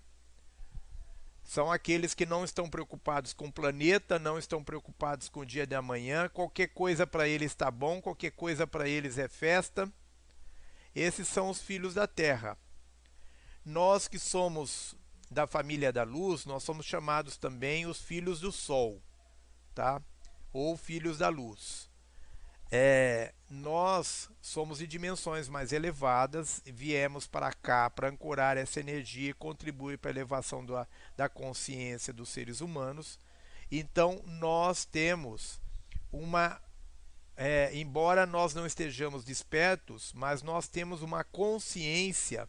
São 1.43 1.71
aqueles 1.71 2.13
que 2.13 2.25
não 2.25 2.43
estão 2.43 2.69
preocupados 2.69 3.33
com 3.33 3.47
o 3.47 3.51
planeta, 3.51 4.17
não 4.17 4.37
estão 4.37 4.63
preocupados 4.63 5.27
com 5.27 5.41
o 5.41 5.45
dia 5.45 5.67
de 5.67 5.75
amanhã, 5.75 6.29
qualquer 6.29 6.67
coisa 6.67 7.05
para 7.05 7.27
eles 7.27 7.51
está 7.51 7.69
bom, 7.69 8.01
qualquer 8.01 8.31
coisa 8.31 8.65
para 8.65 8.87
eles 8.87 9.17
é 9.17 9.27
festa. 9.27 9.91
Esses 10.95 11.27
são 11.27 11.49
os 11.49 11.61
filhos 11.61 11.93
da 11.93 12.07
Terra. 12.07 12.57
Nós 13.65 14.07
que 14.07 14.17
somos 14.17 14.95
da 15.31 15.47
família 15.47 15.93
da 15.93 16.03
luz, 16.03 16.45
nós 16.45 16.61
somos 16.61 16.85
chamados 16.85 17.37
também 17.37 17.85
os 17.85 18.01
filhos 18.01 18.41
do 18.41 18.51
sol, 18.51 19.01
tá? 19.73 20.01
Ou 20.51 20.75
filhos 20.75 21.19
da 21.19 21.29
luz. 21.29 21.89
É, 22.69 23.33
nós 23.49 24.29
somos 24.41 24.79
de 24.79 24.87
dimensões 24.87 25.47
mais 25.47 25.71
elevadas, 25.71 26.61
viemos 26.65 27.27
para 27.27 27.53
cá 27.53 27.89
para 27.89 28.09
ancorar 28.09 28.57
essa 28.57 28.81
energia 28.81 29.29
e 29.29 29.33
contribuir 29.33 29.97
para 29.97 30.09
a 30.09 30.13
elevação 30.13 30.65
da, 30.65 30.85
da 31.15 31.29
consciência 31.29 32.11
dos 32.11 32.27
seres 32.27 32.59
humanos. 32.59 33.17
Então, 33.71 34.21
nós 34.25 34.83
temos 34.83 35.61
uma. 36.11 36.61
É, 37.37 37.73
embora 37.73 38.25
nós 38.25 38.53
não 38.53 38.65
estejamos 38.65 39.23
despertos, 39.23 40.11
mas 40.13 40.43
nós 40.43 40.67
temos 40.67 41.01
uma 41.01 41.23
consciência 41.23 42.47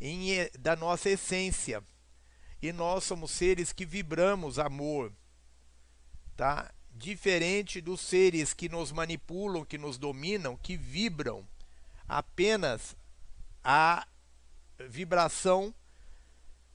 em, 0.00 0.48
da 0.58 0.76
nossa 0.76 1.10
essência. 1.10 1.82
E 2.60 2.72
nós 2.72 3.04
somos 3.04 3.30
seres 3.30 3.72
que 3.72 3.86
vibramos 3.86 4.58
amor, 4.58 5.12
tá? 6.36 6.72
Diferente 6.90 7.80
dos 7.80 8.00
seres 8.00 8.52
que 8.52 8.68
nos 8.68 8.90
manipulam, 8.90 9.64
que 9.64 9.78
nos 9.78 9.96
dominam, 9.96 10.56
que 10.56 10.76
vibram 10.76 11.46
apenas 12.08 12.96
a 13.62 14.06
vibração 14.88 15.72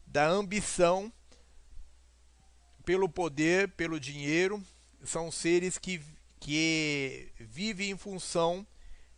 da 0.05 0.27
ambição 0.27 1.11
pelo 2.85 3.09
poder, 3.09 3.69
pelo 3.71 3.99
dinheiro, 3.99 4.63
são 5.03 5.31
seres 5.31 5.77
que, 5.77 6.01
que 6.39 7.29
vivem 7.39 7.91
em 7.91 7.97
função 7.97 8.65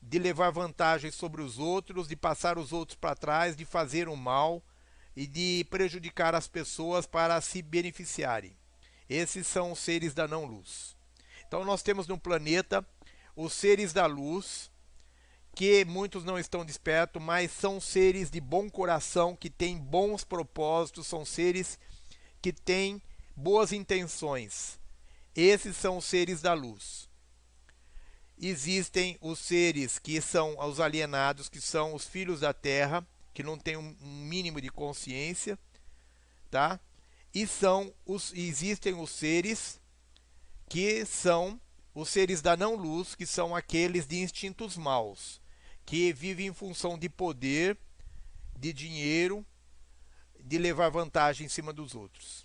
de 0.07 0.19
levar 0.19 0.51
vantagem 0.51 1.09
sobre 1.09 1.41
os 1.41 1.57
outros, 1.57 2.07
de 2.07 2.15
passar 2.15 2.59
os 2.59 2.71
outros 2.71 2.95
para 2.95 3.15
trás, 3.15 3.55
de 3.55 3.65
fazer 3.65 4.07
o 4.07 4.15
mal 4.15 4.61
e 5.15 5.25
de 5.25 5.65
prejudicar 5.69 6.35
as 6.35 6.47
pessoas 6.47 7.07
para 7.07 7.41
se 7.41 7.61
beneficiarem. 7.61 8.55
Esses 9.09 9.47
são 9.47 9.71
os 9.71 9.79
seres 9.79 10.13
da 10.13 10.27
não-luz. 10.27 10.95
Então 11.47 11.65
nós 11.65 11.81
temos 11.81 12.07
no 12.07 12.19
planeta 12.19 12.85
os 13.35 13.53
seres 13.53 13.93
da 13.93 14.05
luz, 14.05 14.69
que 15.55 15.83
muitos 15.85 16.23
não 16.23 16.37
estão 16.37 16.63
despertos, 16.63 17.21
mas 17.21 17.51
são 17.51 17.81
seres 17.81 18.29
de 18.29 18.39
bom 18.39 18.69
coração, 18.69 19.35
que 19.35 19.49
têm 19.49 19.77
bons 19.77 20.23
propósitos, 20.23 21.07
são 21.07 21.25
seres 21.25 21.79
que 22.41 22.53
têm 22.53 23.01
boas 23.35 23.71
intenções. 23.71 24.79
Esses 25.35 25.75
são 25.75 25.97
os 25.97 26.05
seres 26.05 26.41
da 26.41 26.53
luz 26.53 27.09
existem 28.37 29.17
os 29.21 29.39
seres 29.39 29.97
que 29.97 30.19
são 30.21 30.57
os 30.59 30.79
alienados, 30.79 31.49
que 31.49 31.61
são 31.61 31.93
os 31.93 32.05
filhos 32.05 32.41
da 32.41 32.53
terra, 32.53 33.05
que 33.33 33.43
não 33.43 33.57
têm 33.57 33.77
um 33.77 33.95
mínimo 34.01 34.61
de 34.61 34.69
consciência, 34.69 35.57
tá? 36.49 36.79
E 37.33 37.45
são 37.45 37.93
os 38.05 38.33
existem 38.33 38.93
os 38.93 39.09
seres 39.09 39.79
que 40.69 41.05
são 41.05 41.59
os 41.93 42.09
seres 42.09 42.41
da 42.41 42.57
não 42.57 42.75
luz, 42.75 43.15
que 43.15 43.25
são 43.25 43.55
aqueles 43.55 44.05
de 44.05 44.17
instintos 44.17 44.77
maus, 44.77 45.41
que 45.85 46.11
vivem 46.11 46.47
em 46.47 46.53
função 46.53 46.97
de 46.97 47.07
poder, 47.07 47.77
de 48.57 48.73
dinheiro, 48.73 49.45
de 50.39 50.57
levar 50.57 50.89
vantagem 50.89 51.45
em 51.45 51.49
cima 51.49 51.71
dos 51.71 51.95
outros. 51.95 52.44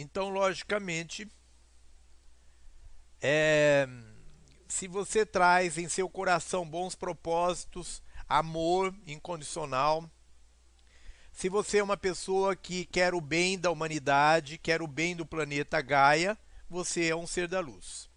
Então, 0.00 0.30
logicamente, 0.30 1.30
é, 3.20 3.86
se 4.66 4.88
você 4.88 5.26
traz 5.26 5.76
em 5.76 5.90
seu 5.90 6.08
coração 6.08 6.66
bons 6.66 6.94
propósitos, 6.94 8.02
amor 8.26 8.94
incondicional, 9.06 10.10
se 11.30 11.50
você 11.50 11.78
é 11.78 11.82
uma 11.82 11.98
pessoa 11.98 12.56
que 12.56 12.86
quer 12.86 13.12
o 13.12 13.20
bem 13.20 13.58
da 13.58 13.70
humanidade, 13.70 14.56
quer 14.56 14.80
o 14.80 14.86
bem 14.86 15.14
do 15.14 15.26
planeta 15.26 15.80
Gaia, 15.82 16.36
você 16.68 17.08
é 17.08 17.14
um 17.14 17.26
ser 17.26 17.46
da 17.46 17.60
luz. 17.60 18.09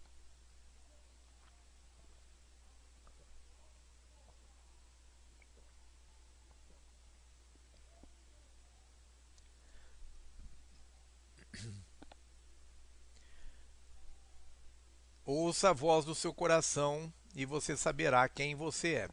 Ouça 15.25 15.69
a 15.69 15.73
voz 15.73 16.03
do 16.03 16.13
seu 16.13 16.33
coração 16.33 17.11
e 17.33 17.45
você 17.45 17.77
saberá 17.77 18.27
quem 18.27 18.55
você 18.55 18.95
é. 18.95 19.09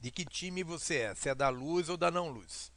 De 0.00 0.10
que 0.10 0.24
time 0.24 0.64
você 0.64 0.96
é? 0.96 1.14
Se 1.14 1.28
é 1.28 1.34
da 1.34 1.50
luz 1.50 1.90
ou 1.90 1.98
da 1.98 2.10
não 2.10 2.30
luz? 2.30 2.72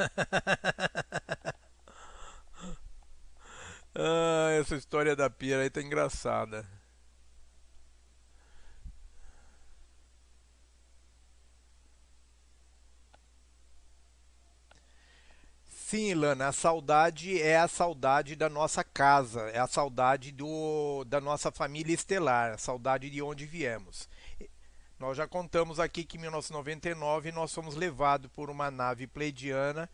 ah, 3.94 4.50
essa 4.60 4.76
história 4.76 5.14
da 5.16 5.28
pira 5.30 5.62
aí 5.62 5.70
tá 5.70 5.80
engraçada. 5.82 6.66
Sim, 15.68 16.14
Lana, 16.14 16.48
a 16.48 16.52
saudade 16.52 17.40
é 17.42 17.58
a 17.58 17.66
saudade 17.66 18.36
da 18.36 18.48
nossa 18.48 18.84
casa, 18.84 19.40
é 19.50 19.58
a 19.58 19.66
saudade 19.66 20.30
do, 20.30 21.02
da 21.04 21.20
nossa 21.20 21.50
família 21.50 21.92
estelar, 21.92 22.52
a 22.52 22.58
saudade 22.58 23.10
de 23.10 23.20
onde 23.20 23.44
viemos. 23.44 24.08
Nós 25.00 25.16
já 25.16 25.26
contamos 25.26 25.80
aqui 25.80 26.04
que 26.04 26.18
em 26.18 26.20
1999 26.20 27.32
nós 27.32 27.54
fomos 27.54 27.74
levados 27.74 28.30
por 28.32 28.50
uma 28.50 28.70
nave 28.70 29.06
pleidiana 29.06 29.88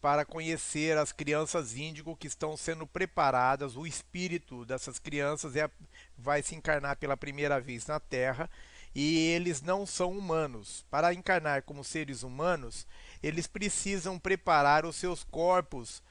para 0.00 0.24
conhecer 0.24 0.96
as 0.96 1.12
crianças 1.12 1.76
índigo 1.76 2.16
que 2.16 2.26
estão 2.26 2.56
sendo 2.56 2.86
preparadas. 2.86 3.76
O 3.76 3.86
espírito 3.86 4.64
dessas 4.64 4.98
crianças 4.98 5.54
é, 5.54 5.70
vai 6.16 6.42
se 6.42 6.54
encarnar 6.54 6.96
pela 6.96 7.14
primeira 7.14 7.60
vez 7.60 7.86
na 7.86 8.00
Terra 8.00 8.48
e 8.94 9.18
eles 9.32 9.60
não 9.60 9.84
são 9.84 10.16
humanos. 10.16 10.82
Para 10.90 11.12
encarnar 11.12 11.62
como 11.64 11.84
seres 11.84 12.22
humanos, 12.22 12.86
eles 13.22 13.46
precisam 13.46 14.18
preparar 14.18 14.86
os 14.86 14.96
seus 14.96 15.24
corpos, 15.24 16.02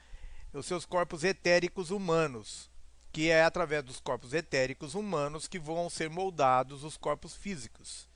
os 0.53 0.67
seus 0.67 0.85
corpos 0.85 1.23
etéricos 1.23 1.89
humanos, 1.89 2.69
que 3.11 3.31
é 3.31 3.43
através 3.43 3.83
dos 3.83 3.99
corpos 3.99 4.31
etéricos 4.31 4.93
humanos 4.93 5.47
que 5.47 5.57
vão 5.57 5.89
ser 5.89 6.07
moldados 6.07 6.83
os 6.83 6.97
corpos 6.97 7.35
físicos. 7.35 8.06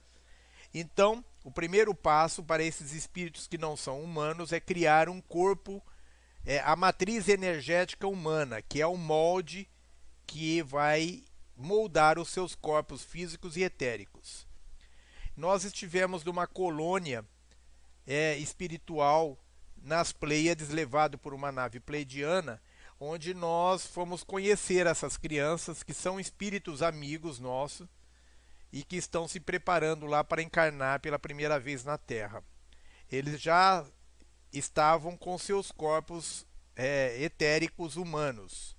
Então, 0.74 1.24
o 1.44 1.52
primeiro 1.52 1.94
passo 1.94 2.44
para 2.44 2.64
esses 2.64 2.94
espíritos 2.94 3.48
que 3.48 3.58
não 3.58 3.76
são 3.76 4.02
humanos 4.02 4.52
é 4.52 4.60
criar 4.60 5.10
um 5.10 5.20
corpo, 5.20 5.82
é, 6.46 6.60
a 6.60 6.76
matriz 6.76 7.28
energética 7.28 8.08
humana, 8.08 8.62
que 8.62 8.82
é 8.82 8.88
o 8.88 8.98
molde 8.98 9.68
que 10.26 10.62
vai 10.64 11.24
moldar 11.56 12.18
os 12.18 12.30
seus 12.30 12.56
corpos 12.56 13.04
físicos 13.04 13.58
e 13.58 13.64
etéricos. 13.64 14.48
Nós 15.36 15.64
estivemos 15.64 16.24
numa 16.24 16.48
colônia 16.48 17.26
é, 18.06 18.38
espiritual 18.38 19.38
nas 19.82 20.12
Pleiades, 20.12 20.70
levado 20.70 21.18
por 21.18 21.34
uma 21.34 21.52
nave 21.52 21.80
pleidiana, 21.80 22.62
onde 23.00 23.34
nós 23.34 23.86
fomos 23.86 24.24
conhecer 24.24 24.86
essas 24.86 25.18
crianças 25.18 25.82
que 25.82 25.94
são 25.94 26.20
espíritos 26.20 26.84
amigos 26.84 27.40
nossos 27.40 27.88
e 28.72 28.84
que 28.84 28.96
estão 28.96 29.28
se 29.28 29.40
preparando 29.40 30.06
lá 30.06 30.24
para 30.24 30.42
encarnar 30.42 31.00
pela 31.00 31.20
primeira 31.20 31.60
vez 31.60 31.84
na 31.84 31.98
Terra. 31.98 32.44
Eles 33.12 33.42
já 33.42 33.86
estavam 34.54 35.18
com 35.18 35.38
seus 35.38 35.72
corpos 35.72 36.46
é, 36.76 37.22
etéricos 37.22 37.98
humanos. 37.98 38.76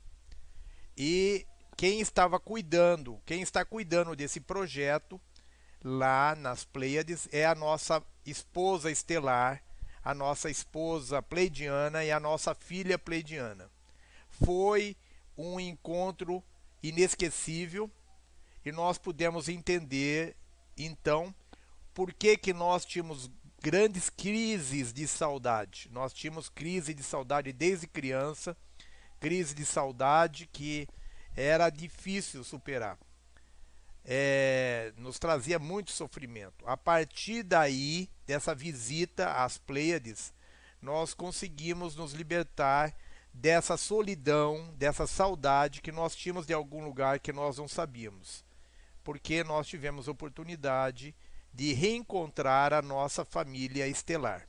E 0.96 1.46
quem 1.76 2.00
estava 2.00 2.38
cuidando, 2.40 3.20
quem 3.26 3.42
está 3.42 3.64
cuidando 3.64 4.16
desse 4.16 4.40
projeto 4.40 5.20
lá 5.82 6.34
nas 6.36 6.64
Pleiades 6.64 7.28
é 7.32 7.44
a 7.44 7.54
nossa 7.54 8.02
esposa 8.24 8.90
estelar, 8.90 9.62
a 10.04 10.14
nossa 10.14 10.50
esposa 10.50 11.22
pleidiana 11.22 12.04
e 12.04 12.10
a 12.10 12.20
nossa 12.20 12.54
filha 12.54 12.98
pleidiana. 12.98 13.70
Foi 14.30 14.96
um 15.36 15.60
encontro 15.60 16.42
inesquecível 16.82 17.90
e 18.64 18.70
nós 18.70 18.98
pudemos 18.98 19.48
entender 19.48 20.36
então 20.76 21.34
por 21.92 22.12
que, 22.12 22.36
que 22.36 22.52
nós 22.52 22.84
tínhamos 22.84 23.30
grandes 23.60 24.08
crises 24.08 24.92
de 24.92 25.06
saudade. 25.06 25.88
Nós 25.92 26.12
tínhamos 26.12 26.48
crise 26.48 26.94
de 26.94 27.02
saudade 27.02 27.52
desde 27.52 27.86
criança, 27.86 28.56
crise 29.20 29.54
de 29.54 29.64
saudade 29.64 30.48
que 30.52 30.88
era 31.36 31.70
difícil 31.70 32.42
superar. 32.44 32.98
É, 34.04 34.92
nos 34.96 35.18
trazia 35.18 35.58
muito 35.60 35.92
sofrimento. 35.92 36.66
A 36.66 36.76
partir 36.76 37.44
daí, 37.44 38.10
dessa 38.26 38.54
visita 38.54 39.32
às 39.32 39.58
Pleiades, 39.58 40.32
nós 40.80 41.14
conseguimos 41.14 41.94
nos 41.94 42.12
libertar 42.12 42.92
dessa 43.32 43.76
solidão, 43.76 44.74
dessa 44.76 45.06
saudade 45.06 45.80
que 45.80 45.92
nós 45.92 46.16
tínhamos 46.16 46.46
de 46.46 46.52
algum 46.52 46.84
lugar 46.84 47.20
que 47.20 47.32
nós 47.32 47.58
não 47.58 47.68
sabíamos 47.68 48.44
porque 49.02 49.42
nós 49.44 49.66
tivemos 49.66 50.08
oportunidade 50.08 51.14
de 51.52 51.72
reencontrar 51.72 52.72
a 52.72 52.80
nossa 52.80 53.24
família 53.24 53.86
estelar. 53.86 54.48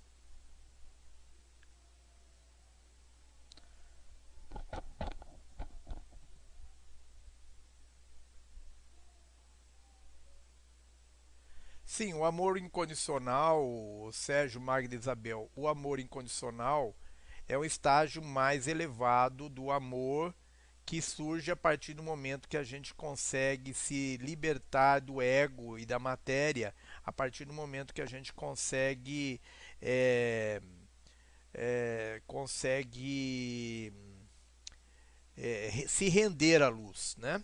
Sim, 11.85 12.15
o 12.15 12.25
amor 12.25 12.57
incondicional, 12.57 14.09
Sérgio 14.11 14.59
Magda 14.59 14.95
Isabel, 14.95 15.51
o 15.55 15.67
amor 15.67 15.99
incondicional 15.99 16.95
é 17.47 17.55
um 17.55 17.63
estágio 17.63 18.19
mais 18.23 18.67
elevado 18.67 19.47
do 19.47 19.69
amor 19.69 20.33
que 20.85 21.01
surge 21.01 21.51
a 21.51 21.55
partir 21.55 21.93
do 21.93 22.03
momento 22.03 22.47
que 22.47 22.57
a 22.57 22.63
gente 22.63 22.93
consegue 22.93 23.73
se 23.73 24.17
libertar 24.17 24.99
do 24.99 25.21
ego 25.21 25.77
e 25.77 25.85
da 25.85 25.97
matéria, 25.97 26.73
a 27.03 27.11
partir 27.11 27.45
do 27.45 27.53
momento 27.53 27.93
que 27.93 28.01
a 28.01 28.05
gente 28.05 28.33
consegue 28.33 29.39
é, 29.81 30.61
é, 31.53 32.21
consegue 32.27 33.93
é, 35.37 35.85
se 35.87 36.09
render 36.09 36.61
à 36.61 36.69
luz, 36.69 37.15
né? 37.17 37.43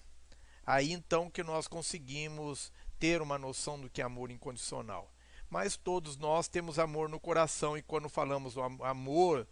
Aí 0.66 0.92
então 0.92 1.30
que 1.30 1.44
nós 1.44 1.68
conseguimos 1.68 2.72
ter 3.00 3.22
uma 3.22 3.38
noção 3.38 3.80
do 3.80 3.90
que 3.90 4.02
é 4.02 4.06
amor 4.06 4.30
incondicional. 4.30 5.12
Mas 5.50 5.76
todos 5.76 6.16
nós 6.18 6.48
temos 6.48 6.78
amor 6.78 7.10
no 7.10 7.20
coração 7.20 7.78
e 7.78 7.82
quando 7.82 8.08
falamos 8.08 8.54
do 8.54 8.62
amor, 8.62 9.48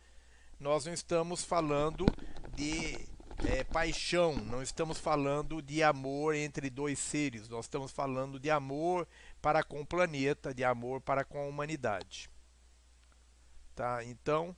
nós 0.60 0.86
não 0.86 0.94
estamos 0.94 1.44
falando 1.44 2.06
de 2.54 3.17
é, 3.46 3.64
paixão, 3.64 4.36
não 4.36 4.62
estamos 4.62 4.98
falando 4.98 5.62
de 5.62 5.84
amor 5.84 6.34
entre 6.34 6.70
dois 6.70 6.98
seres, 6.98 7.48
nós 7.48 7.66
estamos 7.66 7.92
falando 7.92 8.40
de 8.40 8.50
amor 8.50 9.08
para 9.42 9.64
com 9.64 9.82
o 9.82 9.86
planeta, 9.86 10.54
de 10.54 10.64
amor 10.64 11.02
para 11.02 11.24
com 11.24 11.40
a 11.40 11.46
humanidade. 11.46 12.30
Tá? 13.76 14.04
Então, 14.04 14.56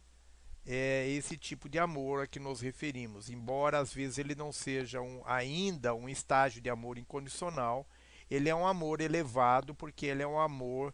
é 0.65 1.07
esse 1.10 1.35
tipo 1.35 1.68
de 1.68 1.77
amor 1.77 2.23
a 2.23 2.27
que 2.27 2.39
nos 2.39 2.61
referimos. 2.61 3.30
Embora 3.30 3.80
às 3.80 3.93
vezes 3.93 4.18
ele 4.18 4.35
não 4.35 4.51
seja 4.51 5.01
um, 5.01 5.22
ainda 5.26 5.93
um 5.93 6.07
estágio 6.07 6.61
de 6.61 6.69
amor 6.69 6.97
incondicional, 6.97 7.88
ele 8.30 8.47
é 8.47 8.56
um 8.56 8.68
amor 8.68 9.01
elevado 9.01 9.73
porque 9.76 10.06
ele 10.06 10.23
é 10.23 10.27
um 10.27 10.39
amor 10.39 10.93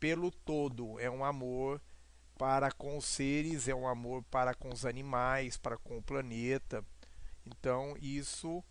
pelo 0.00 0.30
todo, 0.30 0.98
é 0.98 1.10
um 1.10 1.24
amor 1.24 1.80
para 2.38 2.72
com 2.72 2.96
os 2.96 3.04
seres, 3.04 3.68
é 3.68 3.74
um 3.74 3.86
amor 3.86 4.22
para 4.30 4.54
com 4.54 4.70
os 4.70 4.86
animais, 4.86 5.58
para 5.58 5.76
com 5.76 5.98
o 5.98 6.02
planeta. 6.02 6.82
Então, 7.46 7.96
isso 8.00 8.62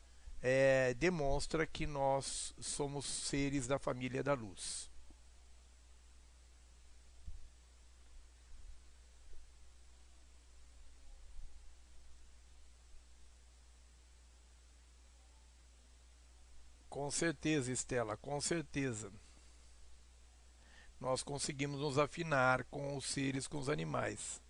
é, 0.41 0.93
demonstra 0.93 1.65
que 1.67 1.85
nós 1.85 2.53
somos 2.59 3.05
seres 3.05 3.67
da 3.67 3.77
família 3.79 4.23
da 4.23 4.33
luz. 4.33 4.89
Com 16.89 17.09
certeza, 17.11 17.71
Estela, 17.71 18.17
com 18.17 18.41
certeza. 18.41 19.11
Nós 20.99 21.23
conseguimos 21.23 21.79
nos 21.79 21.97
afinar 21.97 22.65
com 22.65 22.97
os 22.97 23.05
seres, 23.05 23.47
com 23.47 23.57
os 23.57 23.69
animais. 23.69 24.41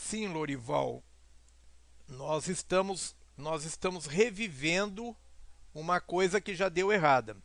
Sim, 0.00 0.26
Lorival, 0.28 1.04
nós 2.08 2.48
estamos 2.48 3.14
nós 3.36 3.64
estamos 3.64 4.06
revivendo 4.06 5.14
uma 5.72 6.00
coisa 6.00 6.40
que 6.40 6.54
já 6.54 6.68
deu 6.68 6.90
errada. 6.90 7.36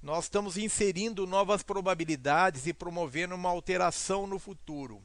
Nós 0.00 0.24
estamos 0.24 0.56
inserindo 0.56 1.26
novas 1.26 1.62
probabilidades 1.62 2.66
e 2.66 2.72
promovendo 2.72 3.34
uma 3.34 3.50
alteração 3.50 4.26
no 4.26 4.38
futuro. 4.38 5.02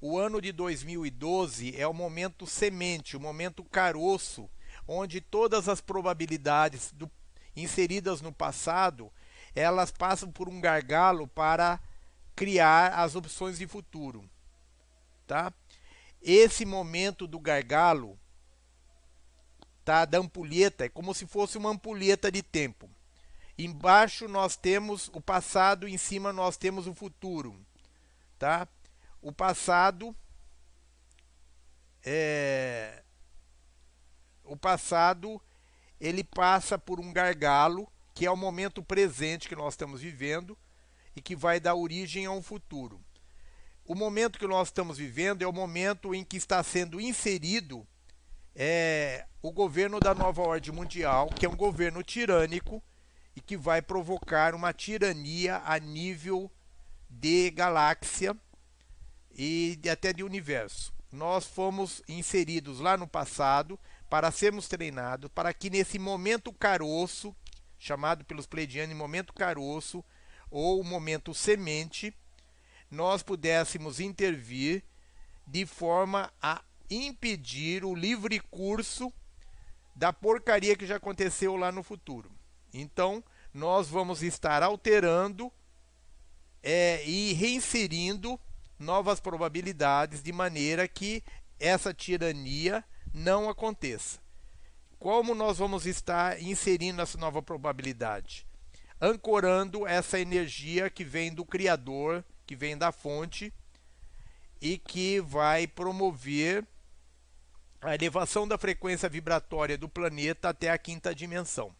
O 0.00 0.16
ano 0.16 0.40
de 0.40 0.50
2012 0.50 1.76
é 1.76 1.86
o 1.86 1.92
momento 1.92 2.46
semente, 2.46 3.16
o 3.16 3.20
momento 3.20 3.62
caroço, 3.64 4.48
onde 4.88 5.20
todas 5.20 5.68
as 5.68 5.80
probabilidades 5.80 6.90
do, 6.92 7.10
inseridas 7.54 8.22
no 8.22 8.32
passado, 8.32 9.12
elas 9.54 9.90
passam 9.90 10.30
por 10.30 10.48
um 10.48 10.60
gargalo 10.60 11.26
para 11.28 11.78
criar 12.34 12.94
as 12.94 13.14
opções 13.14 13.58
de 13.58 13.66
futuro, 13.66 14.29
tá? 15.30 15.54
Esse 16.20 16.66
momento 16.66 17.24
do 17.24 17.38
gargalo, 17.38 18.18
tá, 19.84 20.04
da 20.04 20.18
ampulheta, 20.18 20.86
é 20.86 20.88
como 20.88 21.14
se 21.14 21.24
fosse 21.24 21.56
uma 21.56 21.70
ampulheta 21.70 22.32
de 22.32 22.42
tempo. 22.42 22.90
Embaixo 23.56 24.26
nós 24.26 24.56
temos 24.56 25.08
o 25.14 25.20
passado, 25.20 25.86
em 25.86 25.96
cima 25.96 26.32
nós 26.32 26.56
temos 26.56 26.88
o 26.88 26.94
futuro, 26.94 27.64
tá? 28.40 28.66
O 29.22 29.30
passado 29.30 30.16
é 32.02 33.04
o 34.42 34.56
passado 34.56 35.40
ele 36.00 36.24
passa 36.24 36.76
por 36.76 36.98
um 36.98 37.12
gargalo, 37.12 37.86
que 38.14 38.26
é 38.26 38.30
o 38.32 38.36
momento 38.36 38.82
presente 38.82 39.48
que 39.48 39.54
nós 39.54 39.74
estamos 39.74 40.00
vivendo 40.00 40.58
e 41.14 41.22
que 41.22 41.36
vai 41.36 41.60
dar 41.60 41.76
origem 41.76 42.26
a 42.26 42.32
um 42.32 42.42
futuro. 42.42 43.00
O 43.90 43.94
momento 43.96 44.38
que 44.38 44.46
nós 44.46 44.68
estamos 44.68 44.98
vivendo 44.98 45.42
é 45.42 45.46
o 45.48 45.52
momento 45.52 46.14
em 46.14 46.22
que 46.22 46.36
está 46.36 46.62
sendo 46.62 47.00
inserido 47.00 47.84
é, 48.54 49.26
o 49.42 49.50
governo 49.50 49.98
da 49.98 50.14
nova 50.14 50.42
ordem 50.42 50.72
mundial, 50.72 51.26
que 51.26 51.44
é 51.44 51.48
um 51.48 51.56
governo 51.56 52.00
tirânico 52.00 52.80
e 53.34 53.40
que 53.40 53.56
vai 53.56 53.82
provocar 53.82 54.54
uma 54.54 54.72
tirania 54.72 55.60
a 55.64 55.76
nível 55.80 56.48
de 57.08 57.50
galáxia 57.50 58.36
e 59.36 59.76
até 59.90 60.12
de 60.12 60.22
universo. 60.22 60.94
Nós 61.10 61.44
fomos 61.44 62.00
inseridos 62.06 62.78
lá 62.78 62.96
no 62.96 63.08
passado 63.08 63.76
para 64.08 64.30
sermos 64.30 64.68
treinados 64.68 65.28
para 65.34 65.52
que 65.52 65.68
nesse 65.68 65.98
momento 65.98 66.52
caroço, 66.52 67.34
chamado 67.76 68.24
pelos 68.24 68.46
pleidianos 68.46 68.94
momento 68.94 69.32
caroço 69.32 70.04
ou 70.48 70.84
momento 70.84 71.34
semente, 71.34 72.14
nós 72.90 73.22
pudéssemos 73.22 74.00
intervir 74.00 74.82
de 75.46 75.64
forma 75.64 76.32
a 76.42 76.62
impedir 76.90 77.84
o 77.84 77.94
livre 77.94 78.40
curso 78.40 79.12
da 79.94 80.12
porcaria 80.12 80.76
que 80.76 80.86
já 80.86 80.96
aconteceu 80.96 81.56
lá 81.56 81.70
no 81.70 81.82
futuro. 81.82 82.30
Então, 82.72 83.22
nós 83.52 83.88
vamos 83.88 84.22
estar 84.22 84.62
alterando 84.62 85.52
é, 86.62 87.04
e 87.06 87.32
reinserindo 87.32 88.38
novas 88.78 89.20
probabilidades 89.20 90.22
de 90.22 90.32
maneira 90.32 90.88
que 90.88 91.22
essa 91.58 91.92
tirania 91.92 92.82
não 93.12 93.48
aconteça. 93.48 94.18
Como 94.98 95.34
nós 95.34 95.58
vamos 95.58 95.86
estar 95.86 96.40
inserindo 96.42 97.02
essa 97.02 97.18
nova 97.18 97.42
probabilidade? 97.42 98.46
Ancorando 99.00 99.86
essa 99.86 100.18
energia 100.18 100.90
que 100.90 101.04
vem 101.04 101.32
do 101.32 101.44
Criador, 101.44 102.24
que 102.50 102.56
vem 102.56 102.76
da 102.76 102.90
fonte 102.90 103.54
e 104.60 104.76
que 104.76 105.20
vai 105.20 105.68
promover 105.68 106.66
a 107.80 107.94
elevação 107.94 108.46
da 108.46 108.58
frequência 108.58 109.08
vibratória 109.08 109.78
do 109.78 109.88
planeta 109.88 110.48
até 110.48 110.68
a 110.68 110.76
quinta 110.76 111.14
dimensão. 111.14 111.72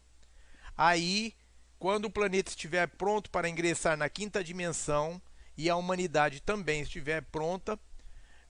Aí, 0.77 1.35
quando 1.77 2.05
o 2.05 2.09
planeta 2.09 2.51
estiver 2.51 2.87
pronto 2.87 3.29
para 3.29 3.49
ingressar 3.49 3.97
na 3.97 4.07
quinta 4.07 4.41
dimensão 4.41 5.21
e 5.57 5.69
a 5.69 5.75
humanidade 5.75 6.39
também 6.39 6.83
estiver 6.83 7.21
pronta, 7.23 7.77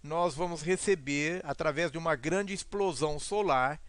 nós 0.03 0.35
vamos 0.35 0.61
receber, 0.61 1.41
através 1.43 1.91
de 1.91 1.97
uma 1.97 2.15
grande 2.15 2.53
explosão 2.53 3.17
solar, 3.17 3.81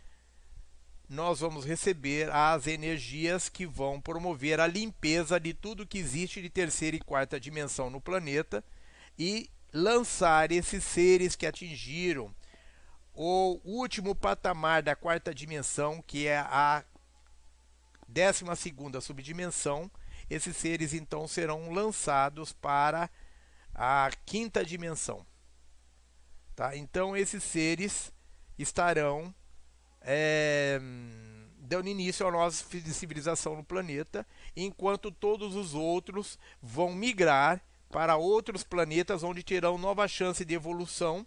nós 1.13 1.41
vamos 1.41 1.67
receber 1.67 2.31
as 2.31 2.67
energias 2.67 3.51
que 3.51 3.67
vão 3.67 4.01
promover 4.01 4.59
a 4.59 4.67
limpeza 4.67 5.39
de 5.39 5.53
tudo 5.53 5.87
que 5.87 5.99
existe 5.99 6.41
de 6.41 6.49
terceira 6.49 6.97
e 6.97 7.01
quarta 7.01 7.39
dimensão 7.39 7.91
no 7.91 8.01
planeta 8.01 8.65
e 9.19 9.51
lançar 9.75 10.51
esses 10.51 10.83
seres 10.83 11.37
que 11.37 11.45
atingiram 11.45 12.35
o 13.13 13.61
último 13.63 14.15
patamar 14.15 14.83
da 14.83 14.97
quarta 14.97 15.35
dimensão, 15.35 16.01
que 16.01 16.27
é 16.27 16.39
a 16.39 16.83
12 18.09 18.45
segunda 18.57 18.99
subdimensão, 18.99 19.91
esses 20.31 20.57
seres 20.57 20.95
então 20.95 21.29
serão 21.29 21.71
lançados 21.73 22.55
para 22.55 23.11
a 23.75 24.11
quinta 24.25 24.65
dimensão. 24.65 25.27
Tá? 26.57 26.75
Então 26.75 27.15
esses 27.15 27.45
seres 27.45 28.11
estarão 28.59 29.35
é, 30.05 30.81
dando 31.59 31.89
início 31.89 32.27
à 32.27 32.31
nossa 32.31 32.65
civilização 32.93 33.57
no 33.57 33.65
planeta, 33.65 34.27
enquanto 34.57 35.11
todos 35.11 35.55
os 35.57 35.75
outros 35.75 36.39
vão 36.61 36.95
migrar 36.95 37.63
para 37.91 38.17
outros 38.17 38.63
planetas 38.63 39.23
onde 39.23 39.43
terão 39.43 39.77
nova 39.77 40.09
chance 40.09 40.45
de 40.45 40.55
evolução 40.55 41.27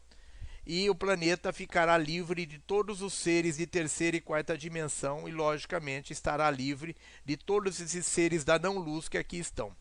e 0.66 0.90
o 0.90 0.96
planeta 0.96 1.54
ficará 1.54 1.96
livre 1.98 2.46
de 2.46 2.58
todos 2.58 3.02
os 3.02 3.14
seres 3.14 3.58
de 3.58 3.68
terceira 3.68 4.18
e 4.18 4.22
quarta 4.22 4.58
dimensão 4.58 5.28
e, 5.28 5.32
logicamente, 5.32 6.12
estará 6.12 6.50
livre 6.50 6.96
de 7.24 7.38
todos 7.38 7.80
esses 7.80 8.06
seres 8.08 8.44
da 8.44 8.58
não-luz 8.58 9.08
que 9.08 9.18
aqui 9.18 9.38
estão. 9.38 9.76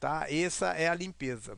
Tá? 0.00 0.26
Essa 0.28 0.72
é 0.72 0.88
a 0.88 0.94
limpeza. 0.94 1.56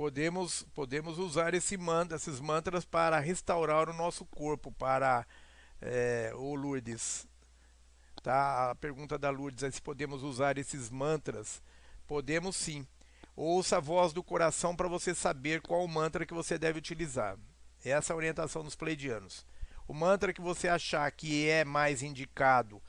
Podemos, 0.00 0.62
podemos 0.74 1.18
usar 1.18 1.52
esse 1.52 1.76
mantra, 1.76 2.16
esses 2.16 2.40
mantras 2.40 2.86
para 2.86 3.18
restaurar 3.18 3.86
o 3.86 3.92
nosso 3.92 4.24
corpo, 4.24 4.72
para 4.72 5.26
é, 5.78 6.32
o 6.36 6.54
Lourdes. 6.54 7.28
Tá? 8.22 8.70
A 8.70 8.74
pergunta 8.74 9.18
da 9.18 9.28
Lourdes 9.28 9.62
é 9.62 9.70
se 9.70 9.82
podemos 9.82 10.22
usar 10.22 10.56
esses 10.56 10.88
mantras. 10.88 11.62
Podemos 12.06 12.56
sim. 12.56 12.86
Ouça 13.36 13.76
a 13.76 13.80
voz 13.80 14.14
do 14.14 14.22
coração 14.22 14.74
para 14.74 14.88
você 14.88 15.14
saber 15.14 15.60
qual 15.60 15.86
mantra 15.86 16.24
que 16.24 16.32
você 16.32 16.56
deve 16.56 16.78
utilizar. 16.78 17.36
Essa 17.84 18.12
é 18.12 18.14
a 18.14 18.16
orientação 18.16 18.64
dos 18.64 18.74
pleidianos. 18.74 19.44
O 19.86 19.92
mantra 19.92 20.32
que 20.32 20.40
você 20.40 20.66
achar 20.66 21.12
que 21.12 21.46
é 21.46 21.62
mais 21.62 22.02
indicado, 22.02 22.80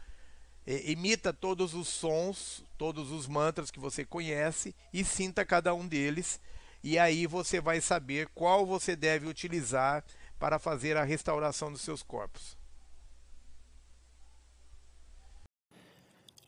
é, 0.66 0.90
imita 0.90 1.34
todos 1.34 1.74
os 1.74 1.90
sons, 1.90 2.64
todos 2.78 3.12
os 3.12 3.28
mantras 3.28 3.70
que 3.70 3.82
você 3.82 4.06
conhece 4.06 4.74
e 4.94 5.04
sinta 5.04 5.44
cada 5.44 5.74
um 5.74 5.86
deles 5.86 6.40
e 6.84 6.98
aí 6.98 7.28
você 7.28 7.62
vai 7.62 7.80
saber 7.82 8.28
qual 8.34 8.66
você 8.66 8.96
deve 8.96 9.28
utilizar 9.28 10.04
para 10.40 10.58
fazer 10.58 10.98
a 10.98 11.04
restauração 11.04 11.72
dos 11.72 11.82
seus 11.82 12.02
corpos. 12.02 12.58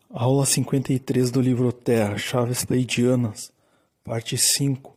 Aula 0.09 0.45
53 0.45 1.31
do 1.31 1.41
livro 1.41 1.71
Terra, 1.71 2.17
Chaves 2.17 2.63
Pleidianas, 2.63 3.51
parte 4.03 4.37
5, 4.37 4.95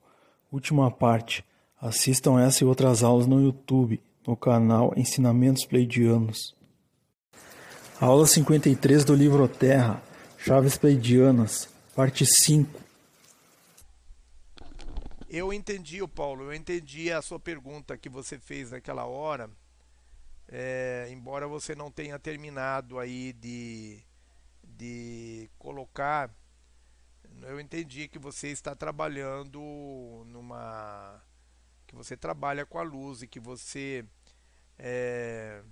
última 0.52 0.90
parte. 0.90 1.44
Assistam 1.80 2.40
essa 2.40 2.64
e 2.64 2.66
outras 2.66 3.02
aulas 3.02 3.26
no 3.26 3.40
YouTube, 3.40 4.00
no 4.26 4.36
canal 4.36 4.92
Ensinamentos 4.96 5.64
Pleidianos. 5.64 6.54
Aula 8.00 8.26
53 8.26 9.04
do 9.04 9.14
livro 9.14 9.48
Terra, 9.48 10.02
Chaves 10.36 10.76
Pleidianas, 10.76 11.68
parte 11.94 12.26
5, 12.26 12.85
eu 15.36 15.52
entendi, 15.52 16.02
o 16.02 16.08
Paulo, 16.08 16.44
eu 16.44 16.54
entendi 16.54 17.12
a 17.12 17.20
sua 17.20 17.38
pergunta 17.38 17.96
que 17.98 18.08
você 18.08 18.38
fez 18.38 18.70
naquela 18.70 19.04
hora. 19.04 19.50
É, 20.48 21.08
embora 21.10 21.46
você 21.48 21.74
não 21.74 21.90
tenha 21.90 22.18
terminado 22.18 22.98
aí 22.98 23.32
de, 23.32 24.00
de 24.62 25.50
colocar, 25.58 26.30
eu 27.42 27.60
entendi 27.60 28.08
que 28.08 28.18
você 28.18 28.48
está 28.48 28.74
trabalhando 28.74 29.60
numa. 30.26 31.22
que 31.86 31.94
você 31.94 32.16
trabalha 32.16 32.64
com 32.64 32.78
a 32.78 32.82
luz 32.82 33.22
e 33.22 33.26
que 33.26 33.40
você. 33.40 34.04
É, 34.78 35.62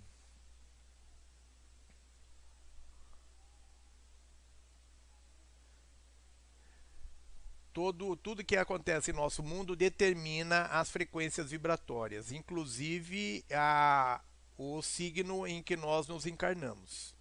todo, 7.74 8.16
tudo 8.16 8.44
que 8.44 8.56
acontece 8.56 9.10
em 9.10 9.14
nosso 9.14 9.42
mundo 9.42 9.74
determina 9.74 10.66
as 10.66 10.90
frequências 10.90 11.50
vibratórias, 11.50 12.30
inclusive 12.30 13.44
a, 13.50 14.22
o 14.56 14.80
signo 14.80 15.44
em 15.44 15.60
que 15.60 15.76
nós 15.76 16.06
nos 16.06 16.24
encarnamos. 16.24 17.12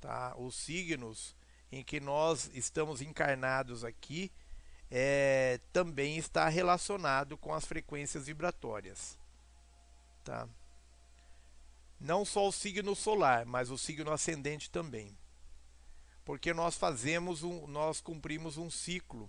Tá? 0.00 0.34
Os 0.36 0.56
signos 0.56 1.36
em 1.70 1.84
que 1.84 2.00
nós 2.00 2.50
estamos 2.52 3.00
encarnados 3.00 3.84
aqui 3.84 4.32
é, 4.90 5.60
também 5.72 6.16
está 6.16 6.48
relacionado 6.48 7.38
com 7.38 7.54
as 7.54 7.64
frequências 7.64 8.26
vibratórias. 8.26 9.16
Tá? 10.24 10.48
Não 12.00 12.24
só 12.24 12.48
o 12.48 12.52
signo 12.52 12.96
solar, 12.96 13.46
mas 13.46 13.70
o 13.70 13.78
signo 13.78 14.10
ascendente 14.10 14.68
também 14.68 15.16
porque 16.30 16.54
nós 16.54 16.76
fazemos 16.76 17.42
um, 17.42 17.66
nós 17.66 18.00
cumprimos 18.00 18.56
um 18.56 18.70
ciclo. 18.70 19.28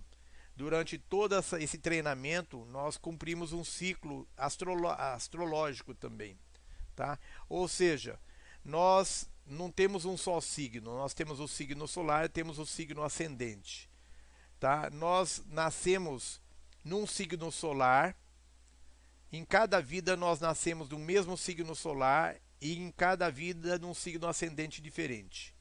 Durante 0.54 0.96
todo 0.96 1.34
essa, 1.34 1.60
esse 1.60 1.76
treinamento, 1.76 2.64
nós 2.66 2.96
cumprimos 2.96 3.52
um 3.52 3.64
ciclo 3.64 4.24
astrolo, 4.36 4.86
astrológico 4.86 5.96
também, 5.96 6.38
tá? 6.94 7.18
Ou 7.48 7.66
seja, 7.66 8.20
nós 8.64 9.28
não 9.44 9.68
temos 9.68 10.04
um 10.04 10.16
só 10.16 10.40
signo, 10.40 10.96
nós 10.96 11.12
temos 11.12 11.40
o 11.40 11.48
signo 11.48 11.88
solar, 11.88 12.28
temos 12.28 12.60
o 12.60 12.64
signo 12.64 13.02
ascendente, 13.02 13.90
tá? 14.60 14.88
Nós 14.92 15.42
nascemos 15.48 16.40
num 16.84 17.04
signo 17.04 17.50
solar, 17.50 18.16
em 19.32 19.44
cada 19.44 19.80
vida 19.80 20.16
nós 20.16 20.38
nascemos 20.38 20.88
do 20.88 21.00
mesmo 21.00 21.36
signo 21.36 21.74
solar 21.74 22.36
e 22.60 22.78
em 22.78 22.92
cada 22.92 23.28
vida 23.28 23.76
num 23.76 23.92
signo 23.92 24.28
ascendente 24.28 24.80
diferente. 24.80 25.52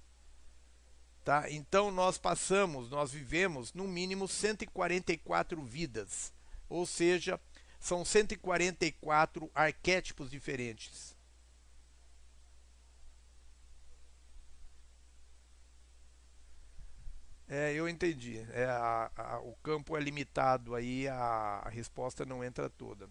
Tá? 1.24 1.50
Então 1.52 1.92
nós 1.92 2.18
passamos, 2.18 2.90
nós 2.90 3.12
vivemos 3.12 3.74
no 3.74 3.88
mínimo 3.88 4.28
144 4.28 5.62
vidas, 5.62 6.34
ou 6.68 6.86
seja, 6.86 7.40
são 7.80 8.04
144 8.04 9.50
arquétipos 9.54 10.32
diferentes. 10.32 11.16
É, 17.48 17.74
eu 17.74 17.90
entendi. 17.90 18.40
É, 18.54 18.64
a, 18.64 19.12
a, 19.14 19.40
o 19.42 19.54
campo 19.58 19.98
é 19.98 20.00
limitado, 20.00 20.74
aí 20.74 21.06
a, 21.08 21.62
a 21.66 21.70
resposta 21.70 22.26
não 22.26 22.42
entra 22.42 22.70
toda. 22.70 23.10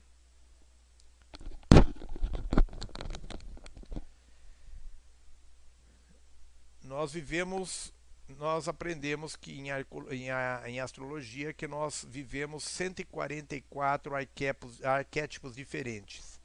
Nós 6.83 7.13
vivemos 7.13 7.93
nós 8.39 8.69
aprendemos 8.69 9.37
que 9.37 9.53
em, 9.53 9.69
em, 9.69 10.29
em, 10.67 10.81
astrologia 10.81 11.53
que 11.53 11.67
nós 11.67 12.07
vivemos 12.09 12.65
144 12.65 14.15
arquétipos, 14.15 14.85
arquétipos 14.85 15.55
diferentes. 15.55 16.41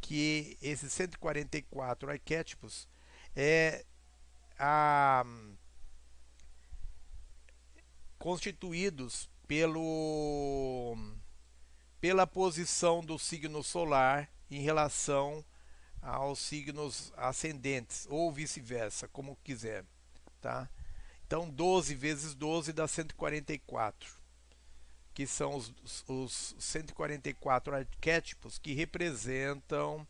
Que 0.00 0.56
esses 0.62 0.92
144 0.92 2.10
arquétipos 2.10 2.88
é 3.34 3.84
a, 4.58 5.24
constituídos 8.18 9.28
pelo, 9.46 10.96
pela 12.00 12.26
posição 12.26 13.04
do 13.04 13.18
signo 13.18 13.62
solar 13.62 14.30
em 14.50 14.60
relação 14.60 15.44
aos 16.02 16.38
signos 16.38 17.12
ascendentes 17.16 18.06
ou 18.08 18.32
vice-versa, 18.32 19.08
como 19.08 19.36
quiser, 19.42 19.84
tá? 20.40 20.68
Então, 21.26 21.50
12 21.50 21.94
vezes 21.96 22.34
12 22.34 22.72
dá 22.72 22.86
144, 22.86 24.14
que 25.12 25.26
são 25.26 25.56
os, 25.56 25.74
os 26.06 26.54
144 26.56 27.74
arquétipos 27.74 28.58
que 28.58 28.74
representam 28.74 30.06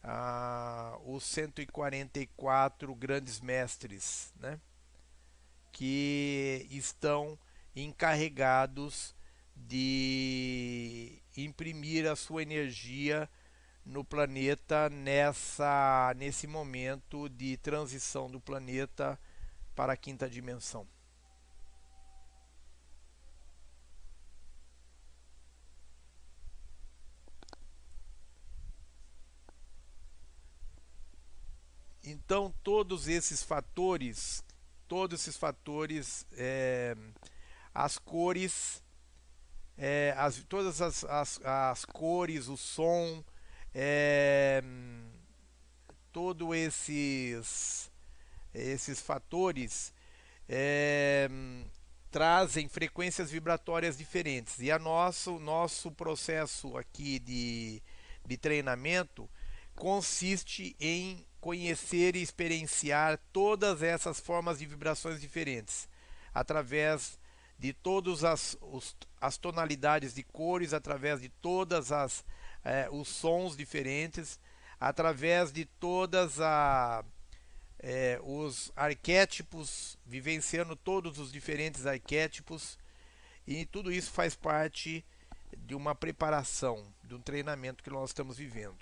ah, 0.00 0.96
os 1.04 1.24
144 1.24 2.94
grandes 2.94 3.40
mestres, 3.40 4.32
né? 4.38 4.60
que 5.72 6.68
estão 6.70 7.36
encarregados 7.74 9.12
de 9.56 11.20
imprimir 11.36 12.08
a 12.08 12.14
sua 12.14 12.42
energia 12.42 13.28
no 13.84 14.04
planeta 14.04 14.88
nessa 14.88 16.14
nesse 16.16 16.46
momento 16.46 17.28
de 17.28 17.56
transição 17.56 18.30
do 18.30 18.40
planeta 18.40 19.18
para 19.74 19.92
a 19.92 19.96
quinta 19.96 20.28
dimensão. 20.28 20.86
Então, 32.06 32.54
todos 32.62 33.08
esses 33.08 33.42
fatores, 33.42 34.44
todos 34.86 35.22
esses 35.22 35.38
fatores, 35.38 36.26
é, 36.32 36.94
as 37.74 37.98
cores, 37.98 38.82
é, 39.76 40.14
as, 40.16 40.44
todas 40.44 40.82
as, 40.82 41.02
as, 41.04 41.40
as, 41.42 41.84
cores, 41.86 42.46
o 42.48 42.58
som, 42.58 43.24
é, 43.74 44.62
todos 46.12 46.54
esses 46.54 47.90
esses 48.54 49.00
fatores 49.00 49.92
é, 50.48 51.28
trazem 52.10 52.68
frequências 52.68 53.30
vibratórias 53.30 53.98
diferentes. 53.98 54.60
E 54.60 54.70
a 54.70 54.78
nosso, 54.78 55.38
nosso 55.38 55.90
processo 55.90 56.76
aqui 56.76 57.18
de, 57.18 57.82
de 58.24 58.36
treinamento 58.36 59.28
consiste 59.74 60.76
em 60.78 61.26
conhecer 61.40 62.14
e 62.16 62.22
experienciar 62.22 63.18
todas 63.32 63.82
essas 63.82 64.20
formas 64.20 64.60
de 64.60 64.66
vibrações 64.66 65.20
diferentes 65.20 65.88
através 66.32 67.18
de 67.58 67.72
todas 67.72 68.24
as, 68.24 68.56
as 69.20 69.36
tonalidades 69.36 70.14
de 70.14 70.22
cores, 70.22 70.72
através 70.72 71.20
de 71.20 71.28
todas 71.28 71.92
as 71.92 72.24
é, 72.64 72.88
os 72.90 73.08
sons 73.08 73.56
diferentes, 73.56 74.40
através 74.80 75.52
de 75.52 75.64
todas 75.64 76.40
a, 76.40 77.04
é, 77.86 78.18
os 78.22 78.72
arquétipos, 78.74 79.98
vivenciando 80.06 80.74
todos 80.74 81.18
os 81.18 81.30
diferentes 81.30 81.84
arquétipos, 81.84 82.78
e 83.46 83.66
tudo 83.66 83.92
isso 83.92 84.10
faz 84.10 84.34
parte 84.34 85.04
de 85.58 85.74
uma 85.74 85.94
preparação, 85.94 86.82
de 87.02 87.14
um 87.14 87.20
treinamento 87.20 87.84
que 87.84 87.90
nós 87.90 88.08
estamos 88.08 88.38
vivendo. 88.38 88.78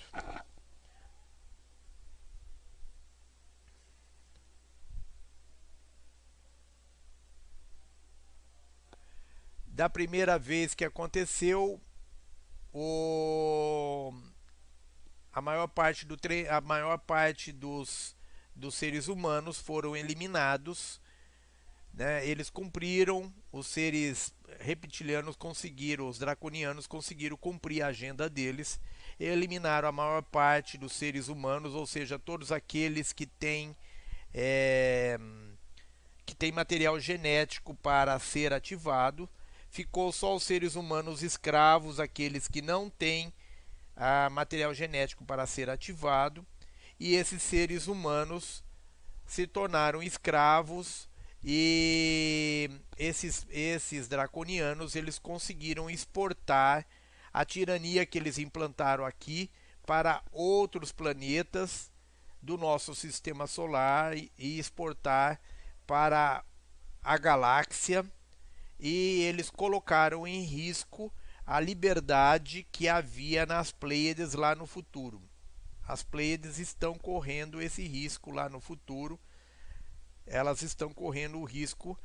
Da 9.66 9.90
primeira 9.90 10.38
vez 10.38 10.76
que 10.76 10.84
aconteceu, 10.84 11.80
o 12.72 14.14
a 15.32 15.40
maior 15.40 15.66
parte 15.66 16.06
do 16.06 16.16
tre... 16.16 16.46
a 16.46 16.60
maior 16.60 16.98
parte 16.98 17.50
dos 17.50 18.14
dos 18.54 18.74
seres 18.74 19.08
humanos 19.08 19.58
foram 19.58 19.96
eliminados. 19.96 21.00
Né? 21.92 22.26
Eles 22.26 22.48
cumpriram, 22.48 23.32
os 23.50 23.66
seres 23.66 24.34
reptilianos 24.60 25.36
conseguiram, 25.36 26.08
os 26.08 26.18
draconianos 26.18 26.86
conseguiram 26.86 27.36
cumprir 27.36 27.82
a 27.82 27.88
agenda 27.88 28.28
deles, 28.28 28.80
eliminaram 29.18 29.88
a 29.88 29.92
maior 29.92 30.22
parte 30.22 30.78
dos 30.78 30.92
seres 30.92 31.28
humanos, 31.28 31.74
ou 31.74 31.86
seja, 31.86 32.18
todos 32.18 32.50
aqueles 32.50 33.12
que 33.12 33.26
têm 33.26 33.76
é, 34.32 35.18
que 36.24 36.34
tem 36.34 36.50
material 36.52 36.98
genético 36.98 37.74
para 37.74 38.18
ser 38.18 38.52
ativado. 38.52 39.28
Ficou 39.68 40.12
só 40.12 40.34
os 40.34 40.42
seres 40.42 40.76
humanos 40.76 41.22
escravos, 41.22 41.98
aqueles 41.98 42.46
que 42.46 42.62
não 42.62 42.90
têm 42.90 43.32
ah, 43.96 44.28
material 44.30 44.72
genético 44.72 45.24
para 45.24 45.46
ser 45.46 45.68
ativado 45.68 46.46
e 47.02 47.16
esses 47.16 47.42
seres 47.42 47.88
humanos 47.88 48.62
se 49.26 49.44
tornaram 49.44 50.00
escravos 50.00 51.08
e 51.42 52.70
esses, 52.96 53.44
esses 53.50 54.06
draconianos 54.06 54.94
eles 54.94 55.18
conseguiram 55.18 55.90
exportar 55.90 56.86
a 57.32 57.44
tirania 57.44 58.06
que 58.06 58.18
eles 58.18 58.38
implantaram 58.38 59.04
aqui 59.04 59.50
para 59.84 60.22
outros 60.30 60.92
planetas 60.92 61.90
do 62.40 62.56
nosso 62.56 62.94
sistema 62.94 63.48
solar 63.48 64.16
e 64.16 64.30
exportar 64.38 65.40
para 65.88 66.44
a 67.02 67.18
galáxia. 67.18 68.06
E 68.78 69.22
eles 69.22 69.50
colocaram 69.50 70.24
em 70.24 70.42
risco 70.42 71.12
a 71.44 71.58
liberdade 71.58 72.64
que 72.70 72.88
havia 72.88 73.44
nas 73.44 73.72
Pleiades 73.72 74.34
lá 74.34 74.54
no 74.54 74.66
futuro 74.68 75.20
as 75.93 76.02
Pleiades 76.02 76.59
estão 76.59 76.94
correndo 76.94 77.60
esse 77.60 77.86
risco 77.86 78.31
lá 78.31 78.48
no 78.48 78.60
futuro. 78.60 79.20
Elas 80.27 80.62
estão 80.62 80.93
correndo 80.93 81.39
o 81.39 81.44
risco 81.44 81.98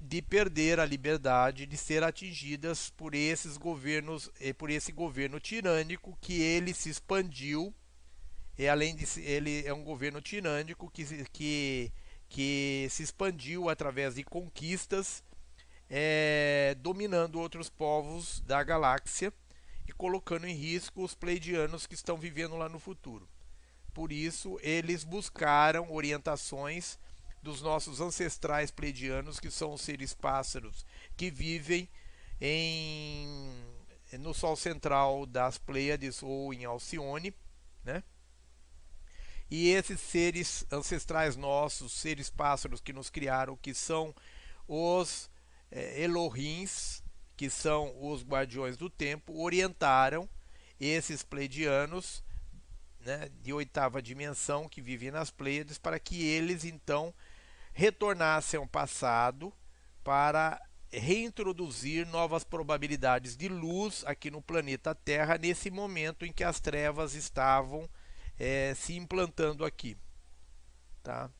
de 0.00 0.22
perder 0.22 0.80
a 0.80 0.86
liberdade 0.86 1.66
de 1.66 1.76
ser 1.76 2.02
atingidas 2.02 2.90
por 2.90 3.14
esses 3.14 3.56
governos 3.56 4.30
e 4.40 4.52
por 4.52 4.70
esse 4.70 4.92
governo 4.92 5.38
tirânico 5.38 6.16
que 6.20 6.40
ele 6.40 6.74
se 6.74 6.90
expandiu 6.90 7.74
e 8.56 8.68
além 8.68 8.94
de 8.94 9.06
ele 9.20 9.66
é 9.66 9.72
um 9.72 9.82
governo 9.82 10.20
tirânico 10.20 10.90
que, 10.90 11.04
que, 11.32 11.92
que 12.28 12.86
se 12.90 13.02
expandiu 13.02 13.68
através 13.68 14.14
de 14.14 14.22
conquistas 14.22 15.24
é, 15.88 16.76
dominando 16.80 17.40
outros 17.40 17.70
povos 17.70 18.40
da 18.40 18.62
galáxia 18.62 19.32
e 19.86 19.92
colocando 19.92 20.46
em 20.46 20.54
risco 20.54 21.02
os 21.02 21.14
pleidianos 21.14 21.86
que 21.86 21.94
estão 21.94 22.16
vivendo 22.16 22.56
lá 22.56 22.68
no 22.68 22.78
futuro. 22.78 23.28
Por 23.92 24.10
isso, 24.10 24.58
eles 24.62 25.04
buscaram 25.04 25.92
orientações 25.92 26.98
dos 27.40 27.62
nossos 27.62 28.00
ancestrais 28.00 28.70
pleidianos, 28.70 29.38
que 29.38 29.50
são 29.50 29.74
os 29.74 29.82
seres 29.82 30.14
pássaros 30.14 30.84
que 31.16 31.30
vivem 31.30 31.88
em, 32.40 33.38
no 34.18 34.34
Sol 34.34 34.56
central 34.56 35.26
das 35.26 35.58
Pleiades 35.58 36.22
ou 36.22 36.52
em 36.52 36.64
Alcione, 36.64 37.34
né? 37.84 38.02
E 39.50 39.68
esses 39.68 40.00
seres 40.00 40.64
ancestrais 40.72 41.36
nossos, 41.36 41.92
seres 41.92 42.30
pássaros 42.30 42.80
que 42.80 42.92
nos 42.92 43.10
criaram, 43.10 43.56
que 43.56 43.74
são 43.74 44.14
os 44.66 45.30
é, 45.70 46.02
Elohins, 46.02 47.03
que 47.36 47.50
são 47.50 47.94
os 48.00 48.22
guardiões 48.22 48.76
do 48.76 48.88
tempo, 48.88 49.40
orientaram 49.40 50.28
esses 50.78 51.22
pleidianos 51.22 52.22
né, 53.00 53.28
de 53.42 53.52
oitava 53.52 54.02
dimensão 54.02 54.68
que 54.68 54.80
vivem 54.80 55.10
nas 55.10 55.30
Pleiades 55.30 55.78
para 55.78 55.98
que 55.98 56.24
eles 56.24 56.64
então 56.64 57.14
retornassem 57.72 58.58
ao 58.58 58.66
passado 58.66 59.52
para 60.02 60.60
reintroduzir 60.90 62.06
novas 62.06 62.44
probabilidades 62.44 63.36
de 63.36 63.48
luz 63.48 64.04
aqui 64.06 64.30
no 64.30 64.40
planeta 64.40 64.94
Terra 64.94 65.36
nesse 65.36 65.70
momento 65.70 66.24
em 66.24 66.32
que 66.32 66.44
as 66.44 66.60
trevas 66.60 67.14
estavam 67.14 67.88
é, 68.38 68.74
se 68.74 68.96
implantando 68.96 69.64
aqui, 69.64 69.96
tá? 71.02 71.30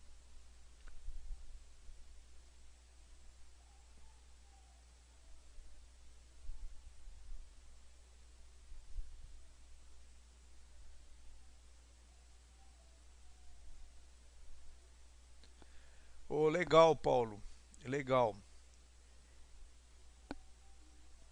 Oh, 16.37 16.49
legal, 16.49 16.97
Paulo. 16.97 17.41
Legal. 17.85 18.35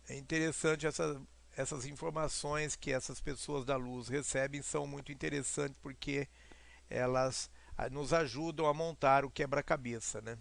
É 0.09 0.16
interessante 0.16 0.87
essa, 0.87 1.20
essas 1.57 1.87
informações 1.87 2.77
que 2.77 2.93
essas 2.93 3.20
pessoas 3.20 3.65
da 3.65 3.77
luz 3.77 4.09
recebem 4.09 4.62
são 4.62 4.87
muito 4.87 5.11
interessantes 5.11 5.77
porque 5.83 6.29
elas 6.91 7.51
ah, 7.77 7.91
nos 7.91 8.12
ajudam 8.12 8.66
a 8.66 8.74
montar 8.74 9.24
o 9.24 9.31
quebra-cabeça, 9.31 10.20
né? 10.20 10.39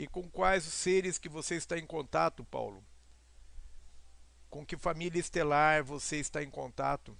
E 0.00 0.06
com 0.06 0.22
quais 0.30 0.66
os 0.66 0.72
seres 0.72 1.18
que 1.18 1.28
você 1.28 1.56
está 1.56 1.78
em 1.78 1.84
contato, 1.84 2.42
Paulo? 2.42 2.82
Com 4.48 4.64
que 4.64 4.74
família 4.74 5.20
estelar 5.20 5.84
você 5.84 6.16
está 6.16 6.42
em 6.42 6.48
contato? 6.48 7.14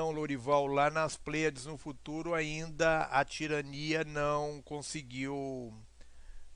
Não, 0.00 0.10
Lorival, 0.10 0.66
lá 0.66 0.88
nas 0.88 1.18
Pleiades 1.18 1.66
no 1.66 1.76
futuro 1.76 2.32
ainda 2.32 3.02
a 3.02 3.22
tirania 3.22 4.02
não 4.02 4.62
conseguiu 4.62 5.74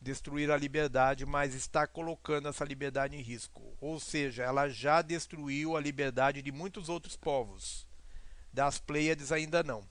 destruir 0.00 0.50
a 0.50 0.56
liberdade, 0.56 1.26
mas 1.26 1.54
está 1.54 1.86
colocando 1.86 2.48
essa 2.48 2.64
liberdade 2.64 3.14
em 3.14 3.20
risco. 3.20 3.76
Ou 3.82 4.00
seja, 4.00 4.44
ela 4.44 4.70
já 4.70 5.02
destruiu 5.02 5.76
a 5.76 5.80
liberdade 5.82 6.40
de 6.40 6.50
muitos 6.50 6.88
outros 6.88 7.18
povos. 7.18 7.86
Das 8.50 8.78
Pleiades 8.78 9.30
ainda 9.30 9.62
não. 9.62 9.86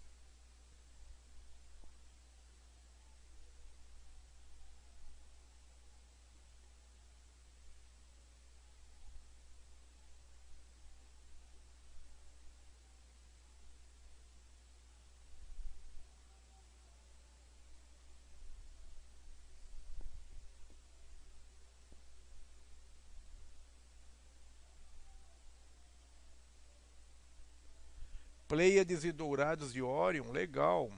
Pleiades 28.53 29.03
e 29.03 29.11
Dourados 29.11 29.73
de 29.73 29.81
Orion, 29.81 30.31
legal. 30.31 30.91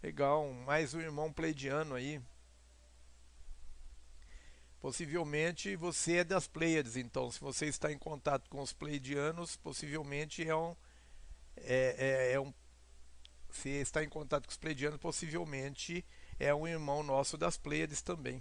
Legal, 0.00 0.52
mais 0.52 0.94
um 0.94 1.00
irmão 1.00 1.32
pleidiano 1.32 1.96
aí. 1.96 2.22
Possivelmente 4.80 5.74
você 5.74 6.18
é 6.18 6.24
das 6.24 6.46
Pleiades, 6.46 6.96
então 6.96 7.28
se 7.28 7.40
você 7.40 7.66
está 7.66 7.90
em 7.90 7.98
contato 7.98 8.48
com 8.48 8.62
os 8.62 8.72
pleidianos, 8.72 9.56
possivelmente 9.56 10.48
é 10.48 10.54
um, 10.54 10.76
é, 11.56 11.96
é, 11.98 12.32
é 12.34 12.40
um 12.40 12.54
se 13.50 13.70
está 13.70 14.04
em 14.04 14.08
contato 14.08 14.44
com 14.44 14.52
os 14.52 14.56
pleidianos, 14.56 15.00
possivelmente 15.00 16.04
é 16.38 16.54
um 16.54 16.68
irmão 16.68 17.02
nosso 17.02 17.36
das 17.36 17.56
Pleiades 17.56 18.00
também. 18.00 18.40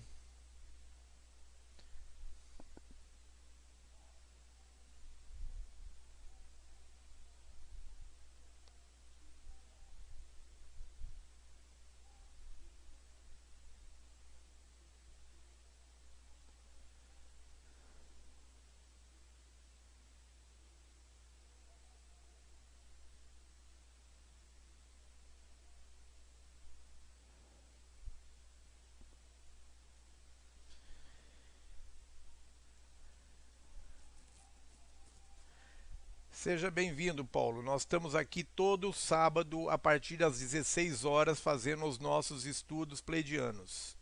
Seja 36.45 36.69
bem-vindo, 36.69 37.25
Paulo. 37.25 37.63
Nós 37.63 37.81
estamos 37.81 38.13
aqui 38.13 38.43
todo 38.43 38.93
sábado 38.93 39.67
a 39.67 39.79
partir 39.79 40.17
das 40.17 40.37
16 40.37 41.03
horas 41.03 41.39
fazendo 41.39 41.85
os 41.85 41.97
nossos 41.97 42.45
estudos 42.45 43.01
pleidianos. 43.01 43.97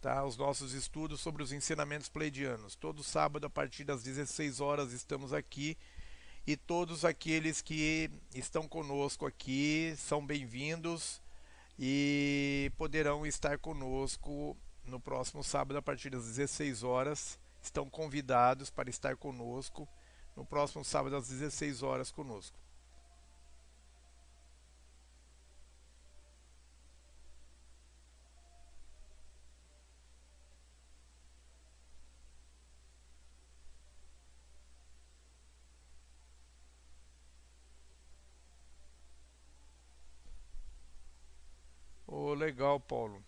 Tá? 0.00 0.24
Os 0.24 0.38
nossos 0.38 0.72
estudos 0.72 1.20
sobre 1.20 1.42
os 1.42 1.52
ensinamentos 1.52 2.08
pleidianos. 2.08 2.74
Todo 2.76 3.04
sábado 3.04 3.46
a 3.46 3.50
partir 3.50 3.84
das 3.84 4.02
16 4.02 4.58
horas 4.58 4.90
estamos 4.94 5.34
aqui 5.34 5.76
e 6.46 6.56
todos 6.56 7.04
aqueles 7.04 7.60
que 7.60 8.10
estão 8.34 8.66
conosco 8.66 9.26
aqui 9.26 9.92
são 9.98 10.26
bem-vindos 10.26 11.20
e 11.78 12.72
poderão 12.78 13.26
estar 13.26 13.58
conosco 13.58 14.56
no 14.82 14.98
próximo 14.98 15.44
sábado 15.44 15.76
a 15.76 15.82
partir 15.82 16.08
das 16.08 16.24
16 16.24 16.82
horas. 16.82 17.38
Estão 17.60 17.90
convidados 17.90 18.70
para 18.70 18.88
estar 18.88 19.14
conosco 19.14 19.86
no 20.38 20.44
próximo 20.44 20.84
sábado 20.84 21.16
às 21.16 21.28
16 21.28 21.82
horas 21.82 22.12
conosco. 22.12 22.56
legal, 42.38 42.80
Paulo. 42.80 43.22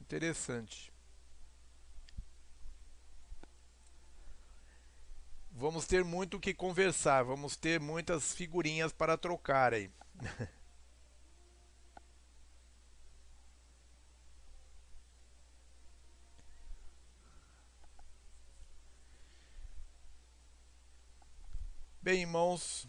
Interessante. 0.00 0.95
Vamos 5.58 5.86
ter 5.86 6.04
muito 6.04 6.36
o 6.36 6.40
que 6.40 6.52
conversar, 6.52 7.22
vamos 7.22 7.56
ter 7.56 7.80
muitas 7.80 8.34
figurinhas 8.34 8.92
para 8.92 9.16
trocar 9.16 9.72
aí. 9.72 9.90
Bem, 22.02 22.20
irmãos, 22.20 22.86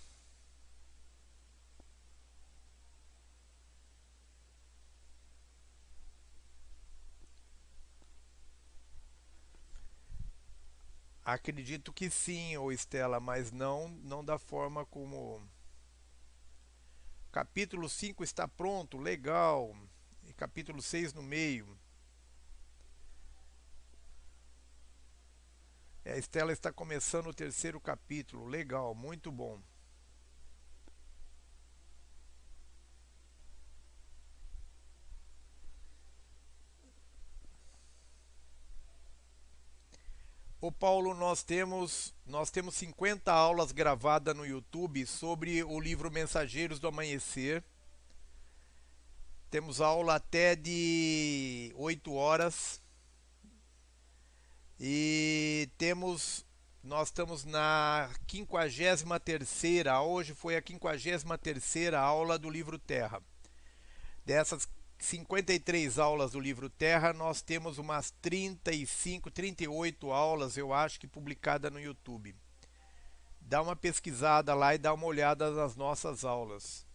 Acredito 11.27 11.93
que 11.93 12.09
sim, 12.09 12.57
ou 12.57 12.71
Estela, 12.71 13.19
mas 13.19 13.51
não, 13.51 13.89
não 13.89 14.25
da 14.25 14.39
forma 14.39 14.87
como. 14.87 15.43
Capítulo 17.33 17.89
5 17.89 18.23
está 18.23 18.47
pronto, 18.47 18.97
legal. 18.97 19.77
E 20.23 20.33
capítulo 20.33 20.81
6 20.81 21.13
no 21.15 21.25
meio. 21.25 21.77
É, 26.05 26.13
a 26.13 26.17
Estela 26.17 26.53
está 26.53 26.73
começando 26.73 27.27
o 27.27 27.35
terceiro 27.35 27.81
capítulo, 27.81 28.47
legal, 28.47 28.95
muito 28.95 29.33
bom. 29.33 29.61
Ô 40.67 40.73
Paulo, 40.73 41.15
nós 41.15 41.45
temos 41.45 42.13
nós 42.27 42.51
temos 42.51 42.75
50 42.75 43.31
aulas 43.33 43.71
gravadas 43.71 44.35
no 44.35 44.45
YouTube 44.45 45.07
sobre 45.07 45.63
o 45.63 45.79
livro 45.79 46.11
Mensageiros 46.11 46.81
do 46.81 46.89
Amanhecer. 46.89 47.63
Temos 49.49 49.81
aula 49.81 50.17
até 50.17 50.57
de 50.57 51.73
8 51.77 52.13
horas. 52.13 52.83
E 54.81 55.71
temos 55.79 56.45
nós 56.83 57.11
estamos 57.11 57.45
na 57.45 58.11
53ª, 58.27 60.05
hoje 60.05 60.35
foi 60.35 60.57
a 60.57 60.63
53ª 60.63 61.95
aula 61.95 62.37
do 62.37 62.51
livro 62.51 62.77
Terra. 62.77 63.23
Dessas 64.25 64.69
53 64.99 65.99
aulas 65.99 66.33
do 66.33 66.41
livro 66.41 66.71
Terra, 66.71 67.13
nós 67.13 67.43
temos 67.43 67.79
umas 67.79 68.11
35, 68.23 69.31
38 69.31 70.11
aulas, 70.11 70.57
eu 70.57 70.73
acho 70.73 70.99
que 70.99 71.07
publicada 71.07 71.71
no 71.71 71.81
YouTube. 71.81 72.35
Dá 73.41 73.63
uma 73.63 73.77
pesquisada 73.77 74.55
lá 74.55 74.75
e 74.75 74.79
dá 74.79 74.93
uma 74.93 75.07
olhada 75.07 75.51
nas 75.51 75.77
nossas 75.77 76.25
aulas. 76.25 76.87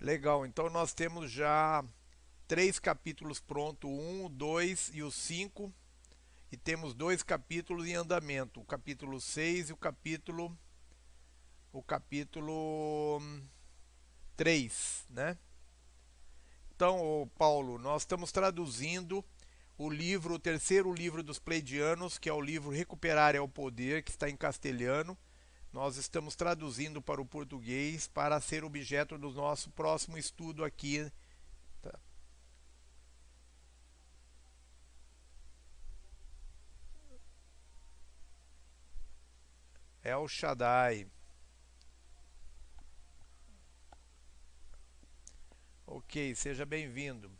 Legal, 0.00 0.46
então 0.46 0.68
nós 0.70 0.94
temos 0.94 1.30
já 1.30 1.84
três 2.48 2.78
capítulos 2.78 3.38
prontos, 3.38 3.88
um, 3.88 4.28
dois 4.30 4.90
e 4.94 5.02
o 5.02 5.10
cinco 5.10 5.72
e 6.52 6.56
temos 6.56 6.94
dois 6.94 7.22
capítulos 7.22 7.86
em 7.86 7.94
andamento, 7.94 8.60
o 8.60 8.64
capítulo 8.64 9.20
6 9.20 9.70
e 9.70 9.72
o 9.72 9.76
capítulo 9.76 10.56
o 11.72 11.82
capítulo 11.82 13.22
3, 14.36 15.06
né? 15.08 15.38
Então, 16.74 17.30
Paulo, 17.38 17.78
nós 17.78 18.02
estamos 18.02 18.32
traduzindo 18.32 19.24
o 19.78 19.88
livro, 19.88 20.34
o 20.34 20.38
terceiro 20.38 20.92
livro 20.92 21.22
dos 21.22 21.38
Pleidianos, 21.38 22.18
que 22.18 22.28
é 22.28 22.32
o 22.32 22.40
livro 22.40 22.70
Recuperar 22.70 23.36
é 23.36 23.40
o 23.40 23.48
Poder, 23.48 24.02
que 24.02 24.10
está 24.10 24.28
em 24.28 24.36
castelhano. 24.36 25.16
Nós 25.72 25.96
estamos 25.96 26.34
traduzindo 26.34 27.00
para 27.00 27.20
o 27.20 27.26
português 27.26 28.08
para 28.08 28.40
ser 28.40 28.64
objeto 28.64 29.16
do 29.16 29.30
nosso 29.30 29.70
próximo 29.70 30.18
estudo 30.18 30.64
aqui 30.64 31.08
El 40.10 40.26
Shaddai. 40.26 41.06
Ok, 45.86 46.34
seja 46.34 46.66
bem-vindo. 46.66 47.30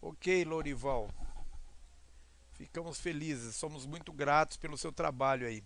Ok, 0.00 0.44
Lorival. 0.44 1.08
Ficamos 2.54 2.98
felizes, 2.98 3.56
somos 3.56 3.84
muito 3.84 4.12
gratos 4.12 4.56
pelo 4.56 4.78
seu 4.78 4.90
trabalho 4.90 5.46
aí. 5.46 5.62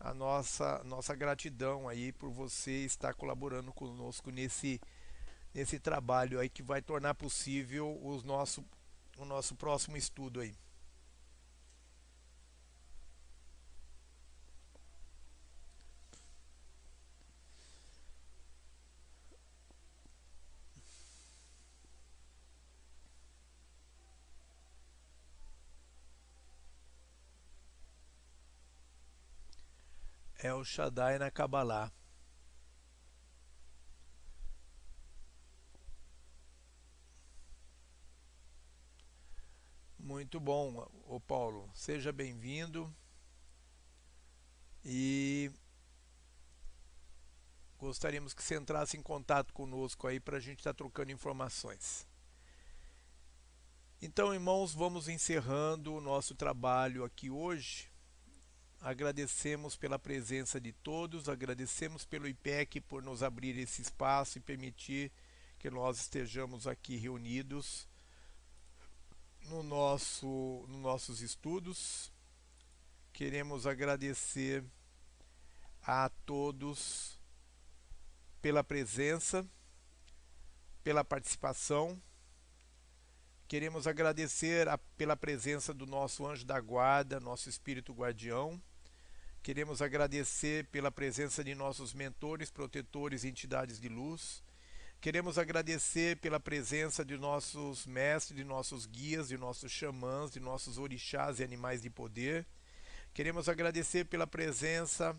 A 0.00 0.12
nossa 0.12 0.82
nossa 0.84 1.14
gratidão 1.14 1.88
aí 1.88 2.12
por 2.12 2.30
você 2.30 2.84
estar 2.84 3.14
colaborando 3.14 3.72
conosco 3.72 4.30
nesse 4.30 4.80
nesse 5.54 5.78
trabalho 5.78 6.40
aí 6.40 6.48
que 6.48 6.62
vai 6.62 6.82
tornar 6.82 7.14
possível 7.14 7.98
os 8.04 8.24
nosso 8.24 8.64
o 9.16 9.24
nosso 9.24 9.54
próximo 9.54 9.96
estudo 9.96 10.40
aí. 10.40 10.54
É 30.36 30.52
o 30.52 30.62
Shaddai 30.62 31.18
na 31.18 31.30
Kabbalah. 31.30 31.90
Muito 40.04 40.38
bom, 40.38 40.86
o 41.06 41.18
Paulo. 41.18 41.66
Seja 41.72 42.12
bem-vindo. 42.12 42.94
E 44.84 45.50
gostaríamos 47.78 48.34
que 48.34 48.42
você 48.42 48.54
entrasse 48.54 48.98
em 48.98 49.02
contato 49.02 49.54
conosco 49.54 50.06
aí 50.06 50.20
para 50.20 50.36
a 50.36 50.40
gente 50.40 50.58
estar 50.58 50.74
tá 50.74 50.76
trocando 50.76 51.10
informações. 51.10 52.06
Então, 54.02 54.34
irmãos, 54.34 54.74
vamos 54.74 55.08
encerrando 55.08 55.94
o 55.94 56.02
nosso 56.02 56.34
trabalho 56.34 57.02
aqui 57.02 57.30
hoje. 57.30 57.90
Agradecemos 58.82 59.74
pela 59.74 59.98
presença 59.98 60.60
de 60.60 60.74
todos, 60.74 61.30
agradecemos 61.30 62.04
pelo 62.04 62.28
IPEC 62.28 62.78
por 62.82 63.02
nos 63.02 63.22
abrir 63.22 63.58
esse 63.58 63.80
espaço 63.80 64.36
e 64.36 64.42
permitir 64.42 65.10
que 65.58 65.70
nós 65.70 65.98
estejamos 65.98 66.66
aqui 66.66 66.94
reunidos 66.96 67.88
no 69.44 69.62
nosso, 69.62 70.64
nos 70.68 70.80
nossos 70.80 71.20
estudos. 71.20 72.12
Queremos 73.12 73.66
agradecer 73.66 74.64
a 75.82 76.08
todos 76.24 77.18
pela 78.40 78.64
presença, 78.64 79.46
pela 80.82 81.04
participação. 81.04 82.00
Queremos 83.46 83.86
agradecer 83.86 84.68
a, 84.68 84.78
pela 84.78 85.16
presença 85.16 85.72
do 85.72 85.86
nosso 85.86 86.26
anjo 86.26 86.44
da 86.44 86.60
guarda, 86.60 87.20
nosso 87.20 87.48
espírito 87.48 87.92
guardião. 87.92 88.60
Queremos 89.42 89.82
agradecer 89.82 90.66
pela 90.68 90.90
presença 90.90 91.44
de 91.44 91.54
nossos 91.54 91.92
mentores, 91.92 92.50
protetores 92.50 93.24
e 93.24 93.28
entidades 93.28 93.78
de 93.78 93.88
luz. 93.88 94.42
Queremos 95.04 95.36
agradecer 95.36 96.16
pela 96.16 96.40
presença 96.40 97.04
de 97.04 97.18
nossos 97.18 97.84
mestres, 97.84 98.34
de 98.34 98.42
nossos 98.42 98.86
guias, 98.86 99.28
de 99.28 99.36
nossos 99.36 99.70
xamãs, 99.70 100.30
de 100.30 100.40
nossos 100.40 100.78
orixás 100.78 101.40
e 101.40 101.44
animais 101.44 101.82
de 101.82 101.90
poder. 101.90 102.46
Queremos 103.12 103.46
agradecer 103.46 104.06
pela 104.06 104.26
presença 104.26 105.14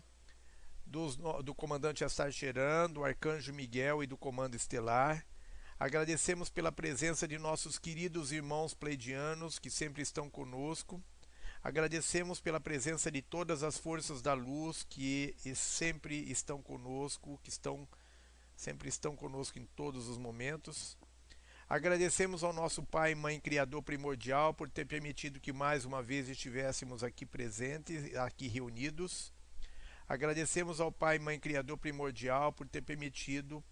dos, 0.84 1.14
do 1.14 1.54
comandante 1.54 2.04
Cheran, 2.32 2.90
do 2.90 3.04
arcanjo 3.04 3.52
Miguel 3.52 4.02
e 4.02 4.08
do 4.08 4.16
comando 4.16 4.56
estelar. 4.56 5.24
Agradecemos 5.78 6.50
pela 6.50 6.72
presença 6.72 7.28
de 7.28 7.38
nossos 7.38 7.78
queridos 7.78 8.32
irmãos 8.32 8.74
pleidianos 8.74 9.60
que 9.60 9.70
sempre 9.70 10.02
estão 10.02 10.28
conosco. 10.28 11.00
Agradecemos 11.62 12.40
pela 12.40 12.58
presença 12.58 13.08
de 13.08 13.22
todas 13.22 13.62
as 13.62 13.78
forças 13.78 14.20
da 14.20 14.34
luz 14.34 14.82
que 14.82 15.32
sempre 15.54 16.28
estão 16.28 16.60
conosco, 16.60 17.38
que 17.44 17.50
estão 17.50 17.86
sempre 18.56 18.88
estão 18.88 19.14
conosco 19.14 19.58
em 19.58 19.66
todos 19.76 20.08
os 20.08 20.18
momentos. 20.18 20.96
Agradecemos 21.68 22.42
ao 22.42 22.52
nosso 22.52 22.82
Pai 22.82 23.12
e 23.12 23.14
Mãe 23.14 23.38
Criador 23.40 23.82
primordial 23.82 24.54
por 24.54 24.70
ter 24.70 24.86
permitido 24.86 25.40
que 25.40 25.52
mais 25.52 25.84
uma 25.84 26.02
vez 26.02 26.28
estivéssemos 26.28 27.04
aqui 27.04 27.26
presentes, 27.26 28.14
aqui 28.16 28.48
reunidos. 28.48 29.32
Agradecemos 30.08 30.80
ao 30.80 30.90
Pai 30.90 31.16
e 31.16 31.20
Mãe 31.20 31.38
Criador 31.38 31.76
primordial 31.76 32.52
por 32.52 32.68
ter 32.68 32.82
permitido 32.82 33.62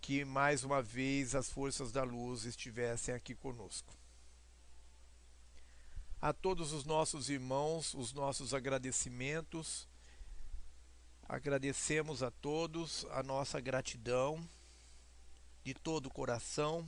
que 0.00 0.24
mais 0.24 0.64
uma 0.64 0.82
vez 0.82 1.34
as 1.34 1.48
forças 1.50 1.92
da 1.92 2.02
luz 2.02 2.44
estivessem 2.44 3.14
aqui 3.14 3.34
conosco 3.34 4.00
a 6.20 6.32
todos 6.32 6.72
os 6.72 6.84
nossos 6.84 7.30
irmãos 7.30 7.94
os 7.94 8.12
nossos 8.12 8.52
agradecimentos. 8.52 9.88
Agradecemos 11.32 12.24
a 12.24 12.30
todos 12.32 13.06
a 13.12 13.22
nossa 13.22 13.60
gratidão 13.60 14.44
de 15.62 15.72
todo 15.72 16.06
o 16.06 16.10
coração. 16.10 16.84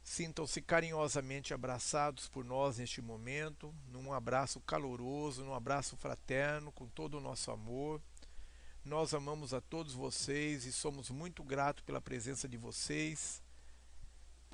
Sintam-se 0.00 0.62
carinhosamente 0.62 1.52
abraçados 1.52 2.28
por 2.28 2.44
nós 2.44 2.78
neste 2.78 3.02
momento, 3.02 3.74
num 3.88 4.12
abraço 4.12 4.60
caloroso, 4.60 5.44
num 5.44 5.54
abraço 5.54 5.96
fraterno, 5.96 6.70
com 6.70 6.86
todo 6.86 7.18
o 7.18 7.20
nosso 7.20 7.50
amor. 7.50 8.00
Nós 8.84 9.12
amamos 9.12 9.52
a 9.52 9.60
todos 9.60 9.92
vocês 9.92 10.66
e 10.66 10.72
somos 10.72 11.10
muito 11.10 11.42
gratos 11.42 11.82
pela 11.82 12.00
presença 12.00 12.48
de 12.48 12.56
vocês 12.56 13.42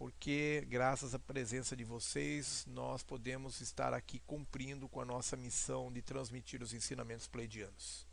porque 0.03 0.67
graças 0.69 1.15
à 1.15 1.19
presença 1.21 1.77
de 1.77 1.85
vocês 1.85 2.67
nós 2.67 3.05
podemos 3.05 3.61
estar 3.61 3.95
aqui 3.95 4.19
cumprindo 4.27 4.89
com 4.89 5.01
a 5.01 5.05
nossa 5.05 5.37
missão 5.37 5.93
de 5.93 6.03
transmitir 6.03 6.61
os 6.61 6.75
ensinamentos 6.75 7.29
pleidianos. 7.29 8.05